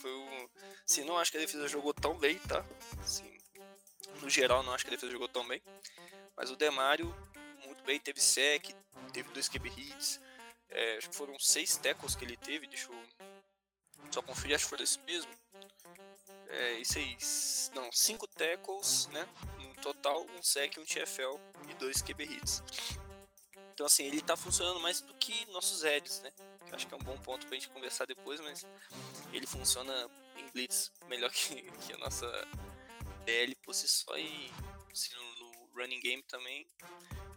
Foi 0.00 0.10
o, 0.10 0.50
assim, 0.84 1.04
não 1.04 1.18
acho 1.18 1.30
que 1.30 1.38
a 1.38 1.40
defesa 1.40 1.66
jogou 1.68 1.94
tão 1.94 2.16
bem, 2.18 2.38
tá? 2.40 2.64
Assim, 3.02 3.38
no 4.20 4.28
geral 4.28 4.62
não 4.62 4.72
acho 4.74 4.84
que 4.84 4.90
a 4.90 4.94
defesa 4.94 5.12
jogou 5.12 5.28
tão 5.28 5.46
bem, 5.46 5.62
mas 6.36 6.50
o 6.50 6.56
Demário 6.56 7.14
muito 7.64 7.82
bem, 7.84 7.98
teve 7.98 8.20
sec, 8.20 8.74
teve 9.12 9.28
dois 9.30 9.48
QB 9.48 9.68
hits, 9.68 10.20
é, 10.68 10.96
acho 10.98 11.10
que 11.10 11.16
foram 11.16 11.38
seis 11.38 11.76
tackles 11.76 12.14
que 12.14 12.24
ele 12.24 12.36
teve, 12.36 12.66
deixa 12.66 12.90
eu 12.90 13.04
só 14.10 14.22
conferir, 14.22 14.56
acho 14.56 14.64
que 14.64 14.70
foi 14.70 14.82
esse 14.82 14.98
mesmo. 15.00 15.30
É, 16.56 16.78
e 16.78 16.84
seis, 16.84 17.70
não, 17.74 17.90
cinco 17.90 18.28
tackles, 18.28 19.08
né, 19.08 19.28
no 19.58 19.74
total, 19.82 20.24
um 20.36 20.42
sec, 20.42 20.78
um 20.78 20.84
TFL 20.84 21.36
e 21.68 21.74
dois 21.74 22.00
QB 22.00 22.24
hits. 22.24 22.62
Então 23.72 23.86
assim, 23.86 24.04
ele 24.04 24.20
tá 24.22 24.36
funcionando 24.36 24.78
mais 24.78 25.00
do 25.00 25.12
que 25.14 25.44
nossos 25.46 25.82
heads, 25.82 26.20
né, 26.20 26.30
que 26.64 26.74
acho 26.74 26.86
que 26.86 26.94
é 26.94 26.96
um 26.96 27.02
bom 27.02 27.18
ponto 27.18 27.46
pra 27.46 27.56
gente 27.56 27.68
conversar 27.70 28.06
depois, 28.06 28.40
mas 28.40 28.64
ele 29.32 29.46
funciona 29.46 30.08
em 30.36 30.48
blitz 30.52 30.92
melhor 31.08 31.30
que, 31.34 31.62
que 31.62 31.92
a 31.92 31.98
nossa 31.98 32.26
DL 33.24 33.54
por 33.56 33.74
si 33.74 33.88
só 33.88 34.16
e 34.16 34.50
assim, 34.92 35.12
no, 35.16 35.34
no 35.40 35.72
running 35.74 36.00
game 36.00 36.22
também 36.22 36.64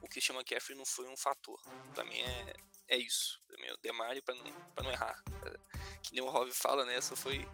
o 0.01 0.07
Christian 0.07 0.35
McCaffrey 0.35 0.77
não 0.77 0.85
foi 0.85 1.07
um 1.07 1.17
fator. 1.17 1.59
Pra 1.93 2.03
mim 2.05 2.19
é, 2.19 2.53
é 2.87 2.97
isso. 2.97 3.41
Pra 3.47 3.57
mim 3.57 3.67
é 3.67 3.73
o 3.73 3.77
Demário 3.77 4.23
pra 4.23 4.33
não, 4.35 4.51
pra 4.73 4.83
não 4.83 4.91
errar. 4.91 5.21
É, 5.45 5.59
Que 6.01 6.13
nem 6.13 6.23
o 6.23 6.29
Rob 6.29 6.51
fala, 6.51 6.85
né? 6.85 6.99
Só 7.01 7.15
foi 7.15 7.47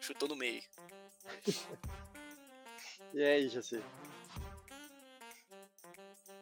chutou 0.00 0.28
no 0.28 0.36
meio. 0.36 0.62
E 3.14 3.22
aí, 3.22 3.48
Jaci? 3.48 3.82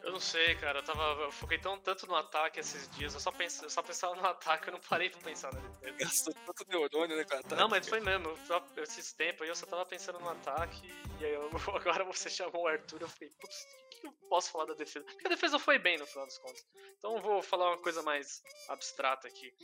Eu 0.02 0.12
não 0.12 0.20
sei, 0.20 0.54
cara. 0.56 0.80
Eu, 0.80 0.82
tava, 0.82 1.02
eu 1.22 1.32
foquei 1.32 1.58
tão, 1.58 1.78
tanto 1.78 2.06
no 2.06 2.14
ataque 2.14 2.60
esses 2.60 2.88
dias. 2.90 3.14
Eu 3.14 3.20
só, 3.20 3.32
pens, 3.32 3.62
eu 3.62 3.70
só 3.70 3.82
pensava 3.82 4.14
no 4.14 4.24
ataque, 4.26 4.68
eu 4.68 4.72
não 4.72 4.80
parei 4.80 5.08
pra 5.08 5.20
pensar 5.20 5.52
na 5.52 5.60
defesa. 5.80 5.96
Gastou 5.98 6.34
tanto 6.46 6.68
neurônio, 6.68 7.16
né, 7.16 7.24
cara? 7.24 7.42
Não, 7.56 7.68
mas 7.68 7.88
foi 7.88 8.00
mesmo. 8.00 8.28
Eu 8.76 8.82
esses 8.82 9.12
tempos 9.14 9.42
aí 9.42 9.48
eu 9.48 9.54
só 9.54 9.66
tava 9.66 9.86
pensando 9.86 10.18
no 10.20 10.28
ataque. 10.28 10.86
E 11.20 11.24
aí 11.24 11.32
eu- 11.32 11.50
agora 11.74 12.04
você 12.04 12.28
chamou 12.28 12.64
o 12.64 12.66
Arthur. 12.68 13.00
Eu 13.02 13.08
fiquei, 13.08 13.30
putz, 13.30 13.56
o 13.62 13.88
que, 13.90 14.00
que 14.00 14.06
eu 14.06 14.12
posso 14.28 14.50
falar 14.50 14.66
da 14.66 14.74
defesa? 14.74 15.04
Porque 15.06 15.26
a 15.26 15.30
defesa 15.30 15.58
foi 15.58 15.78
bem 15.78 15.96
no 15.96 16.06
final 16.06 16.26
das 16.26 16.38
contas. 16.38 16.66
Então 16.98 17.16
eu 17.16 17.22
vou 17.22 17.42
falar 17.42 17.70
uma 17.70 17.78
coisa 17.82 18.02
mais 18.02 18.42
abstrata 18.68 19.26
aqui. 19.26 19.54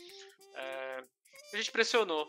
É, 0.54 1.04
a 1.52 1.56
gente 1.56 1.70
pressionou 1.70 2.26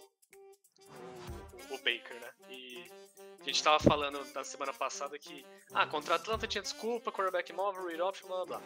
o, 1.69 1.77
Baker, 1.77 2.19
né? 2.19 2.31
E 2.49 2.91
a 3.39 3.43
gente 3.43 3.63
tava 3.63 3.79
falando 3.79 4.23
na 4.33 4.43
semana 4.43 4.73
passada 4.73 5.17
que, 5.19 5.45
ah, 5.73 5.85
contra 5.87 6.15
a 6.15 6.17
Atlanta 6.17 6.47
tinha 6.47 6.61
desculpa, 6.61 7.11
quarterback 7.11 7.51
móvel, 7.53 7.85
read 7.85 8.01
option, 8.01 8.27
blá 8.27 8.45
blá. 8.45 8.61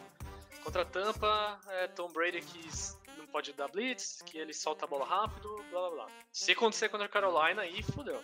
Contra 0.64 0.82
a 0.82 0.84
Tampa, 0.84 1.60
é 1.68 1.86
Tom 1.88 2.10
Brady 2.12 2.40
que 2.40 2.68
não 3.16 3.26
pode 3.26 3.52
dar 3.52 3.68
blitz, 3.68 4.20
que 4.22 4.36
ele 4.38 4.52
solta 4.52 4.84
a 4.84 4.88
bola 4.88 5.04
rápido, 5.04 5.48
blá 5.70 5.80
blá 5.80 5.90
blá. 5.90 6.06
Se 6.32 6.52
acontecer 6.52 6.88
contra 6.88 7.06
a 7.06 7.08
Carolina, 7.08 7.62
aí 7.62 7.82
fodeu. 7.82 8.22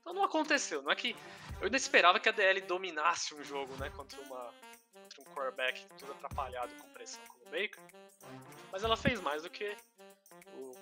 Então 0.00 0.12
não 0.12 0.24
aconteceu, 0.24 0.82
não 0.82 0.90
é 0.92 0.96
que. 0.96 1.16
Eu 1.60 1.64
ainda 1.66 1.76
esperava 1.76 2.20
que 2.20 2.28
a 2.28 2.32
DL 2.32 2.60
dominasse 2.62 3.34
um 3.34 3.42
jogo, 3.42 3.74
né? 3.76 3.90
Contra 3.90 4.20
uma. 4.22 4.52
Contra 4.92 5.20
um 5.22 5.34
quarterback 5.34 5.86
todo 5.98 6.12
atrapalhado 6.12 6.74
com 6.76 6.88
pressão 6.90 7.22
como 7.28 7.42
o 7.46 7.50
Baker. 7.50 7.80
Mas 8.72 8.82
ela 8.84 8.96
fez 8.96 9.20
mais 9.20 9.42
do 9.42 9.50
que 9.50 9.76
o- 10.54 10.74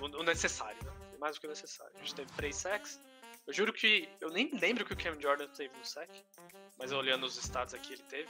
o 0.00 0.22
necessário, 0.22 0.78
né? 0.84 0.92
Mais 1.18 1.36
do 1.36 1.40
que 1.40 1.46
necessário. 1.48 1.92
A 1.96 1.98
gente 1.98 2.14
teve 2.14 2.32
três 2.32 2.56
sacks. 2.56 3.00
Eu 3.46 3.52
juro 3.52 3.72
que. 3.72 4.08
Eu 4.20 4.30
nem 4.30 4.50
lembro 4.58 4.84
que 4.86 4.92
o 4.92 4.96
Cam 4.96 5.20
Jordan 5.20 5.46
teve 5.48 5.76
no 5.76 5.84
sack. 5.84 6.10
Mas 6.78 6.92
olhando 6.92 7.24
os 7.26 7.36
stats 7.36 7.74
aqui, 7.74 7.92
ele 7.92 8.02
teve. 8.04 8.28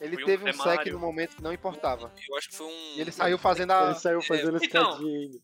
Ele 0.00 0.14
Foi 0.14 0.22
um 0.22 0.26
teve 0.26 0.50
um 0.50 0.52
sec 0.52 0.86
no 0.86 0.98
momento 0.98 1.36
que 1.36 1.42
não 1.42 1.52
importava. 1.52 2.12
Eu 2.28 2.36
acho 2.36 2.48
que 2.48 2.56
foi 2.56 2.66
um. 2.66 2.94
E 2.96 3.00
ele 3.00 3.10
saiu 3.10 3.36
fazendo 3.38 3.72
a. 3.72 3.86
Ele 3.86 3.94
saiu 3.98 4.22
fazendo 4.22 4.62
Então, 4.62 4.96
ainda. 4.96 5.38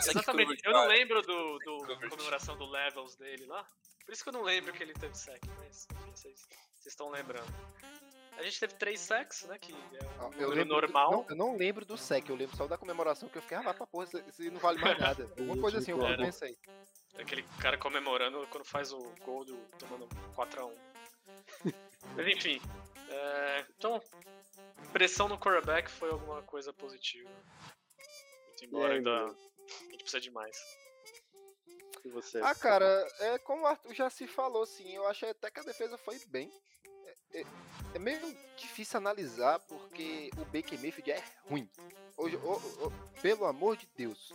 sec 0.00 0.16
Exatamente. 0.16 0.62
Eu 0.64 0.72
não 0.72 0.86
lembro 0.86 1.20
do, 1.22 1.58
do 1.58 1.78
Coverage. 1.78 2.08
comemoração 2.08 2.56
do 2.56 2.66
levels 2.66 3.16
dele 3.16 3.44
lá. 3.46 3.66
Por 4.04 4.12
isso 4.12 4.22
que 4.22 4.28
eu 4.30 4.32
não 4.32 4.42
lembro 4.42 4.72
que 4.72 4.82
ele 4.82 4.94
teve 4.94 5.14
sec, 5.16 5.40
mas 5.58 5.86
vocês 6.14 6.46
estão 6.86 7.10
lembrando. 7.10 7.52
A 8.36 8.42
gente 8.42 8.58
teve 8.58 8.74
três 8.74 9.00
secs, 9.00 9.42
né? 9.44 9.58
Que 9.58 9.72
é 9.72 9.76
um 9.76 10.24
Eu 10.24 10.30
número 10.30 10.50
lembro 10.50 10.64
do- 10.64 10.80
normal. 10.80 11.10
não, 11.12 11.26
eu 11.28 11.36
não 11.36 11.56
lembro 11.56 11.84
do 11.84 11.96
sec, 11.96 12.28
eu 12.28 12.34
lembro 12.36 12.56
só 12.56 12.66
da 12.66 12.78
comemoração 12.78 13.28
que 13.28 13.38
eu 13.38 13.42
fiquei, 13.42 13.56
ah, 13.58 13.62
vai 13.62 13.74
pra 13.74 13.86
porra, 13.86 14.04
isso, 14.04 14.42
não 14.50 14.58
vale 14.60 14.80
mais 14.80 14.98
nada. 14.98 15.24
Alguma 15.38 15.60
coisa 15.60 15.78
assim, 15.78 15.90
eu 15.92 16.04
Era. 16.04 16.16
pensei. 16.16 16.56
Aquele 17.18 17.42
cara 17.60 17.76
comemorando 17.76 18.46
quando 18.50 18.64
faz 18.64 18.90
o 18.92 18.98
gol 19.24 19.44
do, 19.44 19.56
tomando 19.78 20.08
4x1. 20.34 20.74
Mas 22.16 22.26
enfim. 22.26 22.60
é, 23.10 23.66
então, 23.78 24.00
pressão 24.92 25.28
no 25.28 25.38
quarterback 25.38 25.90
foi 25.90 26.10
alguma 26.10 26.42
coisa 26.42 26.72
positiva. 26.72 27.28
Muito 28.48 28.64
embora 28.64 28.92
aí, 28.92 28.98
ainda 28.98 29.10
Bruno? 29.24 29.36
a 29.68 29.72
gente 29.92 29.96
precisa 29.98 30.20
de 30.20 30.30
mais. 30.30 30.56
E 32.04 32.08
você? 32.08 32.40
Ah, 32.42 32.54
cara, 32.54 33.06
é 33.20 33.38
como 33.38 33.62
o 33.62 33.66
Arthur 33.66 33.94
já 33.94 34.10
se 34.10 34.26
falou, 34.26 34.62
assim, 34.62 34.90
eu 34.96 35.06
achei 35.06 35.30
até 35.30 35.50
que 35.50 35.60
a 35.60 35.64
defesa 35.64 35.96
foi 35.98 36.18
bem. 36.26 36.50
É, 37.34 37.40
é- 37.40 37.44
é 37.94 37.98
meio 37.98 38.36
difícil 38.56 38.98
analisar 38.98 39.58
porque 39.60 40.30
o 40.36 40.44
Baker 40.46 40.78
Mayfield 40.80 41.10
é 41.10 41.22
ruim. 41.48 41.68
Hoje, 42.16 42.36
ô, 42.36 42.52
ô, 42.52 42.92
pelo 43.20 43.46
amor 43.46 43.76
de 43.76 43.88
Deus. 43.96 44.32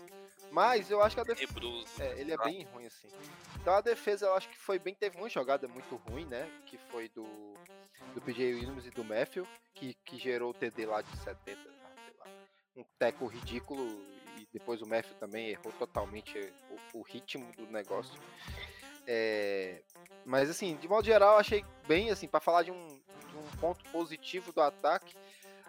Mas 0.52 0.90
eu 0.90 1.02
acho 1.02 1.16
que 1.16 1.22
a 1.22 1.24
defesa. 1.24 1.54
Tenebroso. 1.54 1.88
É, 2.00 2.20
ele 2.20 2.34
é 2.34 2.38
bem 2.38 2.64
ruim, 2.64 2.86
assim. 2.86 3.08
Então 3.60 3.74
a 3.74 3.82
defesa 3.82 4.26
eu 4.26 4.34
acho 4.34 4.50
que 4.50 4.58
foi 4.58 4.80
bem. 4.80 4.94
Teve 4.94 5.18
uma 5.18 5.30
jogada 5.30 5.68
muito 5.68 5.96
ruim, 5.96 6.26
né? 6.26 6.50
Que 6.66 6.78
foi 6.78 7.10
do, 7.10 7.26
do 8.14 8.22
PJ 8.22 8.54
Williams 8.54 8.86
e 8.86 8.90
do 8.90 9.04
Matthew, 9.04 9.48
que, 9.74 9.94
que 10.06 10.18
gerou 10.18 10.52
o 10.52 10.54
TD 10.54 10.86
lá 10.86 11.02
de 11.02 11.18
70, 11.18 11.60
ah, 11.84 11.90
sei 12.06 12.14
lá. 12.20 12.26
Um 12.76 12.86
teco 12.98 13.26
ridículo. 13.26 13.88
E 14.38 14.48
depois 14.54 14.82
o 14.82 14.88
Matthew 14.88 15.16
também 15.16 15.50
errou 15.50 15.74
totalmente 15.74 16.38
o, 16.94 17.00
o 17.00 17.02
ritmo 17.02 17.52
do 17.54 17.66
negócio. 17.68 18.20
É, 19.06 19.82
mas 20.26 20.50
assim, 20.50 20.76
de 20.76 20.88
modo 20.88 21.06
geral, 21.06 21.34
eu 21.34 21.40
achei 21.40 21.66
bem, 21.88 22.12
assim, 22.12 22.28
para 22.28 22.40
falar 22.40 22.64
de 22.64 22.72
um 22.72 23.02
ponto 23.60 23.84
positivo 23.92 24.52
do 24.52 24.62
ataque, 24.62 25.16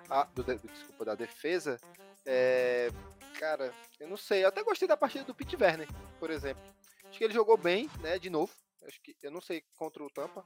a- 0.08 0.24
do, 0.34 0.42
de- 0.42 0.56
desculpa, 0.58 1.04
da 1.04 1.14
defesa, 1.14 1.78
é, 2.26 2.90
cara, 3.38 3.72
eu 4.00 4.08
não 4.08 4.16
sei, 4.16 4.44
eu 4.44 4.48
até 4.48 4.62
gostei 4.62 4.86
da 4.88 4.96
partida 4.96 5.24
do 5.24 5.34
Pete 5.34 5.56
Werner, 5.60 5.88
por 6.18 6.30
exemplo. 6.30 6.62
Acho 7.08 7.18
que 7.18 7.24
ele 7.24 7.34
jogou 7.34 7.56
bem, 7.56 7.88
né, 8.00 8.18
de 8.18 8.28
novo. 8.30 8.52
Acho 8.86 9.00
que 9.02 9.16
eu 9.22 9.30
não 9.30 9.40
sei 9.40 9.62
contra 9.76 10.02
o 10.02 10.10
Tampa, 10.10 10.44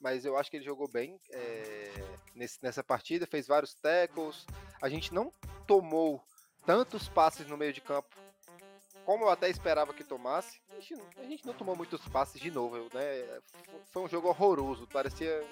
mas 0.00 0.24
eu 0.24 0.36
acho 0.36 0.50
que 0.50 0.56
ele 0.56 0.64
jogou 0.64 0.88
bem 0.88 1.18
é, 1.30 1.92
nesse- 2.34 2.58
nessa 2.62 2.82
partida, 2.82 3.26
fez 3.26 3.46
vários 3.46 3.74
tackles. 3.74 4.46
A 4.80 4.88
gente 4.88 5.12
não 5.12 5.32
tomou 5.66 6.22
tantos 6.66 7.08
passes 7.08 7.46
no 7.46 7.56
meio 7.56 7.72
de 7.72 7.80
campo 7.80 8.08
como 9.04 9.24
eu 9.24 9.28
até 9.30 9.50
esperava 9.50 9.92
que 9.92 10.02
tomasse. 10.02 10.60
A 10.70 10.74
gente, 10.80 10.94
não- 10.96 11.06
a 11.18 11.24
gente 11.24 11.46
não 11.46 11.52
tomou 11.54 11.76
muitos 11.76 12.00
passes 12.08 12.40
de 12.40 12.50
novo, 12.50 12.88
né? 12.94 13.40
Foi 13.92 14.02
um 14.02 14.08
jogo 14.08 14.28
horroroso, 14.28 14.86
parecia. 14.86 15.46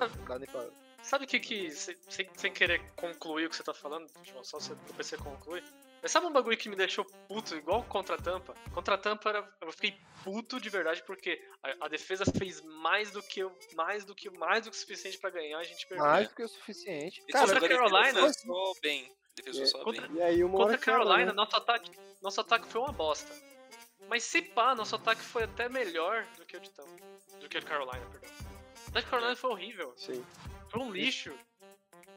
Não 0.00 0.24
dá 0.24 0.38
nem 0.38 0.48
pra... 0.48 0.66
Sabe 1.02 1.24
o 1.24 1.28
que 1.28 1.38
que. 1.38 1.70
se- 1.70 1.96
Sem, 2.08 2.28
sem 2.36 2.52
querer 2.52 2.80
concluir 2.96 3.46
o 3.46 3.50
que 3.50 3.54
você 3.56 3.62
tá 3.62 3.72
falando, 3.72 4.10
João, 4.24 4.42
só 4.42 4.58
você, 4.58 4.74
depois 4.86 5.06
você 5.06 5.16
conclui. 5.16 5.62
Mas 6.02 6.10
sabe 6.10 6.26
um 6.26 6.32
bagulho 6.32 6.56
que 6.56 6.68
me 6.68 6.74
deixou 6.74 7.04
puto, 7.28 7.54
igual 7.54 7.84
contra 7.84 8.16
a 8.16 8.18
tampa? 8.18 8.54
Contra 8.74 8.94
a 8.96 8.98
tampa 8.98 9.28
era, 9.28 9.56
eu 9.60 9.70
fiquei 9.72 9.96
puto 10.24 10.60
de 10.60 10.68
verdade 10.68 11.02
porque 11.04 11.40
a, 11.62 11.86
a 11.86 11.88
defesa 11.88 12.24
fez 12.36 12.60
mais 12.62 13.10
do 13.12 13.22
que 13.22 13.44
o- 13.44 13.52
mais 13.76 14.04
do 14.04 14.14
que 14.16 14.28
mais 14.30 14.64
do 14.64 14.70
que 14.70 14.76
o 14.76 14.80
suficiente 14.80 15.16
pra 15.18 15.30
ganhar, 15.30 15.58
a 15.58 15.62
gente 15.64 15.86
perdeu. 15.86 16.04
Mais 16.04 16.28
do 16.28 16.34
que 16.34 16.42
o 16.42 16.48
suficiente. 16.48 17.22
E 17.28 17.32
Cara, 17.32 17.46
contra 17.52 17.66
a 17.66 17.68
Carolina- 17.68 18.32
só 18.32 18.72
bem. 18.82 19.12
Defesa 19.36 19.58
foi 19.58 19.66
só 19.66 19.84
Contra- 19.84 20.08
bem. 20.08 20.16
E 20.16 20.22
aí 20.22 20.42
uma 20.42 20.58
Contra 20.58 20.74
a 20.74 20.78
Carolina, 20.78 21.26
né? 21.26 21.32
nosso 21.32 21.56
ataque, 21.56 21.90
nosso 22.20 22.40
ataque 22.40 22.66
foi 22.66 22.80
uma 22.80 22.92
bosta. 22.92 23.32
Mas 24.08 24.24
se 24.24 24.42
pá, 24.42 24.74
nosso 24.74 24.94
ataque 24.96 25.20
foi 25.22 25.44
até 25.44 25.68
melhor 25.68 26.26
do 26.36 26.44
que 26.46 26.56
o 26.56 26.60
de 26.60 26.70
Tampa. 26.70 26.90
Do 27.40 27.48
que 27.48 27.58
o 27.58 27.60
de 27.60 27.66
Carolina, 27.66 28.04
perdão. 28.10 28.30
O 28.96 28.98
da 28.98 29.02
Carolina 29.02 29.36
foi 29.36 29.50
horrível. 29.50 29.92
Sim. 29.94 30.24
Foi 30.70 30.80
um 30.80 30.90
lixo. 30.90 31.34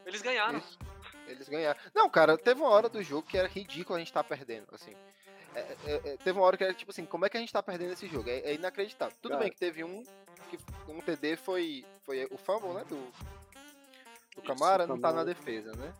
Eles 0.05 0.21
ganharam. 0.21 0.59
Isso. 0.59 0.79
Eles 1.27 1.49
ganharam. 1.49 1.77
Não, 1.93 2.09
cara, 2.09 2.37
teve 2.37 2.61
uma 2.61 2.69
hora 2.69 2.87
do 2.87 3.03
jogo 3.03 3.27
que 3.27 3.37
era 3.37 3.49
ridículo 3.49 3.97
a 3.97 3.99
gente 3.99 4.13
tá 4.13 4.23
perdendo, 4.23 4.67
assim. 4.71 4.95
É, 5.53 5.59
é, 5.59 5.75
é, 6.05 6.17
teve 6.23 6.39
uma 6.39 6.45
hora 6.45 6.55
que 6.55 6.63
era 6.63 6.73
tipo 6.73 6.91
assim, 6.91 7.05
como 7.05 7.25
é 7.25 7.29
que 7.29 7.35
a 7.35 7.39
gente 7.41 7.51
tá 7.51 7.61
perdendo 7.61 7.91
esse 7.91 8.07
jogo? 8.07 8.29
É, 8.29 8.39
é 8.39 8.53
inacreditável. 8.53 9.13
Tudo 9.21 9.31
Cara. 9.31 9.43
bem 9.43 9.51
que 9.51 9.57
teve 9.57 9.83
um 9.83 10.05
que 10.49 10.57
um 10.87 11.01
TD 11.01 11.35
foi 11.35 11.83
foi 12.05 12.25
o 12.31 12.37
fumble, 12.37 12.69
né, 12.69 12.85
do 12.85 13.11
do 14.35 14.41
Camara, 14.41 14.87
não 14.87 14.97
tá 14.97 15.11
na 15.11 15.25
defesa, 15.25 15.73
né? 15.73 15.93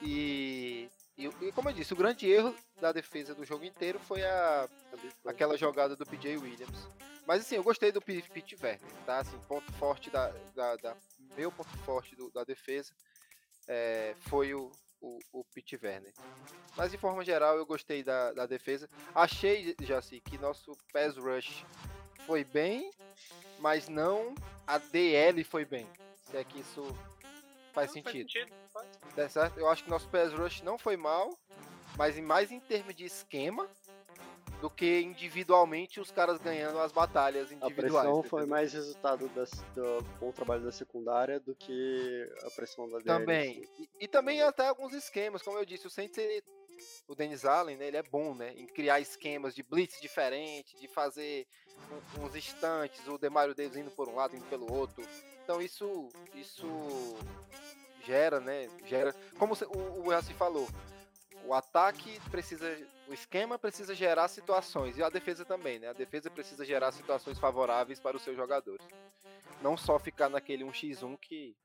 E, 0.00 0.88
e 1.18 1.26
e 1.26 1.52
como 1.52 1.68
eu 1.68 1.74
disse, 1.74 1.92
o 1.92 1.96
grande 1.96 2.26
erro 2.26 2.54
da 2.80 2.90
defesa 2.90 3.34
do 3.34 3.44
jogo 3.44 3.64
inteiro 3.64 3.98
foi 3.98 4.24
a 4.24 4.66
aquela 5.26 5.58
jogada 5.58 5.94
do 5.94 6.06
PJ 6.06 6.38
Williams. 6.38 6.88
Mas 7.26 7.40
assim, 7.42 7.56
eu 7.56 7.62
gostei 7.64 7.90
do 7.90 8.00
P- 8.00 8.22
Pete 8.32 8.54
Werner, 8.62 8.92
tá? 9.04 9.18
Assim, 9.18 9.38
ponto 9.48 9.70
forte 9.72 10.10
da, 10.10 10.28
da, 10.54 10.76
da- 10.76 10.96
meu 11.36 11.50
ponto 11.50 11.76
forte 11.78 12.14
do- 12.14 12.30
da 12.30 12.44
defesa 12.44 12.94
é, 13.68 14.14
foi 14.20 14.54
o, 14.54 14.70
o, 15.00 15.18
o 15.32 15.44
Pete 15.52 15.78
Werner. 15.82 16.12
Mas 16.76 16.92
de 16.92 16.98
forma 16.98 17.24
geral, 17.24 17.56
eu 17.56 17.66
gostei 17.66 18.02
da, 18.04 18.32
da 18.32 18.46
defesa. 18.46 18.88
Achei, 19.14 19.74
Jaci, 19.80 20.20
que 20.20 20.38
nosso 20.38 20.76
pass 20.92 21.16
rush 21.16 21.64
foi 22.26 22.44
bem, 22.44 22.90
mas 23.58 23.88
não 23.88 24.34
a 24.66 24.78
DL 24.78 25.42
foi 25.42 25.64
bem. 25.64 25.88
Se 26.30 26.36
é 26.36 26.44
que 26.44 26.60
isso 26.60 26.82
faz 27.72 27.88
Não, 27.88 27.94
sentido. 28.02 28.30
faz. 28.72 28.88
Tá 29.14 29.28
certo? 29.28 29.58
Eu 29.58 29.68
acho 29.68 29.82
que 29.84 29.90
nosso 29.90 30.08
pass 30.08 30.32
rush 30.32 30.60
não 30.62 30.76
foi 30.78 30.96
mal, 30.96 31.36
mas 31.96 32.18
mais 32.20 32.52
em 32.52 32.60
termos 32.60 32.94
de 32.94 33.04
esquema 33.04 33.68
do 34.60 34.70
que 34.70 35.00
individualmente 35.00 36.00
os 36.00 36.10
caras 36.10 36.40
ganhando 36.40 36.78
as 36.80 36.90
batalhas 36.90 37.50
A 37.50 37.54
individuais. 37.54 37.92
pressão 38.06 38.22
foi 38.22 38.46
mais 38.46 38.72
resultado 38.72 39.28
do 39.28 40.02
bom 40.18 40.32
trabalho 40.32 40.62
da 40.64 40.72
secundária 40.72 41.38
do 41.38 41.54
que 41.54 42.30
a 42.42 42.50
pressão 42.50 42.88
da 42.88 42.98
DL. 42.98 43.04
Também. 43.20 43.68
E, 43.78 43.88
e 44.04 44.08
também 44.08 44.40
até 44.42 44.66
alguns 44.66 44.92
esquemas, 44.94 45.42
como 45.42 45.58
eu 45.58 45.64
disse, 45.64 45.86
o 45.86 45.90
ele- 46.00 46.42
o 47.08 47.14
Dennis 47.14 47.44
Allen, 47.44 47.76
né, 47.76 47.86
ele 47.88 47.96
é 47.96 48.02
bom, 48.02 48.34
né, 48.34 48.52
em 48.56 48.66
criar 48.66 49.00
esquemas 49.00 49.54
de 49.54 49.62
blitz 49.62 50.00
diferente, 50.00 50.76
de 50.76 50.88
fazer 50.88 51.46
uns 52.20 52.34
instantes, 52.34 53.06
o 53.08 53.16
Demario 53.18 53.54
Davis 53.54 53.76
indo 53.76 53.90
por 53.90 54.08
um 54.08 54.14
lado, 54.16 54.36
indo 54.36 54.44
pelo 54.46 54.70
outro. 54.72 55.02
Então 55.44 55.60
isso, 55.62 56.08
isso 56.34 56.66
gera, 58.04 58.40
né, 58.40 58.68
gera, 58.86 59.14
como 59.38 59.54
o, 59.54 60.06
o 60.08 60.12
Yassi 60.12 60.32
falou, 60.34 60.68
o 61.44 61.54
ataque 61.54 62.20
precisa, 62.30 62.66
o 63.08 63.12
esquema 63.14 63.58
precisa 63.58 63.94
gerar 63.94 64.28
situações, 64.28 64.96
e 64.98 65.02
a 65.02 65.08
defesa 65.08 65.44
também, 65.44 65.78
né, 65.78 65.88
a 65.88 65.92
defesa 65.92 66.30
precisa 66.30 66.64
gerar 66.64 66.92
situações 66.92 67.38
favoráveis 67.38 68.00
para 68.00 68.16
os 68.16 68.22
seus 68.22 68.36
jogadores. 68.36 68.84
Não 69.60 69.76
só 69.76 69.98
ficar 69.98 70.28
naquele 70.28 70.64
1x1 70.64 71.16
que 71.16 71.56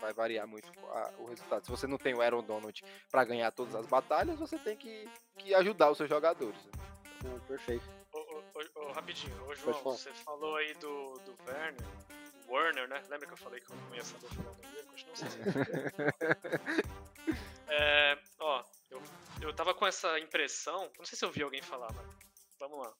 vai 0.00 0.12
variar 0.12 0.46
muito 0.46 0.68
a- 0.90 1.12
o 1.18 1.26
resultado. 1.26 1.64
Se 1.64 1.70
você 1.70 1.86
não 1.86 1.98
tem 1.98 2.14
o 2.14 2.22
Aaron 2.22 2.42
Donald 2.42 2.84
para 3.10 3.24
ganhar 3.24 3.50
todas 3.50 3.74
as 3.74 3.86
batalhas, 3.86 4.38
você 4.38 4.58
tem 4.58 4.76
que, 4.76 5.08
que 5.36 5.54
ajudar 5.54 5.90
os 5.90 5.96
seus 5.98 6.08
jogadores. 6.08 6.56
né? 6.66 6.70
Não, 7.24 7.38
perfeito. 7.40 7.84
Ô, 8.12 8.18
ô, 8.18 8.42
ô, 8.54 8.88
ô, 8.88 8.92
rapidinho, 8.92 9.34
ô 9.44 9.54
João, 9.54 9.74
você 9.82 10.12
falou 10.12 10.54
aí 10.56 10.72
do, 10.74 11.18
do 11.18 11.34
Werner, 11.46 11.86
Werner, 12.48 12.88
né? 12.88 13.02
Lembra 13.08 13.26
que 13.26 13.32
eu 13.32 13.36
falei 13.36 13.60
que 13.60 13.70
eu 13.70 13.76
não 13.76 13.94
ia 13.94 14.04
saber 14.04 14.28
falar 14.28 14.50
o 14.50 14.54
nome 14.54 14.66
dele? 14.68 14.86
Continua 14.86 15.16
sendo. 15.16 15.42
é, 17.68 18.18
ó, 18.38 18.64
eu, 19.40 19.52
tava 19.54 19.74
com 19.74 19.86
essa 19.86 20.18
impressão, 20.18 20.90
não 20.98 21.04
sei 21.04 21.18
se 21.18 21.24
eu 21.24 21.30
vi 21.30 21.42
alguém 21.42 21.62
falar, 21.62 21.92
mas 21.92 22.06
vamos 22.58 22.78
lá. 22.78 22.92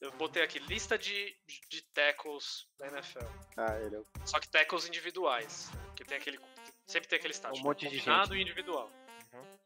Eu 0.00 0.12
botei 0.12 0.42
aqui 0.42 0.58
lista 0.58 0.98
de, 0.98 1.34
de 1.68 1.82
tackles 1.94 2.66
da 2.78 2.88
NFL. 2.88 3.24
Ah, 3.56 3.80
ele 3.80 3.96
é 3.96 3.98
o 3.98 4.06
Só 4.26 4.38
que 4.38 4.48
tackles 4.48 4.86
individuais. 4.86 5.70
né? 5.70 5.82
Porque 5.86 6.04
tem 6.04 6.18
aquele. 6.18 6.38
Sempre 6.86 7.08
tem 7.08 7.18
aquele 7.18 7.32
estágio. 7.32 7.60
Um 7.60 7.64
monte 7.64 7.88
de 7.88 7.98
combinado 7.98 8.34
gente. 8.34 8.38
e 8.38 8.42
individual. 8.42 8.90
Uhum. 9.32 9.58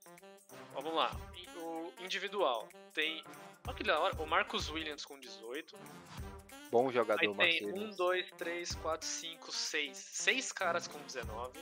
Vamos 0.74 0.94
lá. 0.94 1.10
O 1.56 1.92
individual 1.98 2.68
tem. 2.92 3.24
Olha 3.66 3.76
que 3.76 3.82
da 3.82 3.98
hora. 3.98 4.14
O 4.22 4.26
Marcus 4.26 4.68
Williams 4.70 5.04
com 5.04 5.18
18. 5.18 5.76
Bom 6.70 6.92
jogador, 6.92 7.20
Aí 7.20 7.26
tem 7.26 7.34
Marcelo. 7.34 7.92
1, 7.92 7.96
2, 7.96 8.30
3, 8.36 8.74
4, 8.76 9.08
5, 9.08 9.52
6. 9.52 9.98
6 9.98 10.52
caras 10.52 10.86
com 10.86 10.98
19. 11.00 11.58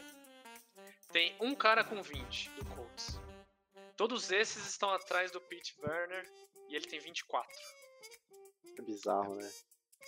Tem 1.13 1.35
um 1.41 1.55
cara 1.55 1.85
com 1.85 2.03
20 2.03 2.51
do 2.51 2.65
Colts. 2.67 3.19
Todos 3.97 4.31
esses 4.31 4.67
estão 4.67 4.91
atrás 4.91 5.31
do 5.31 5.41
Pete 5.41 5.75
Werner 5.81 6.31
e 6.69 6.77
ele 6.77 6.87
tem 6.87 7.01
24. 7.01 7.51
é 8.79 8.83
bizarro, 8.83 9.35
né? 9.37 9.51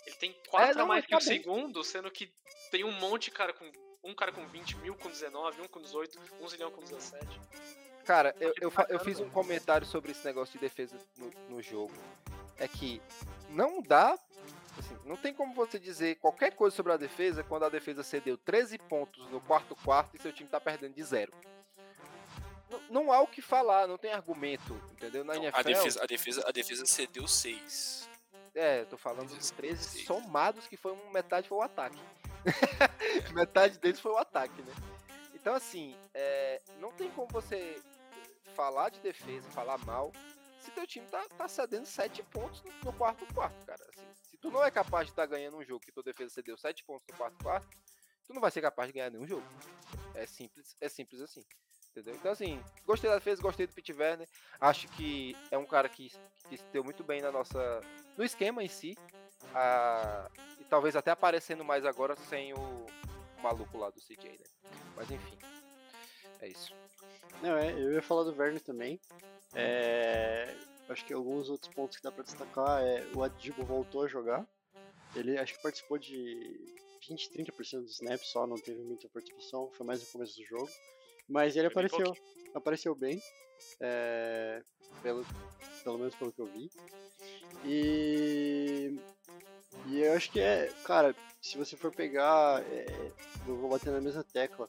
Ele 0.06 0.16
tem 0.16 0.32
4 0.48 0.70
É, 0.70 0.74
não, 0.74 0.84
a 0.84 0.86
mais 0.86 1.06
que 1.06 1.14
o 1.14 1.20
segundo, 1.20 1.82
sendo 1.82 2.10
que 2.10 2.32
tem 2.70 2.84
um 2.84 2.92
monte 2.92 3.24
de 3.24 3.30
cara 3.32 3.52
com. 3.52 3.70
Um 4.04 4.14
cara 4.14 4.30
com 4.30 4.46
20 4.46 4.76
mil 4.76 4.94
com 4.94 5.08
19, 5.08 5.60
um 5.60 5.68
com 5.68 5.82
18, 5.82 6.18
um 6.40 6.48
zilhão 6.48 6.70
com 6.70 6.80
17. 6.80 7.26
Cara, 8.04 8.34
eu, 8.40 8.54
eu, 8.60 8.72
eu 8.88 9.00
fiz 9.00 9.18
um 9.18 9.28
comentário 9.28 9.86
sobre 9.86 10.12
esse 10.12 10.24
negócio 10.24 10.52
de 10.52 10.60
defesa 10.60 10.96
no, 11.16 11.30
no 11.48 11.62
jogo. 11.62 11.92
É 12.56 12.68
que 12.68 13.02
não 13.50 13.82
dá 13.82 14.16
Assim, 14.78 14.96
não 15.04 15.16
tem 15.16 15.34
como 15.34 15.52
você 15.54 15.78
dizer 15.78 16.16
qualquer 16.16 16.52
coisa 16.52 16.74
sobre 16.74 16.92
a 16.92 16.96
defesa 16.96 17.42
quando 17.42 17.64
a 17.64 17.68
defesa 17.68 18.04
cedeu 18.04 18.38
13 18.38 18.78
pontos 18.78 19.28
no 19.30 19.40
quarto 19.40 19.74
quarto 19.74 20.16
e 20.16 20.20
seu 20.20 20.32
time 20.32 20.48
tá 20.48 20.60
perdendo 20.60 20.94
de 20.94 21.02
zero. 21.02 21.32
Não, 22.90 23.12
há 23.12 23.20
o 23.20 23.26
que 23.26 23.40
falar, 23.40 23.86
não 23.86 23.98
tem 23.98 24.12
argumento, 24.12 24.74
entendeu? 24.92 25.24
Na 25.24 25.36
NFL. 25.36 25.58
a, 25.58 25.62
defesa, 25.62 26.02
a, 26.02 26.06
defesa, 26.06 26.44
a 26.46 26.52
defesa 26.52 26.86
cedeu 26.86 27.26
6. 27.26 28.08
É, 28.54 28.84
tô 28.84 28.96
falando 28.96 29.34
dos 29.34 29.50
13 29.50 29.82
Sim. 29.82 30.04
somados, 30.04 30.66
que 30.66 30.76
foi 30.76 30.92
um, 30.92 31.10
metade 31.10 31.48
foi 31.48 31.58
o 31.58 31.62
ataque. 31.62 31.98
metade 33.34 33.78
deles 33.78 34.00
foi 34.00 34.12
o 34.12 34.18
ataque, 34.18 34.60
né? 34.62 34.72
Então, 35.34 35.54
assim, 35.54 35.96
é, 36.12 36.60
não 36.78 36.90
tem 36.92 37.10
como 37.10 37.28
você 37.28 37.80
falar 38.54 38.88
de 38.90 39.00
defesa, 39.00 39.48
falar 39.50 39.78
mal, 39.78 40.12
se 40.60 40.70
teu 40.72 40.86
time 40.86 41.06
tá, 41.06 41.24
tá 41.36 41.48
cedendo 41.48 41.86
7 41.86 42.22
pontos 42.24 42.62
no, 42.84 42.92
quarto 42.92 43.24
quarto, 43.32 43.64
cara. 43.64 43.82
Assim, 43.88 44.06
se 44.22 44.36
tu 44.36 44.50
não 44.50 44.64
é 44.64 44.70
capaz 44.70 45.06
de 45.06 45.12
estar 45.12 45.26
ganhando 45.26 45.56
um 45.56 45.64
jogo 45.64 45.80
que 45.80 45.92
tua 45.92 46.02
defesa 46.02 46.34
cedeu 46.34 46.56
7 46.56 46.84
pontos 46.84 47.06
no 47.08 47.16
quarto 47.16 47.42
quarto, 47.42 47.68
tu 48.26 48.34
não 48.34 48.40
vai 48.40 48.50
ser 48.50 48.60
capaz 48.60 48.88
de 48.88 48.94
ganhar 48.94 49.10
nenhum 49.10 49.26
jogo. 49.26 49.46
É 50.14 50.26
simples, 50.26 50.76
é 50.80 50.88
simples 50.88 51.20
assim. 51.20 51.44
Entendeu? 51.90 52.14
Então, 52.14 52.30
assim, 52.30 52.62
gostei 52.86 53.10
da 53.10 53.16
defesa, 53.16 53.42
gostei 53.42 53.66
do 53.66 53.72
Pete 53.72 53.92
Werner. 53.92 54.28
Acho 54.60 54.86
que 54.88 55.36
é 55.50 55.58
um 55.58 55.66
cara 55.66 55.88
que, 55.88 56.12
que 56.48 56.56
se 56.56 56.64
deu 56.72 56.84
muito 56.84 57.02
bem 57.02 57.20
na 57.20 57.32
nossa. 57.32 57.80
no 58.16 58.24
esquema 58.24 58.62
em 58.62 58.68
si. 58.68 58.96
Ah, 59.54 60.30
e 60.60 60.64
talvez 60.64 60.94
até 60.94 61.10
aparecendo 61.10 61.64
mais 61.64 61.84
agora 61.84 62.14
sem 62.16 62.52
o, 62.52 62.86
maluco 63.42 63.78
lá 63.78 63.90
do 63.90 64.00
CJ, 64.00 64.30
né? 64.30 64.70
Mas 64.96 65.10
enfim. 65.10 65.38
É 66.40 66.48
isso. 66.48 66.74
Não, 67.42 67.56
é, 67.56 67.72
eu 67.72 67.92
ia 67.92 68.02
falar 68.02 68.24
do 68.24 68.36
Werner 68.36 68.60
também. 68.62 69.00
É, 69.54 70.54
acho 70.88 71.04
que 71.04 71.12
alguns 71.12 71.48
outros 71.48 71.72
pontos 71.72 71.96
que 71.96 72.02
dá 72.02 72.12
pra 72.12 72.22
destacar 72.24 72.82
é 72.82 73.06
o 73.14 73.22
Adibo 73.22 73.64
voltou 73.64 74.04
a 74.04 74.08
jogar. 74.08 74.46
Ele 75.14 75.38
acho 75.38 75.54
que 75.54 75.62
participou 75.62 75.98
de 75.98 76.76
20, 77.08 77.30
30% 77.30 77.82
dos 77.82 77.94
snaps 77.94 78.28
só, 78.28 78.46
não 78.46 78.56
teve 78.56 78.80
muita 78.82 79.08
participação, 79.08 79.70
foi 79.72 79.86
mais 79.86 80.00
no 80.00 80.06
começo 80.08 80.36
do 80.36 80.44
jogo. 80.44 80.70
Mas 81.28 81.56
ele 81.56 81.68
Foi 81.70 81.82
bem 81.82 81.90
apareceu, 81.90 82.14
apareceu 82.54 82.94
bem, 82.94 83.20
é, 83.80 84.62
pelo, 85.02 85.24
pelo 85.84 85.98
menos 85.98 86.14
pelo 86.14 86.32
que 86.32 86.40
eu 86.40 86.46
vi. 86.46 86.70
E, 87.64 88.98
e 89.86 90.00
eu 90.00 90.12
acho 90.14 90.30
que 90.30 90.40
é, 90.40 90.68
cara, 90.84 91.14
se 91.40 91.58
você 91.58 91.76
for 91.76 91.92
pegar, 91.92 92.62
é, 92.62 93.12
eu 93.46 93.56
vou 93.56 93.70
bater 93.70 93.92
na 93.92 94.00
mesma 94.00 94.24
tecla. 94.24 94.68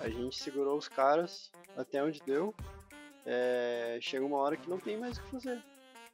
A 0.00 0.08
gente 0.08 0.36
segurou 0.36 0.76
os 0.76 0.88
caras 0.88 1.50
até 1.76 2.02
onde 2.02 2.20
deu. 2.22 2.54
É, 3.26 3.98
chega 4.00 4.24
uma 4.24 4.38
hora 4.38 4.56
que 4.56 4.68
não 4.68 4.78
tem 4.78 4.98
mais 4.98 5.16
o 5.16 5.22
que 5.22 5.30
fazer. 5.30 5.62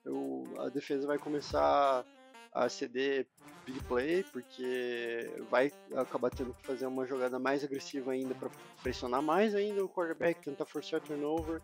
Eu- 0.05 0.47
a 0.59 0.69
defesa 0.69 1.07
vai 1.07 1.19
começar 1.19 2.05
a 2.53 2.69
ceder 2.69 3.27
big 3.71 3.85
play, 3.85 4.25
porque 4.25 5.31
vai 5.49 5.73
acabar 5.95 6.31
tendo 6.31 6.55
que 6.55 6.67
fazer 6.67 6.87
uma 6.87 7.07
jogada 7.07 7.39
mais 7.39 7.63
agressiva 7.63 8.13
ainda 8.13 8.35
para 8.35 8.51
pressionar 8.83 9.23
mais 9.23 9.55
ainda 9.55 9.85
o 9.85 9.89
quarterback, 9.89 10.43
tentar 10.43 10.67
forçar 10.67 11.01
turnover, 11.01 11.63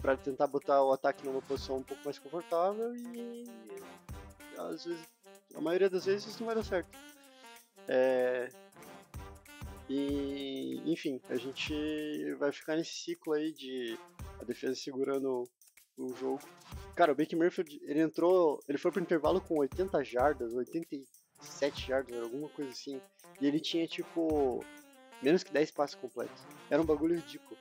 para 0.00 0.16
tentar 0.16 0.46
botar 0.46 0.82
o 0.82 0.92
ataque 0.92 1.24
numa 1.24 1.42
posição 1.42 1.76
um 1.76 1.82
pouco 1.82 2.02
mais 2.04 2.18
confortável 2.18 2.94
e 2.96 3.44
às 4.58 4.84
vezes, 4.84 5.06
a 5.54 5.60
maioria 5.60 5.90
das 5.90 6.06
vezes 6.06 6.26
isso 6.26 6.40
não 6.40 6.46
vai 6.46 6.54
dar 6.54 6.64
certo. 6.64 6.88
É, 7.88 8.48
e, 9.88 10.82
enfim, 10.84 11.20
a 11.28 11.36
gente 11.36 12.34
vai 12.38 12.50
ficar 12.50 12.76
nesse 12.76 12.92
ciclo 12.92 13.34
aí 13.34 13.52
de 13.52 13.98
a 14.40 14.44
defesa 14.44 14.74
segurando 14.74 15.48
o 15.96 16.14
jogo. 16.14 16.40
Cara, 16.94 17.12
o 17.12 17.14
Baker 17.14 17.38
Mayfield, 17.38 17.78
ele 17.84 18.00
entrou, 18.00 18.60
ele 18.68 18.78
foi 18.78 18.90
pro 18.90 19.02
intervalo 19.02 19.40
com 19.40 19.58
80 19.58 20.02
jardas, 20.02 20.54
87 21.40 21.86
jardas, 21.88 22.22
alguma 22.22 22.48
coisa 22.50 22.70
assim. 22.70 23.00
E 23.40 23.46
ele 23.46 23.60
tinha, 23.60 23.86
tipo, 23.86 24.64
menos 25.22 25.42
que 25.42 25.52
10 25.52 25.70
passes 25.70 25.96
completos. 25.96 26.42
Era 26.70 26.80
um 26.80 26.86
bagulho 26.86 27.16
ridículo. 27.16 27.58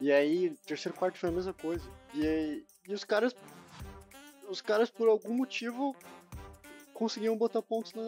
E 0.00 0.12
aí, 0.12 0.50
terceiro 0.66 0.96
quarto 0.96 1.18
foi 1.18 1.28
a 1.28 1.32
mesma 1.32 1.52
coisa. 1.54 1.84
E, 2.14 2.26
aí- 2.26 2.64
e 2.88 2.94
os 2.94 3.04
caras, 3.04 3.34
os 4.48 4.60
caras 4.60 4.90
por 4.90 5.08
algum 5.08 5.34
motivo 5.34 5.94
conseguiam 6.94 7.36
botar 7.36 7.62
pontos 7.62 7.92
na- 7.94 8.02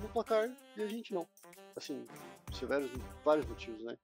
no 0.00 0.08
placar 0.12 0.50
e 0.76 0.82
a 0.82 0.86
gente 0.86 1.12
não. 1.12 1.26
Assim, 1.76 2.06
tiveram 2.52 2.88
vários 3.24 3.46
motivos, 3.46 3.82
né? 3.82 3.96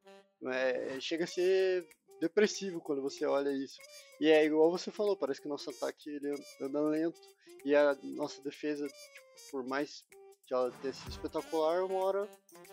É, 0.46 1.00
chega 1.00 1.24
a 1.24 1.26
ser 1.26 1.86
depressivo 2.20 2.80
quando 2.80 3.02
você 3.02 3.24
olha 3.24 3.50
isso. 3.50 3.78
E 4.20 4.28
é 4.30 4.44
igual 4.44 4.70
você 4.70 4.90
falou, 4.90 5.16
parece 5.16 5.40
que 5.40 5.46
o 5.46 5.50
nosso 5.50 5.70
ataque 5.70 6.10
ele 6.10 6.34
anda 6.60 6.80
lento 6.82 7.18
e 7.64 7.74
a 7.74 7.96
nossa 8.02 8.42
defesa, 8.42 8.86
tipo, 8.86 9.50
por 9.50 9.66
mais 9.66 10.04
que 10.46 10.54
ela 10.54 10.70
tenha 10.82 10.92
sido 10.92 11.10
espetacular, 11.10 11.84
uma 11.84 12.04
hora 12.04 12.28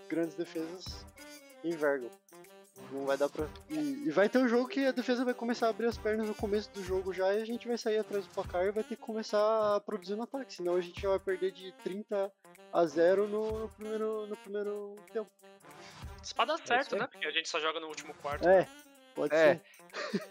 grandes 0.10 0.36
defesas 0.36 1.06
envergam. 1.64 2.10
Não 2.92 3.06
vai 3.06 3.18
dar 3.18 3.30
pra. 3.30 3.48
E, 3.70 3.78
e 4.08 4.10
vai 4.10 4.28
ter 4.28 4.40
um 4.40 4.48
jogo 4.48 4.68
que 4.68 4.86
a 4.86 4.92
defesa 4.92 5.24
vai 5.24 5.34
começar 5.34 5.68
a 5.68 5.70
abrir 5.70 5.88
as 5.88 5.98
pernas 5.98 6.28
no 6.28 6.34
começo 6.34 6.70
do 6.72 6.84
jogo 6.84 7.14
já 7.14 7.34
e 7.34 7.42
a 7.42 7.46
gente 7.46 7.68
vai 7.68 7.78
sair 7.78 8.00
atrás 8.00 8.26
do 8.26 8.34
placar 8.34 8.66
e 8.66 8.72
vai 8.72 8.84
ter 8.84 8.96
que 8.96 9.02
começar 9.02 9.76
a 9.76 9.80
produzir 9.80 10.16
no 10.16 10.24
ataque. 10.24 10.54
Senão 10.54 10.76
a 10.76 10.82
gente 10.82 11.00
já 11.00 11.10
vai 11.10 11.20
perder 11.20 11.52
de 11.52 11.72
30 11.84 12.32
a 12.74 12.86
0 12.86 13.28
no, 13.28 13.60
no 13.60 13.70
primeiro, 13.70 14.28
no 14.28 14.38
primeiro 14.38 14.96
tempo. 15.14 15.30
Isso 16.22 16.36
pra 16.36 16.46
dar 16.46 16.58
certo, 16.66 16.96
aí. 16.96 17.02
né? 17.02 17.08
Porque 17.08 17.26
a 17.26 17.32
gente 17.32 17.50
só 17.50 17.60
joga 17.60 17.80
no 17.80 17.88
último 17.88 18.14
quarto. 18.16 18.48
É, 18.48 18.68
pode 19.12 19.34
É. 19.36 19.56
ser. 19.56 19.62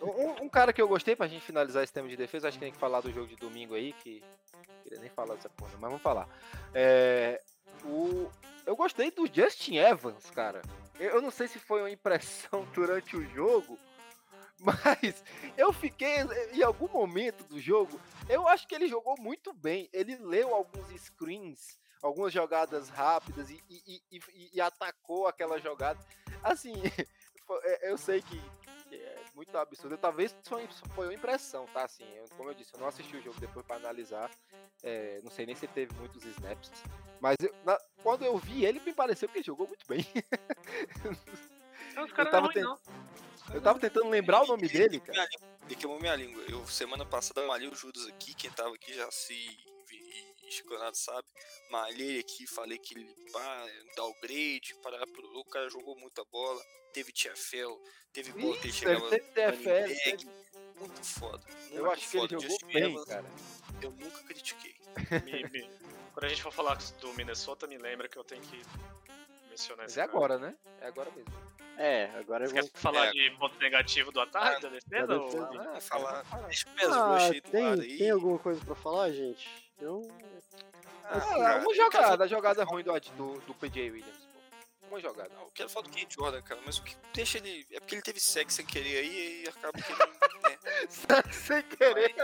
Um, 0.03 0.45
um 0.45 0.49
cara 0.49 0.73
que 0.73 0.81
eu 0.81 0.89
gostei 0.89 1.15
pra 1.15 1.27
gente 1.29 1.45
finalizar 1.45 1.83
esse 1.85 1.93
tema 1.93 2.09
de 2.09 2.17
defesa, 2.17 2.49
acho 2.49 2.59
que 2.59 2.65
tem 2.65 2.73
que 2.73 2.79
falar 2.79 3.01
do 3.01 3.13
jogo 3.13 3.27
de 3.27 3.37
domingo 3.37 3.75
aí, 3.75 3.93
que. 3.95 4.23
Não 4.55 4.83
queria 4.85 5.01
nem 5.01 5.11
falar 5.11 5.35
dessa 5.35 5.49
porra, 5.51 5.71
mas 5.73 5.91
vamos 5.91 6.03
falar. 6.03 6.29
É, 6.75 7.41
o, 7.85 8.31
eu 8.67 8.75
gostei 8.77 9.11
do 9.11 9.27
Justin 9.33 9.77
Evans, 9.77 10.31
cara. 10.31 10.63
Eu, 10.99 11.21
não 11.23 11.31
sei 11.31 11.49
se 11.49 11.59
foi 11.59 11.81
uma 11.81 11.91
impressão 11.91 12.65
durante 12.75 13.17
o 13.17 13.25
jogo, 13.35 13.79
mas 14.61 15.23
eu 15.57 15.73
fiquei. 15.73 16.17
Em 16.53 16.63
algum 16.63 16.89
momento 16.89 17.45
do 17.45 17.61
jogo, 17.61 18.01
eu 18.29 18.47
acho 18.49 18.67
que 18.67 18.75
ele 18.75 18.89
jogou 18.89 19.15
muito 19.19 19.53
bem. 19.53 19.89
Ele 19.93 20.17
leu 20.17 20.55
alguns 20.55 20.89
screens, 21.01 21.79
algumas 22.03 22.33
jogadas 22.33 22.89
rápidas 22.89 23.51
e, 23.51 23.63
e- 23.69 24.03
e- 24.11 24.51
e- 24.55 24.61
atacou 24.61 25.27
aquela 25.27 25.59
jogada. 25.59 25.99
Assim, 26.43 26.75
é, 27.65 27.91
eu 27.91 27.97
sei 27.99 28.21
que 28.23 28.41
muito 29.41 29.57
absurdo. 29.57 29.97
Talvez 29.97 30.37
foi, 30.45 30.69
foi 30.95 31.07
uma 31.07 31.15
impressão, 31.15 31.67
tá? 31.73 31.85
Assim, 31.85 32.05
eu- 32.15 32.29
como 32.37 32.51
eu 32.51 32.55
disse, 32.55 32.75
eu 32.75 32.81
não 32.81 32.89
assisti 32.89 33.17
o 33.17 33.23
jogo 33.23 33.41
depois 33.41 33.65
pra 33.65 33.77
analisar. 33.77 34.31
É, 34.83 35.19
não 35.25 35.31
sei 35.31 35.47
nem 35.47 35.55
se 35.55 35.65
ele 35.65 35.73
teve 35.73 35.95
muitos 35.95 36.23
snaps. 36.25 36.71
Mas 37.21 37.37
eu- 37.41 37.55
na- 37.65 37.81
quando 38.03 38.23
eu 38.23 38.37
vi 38.37 38.67
ele, 38.67 38.81
me 38.81 38.93
pareceu 38.93 39.29
que 39.31 39.39
ele 39.39 39.45
jogou 39.45 39.67
muito 39.67 39.87
bem. 39.89 40.05
Os 42.05 42.13
caras 42.13 42.31
tava 42.31 42.47
é 42.53 42.63
ruim, 42.63 42.77
ten-. 42.77 43.55
Eu 43.55 43.63
tava 43.63 43.79
tentando 43.81 44.11
lembrar 44.11 44.43
o 44.43 44.47
nome 44.47 44.69
dele, 44.69 45.01
cara. 45.01 45.27
Ele 45.65 45.75
queimou 45.75 45.99
minha 45.99 46.15
língua. 46.15 46.43
Eu, 46.49 46.67
semana 46.67 47.07
passada, 47.07 47.47
malhei 47.47 47.69
o 47.69 47.75
Judas 47.75 48.07
aqui. 48.07 48.35
Quem 48.35 48.51
tava 48.51 48.75
aqui 48.75 48.93
já 48.93 49.11
se 49.11 49.59
vi- 50.51 50.63
escolado 50.63 50.97
sabe. 50.97 51.27
Malhei 51.71 52.19
aqui, 52.21 52.47
falei 52.47 52.79
que 52.79 52.95
ele 52.95 53.15
pá, 53.33 53.67
downgrade, 53.97 54.75
parar 54.83 55.07
pro. 55.07 55.39
O 55.39 55.45
cara 55.45 55.69
jogou 55.71 55.97
muita 55.99 56.25
bola. 56.25 56.63
Teve 56.93 57.13
TFL, 57.13 57.79
teve 58.13 58.33
bola 58.33 58.57
que 58.59 58.67
ele 58.67 58.73
chegava. 58.73 59.09
teve 59.11 59.25
TFL. 59.33 59.71
running 59.71 59.95
teve-. 60.01 60.31
Muito 60.79 61.05
foda. 61.05 61.47
Eu 61.71 61.85
muito 61.85 61.93
acho 61.93 62.11
que 62.11 62.17
ele 62.17 62.29
foda. 62.29 62.41
jogou 62.41 62.59
bem, 62.73 62.83
Evans, 62.93 63.05
cara. 63.07 63.27
Eu 63.83 63.91
nunca 63.93 64.23
critiquei. 64.25 64.75
Me- 65.25 65.49
me- 65.49 65.71
Quando 66.13 66.25
a 66.25 66.29
gente 66.29 66.43
for 66.43 66.53
falar 66.53 66.77
do 67.01 67.15
Minnesota, 67.15 67.67
me 67.69 67.79
lembra 67.79 68.09
que 68.09 68.17
eu 68.17 68.25
tenho 68.25 68.43
que 68.43 68.61
mencionar 69.51 69.85
Mas 69.85 69.97
é 69.99 70.01
cara. 70.01 70.11
agora, 70.17 70.39
né? 70.39 70.55
É 70.81 70.87
agora 70.87 71.11
mesmo. 71.11 71.51
É, 71.77 72.11
agora 72.19 72.47
Você 72.47 72.55
vamos. 72.55 72.71
quer 72.71 72.79
falar 72.79 73.07
É. 73.07 73.11
de 73.13 73.31
ponto 73.39 73.59
negativo 73.59 74.13
do 74.13 74.21
ataque, 74.21 74.63
da 74.63 74.69
defesa? 74.69 75.07
da 75.07 75.17
ou- 75.19 75.25
defesa. 75.27 75.47
Ah, 75.47 75.65
Vamos 75.65 75.89
falar. 75.89 76.23
Deixa 76.47 76.69
o 76.69 76.73
peso 76.73 76.93
Ah, 76.95 77.19
tem, 77.51 77.97
tem 77.99 78.11
alguma 78.11 78.39
coisa 78.39 78.65
pra 78.65 78.75
falar, 78.75 79.11
gente? 79.13 79.49
Eu. 79.81 80.11
Ah, 81.05 81.19
Ah, 81.19 81.57
uma 81.59 81.71
eu 81.71 81.75
jogada, 81.75 82.25
a 82.25 82.27
jogada 82.27 82.65
ruim 82.65 82.85
do, 82.85 82.93
do, 83.01 83.41
do 83.41 83.55
PJ 83.55 83.91
Williams, 83.91 84.19
pô. 84.19 84.87
Uma 84.89 85.01
jogada. 85.01 85.29
Não, 85.35 85.43
eu 85.43 85.51
quero 85.53 85.69
falar 85.71 85.87
do 85.87 85.93
Kate 85.93 86.15
Jordan, 86.15 86.43
cara, 86.43 86.61
mas 86.67 86.79
o 86.79 86.83
que 86.85 86.95
deixa 87.15 87.39
ele. 87.39 87.67
É 87.71 87.81
porque 87.81 87.95
ele 87.95 88.03
teve 88.03 88.21
sexo 88.21 88.57
sem 88.57 88.67
querer 88.67 88.99
aí 88.99 89.45
e 89.45 89.49
acaba 89.49 89.73
que 89.81 89.93
ele. 89.93 89.99
né, 90.43 91.31
Sem 91.31 91.63
querer, 91.63 92.15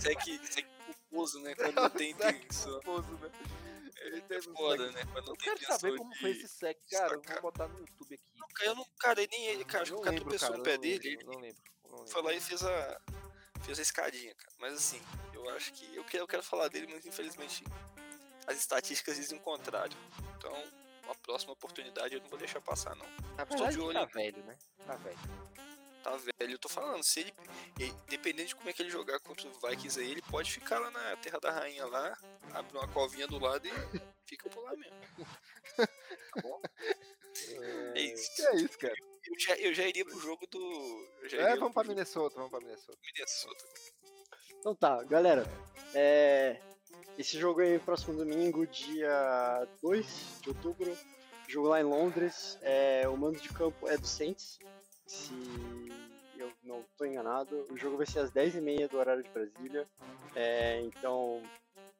segue, 0.00 0.38
segue 0.46 0.68
culposo, 0.86 1.40
né? 1.40 1.54
Quando 1.54 1.74
não 1.74 1.90
tem 1.90 2.10
intenção. 2.10 2.78
esposo, 2.78 3.12
né? 3.20 3.30
Ele 3.96 4.24
É 4.28 4.38
um 4.38 4.56
foda, 4.56 4.90
né? 4.92 5.04
Quando 5.12 5.26
não 5.26 5.34
tem 5.34 5.54
quero 5.54 5.78
saber 5.78 5.96
como 5.96 6.14
foi 6.16 6.30
esse 6.30 6.48
sec, 6.48 6.78
cara. 6.90 7.14
Eu 7.14 7.22
vou 7.22 7.42
botar 7.42 7.68
no 7.68 7.78
YouTube 7.78 8.14
aqui. 8.14 8.24
Não, 8.36 8.46
eu 8.66 8.74
não, 8.74 8.86
cara, 8.98 9.26
nem 9.30 9.46
ele, 9.46 9.64
cara, 9.64 9.82
acho 9.82 9.92
que 9.92 9.98
o 9.98 10.02
cara 10.02 10.16
tropeçou 10.16 10.56
no 10.56 10.62
pé 10.62 10.78
dele. 10.78 11.18
Não 11.24 11.38
lembro. 11.40 11.62
foi 12.08 12.22
lá 12.22 12.32
e 12.32 12.40
fez 12.40 12.64
a. 12.64 13.00
Fez 13.62 13.78
a 13.78 13.82
escadinha, 13.82 14.34
cara. 14.34 14.56
Mas 14.58 14.74
assim, 14.74 15.00
eu 15.34 15.48
acho 15.50 15.72
que. 15.72 15.94
Eu 15.94 16.04
quero, 16.04 16.24
eu 16.24 16.28
quero 16.28 16.42
falar 16.42 16.68
dele, 16.68 16.86
mas 16.92 17.04
infelizmente 17.04 17.64
as 18.46 18.56
estatísticas 18.58 19.16
dizem 19.16 19.38
o 19.38 19.42
contrário. 19.42 19.96
Então, 20.36 20.52
uma 21.04 21.14
próxima 21.14 21.52
oportunidade 21.52 22.14
eu 22.14 22.20
não 22.20 22.28
vou 22.28 22.38
deixar 22.38 22.60
passar, 22.60 22.94
não. 22.96 23.06
Na 23.36 23.44
verdade, 23.44 23.72
de 23.72 23.80
olho 23.80 23.94
tá 23.94 24.04
velho, 24.06 24.44
né? 24.44 24.56
Tá 24.86 24.96
velho. 24.96 25.18
Tá 26.02 26.16
velho. 26.16 26.52
Eu 26.54 26.58
tô 26.58 26.68
falando, 26.68 27.02
se 27.02 27.20
ele, 27.20 27.34
ele, 27.78 27.94
dependendo 28.08 28.48
de 28.48 28.56
como 28.56 28.68
é 28.68 28.72
que 28.72 28.82
ele 28.82 28.90
jogar 28.90 29.20
contra 29.20 29.48
o 29.48 29.68
Vikings 29.68 30.00
aí, 30.00 30.10
ele 30.10 30.22
pode 30.22 30.52
ficar 30.52 30.78
lá 30.78 30.90
na 30.90 31.16
Terra 31.16 31.38
da 31.40 31.50
Rainha 31.50 31.86
lá, 31.86 32.16
abre 32.52 32.76
uma 32.76 32.88
covinha 32.88 33.26
do 33.26 33.38
lado 33.38 33.66
e 33.66 34.00
fica 34.26 34.48
por 34.48 34.62
lá 34.64 34.76
mesmo. 34.76 34.96
Tá 36.32 36.42
bom? 36.42 36.60
É 37.94 38.00
isso. 38.00 38.42
É 38.46 38.56
isso, 38.56 38.78
cara. 38.78 38.94
Eu 39.26 39.38
já, 39.38 39.54
eu 39.56 39.74
já 39.74 39.86
iria 39.86 40.04
pro 40.04 40.20
jogo 40.20 40.46
do. 40.46 41.08
É, 41.32 41.56
vamos 41.56 41.74
pra 41.74 41.84
Minnesota, 41.84 42.36
vamos 42.36 42.50
pra 42.50 42.60
Minnesota. 42.60 42.98
Minnesota. 43.02 43.64
Então 44.58 44.74
tá, 44.74 45.02
galera. 45.04 45.44
É, 45.94 46.60
esse 47.18 47.38
jogo 47.38 47.60
aí, 47.60 47.78
próximo 47.78 48.16
domingo, 48.16 48.66
dia 48.66 49.66
2 49.82 50.40
de 50.42 50.48
outubro. 50.50 50.96
Jogo 51.48 51.68
lá 51.68 51.80
em 51.80 51.84
Londres. 51.84 52.58
É, 52.62 53.08
o 53.08 53.16
mando 53.16 53.40
de 53.40 53.48
campo 53.48 53.88
é 53.88 53.96
do 53.96 54.06
Saints. 54.06 54.58
Se 55.06 55.32
eu 56.42 56.52
não 56.62 56.84
tô 56.96 57.04
enganado. 57.04 57.66
O 57.70 57.76
jogo 57.76 57.96
vai 57.96 58.06
ser 58.06 58.20
às 58.20 58.30
10h30 58.30 58.88
do 58.88 58.98
horário 58.98 59.22
de 59.22 59.30
Brasília. 59.30 59.86
É, 60.34 60.80
então, 60.82 61.42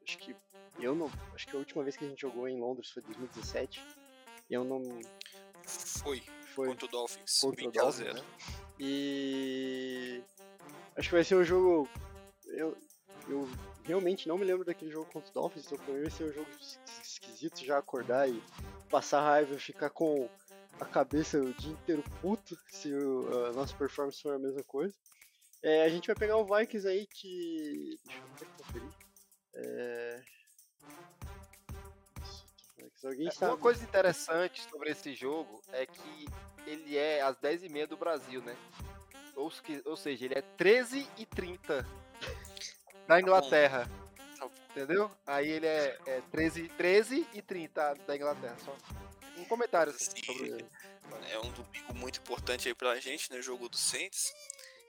acho 0.03 0.19
que 0.19 0.35
eu 0.79 0.95
não. 0.95 1.11
Acho 1.35 1.47
que 1.47 1.57
a 1.57 1.59
última 1.59 1.83
vez 1.83 1.97
que 1.97 2.05
a 2.05 2.09
gente 2.09 2.21
jogou 2.21 2.49
em 2.49 2.59
Londres 2.61 2.91
foi 2.91 3.03
2017. 3.03 3.85
Eu 4.49 4.65
não. 4.65 4.83
Foi, 5.65 6.23
Foi 6.55 6.69
contra 6.69 6.87
o 6.87 6.89
Dolphins. 6.89 7.39
contra 7.41 7.61
o 7.63 7.67
20 7.71 7.79
a 7.79 7.83
Dolphins, 7.83 8.05
0. 8.07 8.15
né? 8.15 8.25
E 8.79 10.23
acho 10.97 11.09
que 11.09 11.15
vai 11.15 11.25
ser 11.25 11.37
um 11.37 11.45
jogo. 11.45 11.89
Eu, 12.47 12.77
eu 13.29 13.49
realmente 13.85 14.27
não 14.27 14.37
me 14.39 14.45
lembro 14.45 14.65
daquele 14.65 14.91
jogo 14.91 15.07
contra 15.13 15.31
o 15.31 15.35
Dolphins, 15.35 15.67
então 15.67 15.79
pra 15.79 15.95
mim 15.95 16.03
vai 16.03 16.11
ser 16.11 16.25
um 16.25 16.33
jogo 16.33 16.49
es- 16.61 16.81
esquisito 17.03 17.65
já 17.65 17.79
acordar 17.79 18.29
e 18.29 18.43
passar 18.89 19.21
raiva 19.23 19.55
e 19.55 19.59
ficar 19.59 19.91
com 19.91 20.29
a 20.81 20.85
cabeça 20.87 21.39
o 21.39 21.53
dia 21.55 21.73
inteiro 21.73 22.03
puto 22.21 22.57
se 22.69 22.93
o, 22.93 23.47
a 23.47 23.53
nossa 23.53 23.77
performance 23.77 24.21
for 24.21 24.35
a 24.35 24.39
mesma 24.39 24.63
coisa. 24.65 24.95
É, 25.63 25.85
a 25.85 25.89
gente 25.89 26.07
vai 26.07 26.17
pegar 26.17 26.37
o 26.39 26.45
Vikings 26.45 26.89
aí 26.89 27.07
que. 27.07 27.99
Deixa 28.05 28.19
eu 28.19 28.25
até 28.35 28.47
conferir. 28.57 28.91
É... 29.55 30.23
Alguém 33.05 33.29
É, 33.29 33.31
sabe. 33.31 33.53
Uma 33.53 33.59
coisa 33.59 33.83
interessante 33.83 34.63
sobre 34.69 34.91
esse 34.91 35.15
jogo 35.15 35.61
é 35.73 35.87
que 35.87 36.27
ele 36.67 36.97
é 36.97 37.23
às 37.23 37.37
10h30 37.37 37.87
do 37.87 37.97
Brasil, 37.97 38.43
né? 38.43 38.57
Ou, 39.35 39.51
se- 39.51 39.83
ou 39.87 39.97
seja, 39.97 40.27
ele 40.27 40.35
é 40.35 40.43
13h30 40.59 41.87
da 43.07 43.21
Inglaterra. 43.21 43.89
Tá. 44.39 44.51
Entendeu? 44.71 45.11
Aí 45.27 45.49
ele 45.49 45.67
é, 45.67 45.99
é 46.07 46.21
13, 46.31 46.69
13 46.69 47.27
e 47.35 47.43
30 47.43 47.95
da 48.07 48.17
Inglaterra. 48.17 48.57
Só 48.59 48.77
um 49.41 49.45
comentário 49.47 49.93
assim, 49.93 50.11
Sim. 50.17 50.23
sobre 50.25 50.65
É 51.31 51.39
um 51.39 51.51
domingo 51.53 51.95
muito 51.95 52.21
importante 52.21 52.69
aí 52.69 52.75
pra 52.75 52.99
gente, 53.01 53.31
né? 53.33 53.41
Jogo 53.43 53.69
do 53.69 53.77
Saints. 53.77 54.33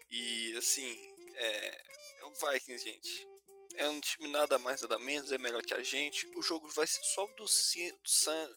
E 0.09 0.55
assim, 0.57 0.97
é, 1.35 1.81
é 2.19 2.25
o 2.25 2.31
Vikings, 2.33 2.83
gente. 2.83 3.27
É 3.75 3.87
um 3.87 3.99
time 4.01 4.27
nada 4.29 4.59
mais, 4.59 4.81
nada 4.81 4.99
menos, 4.99 5.31
é 5.31 5.37
melhor 5.37 5.61
que 5.63 5.73
a 5.73 5.81
gente. 5.81 6.27
O 6.35 6.41
jogo 6.41 6.67
vai 6.69 6.85
ser 6.85 7.01
só 7.03 7.25
do, 7.37 7.47
Ci- 7.47 7.91
do 8.03 8.09
San, 8.09 8.49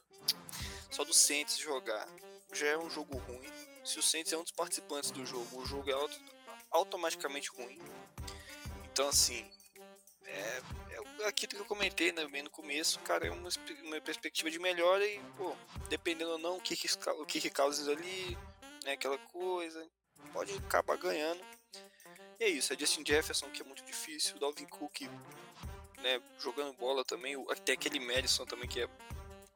só 0.91 1.05
do 1.05 1.15
Saints 1.15 1.57
jogar. 1.59 2.09
Já 2.53 2.67
é 2.69 2.79
um 2.79 2.91
jogo 2.91 3.17
ruim. 3.19 3.49
Se 3.85 3.99
o 3.99 4.03
Saints 4.03 4.33
é 4.33 4.37
um 4.37 4.43
dos 4.43 4.53
participantes 4.53 5.11
do 5.13 5.25
jogo, 5.25 5.61
o 5.61 5.67
jogo 5.67 5.89
é 5.89 5.93
auto- 5.93 6.21
automaticamente 6.71 7.49
ruim. 7.51 7.79
Então 8.93 9.09
assim, 9.09 9.49
é 10.25 10.61
aquilo 11.27 11.53
que 11.53 11.61
eu 11.61 11.65
comentei 11.65 12.13
né, 12.13 12.27
bem 12.27 12.43
no 12.43 12.51
começo, 12.51 12.99
cara, 13.01 13.27
é 13.27 13.31
uma, 13.31 13.49
uma 13.83 14.01
perspectiva 14.01 14.51
de 14.51 14.59
melhora 14.59 15.07
e, 15.07 15.19
pô, 15.37 15.57
dependendo 15.89 16.33
ou 16.33 16.39
não, 16.39 16.57
o 16.57 16.61
que 16.61 16.77
que, 16.77 16.89
o 17.09 17.27
que, 17.27 17.41
que 17.41 17.51
causa 17.51 17.91
ali, 17.91 18.37
né, 18.85 18.93
aquela 18.93 19.19
coisa, 19.19 19.87
pode 20.33 20.53
acabar 20.55 20.97
ganhando. 20.97 21.41
E 22.39 22.45
é 22.45 22.49
isso, 22.49 22.73
é 22.73 22.79
Justin 22.79 23.05
Jefferson, 23.07 23.51
que 23.51 23.63
é 23.63 23.65
muito 23.65 23.85
difícil, 23.85 24.37
o 24.37 24.41
Dalvin 24.41 24.67
Cook, 24.67 25.03
né, 26.03 26.21
jogando 26.39 26.73
bola 26.75 27.05
também, 27.05 27.37
tem 27.65 27.75
aquele 27.75 28.01
Madison 28.01 28.45
também, 28.45 28.69
que 28.69 28.81
é, 28.81 28.89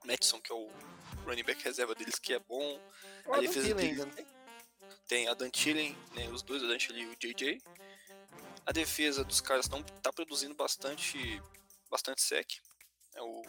Madison, 0.04 0.40
que 0.40 0.52
é 0.52 0.54
o 0.54 0.70
running 1.26 1.44
back 1.44 1.62
reserva 1.62 1.94
deles, 1.94 2.18
que 2.18 2.32
é 2.32 2.38
bom, 2.38 2.80
o 3.26 3.34
a 3.34 3.40
defesa 3.40 3.78
ainda, 3.78 4.06
né? 4.06 4.26
tem 5.08 5.26
a 5.26 5.34
Dantillen, 5.34 5.96
né, 6.14 6.28
os 6.28 6.42
dois, 6.42 6.62
a 6.62 6.66
Dantillen 6.66 7.04
e 7.04 7.06
o 7.06 7.16
JJ. 7.16 7.62
A 8.68 8.72
defesa 8.72 9.24
dos 9.24 9.40
caras 9.40 9.66
não 9.70 9.82
tá 9.82 10.12
produzindo 10.12 10.54
bastante, 10.54 11.42
bastante 11.90 12.20
sec. 12.20 12.46
É 13.14 13.22
o, 13.22 13.42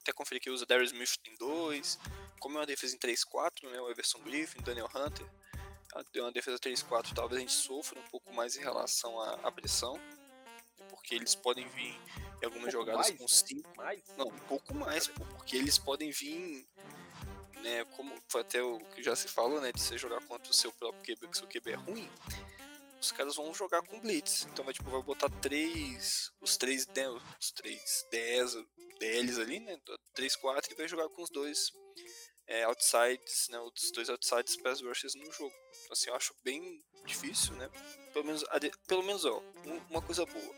até 0.00 0.12
conferi 0.12 0.38
que 0.38 0.48
usa 0.48 0.64
Darius 0.64 0.92
Smith 0.92 1.18
em 1.26 1.34
dois. 1.34 1.98
Como 2.38 2.56
é 2.56 2.60
uma 2.60 2.66
defesa 2.66 2.94
em 2.94 2.98
3-4, 3.00 3.68
né, 3.68 3.80
o 3.80 3.90
Everson 3.90 4.20
Griffin, 4.20 4.62
Daniel 4.62 4.88
Hunter. 4.94 5.26
É 6.14 6.20
uma 6.20 6.30
defesa 6.30 6.60
3-4, 6.60 7.12
talvez 7.12 7.38
a 7.38 7.40
gente 7.40 7.54
sofra 7.54 7.98
um 7.98 8.04
pouco 8.04 8.32
mais 8.32 8.54
em 8.56 8.60
relação 8.60 9.20
à, 9.20 9.34
à 9.42 9.50
pressão. 9.50 10.00
Porque 10.90 11.16
eles 11.16 11.34
podem 11.34 11.66
vir 11.70 12.00
em 12.40 12.44
algumas 12.44 12.70
pouco 12.72 12.84
jogadas 12.84 13.08
mais? 13.08 13.18
com 13.18 13.26
5 13.26 13.68
Mas, 13.76 14.00
não, 14.16 14.28
um 14.28 14.38
pouco 14.46 14.72
mais, 14.72 15.08
pô, 15.08 15.24
porque 15.24 15.56
eles 15.56 15.76
podem 15.76 16.12
vir, 16.12 16.64
né, 17.62 17.84
como 17.96 18.14
foi 18.28 18.42
até 18.42 18.62
o 18.62 18.78
que 18.94 19.02
já 19.02 19.16
se 19.16 19.26
falou, 19.26 19.60
né, 19.60 19.72
de 19.72 19.80
você 19.80 19.98
jogar 19.98 20.24
contra 20.24 20.48
o 20.48 20.54
seu 20.54 20.70
próprio 20.70 21.02
QB, 21.02 21.26
que 21.26 21.36
seu 21.36 21.48
QB 21.48 21.72
é 21.72 21.74
ruim, 21.74 22.08
os 23.06 23.12
caras 23.12 23.36
vão 23.36 23.54
jogar 23.54 23.82
com 23.82 24.00
blitz. 24.00 24.46
Então 24.52 24.64
vai 24.64 24.74
tipo 24.74 24.90
vai 24.90 25.02
botar 25.02 25.28
três, 25.40 26.30
os 26.40 26.56
três, 26.56 26.86
né, 26.88 27.08
os 27.08 27.50
três 27.52 28.06
10 28.10 28.54
DLs 28.98 29.40
ali, 29.40 29.60
né, 29.60 29.78
3 30.14 30.36
4 30.36 30.72
e 30.72 30.76
vai 30.76 30.88
jogar 30.88 31.08
com 31.08 31.22
os 31.22 31.30
dois 31.30 31.70
é, 32.46 32.64
outsides, 32.64 33.48
né, 33.48 33.58
os 33.60 33.90
dois 33.92 34.08
outsides 34.08 34.56
pass 34.56 34.80
no 34.80 34.92
jogo. 34.94 35.54
Então 35.70 35.92
assim, 35.92 36.10
eu 36.10 36.16
acho 36.16 36.34
bem 36.42 36.82
difícil, 37.04 37.54
né? 37.54 37.70
Pelo 38.12 38.24
menos 38.24 38.44
pelo 38.86 39.02
menos 39.02 39.24
ó, 39.24 39.40
um- 39.64 39.80
uma 39.90 40.02
coisa 40.02 40.26
boa. 40.26 40.54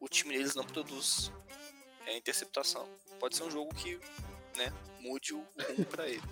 O 0.00 0.08
time 0.08 0.36
deles 0.36 0.54
não 0.54 0.64
produz 0.64 1.30
é, 2.06 2.16
interceptação. 2.16 2.88
Pode 3.18 3.36
ser 3.36 3.42
um 3.42 3.50
jogo 3.50 3.74
que 3.74 3.96
né, 4.56 4.72
mude 5.00 5.34
o 5.34 5.40
rumo 5.40 5.84
pra 5.90 6.08
ele. 6.08 6.22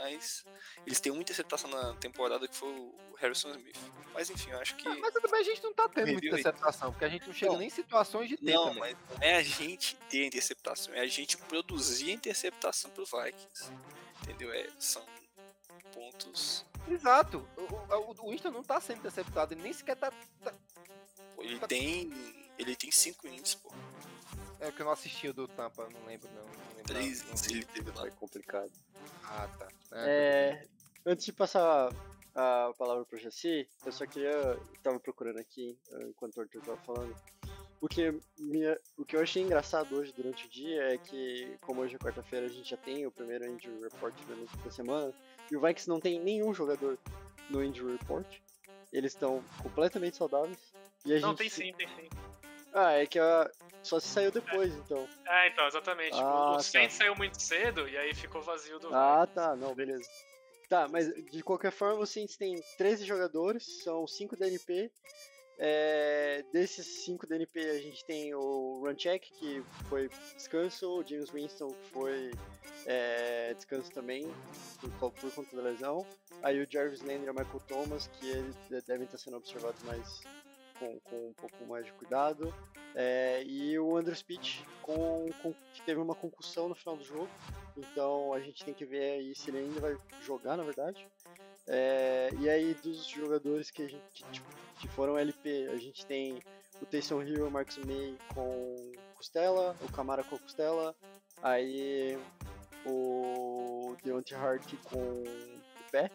Mas 0.00 0.44
eles 0.86 1.00
têm 1.00 1.12
uma 1.12 1.20
interceptação 1.20 1.68
na 1.68 1.94
temporada 1.96 2.48
que 2.48 2.56
foi 2.56 2.70
o 2.70 2.94
Harrison 3.18 3.50
Smith. 3.50 3.76
Mas 4.14 4.30
enfim, 4.30 4.50
eu 4.50 4.58
acho 4.58 4.74
que. 4.76 4.88
Ah, 4.88 4.96
mas 4.96 5.12
também 5.12 5.40
a 5.40 5.44
gente 5.44 5.62
não 5.62 5.74
tá 5.74 5.86
tendo 5.88 6.06
Me 6.06 6.12
muita 6.12 6.28
interceptação, 6.28 6.90
porque 6.90 7.04
a 7.04 7.08
gente 7.10 7.26
não 7.26 7.34
chega 7.34 7.52
Não. 7.52 7.58
nem 7.58 7.68
em 7.68 7.70
situações 7.70 8.28
de 8.28 8.38
ter 8.38 8.54
Não, 8.54 8.68
também. 8.74 8.80
mas 8.80 8.96
não 9.10 9.16
é 9.20 9.36
a 9.36 9.42
gente 9.42 9.96
ter 10.08 10.22
a 10.22 10.26
interceptação, 10.26 10.94
é 10.94 11.00
a 11.00 11.06
gente 11.06 11.36
produzir 11.36 12.10
a 12.10 12.14
interceptação 12.14 12.90
pro 12.90 13.04
Vikings. 13.04 13.70
Entendeu? 14.22 14.50
É, 14.52 14.66
são 14.78 15.04
pontos. 15.92 16.64
Exato. 16.88 17.46
O, 17.56 18.24
o, 18.24 18.30
Winston 18.30 18.50
não 18.50 18.62
tá 18.62 18.80
sendo 18.80 18.98
interceptado, 19.00 19.52
ele 19.52 19.62
nem 19.62 19.72
sequer 19.72 19.96
tá. 19.96 20.10
tá- 20.42 20.54
Pô, 21.36 21.42
ele 21.42 21.58
tem. 21.60 22.10
Ele 22.58 22.76
tem 22.76 22.90
5 22.90 23.26
ins, 23.28 23.54
pô. 23.56 23.72
É 24.62 24.68
o 24.68 24.72
que 24.72 24.80
eu 24.80 24.86
não 24.86 24.92
assisti 24.92 25.28
o 25.28 25.34
do 25.34 25.48
Tampa, 25.48 25.88
não 25.92 26.06
lembro 26.06 26.28
não. 26.34 26.44
não 26.44 26.68
lembro, 26.68 26.84
3 26.84 27.24
não 27.24 27.34
ele 27.50 27.64
teve 27.64 27.90
lá. 27.90 28.06
É 28.06 28.10
complicado. 28.12 28.70
Ah, 29.24 29.48
tá. 29.58 29.68
É, 29.92 30.66
antes 31.04 31.24
de 31.26 31.32
passar 31.32 31.92
a 32.34 32.72
palavra 32.78 33.04
para 33.04 33.16
o 33.16 33.20
Jaci, 33.20 33.68
eu 33.84 33.92
só 33.92 34.06
queria. 34.06 34.56
Estava 34.74 35.00
procurando 35.00 35.38
aqui, 35.38 35.76
enquanto 36.08 36.36
o 36.36 36.40
Arthur 36.42 36.58
estava 36.60 36.78
falando. 36.78 37.14
O 37.80 37.88
que, 37.88 38.12
me, 38.38 38.60
o 38.96 39.04
que 39.04 39.16
eu 39.16 39.20
achei 39.20 39.42
engraçado 39.42 39.96
hoje 39.96 40.12
durante 40.12 40.46
o 40.46 40.48
dia 40.48 40.94
é 40.94 40.98
que, 40.98 41.58
como 41.62 41.80
hoje 41.80 41.96
é 41.96 41.98
quarta-feira, 41.98 42.46
a 42.46 42.48
gente 42.48 42.70
já 42.70 42.76
tem 42.76 43.04
o 43.04 43.10
primeiro 43.10 43.44
Injury 43.44 43.82
Report 43.82 44.14
da- 44.24 44.62
da 44.64 44.70
semana, 44.70 45.12
e 45.50 45.56
o 45.56 45.60
Vikings 45.60 45.88
não 45.88 45.98
tem 45.98 46.20
nenhum 46.20 46.54
jogador 46.54 46.96
no 47.50 47.62
Injury 47.64 47.96
Report. 47.96 48.38
Eles 48.92 49.12
estão 49.14 49.42
completamente 49.60 50.16
saudáveis. 50.16 50.58
E 51.04 51.14
a 51.14 51.18
Não, 51.18 51.30
gente... 51.30 51.38
tem 51.38 51.48
sim, 51.50 51.72
tem 51.72 51.88
sim. 51.88 52.08
Ah, 52.72 52.92
é 52.92 53.06
que 53.06 53.18
a... 53.18 53.50
só 53.82 54.00
se 54.00 54.08
saiu 54.08 54.30
depois, 54.30 54.72
então. 54.74 55.06
É, 55.26 55.48
então, 55.48 55.66
exatamente. 55.66 56.14
Ah, 56.14 56.52
o 56.52 56.56
tá. 56.56 56.62
Saints 56.62 56.96
saiu 56.96 57.14
muito 57.14 57.40
cedo 57.40 57.88
e 57.88 57.96
aí 57.96 58.14
ficou 58.14 58.42
vazio 58.42 58.78
do 58.78 58.94
Ah, 58.94 59.26
tá, 59.26 59.54
não, 59.56 59.74
beleza. 59.74 60.08
Tá, 60.68 60.88
mas 60.88 61.12
de 61.30 61.42
qualquer 61.42 61.70
forma, 61.70 62.00
o 62.00 62.06
Saints 62.06 62.36
tem 62.36 62.58
13 62.78 63.04
jogadores, 63.04 63.82
são 63.82 64.06
5 64.06 64.36
DNP. 64.36 64.90
É, 65.58 66.42
desses 66.50 67.04
5 67.04 67.26
DNP, 67.26 67.60
a 67.60 67.78
gente 67.78 68.04
tem 68.06 68.34
o 68.34 68.80
Runcheck, 68.82 69.30
que 69.38 69.62
foi 69.88 70.08
descanso, 70.34 70.88
o 70.88 71.06
James 71.06 71.30
Winston, 71.30 71.68
que 71.68 71.90
foi 71.90 72.30
é, 72.86 73.52
descanso 73.54 73.92
também, 73.92 74.26
por, 74.98 75.12
por 75.12 75.30
conta 75.34 75.56
da 75.56 75.62
lesão. 75.62 76.06
Aí 76.42 76.60
o 76.60 76.66
Jarvis 76.68 77.02
Landry 77.02 77.26
e 77.26 77.30
o 77.30 77.34
Michael 77.34 77.60
Thomas, 77.68 78.06
que 78.06 78.28
eles 78.28 78.56
de- 78.68 78.80
devem 78.82 79.04
estar 79.04 79.18
sendo 79.18 79.36
observados 79.36 79.82
mais 79.84 80.22
com, 80.82 81.00
com 81.00 81.28
um 81.28 81.32
pouco 81.34 81.66
mais 81.66 81.84
de 81.86 81.92
cuidado. 81.92 82.52
É, 82.94 83.42
e 83.44 83.78
o 83.78 83.96
Andrew 83.96 84.14
Speech, 84.14 84.64
com, 84.82 85.28
com, 85.42 85.54
que 85.72 85.82
teve 85.82 86.00
uma 86.00 86.14
concussão 86.14 86.68
no 86.68 86.74
final 86.74 86.96
do 86.96 87.04
jogo. 87.04 87.30
Então 87.76 88.32
a 88.32 88.40
gente 88.40 88.64
tem 88.64 88.74
que 88.74 88.84
ver 88.84 89.12
aí 89.12 89.34
se 89.34 89.50
ele 89.50 89.58
ainda 89.58 89.80
vai 89.80 89.96
jogar, 90.20 90.56
na 90.56 90.62
verdade. 90.62 91.06
É, 91.66 92.30
e 92.40 92.50
aí 92.50 92.74
dos 92.74 93.06
jogadores 93.06 93.70
que, 93.70 93.82
a 93.82 93.88
gente, 93.88 94.02
que, 94.12 94.24
tipo, 94.30 94.48
que 94.80 94.88
foram 94.88 95.16
LP, 95.16 95.68
a 95.72 95.76
gente 95.76 96.04
tem 96.04 96.38
o 96.80 96.86
Taysom 96.86 97.22
Hill 97.22 97.46
o 97.46 97.50
Marcus 97.50 97.78
May 97.78 98.18
com 98.34 98.92
costela, 99.14 99.76
o 99.80 99.92
Camara 99.92 100.24
com 100.24 100.36
costela, 100.36 100.94
aí 101.40 102.18
o 102.84 103.96
Deontay 104.02 104.36
Hart 104.36 104.74
com 104.84 104.98
o 104.98 105.90
pé, 105.92 106.10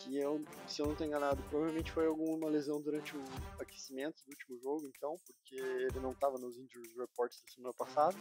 que 0.00 0.16
eu, 0.16 0.42
se 0.66 0.80
eu 0.80 0.86
não 0.86 0.92
estou 0.92 1.06
enganado, 1.06 1.42
provavelmente 1.44 1.92
foi 1.92 2.06
alguma 2.06 2.48
lesão 2.48 2.80
durante 2.80 3.16
o 3.16 3.22
aquecimento 3.58 4.22
do 4.24 4.30
último 4.30 4.58
jogo, 4.58 4.90
então, 4.96 5.16
porque 5.26 5.56
ele 5.56 6.00
não 6.00 6.12
estava 6.12 6.38
nos 6.38 6.56
injury 6.56 6.94
reports 6.98 7.42
da 7.42 7.52
semana 7.52 7.74
passada. 7.74 8.16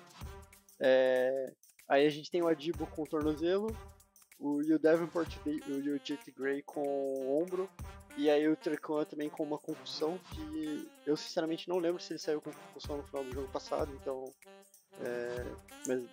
É, 0.80 1.54
aí 1.88 2.06
a 2.06 2.10
gente 2.10 2.30
tem 2.30 2.42
o 2.42 2.48
Adibo 2.48 2.86
com 2.88 3.04
o 3.04 3.08
tornozelo, 3.08 3.68
o, 4.38 4.62
e 4.62 4.74
o 4.74 4.80
Davenport 4.80 5.36
e 5.46 5.90
o 5.90 6.00
JT 6.00 6.32
Gray 6.32 6.62
com 6.64 6.82
o 6.82 7.42
ombro, 7.42 7.70
e 8.18 8.30
aí 8.30 8.48
o 8.48 8.56
Trecan 8.56 9.06
também 9.06 9.30
com 9.30 9.44
uma 9.44 9.58
concussão 9.58 10.18
que 10.18 10.90
eu 11.06 11.16
sinceramente 11.16 11.70
não 11.70 11.78
lembro 11.78 12.02
se 12.02 12.12
ele 12.12 12.20
saiu 12.20 12.42
com 12.42 12.52
concussão 12.52 12.98
no 12.98 13.04
final 13.04 13.24
do 13.24 13.32
jogo 13.32 13.48
passado, 13.50 13.92
então. 13.96 14.26
É, 15.02 15.46
mas, 15.88 16.04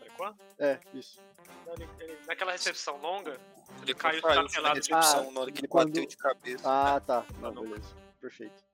é, 0.59 0.81
isso. 0.95 1.21
Ele, 1.67 1.89
ele, 2.01 2.19
naquela 2.27 2.53
recepção 2.53 2.97
longa, 2.99 3.39
ele 3.83 3.95
caiu 3.95 4.23
na 4.23 4.73
recepção, 4.73 5.29
ah, 5.29 5.33
na 5.33 5.41
hora 5.41 5.53
que 5.53 5.61
ele 5.61 5.69
quando... 5.69 5.89
bateu 5.89 6.07
de 6.07 6.17
cabeça. 6.17 6.69
Ah, 6.69 6.95
né? 6.95 7.01
tá. 7.01 7.27
Não, 7.41 7.53
beleza. 7.53 7.95
Perfeito. 8.21 8.65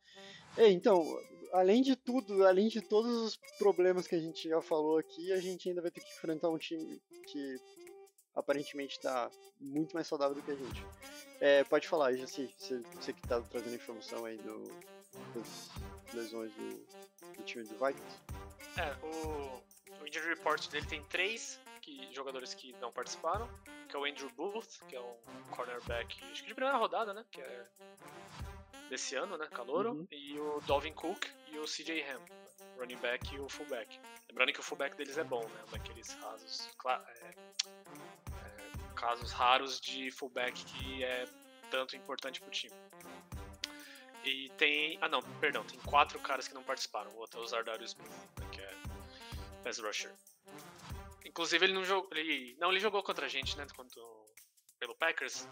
E, 0.58 0.68
então, 0.68 1.04
além 1.52 1.82
de 1.82 1.96
tudo, 1.96 2.46
além 2.46 2.68
de 2.68 2.80
todos 2.80 3.12
os 3.12 3.36
problemas 3.58 4.06
que 4.06 4.14
a 4.14 4.20
gente 4.20 4.48
já 4.48 4.60
falou 4.60 4.98
aqui, 4.98 5.32
a 5.32 5.40
gente 5.40 5.68
ainda 5.68 5.80
vai 5.80 5.90
ter 5.90 6.00
que 6.00 6.12
enfrentar 6.12 6.50
um 6.50 6.58
time 6.58 7.00
que 7.26 7.56
aparentemente 8.34 8.96
está 8.96 9.30
muito 9.60 9.94
mais 9.94 10.06
saudável 10.06 10.34
do 10.34 10.42
que 10.42 10.50
a 10.50 10.56
gente. 10.56 10.86
É, 11.40 11.64
pode 11.64 11.88
falar, 11.88 12.14
Jaci, 12.14 12.52
você, 12.56 12.78
você 12.94 13.12
que 13.12 13.20
está 13.20 13.40
trazendo 13.40 13.74
informação 13.74 14.24
aí 14.24 14.36
do, 14.38 14.62
das 15.34 16.14
lesões 16.14 16.52
do, 16.54 17.36
do 17.36 17.42
time 17.44 17.64
do 17.64 17.74
Vikings. 17.74 18.20
É, 18.78 18.94
o, 19.04 19.62
o 20.02 20.06
injury 20.06 20.28
report 20.28 20.68
dele 20.68 20.86
tem 20.86 21.02
três 21.04 21.60
que, 21.80 22.12
jogadores 22.12 22.54
que 22.54 22.72
não 22.80 22.92
participaram, 22.92 23.48
que 23.88 23.96
é 23.96 23.98
o 23.98 24.04
Andrew 24.04 24.30
Booth, 24.30 24.80
que 24.88 24.96
é 24.96 25.00
um 25.00 25.16
cornerback, 25.50 26.22
acho 26.24 26.42
que 26.42 26.48
de 26.48 26.54
primeira 26.54 26.76
rodada, 26.76 27.14
né, 27.14 27.24
que 27.30 27.40
é 27.40 27.66
desse 28.88 29.14
ano, 29.14 29.38
né, 29.38 29.46
calouro, 29.46 29.92
uhum. 29.92 30.06
e 30.10 30.38
o 30.38 30.60
Dalvin 30.66 30.92
Cook 30.92 31.26
e 31.48 31.58
o 31.58 31.64
CJ 31.64 32.02
Ham, 32.02 32.20
running 32.78 32.96
back 32.96 33.34
e 33.34 33.38
o 33.38 33.48
fullback. 33.48 33.98
Lembrando 34.28 34.52
que 34.52 34.60
o 34.60 34.62
fullback 34.62 34.96
deles 34.96 35.16
é 35.16 35.24
bom, 35.24 35.42
né, 35.42 35.64
daqueles 35.70 36.12
rasos, 36.14 36.68
é, 36.86 36.90
é, 36.90 37.34
casos 38.94 39.32
raros 39.32 39.80
de 39.80 40.10
fullback 40.10 40.64
que 40.64 41.04
é 41.04 41.26
tanto 41.70 41.96
importante 41.96 42.40
pro 42.40 42.50
time. 42.50 42.74
E 44.24 44.48
tem. 44.50 44.98
Ah, 45.00 45.08
não, 45.08 45.20
perdão, 45.40 45.64
tem 45.64 45.78
quatro 45.80 46.18
caras 46.20 46.46
que 46.46 46.54
não 46.54 46.62
participaram. 46.62 47.10
O 47.10 47.16
outro 47.16 47.40
é 47.40 47.42
o 47.42 47.46
Zardarius 47.46 47.90
Smith, 47.90 48.12
é 48.40 48.41
pass 49.62 49.78
rusher. 49.78 50.12
Inclusive, 51.24 51.64
ele 51.64 51.72
não 51.72 51.84
jogou. 51.84 52.08
Ele, 52.12 52.56
não, 52.58 52.70
ele 52.70 52.80
jogou 52.80 53.02
contra 53.02 53.26
a 53.26 53.28
gente, 53.28 53.56
né? 53.56 53.66
Quanto, 53.74 54.00
pelo 54.78 54.94
Packers. 54.96 55.48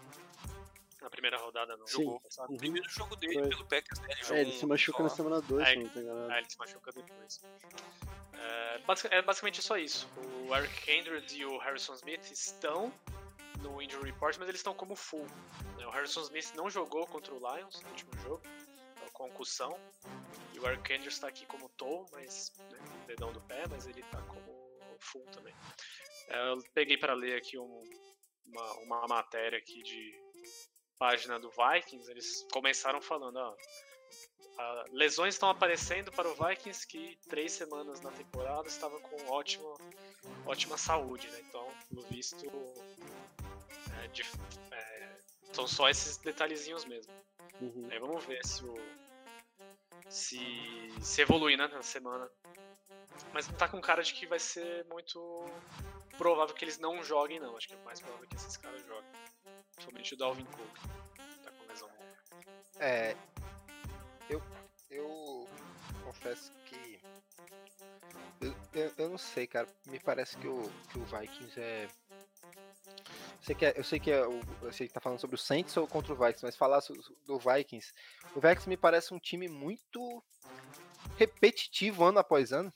Na 1.01 1.09
primeira 1.09 1.35
rodada 1.37 1.75
não 1.75 1.87
Sim. 1.87 2.03
jogou. 2.03 2.21
Sabe? 2.29 2.53
O 2.53 2.57
primeiro 2.57 2.87
jogo 2.87 3.15
dele 3.15 3.33
Foi. 3.33 3.49
pelo 3.49 3.65
Packers, 3.65 3.99
né? 4.01 4.07
Ele, 4.11 4.37
é, 4.37 4.41
ele 4.41 4.51
se 4.51 4.65
machuca 4.67 5.01
na 5.01 5.09
semana 5.09 5.41
2, 5.41 5.67
é, 5.67 5.73
É, 5.73 5.73
ele 5.73 6.49
se 6.49 6.59
machuca 6.59 6.91
depois. 6.91 7.41
É, 8.33 9.17
é 9.17 9.21
basicamente 9.23 9.61
só 9.63 9.77
isso. 9.77 10.07
O 10.47 10.55
Eric 10.55 10.99
Andrews 10.99 11.33
e 11.33 11.43
o 11.43 11.57
Harrison 11.57 11.95
Smith 11.95 12.29
estão 12.31 12.93
no 13.61 13.81
injury 13.81 14.11
report, 14.11 14.37
mas 14.37 14.47
eles 14.47 14.59
estão 14.59 14.75
como 14.75 14.95
full. 14.95 15.25
O 15.77 15.89
Harrison 15.89 16.21
Smith 16.21 16.53
não 16.55 16.69
jogou 16.69 17.07
contra 17.07 17.33
o 17.33 17.37
Lions 17.37 17.81
no 17.81 17.89
último 17.89 18.11
jogo, 18.19 18.41
concussão. 19.21 19.77
E 20.53 20.59
o 20.59 20.67
Andrews 20.67 21.13
está 21.13 21.27
aqui 21.27 21.45
como 21.45 21.69
toll, 21.69 22.05
mas 22.11 22.51
né, 22.71 22.79
dedão 23.07 23.31
do 23.31 23.41
pé, 23.41 23.67
mas 23.69 23.85
ele 23.85 24.01
está 24.01 24.21
como 24.23 24.51
full 24.99 25.25
também. 25.31 25.53
É, 26.27 26.49
eu 26.49 26.57
peguei 26.73 26.97
para 26.97 27.13
ler 27.13 27.37
aqui 27.37 27.57
um, 27.57 27.83
uma, 28.45 28.73
uma 28.79 29.07
matéria 29.07 29.57
aqui 29.57 29.81
de 29.83 30.19
página 30.97 31.39
do 31.39 31.49
Vikings. 31.49 32.09
Eles 32.09 32.45
começaram 32.51 33.01
falando, 33.01 33.37
ó, 33.37 33.55
lesões 34.91 35.35
estão 35.35 35.49
aparecendo 35.49 36.11
para 36.11 36.29
o 36.29 36.35
Vikings 36.35 36.85
que 36.87 37.17
três 37.29 37.53
semanas 37.53 38.01
na 38.01 38.11
temporada 38.11 38.67
estava 38.67 38.99
com 38.99 39.31
ótima, 39.31 39.75
ótima 40.45 40.77
saúde, 40.77 41.27
né? 41.29 41.41
Então, 41.47 41.67
pelo 41.89 42.03
visto, 42.03 42.45
é, 44.03 44.07
de, 44.07 44.23
é, 44.71 45.17
são 45.53 45.67
só 45.67 45.89
esses 45.89 46.17
detalhezinhos 46.17 46.85
mesmo. 46.85 47.11
Uhum. 47.59 47.87
Aí 47.91 47.99
vamos 47.99 48.25
ver 48.25 48.45
se 48.45 48.63
o 48.63 48.73
se, 50.11 50.39
se 51.01 51.21
evoluir 51.21 51.57
né, 51.57 51.67
na 51.67 51.81
semana 51.81 52.29
mas 53.33 53.47
não 53.47 53.55
tá 53.55 53.67
com 53.67 53.79
cara 53.81 54.03
de 54.03 54.13
que 54.13 54.25
vai 54.25 54.39
ser 54.39 54.85
muito 54.85 55.45
provável 56.17 56.53
que 56.53 56.63
eles 56.65 56.77
não 56.77 57.03
joguem, 57.03 57.39
não. 57.39 57.55
Acho 57.55 57.67
que 57.67 57.73
é 57.73 57.77
mais 57.83 57.99
provável 57.99 58.27
que 58.27 58.35
esses 58.35 58.57
caras 58.57 58.81
joguem. 58.85 59.11
Principalmente 59.73 60.13
o 60.13 60.17
Dalvin 60.17 60.45
Cook. 60.45 60.77
Tá 61.43 61.51
com 61.51 61.67
lesão 61.67 61.89
É. 62.79 63.15
Eu. 64.29 64.41
Eu 64.89 65.47
confesso 66.03 66.51
que. 66.65 66.99
Eu, 68.41 68.55
eu, 68.73 68.93
eu, 68.97 69.09
não 69.09 69.17
sei, 69.17 69.47
cara. 69.47 69.67
Me 69.87 69.99
parece 69.99 70.37
que 70.37 70.47
o, 70.47 70.69
que 70.91 70.99
o 70.99 71.05
Vikings 71.05 71.59
é. 71.59 71.87
Eu 73.41 73.45
sei 73.45 73.55
que, 73.55 73.65
é, 73.65 73.73
eu 73.75 73.83
sei 73.83 73.99
que 73.99 74.11
é, 74.11 74.19
eu 74.19 74.71
sei 74.71 74.87
que 74.87 74.93
tá 74.93 74.99
falando 74.99 75.19
sobre 75.19 75.35
o 75.35 75.39
Saints 75.39 75.75
ou 75.75 75.87
contra 75.87 76.13
o 76.13 76.15
Vikings, 76.15 76.43
mas 76.45 76.55
falar 76.55 76.79
do 77.25 77.39
Vikings, 77.39 77.91
o 78.35 78.39
Vikings 78.39 78.69
me 78.69 78.77
parece 78.77 79.13
um 79.13 79.19
time 79.19 79.47
muito 79.47 80.23
repetitivo 81.17 82.03
ano 82.03 82.19
após 82.19 82.51
ano 82.51 82.71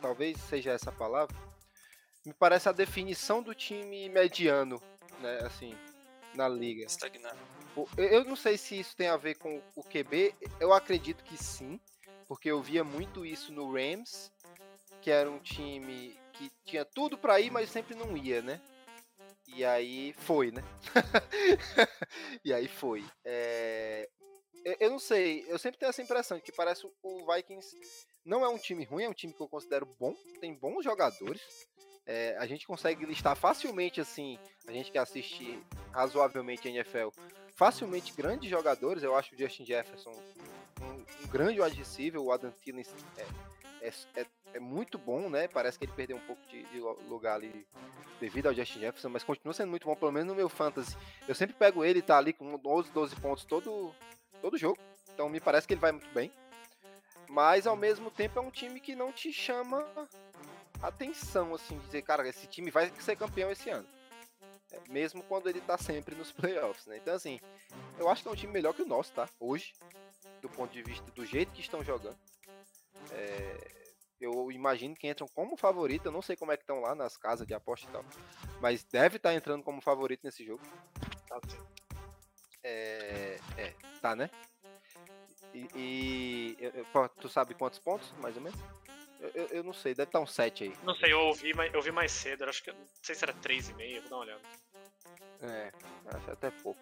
talvez 0.00 0.38
seja 0.40 0.72
essa 0.72 0.90
palavra, 0.90 1.36
me 2.24 2.32
parece 2.32 2.68
a 2.68 2.72
definição 2.72 3.42
do 3.42 3.54
time 3.54 4.08
mediano, 4.08 4.82
né, 5.20 5.38
assim, 5.44 5.74
na 6.34 6.48
liga. 6.48 6.84
Estagnar. 6.84 7.36
Eu 7.96 8.24
não 8.24 8.34
sei 8.34 8.58
se 8.58 8.78
isso 8.78 8.96
tem 8.96 9.08
a 9.08 9.16
ver 9.16 9.36
com 9.36 9.62
o 9.76 9.82
QB, 9.84 10.34
eu 10.58 10.72
acredito 10.72 11.22
que 11.24 11.36
sim, 11.36 11.80
porque 12.26 12.50
eu 12.50 12.60
via 12.60 12.82
muito 12.82 13.24
isso 13.24 13.52
no 13.52 13.72
Rams, 13.72 14.32
que 15.00 15.10
era 15.10 15.30
um 15.30 15.38
time 15.38 16.18
que 16.32 16.50
tinha 16.64 16.84
tudo 16.84 17.16
para 17.16 17.40
ir, 17.40 17.50
mas 17.50 17.70
sempre 17.70 17.94
não 17.94 18.16
ia, 18.16 18.42
né? 18.42 18.60
E 19.54 19.64
aí 19.64 20.12
foi, 20.18 20.50
né? 20.50 20.62
e 22.44 22.52
aí 22.52 22.68
foi. 22.68 23.04
É... 23.24 24.08
Eu 24.80 24.90
não 24.90 24.98
sei, 24.98 25.44
eu 25.48 25.58
sempre 25.58 25.78
tenho 25.78 25.88
essa 25.88 26.02
impressão 26.02 26.36
de 26.36 26.42
que 26.42 26.52
parece 26.52 26.86
o 27.02 27.32
Vikings 27.32 27.74
não 28.24 28.44
é 28.44 28.48
um 28.48 28.58
time 28.58 28.84
ruim, 28.84 29.04
é 29.04 29.08
um 29.08 29.14
time 29.14 29.32
que 29.32 29.40
eu 29.40 29.48
considero 29.48 29.86
bom, 29.98 30.14
tem 30.40 30.54
bons 30.54 30.84
jogadores. 30.84 31.40
É, 32.04 32.36
a 32.38 32.46
gente 32.46 32.66
consegue 32.66 33.06
listar 33.06 33.36
facilmente, 33.36 34.00
assim, 34.00 34.38
a 34.66 34.72
gente 34.72 34.90
que 34.90 34.98
assiste 34.98 35.62
razoavelmente 35.92 36.66
a 36.66 36.70
NFL, 36.70 37.08
facilmente 37.54 38.12
grandes 38.12 38.50
jogadores. 38.50 39.02
Eu 39.02 39.16
acho 39.16 39.34
o 39.34 39.38
Justin 39.38 39.64
Jefferson 39.64 40.12
um, 40.82 41.24
um 41.24 41.28
grande 41.28 41.60
receiver, 41.60 42.20
o 42.20 42.32
Adam 42.32 42.50
Thielen 42.50 42.84
é, 43.16 43.26
é, 43.80 43.92
é, 44.16 44.26
é, 44.54 44.60
muito 44.60 44.98
bom, 44.98 45.28
né? 45.28 45.48
Parece 45.48 45.78
que 45.78 45.84
ele 45.84 45.92
perdeu 45.92 46.16
um 46.16 46.26
pouco 46.26 46.40
de, 46.48 46.62
de, 46.64 46.80
lugar 46.80 47.34
ali 47.34 47.66
devido 48.20 48.46
ao 48.46 48.54
Justin 48.54 48.80
Jefferson, 48.80 49.08
mas 49.08 49.24
continua 49.24 49.54
sendo 49.54 49.70
muito 49.70 49.86
bom, 49.86 49.94
pelo 49.94 50.12
menos 50.12 50.28
no 50.28 50.34
meu 50.34 50.48
fantasy. 50.48 50.96
Eu 51.26 51.34
sempre 51.34 51.54
pego 51.54 51.84
ele, 51.84 52.02
tá 52.02 52.18
ali 52.18 52.32
com 52.32 52.56
12, 52.58 52.90
12 52.90 53.16
pontos 53.16 53.44
todo, 53.44 53.94
todo 54.40 54.58
jogo. 54.58 54.78
Então 55.12 55.28
me 55.28 55.40
parece 55.40 55.66
que 55.66 55.74
ele 55.74 55.80
vai 55.80 55.92
muito 55.92 56.08
bem. 56.10 56.30
Mas 57.28 57.66
ao 57.66 57.76
mesmo 57.76 58.10
tempo 58.10 58.38
é 58.38 58.42
um 58.42 58.50
time 58.50 58.80
que 58.80 58.96
não 58.96 59.12
te 59.12 59.32
chama 59.32 59.86
atenção, 60.82 61.54
assim, 61.54 61.78
dizer, 61.80 62.02
cara, 62.02 62.26
esse 62.28 62.46
time 62.46 62.70
vai 62.70 62.90
ser 63.00 63.16
campeão 63.16 63.50
esse 63.50 63.68
ano. 63.68 63.86
É, 64.72 64.80
mesmo 64.88 65.22
quando 65.22 65.48
ele 65.48 65.60
tá 65.60 65.78
sempre 65.78 66.14
nos 66.14 66.32
playoffs, 66.32 66.86
né? 66.86 66.96
Então, 66.98 67.14
assim, 67.14 67.40
eu 67.98 68.08
acho 68.08 68.22
que 68.22 68.28
é 68.28 68.32
um 68.32 68.36
time 68.36 68.52
melhor 68.52 68.74
que 68.74 68.82
o 68.82 68.86
nosso, 68.86 69.12
tá? 69.12 69.28
Hoje, 69.40 69.72
do 70.40 70.48
ponto 70.48 70.72
de 70.72 70.82
vista 70.82 71.10
do 71.12 71.24
jeito 71.24 71.52
que 71.52 71.60
estão 71.60 71.82
jogando. 71.82 72.16
É, 73.12 73.78
eu 74.20 74.50
imagino 74.50 74.94
que 74.94 75.08
entram 75.08 75.28
como 75.28 75.56
favorito, 75.56 76.06
eu 76.06 76.12
não 76.12 76.22
sei 76.22 76.36
como 76.36 76.52
é 76.52 76.56
que 76.56 76.62
estão 76.62 76.80
lá 76.80 76.94
nas 76.94 77.16
casas 77.16 77.46
de 77.46 77.54
aposta 77.54 77.88
e 77.88 77.92
tal, 77.92 78.04
mas 78.60 78.84
deve 78.84 79.16
estar 79.16 79.30
tá 79.30 79.34
entrando 79.34 79.62
como 79.62 79.80
favorito 79.80 80.22
nesse 80.24 80.44
jogo. 80.44 80.62
Tá, 81.28 81.40
é, 82.64 83.38
é, 83.56 83.74
tá, 84.00 84.16
né? 84.16 84.28
E, 85.54 85.68
e 85.74 86.56
eu, 86.60 87.08
tu 87.20 87.28
sabe 87.28 87.54
quantos 87.54 87.78
pontos, 87.78 88.12
mais 88.18 88.36
ou 88.36 88.42
menos? 88.42 88.58
Eu, 89.20 89.30
eu, 89.34 89.46
eu, 89.46 89.64
não 89.64 89.72
sei, 89.72 89.94
deve 89.94 90.08
estar 90.08 90.20
um 90.20 90.26
7 90.26 90.64
aí. 90.64 90.72
Não 90.82 90.94
sei, 90.94 91.12
eu 91.12 91.20
ouvi, 91.20 91.50
eu 91.50 91.76
ouvi 91.76 91.90
mais 91.90 92.12
cedo, 92.12 92.44
acho 92.44 92.62
que 92.62 92.70
não 92.70 92.86
sei 93.02 93.14
se 93.14 93.24
era 93.24 93.32
3,5, 93.34 94.00
vou 94.00 94.10
dar 94.10 94.16
uma 94.16 94.22
olhada. 94.24 94.42
É, 95.42 95.72
acho 96.06 96.30
até 96.30 96.50
pouco. 96.50 96.80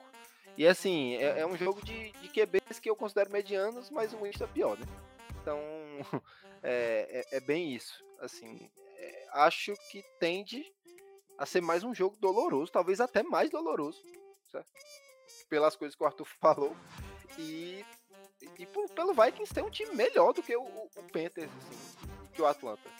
E 0.57 0.66
assim, 0.66 1.16
é, 1.16 1.40
é 1.40 1.47
um 1.47 1.57
jogo 1.57 1.85
de, 1.85 2.12
de 2.12 2.28
QBs 2.28 2.78
que 2.81 2.89
eu 2.89 2.97
considero 2.97 3.31
medianos, 3.31 3.90
mas 3.90 4.12
o 4.12 4.23
Winston 4.23 4.44
é 4.44 4.48
pior, 4.48 4.78
né? 4.78 4.86
Então, 5.47 5.60
é, 6.60 7.24
é, 7.31 7.36
é 7.36 7.40
bem 7.40 7.73
isso. 7.73 8.05
Assim, 8.18 8.68
é, 8.97 9.28
acho 9.35 9.77
que 9.89 10.02
tende 10.18 10.66
a 11.39 11.47
ser 11.47 11.60
mais 11.60 11.85
um 11.85 11.94
jogo 11.94 12.16
doloroso, 12.16 12.73
talvez 12.73 13.01
até 13.01 13.23
mais 13.23 13.48
doloroso, 13.48 14.02
certo? 14.51 14.68
Pelas 15.48 15.77
coisas 15.77 15.94
que 15.94 16.02
o 16.02 16.06
Arthur 16.06 16.27
falou. 16.40 16.77
E 17.39 17.85
e 18.59 18.66
por, 18.66 18.89
pelo 18.90 19.14
Vikings 19.14 19.55
tem 19.55 19.62
um 19.62 19.70
time 19.70 19.94
melhor 19.94 20.32
do 20.32 20.43
que 20.43 20.55
o, 20.56 20.62
o, 20.62 20.90
o 20.97 21.02
Panthers, 21.12 21.51
assim, 21.51 22.09
que 22.32 22.43
o 22.43 22.47
Atlanta. 22.47 22.90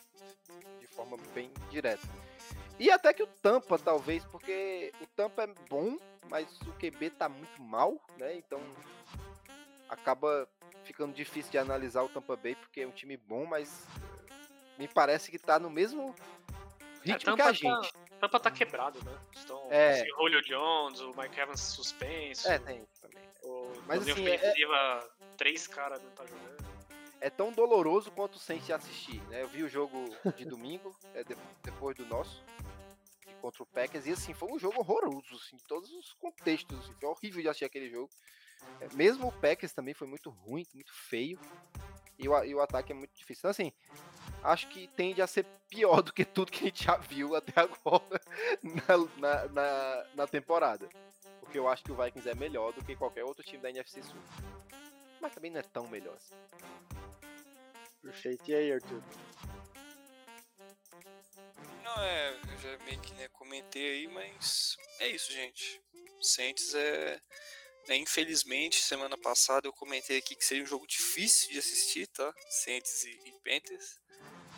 De 0.79 0.87
forma 0.87 1.17
bem 1.35 1.51
direta. 1.69 2.07
E 2.79 2.91
até 2.91 3.13
que 3.13 3.23
o 3.23 3.27
Tampa, 3.27 3.79
talvez, 3.79 4.25
porque 4.25 4.93
o 5.01 5.07
Tampa 5.09 5.43
é 5.43 5.47
bom, 5.69 5.99
mas 6.31 6.49
o 6.63 6.73
QB 6.75 7.11
tá 7.11 7.29
muito 7.29 7.61
mal, 7.61 8.01
né? 8.19 8.37
Então 8.37 8.61
acaba 9.89 10.49
ficando 10.87 11.13
difícil 11.13 11.51
de 11.51 11.59
analisar 11.59 12.03
o 12.03 12.09
Tampa 12.09 12.37
Bay, 12.37 12.55
porque 12.55 12.81
é 12.81 12.87
um 12.87 12.93
time 12.93 13.17
bom, 13.17 13.45
mas 13.45 13.87
me 14.79 14.87
parece 14.87 15.31
que 15.31 15.39
tá 15.39 15.59
no 15.59 15.69
mesmo 15.69 16.15
ritmo 17.03 17.33
é, 17.33 17.37
que 17.37 17.43
a 17.43 17.53
gente. 17.53 17.93
Tá, 17.93 18.07
Tampa 18.21 18.41
tá 18.41 18.51
quebrado, 18.51 19.03
né? 19.05 19.19
Estão 19.35 19.67
é. 19.71 20.01
assim, 20.01 20.09
Julio 20.11 20.43
Jones, 20.43 21.01
o 21.01 21.15
Mike 21.17 21.39
Evans 21.39 21.61
suspenso. 21.61 22.49
É, 22.49 22.59
tem 22.59 22.87
também. 23.01 23.23
O 23.43 23.73
mas 23.87 24.03
assim, 24.03 24.13
ofensiva, 24.13 24.77
é... 24.77 25.37
três 25.37 25.67
caras 25.67 26.03
não 26.03 26.11
tá 26.11 26.25
jogando. 26.25 26.67
É 27.21 27.31
tão 27.31 27.51
doloroso 27.51 28.11
quanto 28.11 28.37
o 28.37 28.39
Saints 28.39 28.71
assistir, 28.71 29.21
né? 29.29 29.43
Eu 29.43 29.49
vi 29.49 29.63
o 29.63 29.69
jogo 29.69 30.05
de 30.37 30.45
domingo, 30.47 30.95
é, 31.15 31.25
depois 31.63 31.97
do 31.97 32.05
nosso, 32.07 32.43
contra 33.41 33.63
o 33.63 33.67
Packers, 33.67 34.07
e 34.07 34.13
assim, 34.13 34.35
foi 34.35 34.51
um 34.51 34.59
jogo 34.59 34.81
horroroso, 34.81 35.35
assim, 35.35 35.57
em 35.57 35.67
todos 35.67 35.91
os 35.91 36.13
contextos, 36.15 36.79
assim, 36.79 36.95
foi 36.95 37.09
horrível 37.09 37.43
de 37.43 37.49
assistir 37.49 37.65
aquele 37.65 37.89
jogo. 37.89 38.11
É, 38.81 38.89
mesmo 38.95 39.29
o 39.29 39.33
Packers 39.33 39.73
também 39.73 39.95
foi 39.95 40.07
muito 40.07 40.31
ruim, 40.31 40.67
muito 40.75 40.93
feio, 40.93 41.39
e 42.19 42.29
o, 42.29 42.45
e 42.45 42.55
o 42.55 42.61
ataque 42.61 42.93
é 42.93 42.95
muito 42.95 43.15
difícil. 43.15 43.41
Então, 43.41 43.51
assim, 43.51 43.73
acho 44.43 44.69
que 44.69 44.87
tende 44.89 45.21
a 45.21 45.27
ser 45.27 45.45
pior 45.69 46.01
do 46.03 46.13
que 46.13 46.25
tudo 46.25 46.53
que 46.53 46.65
a 46.65 46.67
gente 46.69 46.85
já 46.85 46.97
viu 46.97 47.35
até 47.35 47.61
agora 47.61 48.21
na, 48.63 48.97
na, 49.19 49.49
na, 49.49 50.07
na 50.15 50.27
temporada. 50.27 50.89
Porque 51.41 51.59
eu 51.59 51.69
acho 51.69 51.85
que 51.85 51.93
o 51.93 51.97
Vikings 51.97 52.29
é 52.29 52.35
melhor 52.35 52.73
do 52.73 52.85
que 52.85 52.97
qualquer 52.97 53.25
outro 53.25 53.45
time 53.45 53.63
da 53.63 53.71
NFC 53.71 54.03
Sul. 54.03 54.21
Mas 55.21 55.35
também 55.35 55.51
não 55.51 55.61
é 55.61 55.63
tão 55.63 55.87
melhor 55.89 56.15
assim. 56.15 56.35
Perfeito. 58.03 58.51
E 58.51 58.55
aí, 58.55 58.73
Arthur? 58.73 59.03
Não, 61.83 62.03
é, 62.03 62.31
eu 62.31 62.59
já 62.59 62.85
meio 62.85 63.01
que 63.01 63.15
né, 63.15 63.29
comentei 63.29 63.93
aí, 63.93 64.09
mas 64.09 64.77
é 65.01 65.09
isso, 65.09 65.33
gente. 65.33 65.81
Saints 66.21 66.75
é, 66.75 67.21
é. 67.89 67.97
Infelizmente, 67.97 68.83
semana 68.83 69.17
passada 69.17 69.67
eu 69.67 69.73
comentei 69.73 70.19
aqui 70.19 70.35
que 70.35 70.45
seria 70.45 70.63
um 70.63 70.67
jogo 70.67 70.87
difícil 70.87 71.51
de 71.53 71.59
assistir, 71.59 72.07
tá? 72.09 72.33
Saints 72.49 73.05
e, 73.05 73.11
e 73.11 73.33
Panthers. 73.45 74.01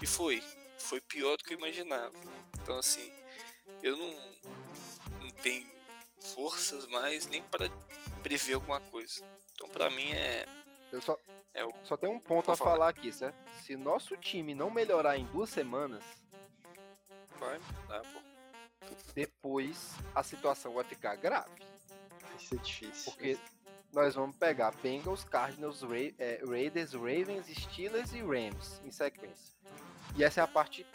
E 0.01 0.07
foi. 0.07 0.43
Foi 0.79 1.01
pior 1.01 1.37
do 1.37 1.45
que 1.45 1.55
eu 1.55 1.59
imaginava. 1.59 2.15
Então, 2.63 2.79
assim, 2.79 3.13
eu 3.83 3.97
não, 3.97 4.13
não 5.21 5.31
tenho 5.43 5.67
forças 6.35 6.87
mais 6.87 7.27
nem 7.27 7.43
para 7.43 7.69
prever 8.23 8.55
alguma 8.55 8.81
coisa. 8.81 9.25
Então, 9.55 9.69
para 9.69 9.91
mim, 9.91 10.11
é. 10.13 10.47
Eu 10.91 11.03
só, 11.03 11.19
é 11.53 11.65
o... 11.65 11.73
só 11.85 11.97
tem 11.97 12.09
um 12.09 12.19
ponto 12.19 12.51
a 12.51 12.57
falar. 12.57 12.71
falar 12.71 12.89
aqui, 12.89 13.13
certo? 13.13 13.37
Se 13.63 13.77
nosso 13.77 14.17
time 14.17 14.55
não 14.55 14.71
melhorar 14.71 15.19
em 15.19 15.27
duas 15.27 15.51
semanas. 15.51 16.03
Vai, 17.39 17.59
pô. 18.13 18.29
Depois 19.15 19.95
a 20.15 20.23
situação 20.23 20.75
vai 20.75 20.85
ficar 20.85 21.17
grave. 21.17 21.51
Vai 22.39 22.47
ser 22.47 22.59
difícil. 22.59 23.12
Porque 23.12 23.39
nós 23.93 24.15
vamos 24.15 24.36
pegar 24.36 24.73
Bengals, 24.82 25.24
Cardinals, 25.24 25.82
Ra 25.82 26.12
é, 26.19 26.40
Raiders, 26.47 26.93
Ravens, 26.93 27.47
Steelers 27.47 28.12
e 28.12 28.20
Rams 28.20 28.81
em 28.85 28.90
sequência. 28.90 29.56
E 30.16 30.24
essa 30.24 30.40
é 30.40 30.44
a 30.44 30.47
parte. 30.47 30.86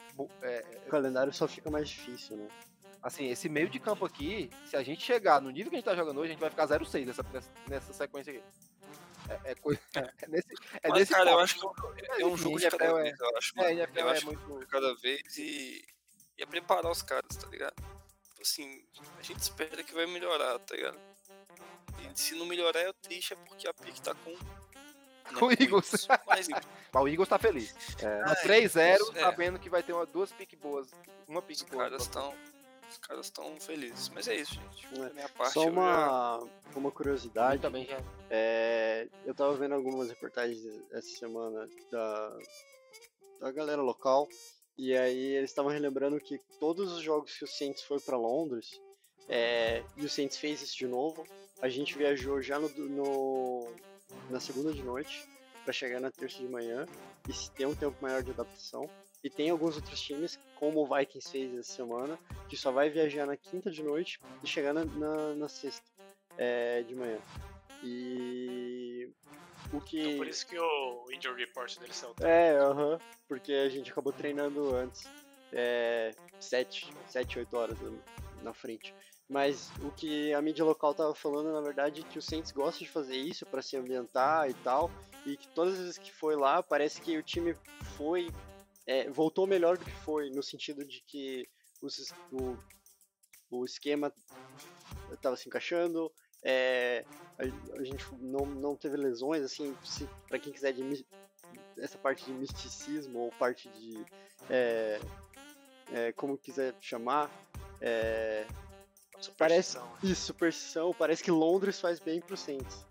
É, 0.42 0.66
o 0.86 0.90
calendário 0.90 1.34
só 1.34 1.48
fica 1.48 1.70
mais 1.70 1.90
difícil, 1.90 2.38
né? 2.38 2.48
Assim, 3.02 3.28
esse 3.28 3.50
meio 3.50 3.68
de 3.68 3.80
campo 3.80 4.06
aqui, 4.06 4.50
se 4.66 4.78
a 4.78 4.84
gente 4.84 5.04
chegar 5.04 5.42
no 5.42 5.50
nível 5.50 5.70
que 5.70 5.76
a 5.76 5.80
gente 5.80 5.86
tá 5.86 5.96
jogando 5.96 6.20
hoje, 6.20 6.30
a 6.30 6.32
gente 6.34 6.40
vai 6.40 6.50
ficar 6.50 6.68
0-6 6.68 7.06
nessa, 7.06 7.26
nessa 7.68 7.94
sequência 7.94 8.32
aqui. 8.32 8.44
É, 9.30 9.52
é, 9.52 9.56
coisa, 9.56 9.82
é 9.96 10.28
nesse, 10.28 10.54
é 10.82 10.90
Mas, 10.90 11.00
nesse 11.00 11.14
cara, 11.14 11.32
eu 11.32 11.40
acho 11.40 11.60
que 11.60 11.66
é, 12.02 12.22
é 12.22 12.26
um 12.26 12.38
jogo 12.38 12.60
de 12.60 12.70
cada 12.70 12.94
vez, 12.94 13.20
eu 13.20 13.38
acho. 13.38 13.60
É, 13.60 13.74
NFL 13.74 14.00
eu 14.00 14.10
acho 14.10 14.26
muito... 14.26 14.68
cada 14.68 14.96
vez 14.96 15.38
e, 15.38 15.84
e 16.38 16.44
é 16.44 16.46
preparar 16.46 16.92
os 16.92 17.02
caras, 17.02 17.36
tá 17.36 17.48
ligado? 17.48 17.76
Assim, 18.42 18.86
a 19.18 19.22
gente 19.22 19.40
espera 19.40 19.84
que 19.84 19.94
vai 19.94 20.06
melhorar, 20.06 20.60
tá 20.60 20.76
ligado? 20.76 21.00
E 22.00 22.20
se 22.20 22.36
não 22.36 22.46
melhorar 22.46 22.80
é 22.80 22.94
triste, 22.94 23.34
é 23.34 23.36
porque 23.36 23.68
a 23.68 23.74
PIC 23.74 24.02
tá 24.02 24.14
com 24.16 24.36
com 25.34 25.48
o 25.48 25.52
Eagles. 25.52 26.08
Mas, 26.28 26.48
o 26.94 27.08
Eagles 27.08 27.30
tá 27.30 27.40
feliz. 27.40 27.74
É. 28.02 28.22
Ah, 28.26 28.36
3-0, 28.44 28.78
é. 29.16 29.20
sabendo 29.22 29.60
que 29.60 29.70
vai 29.70 29.82
ter 29.82 29.94
uma, 29.94 30.06
duas 30.06 30.32
pick 30.32 30.56
boas. 30.58 30.90
Uma 31.28 31.42
pick 31.42 31.58
os 31.58 31.64
boa. 31.64 31.84
Caras 31.84 32.08
tão, 32.08 32.34
os 32.90 32.98
caras 32.98 33.26
estão 33.26 33.60
felizes. 33.60 34.10
Mas 34.10 34.28
é 34.28 34.36
isso, 34.36 34.54
gente. 34.54 34.88
É. 35.02 35.14
Minha 35.14 35.30
parte, 35.30 35.54
Só 35.54 35.68
uma, 35.68 36.48
já... 36.74 36.80
uma 36.80 36.92
curiosidade. 36.92 37.56
Eu 37.56 37.62
também 37.62 37.86
já. 37.86 38.00
É, 38.30 39.08
eu 39.26 39.34
tava 39.34 39.56
vendo 39.56 39.76
algumas 39.76 40.10
reportagens 40.10 40.60
essa 40.92 41.10
semana 41.18 41.68
da, 41.92 42.38
da 43.40 43.52
galera 43.52 43.82
local. 43.82 44.28
E 44.78 44.96
aí 44.96 45.36
eles 45.36 45.52
estavam 45.52 45.72
relembrando 45.72 46.20
que 46.20 46.40
todos 46.60 46.92
os 46.92 47.02
jogos 47.02 47.38
que 47.38 47.44
o 47.44 47.48
Saints 47.48 47.84
foi 47.84 48.00
para 48.00 48.18
Londres, 48.18 48.82
é, 49.30 49.84
e 49.96 50.04
o 50.04 50.10
Saints 50.10 50.38
fez 50.38 50.62
isso 50.64 50.76
de 50.76 50.88
novo, 50.88 51.24
a 51.64 51.70
gente 51.70 51.98
viajou 51.98 52.42
já 52.42 52.60
no, 52.60 52.68
no 52.68 53.74
na 54.30 54.38
segunda 54.42 54.74
de 54.74 54.84
noite 54.84 55.26
para 55.64 55.72
chegar 55.72 56.02
na 56.02 56.12
terça 56.12 56.40
de 56.40 56.48
manhã 56.50 56.86
e 57.26 57.50
ter 57.52 57.66
um 57.66 57.74
tempo 57.74 57.96
maior 58.02 58.22
de 58.22 58.32
adaptação. 58.32 58.90
E 59.24 59.30
tem 59.30 59.50
alguns 59.50 59.78
outros 59.78 60.02
times, 60.02 60.38
como 60.56 60.82
o 60.82 60.86
Vikings 60.86 61.32
fez 61.32 61.58
essa 61.58 61.72
semana, 61.72 62.20
que 62.50 62.58
só 62.58 62.70
vai 62.70 62.90
viajar 62.90 63.26
na 63.26 63.38
quinta 63.38 63.72
de 63.72 63.82
noite 63.82 64.20
e 64.44 64.48
chegar 64.48 64.74
na, 64.74 64.84
na, 64.84 65.36
na 65.36 65.48
sexta 65.48 65.90
é, 66.38 66.84
de 66.84 66.94
manhã. 66.94 67.18
E 67.82 69.10
o 69.72 69.80
que. 69.80 70.02
Então 70.02 70.18
por 70.18 70.28
isso 70.28 70.46
que 70.46 70.60
o 70.60 71.06
injury 71.14 71.46
report 71.46 71.80
dele 71.80 71.94
saiu. 71.94 72.14
É, 72.20 72.58
aham. 72.58 72.96
Uh 72.96 72.98
-huh, 72.98 73.02
porque 73.26 73.54
a 73.54 73.70
gente 73.70 73.90
acabou 73.90 74.12
treinando 74.12 74.76
antes. 74.76 75.10
É, 75.54 76.12
7, 76.42 76.94
7, 77.08 77.40
8 77.40 77.56
horas 77.56 77.78
na 78.42 78.54
frente. 78.54 78.94
Mas 79.34 79.72
o 79.82 79.90
que 79.90 80.32
a 80.32 80.40
mídia 80.44 80.64
local 80.64 80.94
tava 80.94 81.16
falando, 81.16 81.52
na 81.52 81.60
verdade, 81.60 82.02
é 82.02 82.04
que 82.04 82.20
o 82.20 82.22
Saints 82.22 82.52
gosta 82.52 82.84
de 82.84 82.88
fazer 82.88 83.16
isso 83.16 83.48
para 83.48 83.64
se 83.64 83.76
ambientar 83.76 84.48
e 84.48 84.54
tal. 84.54 84.92
E 85.26 85.36
que 85.36 85.48
todas 85.48 85.74
as 85.74 85.80
vezes 85.80 85.98
que 85.98 86.14
foi 86.14 86.36
lá, 86.36 86.62
parece 86.62 87.02
que 87.02 87.18
o 87.18 87.24
time 87.24 87.56
foi. 87.98 88.32
É, 88.86 89.10
voltou 89.10 89.48
melhor 89.48 89.76
do 89.76 89.86
que 89.86 89.96
foi, 90.02 90.30
no 90.30 90.44
sentido 90.44 90.86
de 90.86 91.02
que 91.08 91.50
os, 91.82 92.14
o, 92.32 92.56
o 93.50 93.66
esquema 93.66 94.14
estava 95.12 95.36
se 95.36 95.48
encaixando, 95.48 96.12
é, 96.44 97.04
a, 97.40 97.80
a, 97.80 97.84
gente 97.84 98.06
não, 98.20 98.46
não 98.46 98.76
teve 98.76 98.98
lesões, 98.98 99.42
assim, 99.42 99.76
para 100.28 100.38
quem 100.38 100.54
quiser 100.54 100.74
de, 100.74 101.04
essa 101.80 101.98
parte 101.98 102.24
de 102.26 102.34
misticismo 102.34 103.18
ou 103.18 103.32
parte 103.32 103.68
de. 103.70 104.06
É, 104.48 105.00
é, 105.92 106.12
como 106.12 106.38
quiser 106.38 106.76
chamar. 106.80 107.32
É, 109.32 109.34
Parece, 109.38 109.78
né? 109.78 109.84
isso, 110.04 110.26
superstição. 110.26 110.94
Parece 110.94 111.24
que 111.24 111.32
Londres 111.32 111.80
faz 111.80 112.00
bem 112.00 112.22
pro 112.22 112.38
Saints. 112.38 112.86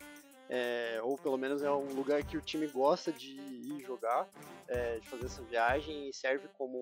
É, 0.49 1.01
ou 1.03 1.17
pelo 1.17 1.39
menos 1.39 1.63
é 1.63 1.71
um 1.71 1.95
lugar 1.95 2.23
que 2.23 2.37
o 2.37 2.41
time 2.41 2.67
gosta 2.67 3.11
de 3.11 3.31
ir 3.31 3.83
jogar, 3.87 4.29
é, 4.69 4.99
de 4.99 5.09
fazer 5.09 5.25
essa 5.25 5.43
viagem 5.43 6.11
e 6.11 6.13
serve 6.13 6.47
como 6.59 6.79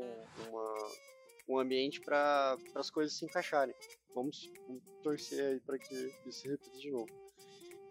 uma, 0.49 0.91
um 1.49 1.59
ambiente 1.59 2.01
para 2.01 2.57
as 2.75 2.91
coisas 2.91 3.17
se 3.17 3.25
encaixarem. 3.25 3.75
Vamos, 4.13 4.51
vamos 4.67 4.83
torcer 5.03 5.53
aí 5.53 5.61
para 5.61 5.79
que 5.79 5.95
isso 6.27 6.41
se 6.41 6.49
repita 6.49 6.77
de 6.79 6.91
novo. 6.91 7.31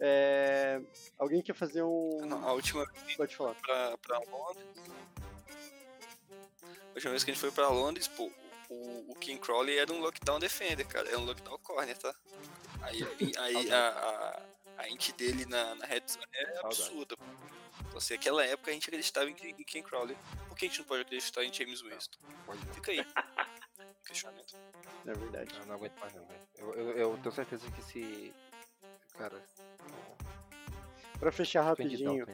É, 0.01 0.81
alguém 1.17 1.41
quer 1.41 1.53
fazer 1.53 1.83
um. 1.83 2.25
Não, 2.25 2.47
a 2.47 2.53
última 2.53 2.85
Pode 3.17 3.35
falar. 3.35 3.55
Para 3.55 4.19
Londres. 4.31 4.65
A 6.63 6.93
última 6.95 7.11
vez 7.11 7.23
que 7.23 7.31
a 7.31 7.33
gente 7.33 7.41
foi 7.41 7.51
para 7.51 7.69
Londres, 7.69 8.07
pô, 8.07 8.29
o, 8.69 9.11
o 9.11 9.15
King 9.15 9.39
Crowley 9.39 9.77
era 9.77 9.91
um 9.91 9.99
lockdown 9.99 10.39
defender, 10.39 10.85
cara. 10.85 11.07
Era 11.07 11.19
um 11.19 11.25
lockdown 11.25 11.57
corner, 11.59 11.97
tá? 11.97 12.13
Aí, 12.81 13.01
aí 13.37 13.71
a, 13.71 13.89
a, 13.89 14.83
a 14.83 14.89
int 14.89 15.11
dele 15.13 15.45
na, 15.45 15.75
na 15.75 15.85
red 15.85 16.03
zone 16.07 16.25
é 16.33 16.59
absurda. 16.59 17.17
Então, 17.87 17.97
assim, 17.97 18.13
naquela 18.13 18.45
época 18.45 18.71
a 18.71 18.73
gente 18.73 18.87
acreditava 18.87 19.29
em, 19.29 19.33
em 19.33 19.63
King 19.63 19.81
Crowley. 19.81 20.15
Por 20.47 20.55
que 20.55 20.65
a 20.65 20.67
gente 20.67 20.79
não 20.79 20.85
pode 20.85 21.01
acreditar 21.01 21.43
em 21.43 21.51
James 21.51 21.81
Winston? 21.81 22.19
Fica 22.73 22.91
aí. 22.91 23.05
Questionamento. 24.05 24.55
É 25.05 25.13
verdade. 25.13 25.55
Eu 25.59 25.65
não 25.65 25.75
aguento 25.75 25.97
mais 25.99 26.13
não, 26.13 26.25
velho. 26.25 26.39
Eu, 26.57 26.73
eu, 26.73 26.97
eu, 26.97 27.17
tenho 27.17 27.35
certeza 27.35 27.71
que 27.71 27.81
se. 27.83 28.33
Cara. 29.17 29.41
Pra 31.19 31.31
fechar 31.31 31.63
rapidinho. 31.63 32.25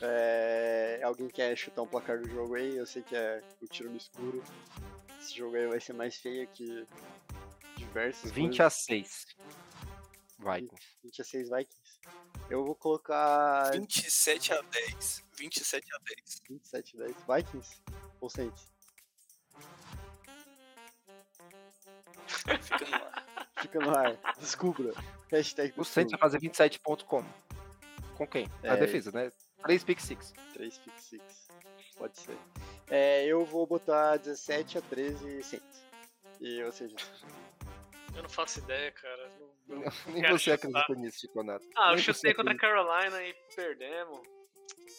É... 0.00 1.00
Alguém 1.04 1.28
quer 1.28 1.56
chutar 1.56 1.82
um 1.82 1.86
placar 1.86 2.18
do 2.18 2.28
jogo 2.28 2.54
aí? 2.54 2.76
Eu 2.76 2.86
sei 2.86 3.02
que 3.02 3.14
é 3.14 3.42
o 3.60 3.66
tiro 3.66 3.90
no 3.90 3.96
escuro. 3.96 4.42
Esse 5.28 5.36
jogo 5.36 5.56
aí 5.56 5.66
vai 5.66 5.78
ser 5.78 5.92
mais 5.92 6.16
feio 6.16 6.48
que 6.48 6.86
diversos. 7.76 8.30
20 8.30 8.56
coisas. 8.56 8.60
a 8.60 8.70
6. 8.70 9.26
Vikings. 10.38 10.86
20 11.04 11.20
a 11.20 11.24
6 11.24 11.50
Vikings. 11.50 12.00
Eu 12.48 12.64
vou 12.64 12.74
colocar. 12.74 13.70
27 13.72 14.54
a 14.54 14.62
10. 14.62 15.24
27 15.36 15.86
a 15.94 15.98
10. 15.98 16.42
27 16.48 16.96
a 16.96 17.04
10. 17.04 17.16
Vikings 17.28 17.82
ou 18.22 18.30
Saints? 18.30 18.72
Fica 22.62 22.86
no 22.86 22.94
ar. 22.94 23.24
Fica 23.60 23.78
no 23.80 23.90
ar. 23.98 24.18
Descubra. 24.38 24.94
Hashtag 25.30 25.74
o 25.76 25.84
Saints 25.84 26.12
vai 26.12 26.20
fazer 26.20 26.40
27 26.40 26.80
pontos 26.80 27.04
como? 27.04 27.28
Com 28.16 28.26
quem? 28.26 28.48
É... 28.62 28.70
A 28.70 28.76
defesa, 28.76 29.12
né? 29.12 29.30
3 29.62 29.84
pick 29.84 30.00
6. 30.00 30.32
3 30.54 30.78
pick 30.78 30.98
6. 30.98 31.22
Pode 31.98 32.18
ser. 32.18 32.36
É, 32.90 33.24
eu 33.26 33.44
vou 33.44 33.66
botar 33.66 34.16
17 34.16 34.78
a 34.78 34.80
13 34.82 35.42
Saints. 35.42 35.82
E 36.40 36.62
ou 36.62 36.72
seja. 36.72 36.96
Eu 38.14 38.22
não 38.22 38.28
faço 38.30 38.60
ideia, 38.60 38.90
cara. 38.92 39.30
Não, 39.66 39.76
não 39.80 39.92
Nem 40.08 40.22
quero 40.22 40.38
você 40.38 40.56
chutar. 40.56 40.68
acredita 40.80 40.94
nisso, 40.94 41.20
Chiconato. 41.20 41.66
Ah, 41.76 41.90
eu 41.90 41.96
Nem 41.96 42.04
você 42.04 42.12
chutei 42.14 42.34
contra 42.34 42.52
a 42.54 42.56
Carolina 42.56 43.22
e 43.22 43.34
perdemos. 43.54 44.20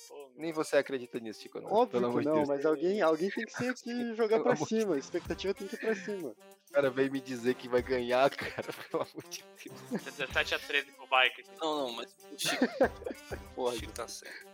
Pô, 0.07 0.31
Nem 0.35 0.51
você 0.51 0.77
acredita 0.77 1.19
nisso, 1.19 1.41
Chiconato. 1.41 1.73
Óbvio 1.73 1.91
Pelo 1.99 2.05
amor 2.07 2.17
que 2.19 2.23
de 2.23 2.27
não, 2.29 2.35
Deus. 2.37 2.47
mas 2.49 2.65
alguém, 2.65 3.01
alguém 3.01 3.29
tem 3.29 3.45
que 3.45 3.51
ser 3.51 3.73
que 3.75 4.13
jogar 4.15 4.39
pra 4.41 4.55
cima. 4.55 4.95
A 4.95 4.97
expectativa 4.99 5.53
tem 5.53 5.67
que 5.67 5.75
ir 5.75 5.79
pra 5.79 5.95
cima. 5.95 6.29
O 6.29 6.71
cara 6.71 6.89
veio 6.91 7.11
me 7.11 7.19
dizer 7.19 7.55
que 7.55 7.67
vai 7.67 7.81
ganhar, 7.81 8.29
cara. 8.35 8.67
Pelo 8.91 9.03
amor 9.03 9.23
de 9.29 9.43
Deus. 9.63 10.03
17 10.03 10.55
a 10.55 10.59
13 10.59 10.91
pro 10.91 11.05
Vikings. 11.07 11.51
Não, 11.59 11.87
não, 11.87 11.93
mas 11.93 12.15
o 12.31 12.37
Chico, 12.37 12.65
o 12.65 13.55
Porra, 13.55 13.75
Chico 13.75 13.91
tá 13.93 14.07
certo. 14.07 14.48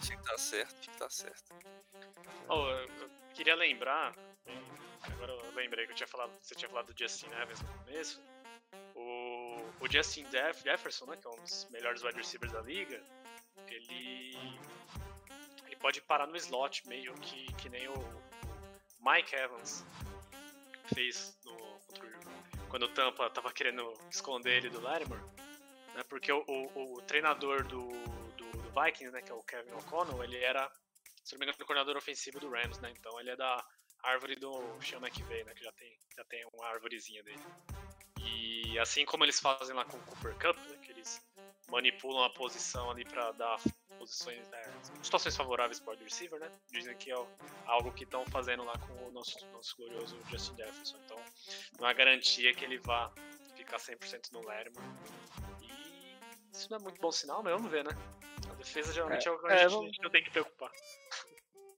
O 0.00 0.04
Chico 0.04 0.22
tá 0.22 0.38
certo, 0.38 0.78
o 0.78 0.82
Chico 0.84 0.96
tá 0.98 1.10
certo. 1.10 1.54
Oh, 2.48 2.68
eu, 2.68 3.10
queria 3.34 3.54
lembrar, 3.54 4.14
hein, 4.46 4.62
agora 5.02 5.32
eu 5.32 5.54
lembrei 5.54 5.86
que 5.86 5.92
eu 5.92 5.96
tinha 5.96 6.06
falado, 6.06 6.30
você 6.40 6.54
tinha 6.54 6.68
falado 6.68 6.92
do 6.92 6.98
Justin 6.98 7.26
Evans 7.32 7.60
no 7.60 7.68
começo. 7.84 8.22
O, 8.94 9.62
o 9.80 9.88
Justin 9.90 10.24
Jeff- 10.30 10.62
Jefferson, 10.62 11.06
né, 11.06 11.16
que 11.16 11.26
é 11.26 11.30
um 11.30 11.36
dos 11.42 11.66
melhores 11.70 12.02
wide 12.02 12.16
receivers 12.16 12.52
da 12.52 12.60
liga, 12.60 13.02
ele, 13.68 14.36
ele 15.66 15.76
pode 15.76 16.00
parar 16.02 16.26
no 16.26 16.36
slot, 16.36 16.86
meio 16.88 17.12
que, 17.14 17.52
que 17.54 17.68
nem 17.68 17.88
o, 17.88 17.94
Mike 19.00 19.34
Evans 19.34 19.84
fez 20.94 21.36
no, 21.44 21.56
quando 22.68 22.84
o 22.84 22.88
Tampa 22.88 23.28
tava 23.30 23.52
querendo 23.52 23.92
esconder 24.10 24.56
ele 24.58 24.70
do 24.70 24.80
Lattimore. 24.80 25.20
Né, 25.94 26.02
porque 26.08 26.30
o, 26.32 26.42
o- 26.46 26.94
o 26.94 27.02
treinador 27.02 27.64
do, 27.64 27.88
do, 27.88 28.25
do 28.25 28.25
Vikings, 28.82 29.12
né, 29.12 29.22
que 29.22 29.30
é 29.30 29.34
o 29.34 29.42
Kevin 29.42 29.72
O'Connell, 29.72 30.22
ele 30.22 30.36
era 30.36 30.70
se 31.26 31.34
não 31.34 31.40
me 31.40 31.44
engano, 31.44 31.58
o 31.60 31.66
coordenador 31.66 31.96
ofensivo 31.96 32.38
do 32.38 32.48
Rams, 32.48 32.78
né? 32.78 32.92
Então 32.96 33.18
ele 33.18 33.30
é 33.30 33.36
da 33.36 33.60
árvore 34.04 34.36
do 34.36 34.52
Sean 34.80 34.98
McVay, 34.98 35.42
né? 35.42 35.52
Que 35.54 35.64
já 35.64 35.72
tem, 35.72 35.98
já 36.16 36.24
tem 36.26 36.46
uma 36.54 36.66
árvorezinha 36.68 37.20
dele. 37.24 37.42
E 38.20 38.78
assim 38.78 39.04
como 39.04 39.24
eles 39.24 39.40
fazem 39.40 39.74
lá 39.74 39.84
com 39.84 39.96
o 39.96 40.02
Cooper 40.02 40.34
Cup, 40.34 40.56
né? 40.68 40.76
Que 40.82 40.92
eles 40.92 41.20
manipulam 41.68 42.22
a 42.22 42.30
posição 42.30 42.92
ali 42.92 43.04
pra 43.04 43.32
dar 43.32 43.58
posições, 43.98 44.46
é, 44.52 44.70
situações 45.02 45.36
favoráveis 45.36 45.80
para 45.80 45.94
o 45.94 46.04
receiver, 46.04 46.38
né? 46.38 46.48
Dizem 46.70 46.96
que 46.96 47.10
é 47.10 47.16
algo 47.66 47.92
que 47.92 48.04
estão 48.04 48.24
fazendo 48.26 48.62
lá 48.62 48.78
com 48.78 49.08
o 49.08 49.10
nosso, 49.10 49.44
nosso 49.46 49.76
glorioso 49.76 50.16
Justin 50.30 50.56
Jefferson. 50.58 50.96
Então 51.06 51.20
não 51.80 51.88
há 51.88 51.92
garantia 51.92 52.54
que 52.54 52.64
ele 52.64 52.78
vá 52.78 53.12
ficar 53.56 53.78
100% 53.78 54.30
no 54.30 54.44
Lattimore. 54.44 54.86
E 55.60 56.56
isso 56.56 56.70
não 56.70 56.78
é 56.78 56.80
muito 56.82 57.00
bom 57.00 57.10
sinal, 57.10 57.42
mas 57.42 57.52
vamos 57.52 57.68
ver, 57.68 57.82
né? 57.82 57.90
A 58.66 58.68
defesa 58.68 58.92
geralmente 58.92 59.28
é, 59.28 59.30
o 59.30 59.38
que 59.38 59.46
a 59.46 59.50
é, 59.54 59.58
gente, 59.58 59.70
vamos- 59.70 59.84
a 59.84 59.86
gente 59.86 60.02
não 60.02 60.10
tem 60.10 60.24
que 60.24 60.30
preocupar. 60.30 60.70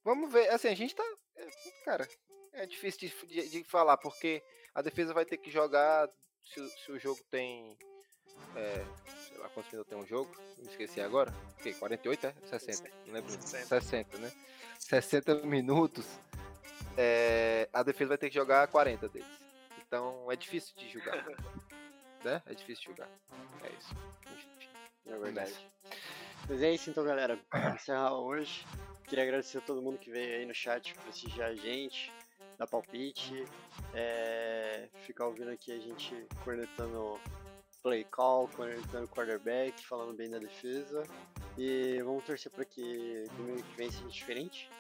Vamos 0.05 0.33
ver, 0.33 0.49
assim, 0.49 0.69
a 0.69 0.75
gente 0.75 0.95
tá. 0.95 1.05
é, 1.37 1.47
Cara, 1.85 2.09
é 2.53 2.67
difícil 2.67 3.09
de, 3.09 3.27
de- 3.27 3.49
de 3.51 3.65
falar, 3.65 3.97
porque 3.99 4.43
a 4.75 4.81
defesa 4.83 5.13
vai 5.13 5.25
ter 5.25 5.37
que 5.37 5.51
jogar. 5.51 6.09
Se, 6.45 6.61
o- 6.61 6.69
se 6.71 6.93
o 6.93 6.99
jogo 6.99 7.21
tem. 7.31 7.77
É, 8.57 8.85
sei 9.29 9.37
lá 9.39 9.49
quantos 9.51 9.71
minutos 9.73 9.91
tem 9.91 9.99
um 9.99 10.07
jogo, 10.07 10.31
me 10.59 10.69
esqueci 10.69 11.01
agora. 11.01 11.31
O 11.59 11.63
quê? 11.63 11.75
48, 11.75 12.27
é? 12.27 12.35
60, 12.45 12.91
não 13.07 13.15
lembro. 13.15 13.31
60. 13.31 13.67
60, 13.81 14.19
né? 14.19 14.33
60 14.79 15.35
minutos. 15.45 16.07
é, 16.97 17.69
a 17.73 17.83
defesa 17.83 18.09
vai 18.11 18.19
ter 18.19 18.29
que 18.31 18.35
jogar 18.35 18.67
40 18.69 19.09
deles. 19.09 19.29
Então 19.87 20.31
é 20.33 20.37
difícil 20.37 20.75
de 20.77 20.89
julgar. 20.89 21.17
né? 22.25 22.43
É 22.47 22.55
difícil 22.55 22.81
de 22.83 22.87
julgar. 22.87 23.09
É 23.63 23.69
isso. 23.79 23.95
É 25.07 25.19
verdade. 25.19 25.71
Mas 26.49 26.63
é 26.63 26.73
isso 26.73 26.89
então, 26.89 27.05
galera. 27.05 27.39
Encerrar 27.75 28.15
hoje. 28.15 28.65
Queria 29.05 29.25
agradecer 29.25 29.59
a 29.59 29.61
todo 29.61 29.83
mundo 29.83 29.99
que 29.99 30.11
veio 30.11 30.39
aí 30.39 30.47
no 30.47 30.55
chat 30.55 30.95
prestigiar 30.95 31.51
a 31.51 31.55
gente, 31.55 32.11
dar 32.59 32.67
palpite, 32.67 33.45
é, 33.95 34.89
ficar 35.07 35.27
ouvindo 35.27 35.51
aqui 35.51 35.73
a 35.73 35.79
gente 35.79 36.27
cornetando 36.45 37.21
play 37.83 38.05
call, 38.05 38.49
cornetando 38.49 39.09
quarterback, 39.09 39.87
falando 39.87 40.17
bem 40.17 40.31
da 40.31 40.39
defesa. 40.39 41.03
E 41.59 42.01
vamos 42.03 42.25
torcer 42.25 42.51
para 42.51 42.65
que 42.65 43.25
domingo 43.37 43.63
que 43.63 43.77
vem 43.77 43.91
seja 43.91 44.09
diferente. 44.09 44.71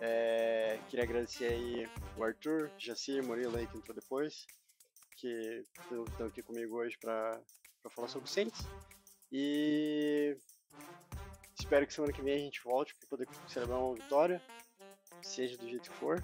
É, 0.00 0.78
queria 0.88 1.04
agradecer 1.04 1.46
aí 1.46 1.88
o 2.18 2.22
Arthur, 2.22 2.70
Jacir, 2.78 3.24
Murilo 3.24 3.56
aí 3.56 3.66
que 3.66 3.78
entrou 3.78 3.94
depois, 3.94 4.46
que 5.16 5.64
estão 5.90 6.26
aqui 6.26 6.42
comigo 6.42 6.76
hoje 6.76 6.98
para 6.98 7.40
falar 7.94 8.08
sobre 8.08 8.28
o 8.28 8.30
Saints. 8.30 8.66
E 9.32 10.36
espero 11.58 11.86
que 11.86 11.92
semana 11.92 12.12
que 12.12 12.22
vem 12.22 12.34
a 12.34 12.38
gente 12.38 12.62
volte 12.62 12.94
para 12.94 13.08
poder 13.08 13.28
celebrar 13.46 13.78
uma 13.78 13.94
vitória, 13.94 14.40
seja 15.20 15.56
do 15.58 15.68
jeito 15.68 15.90
que 15.90 15.96
for. 15.96 16.22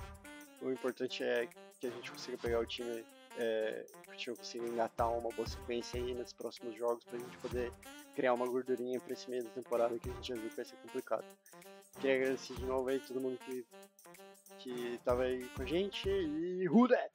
O 0.63 0.71
importante 0.71 1.23
é 1.23 1.47
que 1.79 1.87
a 1.87 1.91
gente 1.91 2.11
consiga 2.11 2.39
pegar 2.39 2.61
o 2.61 2.67
time, 2.67 3.05
é, 3.37 3.85
que 4.05 4.13
o 4.13 4.17
time 4.17 4.37
consiga 4.37 4.67
engatar 4.67 5.13
uma 5.13 5.29
boa 5.31 5.47
sequência 5.47 6.01
aí 6.01 6.15
nos 6.15 6.33
próximos 6.33 6.75
jogos 6.77 7.05
para 7.05 7.17
a 7.17 7.21
gente 7.21 7.37
poder 7.39 7.71
criar 8.15 8.33
uma 8.33 8.47
gordurinha 8.47 8.99
para 9.01 9.13
esse 9.13 9.29
meio 9.29 9.45
da 9.45 9.51
temporada 9.51 9.99
que 9.99 10.09
a 10.09 10.13
gente 10.15 10.29
já 10.29 10.35
viu 10.35 10.49
que 10.49 10.57
vai 10.57 10.65
ser 10.65 10.77
complicado. 10.77 11.25
Queria 12.01 12.17
agradecer 12.17 12.55
de 12.55 12.65
novo 12.65 12.89
aí 12.89 13.01
todo 13.01 13.21
mundo 13.21 13.39
que, 13.45 13.67
que 14.61 14.99
tava 15.05 15.25
aí 15.25 15.47
com 15.51 15.63
a 15.63 15.67
gente 15.67 16.09
e 16.09 16.67
that? 16.89 17.13